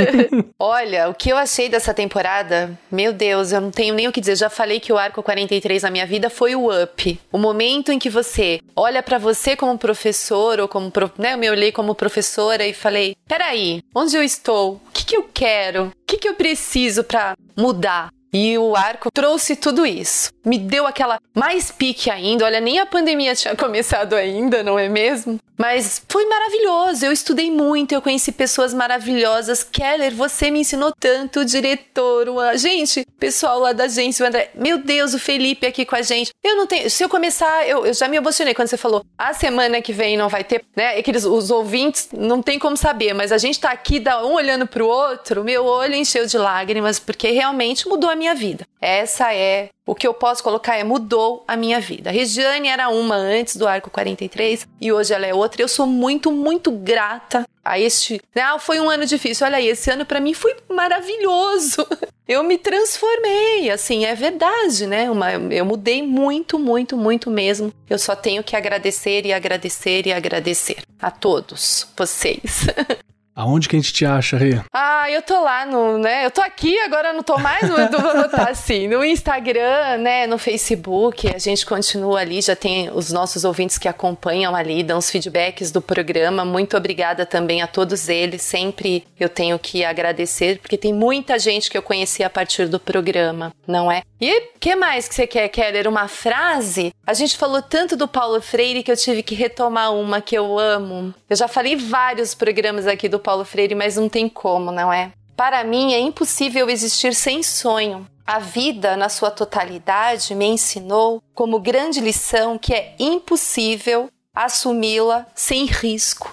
Olha, 0.60 1.08
o 1.08 1.14
que 1.14 1.30
eu 1.30 1.36
achei 1.36 1.68
dessa 1.68 1.94
temporada, 1.94 2.78
meu 2.90 3.12
Deus, 3.12 3.52
eu 3.52 3.60
não 3.60 3.70
tenho 3.70 3.94
nem 3.94 4.06
o 4.06 4.12
que 4.12 4.20
dizer. 4.20 4.36
Já 4.36 4.50
falei 4.50 4.78
que 4.78 4.92
o 4.92 4.98
arco 4.98 5.22
43 5.22 5.82
na 5.82 5.90
minha 5.90 6.06
vida 6.06 6.28
foi 6.28 6.54
o 6.54 6.70
up. 6.70 7.20
O 7.32 7.38
momento 7.38 7.90
em 7.90 7.98
que 7.98 8.10
você 8.10 8.60
olha 8.76 9.02
para 9.02 9.18
você 9.18 9.56
como 9.56 9.78
professor 9.78 10.60
ou 10.60 10.68
como, 10.68 10.92
né, 11.16 11.32
eu 11.32 11.38
me 11.38 11.50
olhei 11.50 11.72
como 11.72 11.94
professora 11.94 12.64
e 12.66 12.74
falei: 12.74 13.16
"Peraí, 13.26 13.82
onde 13.94 14.14
eu 14.16 14.22
estou? 14.22 14.74
O 14.74 14.92
que 14.92 15.04
que 15.04 15.16
eu 15.16 15.28
quero? 15.32 15.86
O 15.86 15.92
que 16.06 16.18
que 16.18 16.28
eu 16.28 16.34
preciso 16.34 17.02
para 17.02 17.34
mudar?" 17.56 18.10
E 18.32 18.58
o 18.58 18.76
arco 18.76 19.10
trouxe 19.10 19.56
tudo 19.56 19.86
isso. 19.86 20.30
Me 20.44 20.58
deu 20.58 20.86
aquela 20.86 21.18
mais 21.34 21.70
pique 21.70 22.10
ainda. 22.10 22.44
Olha, 22.44 22.60
nem 22.60 22.78
a 22.78 22.86
pandemia 22.86 23.34
tinha 23.34 23.54
começado 23.56 24.14
ainda, 24.14 24.62
não 24.62 24.78
é 24.78 24.88
mesmo? 24.88 25.38
Mas 25.58 26.00
foi 26.08 26.24
maravilhoso. 26.26 27.04
Eu 27.04 27.12
estudei 27.12 27.50
muito, 27.50 27.92
eu 27.92 28.00
conheci 28.00 28.30
pessoas 28.30 28.72
maravilhosas. 28.72 29.64
Keller, 29.64 30.14
você 30.14 30.50
me 30.50 30.60
ensinou 30.60 30.92
tanto, 30.98 31.40
o 31.40 31.44
diretor, 31.44 32.28
o... 32.28 32.56
gente, 32.56 33.04
pessoal 33.18 33.58
lá 33.58 33.72
da 33.72 33.84
agência, 33.84 34.24
o 34.24 34.28
André. 34.28 34.50
Meu 34.54 34.78
Deus, 34.78 35.14
o 35.14 35.18
Felipe 35.18 35.66
aqui 35.66 35.84
com 35.84 35.96
a 35.96 36.02
gente. 36.02 36.30
Eu 36.44 36.56
não 36.56 36.66
tenho. 36.66 36.88
Se 36.88 37.02
eu 37.02 37.08
começar, 37.08 37.66
eu, 37.68 37.84
eu 37.84 37.92
já 37.92 38.06
me 38.06 38.16
emocionei 38.16 38.54
quando 38.54 38.68
você 38.68 38.76
falou. 38.76 39.04
A 39.18 39.34
semana 39.34 39.82
que 39.82 39.92
vem 39.92 40.16
não 40.16 40.28
vai 40.28 40.44
ter, 40.44 40.64
né? 40.76 40.96
Aqueles, 40.96 41.24
os 41.24 41.50
ouvintes 41.50 42.08
não 42.12 42.40
tem 42.40 42.58
como 42.58 42.76
saber, 42.76 43.12
mas 43.12 43.32
a 43.32 43.38
gente 43.38 43.58
tá 43.58 43.70
aqui, 43.70 44.02
um 44.22 44.34
olhando 44.34 44.66
pro 44.66 44.86
outro. 44.86 45.42
Meu 45.42 45.64
olho 45.64 45.96
encheu 45.96 46.24
de 46.24 46.38
lágrimas, 46.38 47.00
porque 47.00 47.32
realmente 47.32 47.88
mudou 47.88 48.08
a 48.08 48.14
minha 48.18 48.34
vida. 48.34 48.66
Essa 48.80 49.34
é 49.34 49.70
o 49.86 49.94
que 49.94 50.06
eu 50.06 50.12
posso 50.12 50.42
colocar 50.44 50.76
é 50.76 50.84
mudou 50.84 51.42
a 51.48 51.56
minha 51.56 51.80
vida. 51.80 52.10
A 52.10 52.12
Regiane 52.12 52.68
era 52.68 52.90
uma 52.90 53.14
antes 53.14 53.56
do 53.56 53.66
Arco 53.66 53.88
43 53.88 54.68
e 54.78 54.92
hoje 54.92 55.14
ela 55.14 55.26
é 55.26 55.32
outra. 55.32 55.62
Eu 55.62 55.68
sou 55.68 55.86
muito, 55.86 56.30
muito 56.30 56.70
grata 56.70 57.46
a 57.64 57.78
este. 57.78 58.20
Ah, 58.36 58.58
foi 58.58 58.78
um 58.80 58.90
ano 58.90 59.06
difícil. 59.06 59.46
Olha 59.46 59.56
aí, 59.56 59.68
esse 59.68 59.90
ano 59.90 60.04
para 60.04 60.20
mim 60.20 60.34
foi 60.34 60.54
maravilhoso. 60.68 61.86
Eu 62.28 62.42
me 62.42 62.58
transformei, 62.58 63.70
assim, 63.70 64.04
é 64.04 64.14
verdade, 64.14 64.86
né? 64.86 65.10
Uma, 65.10 65.32
eu 65.32 65.64
mudei 65.64 66.02
muito, 66.02 66.58
muito, 66.58 66.94
muito 66.94 67.30
mesmo. 67.30 67.72
Eu 67.88 67.98
só 67.98 68.14
tenho 68.14 68.44
que 68.44 68.54
agradecer 68.54 69.24
e 69.24 69.32
agradecer 69.32 70.06
e 70.06 70.12
agradecer 70.12 70.82
a 71.00 71.10
todos 71.10 71.88
vocês. 71.96 72.66
Aonde 73.38 73.68
que 73.68 73.76
a 73.76 73.78
gente 73.78 73.92
te 73.92 74.04
acha, 74.04 74.36
Rê? 74.36 74.60
Ah, 74.74 75.08
eu 75.08 75.22
tô 75.22 75.40
lá 75.40 75.64
no, 75.64 75.96
né? 75.96 76.26
Eu 76.26 76.30
tô 76.32 76.40
aqui, 76.40 76.76
agora 76.80 77.10
eu 77.10 77.14
não 77.14 77.22
tô 77.22 77.38
mais, 77.38 77.70
mas 77.70 77.88
vou 77.88 78.22
botar 78.22 78.50
assim, 78.50 78.88
no 78.88 79.04
Instagram, 79.04 79.98
né, 79.98 80.26
no 80.26 80.36
Facebook, 80.38 81.32
a 81.32 81.38
gente 81.38 81.64
continua 81.64 82.18
ali, 82.18 82.40
já 82.40 82.56
tem 82.56 82.90
os 82.90 83.12
nossos 83.12 83.44
ouvintes 83.44 83.78
que 83.78 83.86
acompanham 83.86 84.56
ali, 84.56 84.82
dão 84.82 84.98
os 84.98 85.08
feedbacks 85.08 85.70
do 85.70 85.80
programa. 85.80 86.44
Muito 86.44 86.76
obrigada 86.76 87.24
também 87.24 87.62
a 87.62 87.68
todos 87.68 88.08
eles. 88.08 88.42
Sempre 88.42 89.04
eu 89.20 89.28
tenho 89.28 89.56
que 89.56 89.84
agradecer, 89.84 90.58
porque 90.58 90.76
tem 90.76 90.92
muita 90.92 91.38
gente 91.38 91.70
que 91.70 91.78
eu 91.78 91.82
conheci 91.82 92.24
a 92.24 92.30
partir 92.30 92.66
do 92.66 92.80
programa, 92.80 93.52
não 93.68 93.88
é? 93.88 94.02
E 94.20 94.36
o 94.36 94.42
que 94.58 94.74
mais 94.74 95.06
que 95.06 95.14
você 95.14 95.28
quer, 95.28 95.48
Keller? 95.48 95.86
Uma 95.86 96.08
frase? 96.08 96.92
A 97.06 97.14
gente 97.14 97.36
falou 97.36 97.62
tanto 97.62 97.96
do 97.96 98.08
Paulo 98.08 98.40
Freire 98.42 98.82
que 98.82 98.90
eu 98.90 98.96
tive 98.96 99.22
que 99.22 99.34
retomar 99.34 99.94
uma 99.94 100.20
que 100.20 100.36
eu 100.36 100.58
amo. 100.58 101.14
Eu 101.30 101.36
já 101.36 101.46
falei 101.46 101.76
vários 101.76 102.34
programas 102.34 102.88
aqui 102.88 103.08
do 103.08 103.20
Paulo 103.20 103.44
Freire, 103.44 103.76
mas 103.76 103.96
não 103.96 104.08
tem 104.08 104.28
como, 104.28 104.72
não 104.72 104.92
é? 104.92 105.12
Para 105.36 105.62
mim 105.62 105.94
é 105.94 106.00
impossível 106.00 106.68
existir 106.68 107.14
sem 107.14 107.44
sonho. 107.44 108.04
A 108.26 108.40
vida, 108.40 108.96
na 108.96 109.08
sua 109.08 109.30
totalidade, 109.30 110.34
me 110.34 110.46
ensinou 110.46 111.22
como 111.32 111.60
grande 111.60 112.00
lição 112.00 112.58
que 112.58 112.74
é 112.74 112.96
impossível 112.98 114.10
assumi-la 114.34 115.26
sem 115.32 115.64
risco. 115.64 116.30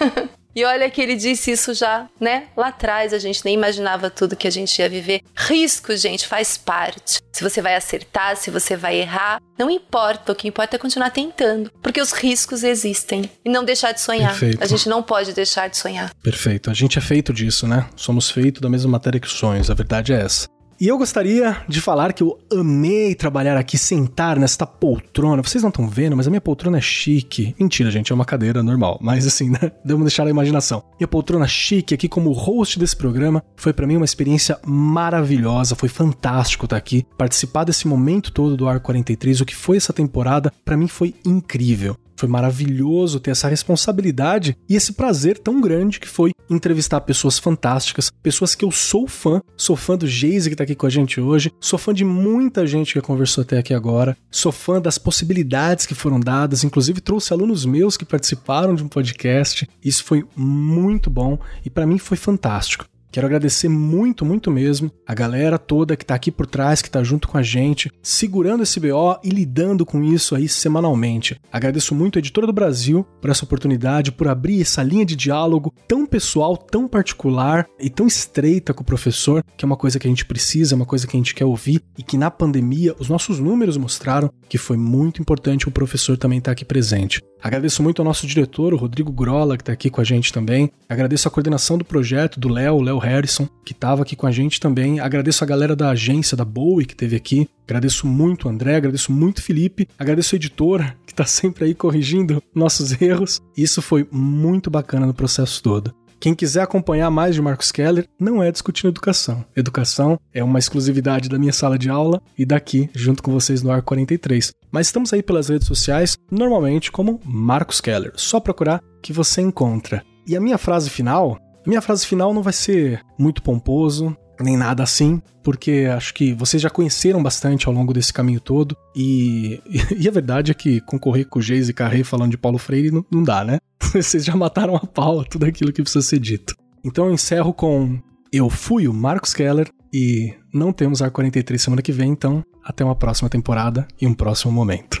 E 0.56 0.64
olha 0.64 0.88
que 0.88 1.02
ele 1.02 1.14
disse 1.14 1.50
isso 1.50 1.74
já, 1.74 2.08
né? 2.18 2.44
Lá 2.56 2.68
atrás 2.68 3.12
a 3.12 3.18
gente 3.18 3.44
nem 3.44 3.52
imaginava 3.52 4.08
tudo 4.08 4.34
que 4.34 4.48
a 4.48 4.50
gente 4.50 4.78
ia 4.78 4.88
viver. 4.88 5.20
Risco, 5.36 5.94
gente, 5.94 6.26
faz 6.26 6.56
parte. 6.56 7.20
Se 7.30 7.44
você 7.44 7.60
vai 7.60 7.76
acertar, 7.76 8.34
se 8.38 8.50
você 8.50 8.74
vai 8.74 8.96
errar, 8.96 9.38
não 9.58 9.68
importa. 9.68 10.32
O 10.32 10.34
que 10.34 10.48
importa 10.48 10.76
é 10.76 10.78
continuar 10.78 11.10
tentando, 11.10 11.70
porque 11.82 12.00
os 12.00 12.12
riscos 12.12 12.64
existem 12.64 13.30
e 13.44 13.50
não 13.50 13.66
deixar 13.66 13.92
de 13.92 14.00
sonhar. 14.00 14.30
Perfeito. 14.30 14.64
A 14.64 14.66
gente 14.66 14.88
não 14.88 15.02
pode 15.02 15.34
deixar 15.34 15.68
de 15.68 15.76
sonhar. 15.76 16.10
Perfeito. 16.22 16.70
A 16.70 16.74
gente 16.74 16.98
é 16.98 17.02
feito 17.02 17.34
disso, 17.34 17.68
né? 17.68 17.86
Somos 17.94 18.30
feitos 18.30 18.62
da 18.62 18.70
mesma 18.70 18.92
matéria 18.92 19.20
que 19.20 19.26
os 19.26 19.34
sonhos. 19.34 19.70
A 19.70 19.74
verdade 19.74 20.14
é 20.14 20.22
essa. 20.22 20.48
E 20.78 20.88
eu 20.88 20.98
gostaria 20.98 21.56
de 21.66 21.80
falar 21.80 22.12
que 22.12 22.22
eu 22.22 22.38
amei 22.52 23.14
trabalhar 23.14 23.56
aqui, 23.56 23.78
sentar 23.78 24.38
nesta 24.38 24.66
poltrona. 24.66 25.42
Vocês 25.42 25.62
não 25.62 25.70
estão 25.70 25.88
vendo, 25.88 26.14
mas 26.14 26.26
a 26.26 26.30
minha 26.30 26.40
poltrona 26.40 26.76
é 26.76 26.82
chique. 26.82 27.54
Mentira, 27.58 27.90
gente, 27.90 28.12
é 28.12 28.14
uma 28.14 28.26
cadeira 28.26 28.62
normal. 28.62 28.98
Mas 29.00 29.26
assim, 29.26 29.48
né? 29.56 29.72
Devemos 29.82 30.04
deixar 30.04 30.26
a 30.26 30.30
imaginação. 30.30 30.82
E 31.00 31.04
a 31.04 31.08
poltrona 31.08 31.48
chique 31.48 31.94
aqui 31.94 32.08
como 32.08 32.30
host 32.32 32.78
desse 32.78 32.94
programa 32.94 33.42
foi 33.56 33.72
para 33.72 33.86
mim 33.86 33.96
uma 33.96 34.04
experiência 34.04 34.58
maravilhosa. 34.66 35.74
Foi 35.74 35.88
fantástico 35.88 36.66
estar 36.66 36.76
aqui, 36.76 37.06
participar 37.16 37.64
desse 37.64 37.88
momento 37.88 38.30
todo 38.30 38.54
do 38.54 38.68
Ar 38.68 38.78
43. 38.78 39.40
O 39.40 39.46
que 39.46 39.56
foi 39.56 39.78
essa 39.78 39.94
temporada, 39.94 40.52
para 40.62 40.76
mim 40.76 40.88
foi 40.88 41.14
incrível. 41.24 41.96
Foi 42.16 42.28
maravilhoso 42.28 43.20
ter 43.20 43.30
essa 43.30 43.48
responsabilidade 43.48 44.56
e 44.68 44.74
esse 44.74 44.92
prazer 44.92 45.38
tão 45.38 45.60
grande 45.60 46.00
que 46.00 46.08
foi 46.08 46.32
entrevistar 46.48 47.00
pessoas 47.00 47.38
fantásticas, 47.38 48.10
pessoas 48.22 48.54
que 48.54 48.64
eu 48.64 48.70
sou 48.70 49.06
fã. 49.06 49.40
Sou 49.56 49.76
fã 49.76 49.96
do 49.96 50.06
Geise 50.06 50.48
que 50.48 50.56
tá 50.56 50.64
aqui 50.64 50.74
com 50.74 50.86
a 50.86 50.90
gente 50.90 51.20
hoje, 51.20 51.52
sou 51.60 51.78
fã 51.78 51.92
de 51.92 52.04
muita 52.04 52.66
gente 52.66 52.94
que 52.94 53.00
conversou 53.00 53.42
até 53.42 53.58
aqui 53.58 53.74
agora, 53.74 54.16
sou 54.30 54.52
fã 54.52 54.80
das 54.80 54.98
possibilidades 54.98 55.86
que 55.86 55.94
foram 55.94 56.18
dadas, 56.18 56.64
inclusive 56.64 57.00
trouxe 57.00 57.32
alunos 57.32 57.64
meus 57.64 57.96
que 57.96 58.04
participaram 58.04 58.74
de 58.74 58.82
um 58.82 58.88
podcast. 58.88 59.68
Isso 59.84 60.04
foi 60.04 60.24
muito 60.34 61.10
bom 61.10 61.38
e 61.64 61.70
para 61.70 61.86
mim 61.86 61.98
foi 61.98 62.16
fantástico. 62.16 62.86
Quero 63.10 63.26
agradecer 63.26 63.68
muito, 63.68 64.24
muito 64.24 64.50
mesmo 64.50 64.90
a 65.06 65.14
galera 65.14 65.58
toda 65.58 65.96
que 65.96 66.04
tá 66.04 66.14
aqui 66.14 66.30
por 66.30 66.46
trás, 66.46 66.82
que 66.82 66.90
tá 66.90 67.02
junto 67.02 67.28
com 67.28 67.38
a 67.38 67.42
gente, 67.42 67.90
segurando 68.02 68.62
esse 68.62 68.78
BO 68.78 69.18
e 69.24 69.30
lidando 69.30 69.86
com 69.86 70.02
isso 70.02 70.34
aí 70.34 70.48
semanalmente. 70.48 71.40
Agradeço 71.50 71.94
muito 71.94 72.16
a 72.16 72.20
Editora 72.20 72.46
do 72.46 72.52
Brasil 72.52 73.06
por 73.20 73.30
essa 73.30 73.44
oportunidade, 73.44 74.12
por 74.12 74.28
abrir 74.28 74.60
essa 74.60 74.82
linha 74.82 75.04
de 75.04 75.16
diálogo 75.16 75.72
tão 75.88 76.04
pessoal, 76.04 76.56
tão 76.56 76.86
particular 76.86 77.66
e 77.80 77.88
tão 77.88 78.06
estreita 78.06 78.74
com 78.74 78.82
o 78.82 78.86
professor, 78.86 79.42
que 79.56 79.64
é 79.64 79.66
uma 79.66 79.76
coisa 79.76 79.98
que 79.98 80.06
a 80.06 80.10
gente 80.10 80.26
precisa, 80.26 80.74
é 80.74 80.76
uma 80.76 80.86
coisa 80.86 81.06
que 81.06 81.16
a 81.16 81.20
gente 81.20 81.34
quer 81.34 81.44
ouvir 81.44 81.82
e 81.96 82.02
que 82.02 82.18
na 82.18 82.30
pandemia 82.30 82.94
os 82.98 83.08
nossos 83.08 83.38
números 83.38 83.76
mostraram 83.76 84.30
que 84.48 84.58
foi 84.58 84.76
muito 84.76 85.20
importante 85.20 85.68
o 85.68 85.72
professor 85.72 86.16
também 86.16 86.38
estar 86.38 86.50
tá 86.50 86.52
aqui 86.52 86.64
presente. 86.64 87.20
Agradeço 87.42 87.82
muito 87.82 88.00
ao 88.00 88.04
nosso 88.04 88.26
diretor, 88.26 88.74
o 88.74 88.76
Rodrigo 88.76 89.12
Grola, 89.12 89.56
que 89.56 89.62
está 89.62 89.72
aqui 89.72 89.90
com 89.90 90.00
a 90.00 90.04
gente 90.04 90.32
também. 90.32 90.70
Agradeço 90.88 91.28
a 91.28 91.30
coordenação 91.30 91.78
do 91.78 91.84
projeto 91.84 92.40
do 92.40 92.48
Léo, 92.48 92.80
Léo 92.80 92.95
Harrison, 92.98 93.48
que 93.64 93.72
estava 93.72 94.02
aqui 94.02 94.16
com 94.16 94.26
a 94.26 94.30
gente 94.30 94.60
também. 94.60 95.00
Agradeço 95.00 95.42
a 95.42 95.46
galera 95.46 95.76
da 95.76 95.90
agência 95.90 96.36
da 96.36 96.44
Bowie 96.44 96.86
que 96.86 96.94
esteve 96.94 97.16
aqui. 97.16 97.48
Agradeço 97.66 98.06
muito 98.06 98.46
o 98.46 98.50
André, 98.50 98.76
agradeço 98.76 99.12
muito 99.12 99.38
o 99.38 99.42
Felipe, 99.42 99.88
agradeço 99.98 100.34
o 100.34 100.36
editor 100.36 100.84
que 101.04 101.12
está 101.12 101.24
sempre 101.24 101.64
aí 101.64 101.74
corrigindo 101.74 102.42
nossos 102.54 102.92
erros. 103.02 103.40
Isso 103.56 103.82
foi 103.82 104.06
muito 104.10 104.70
bacana 104.70 105.06
no 105.06 105.14
processo 105.14 105.62
todo. 105.62 105.94
Quem 106.18 106.34
quiser 106.34 106.62
acompanhar 106.62 107.10
mais 107.10 107.34
de 107.34 107.42
Marcos 107.42 107.70
Keller, 107.70 108.08
não 108.18 108.42
é 108.42 108.50
discutindo 108.50 108.88
educação. 108.88 109.44
Educação 109.54 110.18
é 110.32 110.42
uma 110.42 110.58
exclusividade 110.58 111.28
da 111.28 111.38
minha 111.38 111.52
sala 111.52 111.78
de 111.78 111.90
aula 111.90 112.22
e 112.38 112.44
daqui, 112.44 112.88
junto 112.94 113.22
com 113.22 113.30
vocês 113.30 113.62
no 113.62 113.70
Ar 113.70 113.82
43. 113.82 114.52
Mas 114.70 114.86
estamos 114.86 115.12
aí 115.12 115.22
pelas 115.22 115.48
redes 115.48 115.68
sociais, 115.68 116.16
normalmente 116.30 116.90
como 116.90 117.20
Marcos 117.24 117.80
Keller. 117.80 118.12
Só 118.16 118.40
procurar 118.40 118.82
que 119.02 119.12
você 119.12 119.42
encontra. 119.42 120.02
E 120.26 120.34
a 120.34 120.40
minha 120.40 120.58
frase 120.58 120.90
final, 120.90 121.38
a 121.45 121.45
minha 121.66 121.80
frase 121.80 122.06
final 122.06 122.32
não 122.32 122.42
vai 122.42 122.52
ser 122.52 123.02
muito 123.18 123.42
pomposo, 123.42 124.16
nem 124.40 124.56
nada 124.56 124.82
assim, 124.82 125.20
porque 125.42 125.88
acho 125.94 126.12
que 126.14 126.32
vocês 126.34 126.62
já 126.62 126.70
conheceram 126.70 127.22
bastante 127.22 127.66
ao 127.66 127.74
longo 127.74 127.92
desse 127.92 128.12
caminho 128.12 128.40
todo, 128.40 128.76
e, 128.94 129.60
e 129.96 130.08
a 130.08 130.12
verdade 130.12 130.50
é 130.50 130.54
que 130.54 130.80
concorrer 130.82 131.26
com 131.26 131.38
o 131.38 131.42
Geis 131.42 131.70
Carré 131.72 132.04
falando 132.04 132.30
de 132.30 132.38
Paulo 132.38 132.58
Freire 132.58 132.90
não, 132.90 133.04
não 133.10 133.22
dá, 133.22 133.44
né? 133.44 133.58
Vocês 133.92 134.24
já 134.24 134.36
mataram 134.36 134.76
a 134.76 134.80
pau 134.80 135.24
tudo 135.24 135.44
aquilo 135.44 135.72
que 135.72 135.82
precisa 135.82 136.04
ser 136.04 136.18
dito. 136.18 136.54
Então 136.84 137.06
eu 137.06 137.12
encerro 137.12 137.52
com 137.52 137.98
Eu 138.32 138.48
fui 138.48 138.86
o 138.86 138.94
Marcos 138.94 139.34
Keller 139.34 139.68
e 139.92 140.34
não 140.52 140.72
temos 140.72 141.02
Ar 141.02 141.10
43 141.10 141.60
semana 141.60 141.82
que 141.82 141.92
vem, 141.92 142.10
então 142.10 142.44
até 142.64 142.84
uma 142.84 142.96
próxima 142.96 143.28
temporada 143.28 143.86
e 144.00 144.06
um 144.06 144.14
próximo 144.14 144.52
momento. 144.52 145.00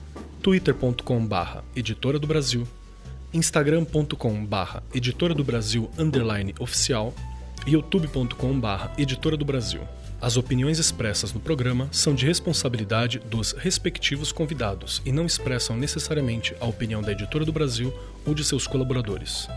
twitter.com/barra 0.41 1.63
Editora 1.75 2.17
do 2.19 2.27
Brasil 2.27 2.67
instagram.com 3.33 4.45
barra 4.45 4.83
editora 4.93 5.33
do 5.33 5.43
Brasil 5.43 5.89
underline 5.97 6.53
oficial 6.59 7.13
e 7.65 7.71
youtube.com 7.71 8.59
barra 8.59 8.91
editora 8.97 9.37
do 9.37 9.45
Brasil. 9.45 9.81
As 10.19 10.37
opiniões 10.37 10.77
expressas 10.77 11.33
no 11.33 11.39
programa 11.39 11.87
são 11.91 12.13
de 12.13 12.25
responsabilidade 12.25 13.19
dos 13.19 13.53
respectivos 13.53 14.31
convidados 14.31 15.01
e 15.05 15.11
não 15.11 15.25
expressam 15.25 15.75
necessariamente 15.75 16.55
a 16.59 16.65
opinião 16.65 17.01
da 17.01 17.11
Editora 17.11 17.43
do 17.43 17.51
Brasil 17.51 17.91
ou 18.25 18.35
de 18.35 18.43
seus 18.43 18.67
colaboradores. 18.67 19.47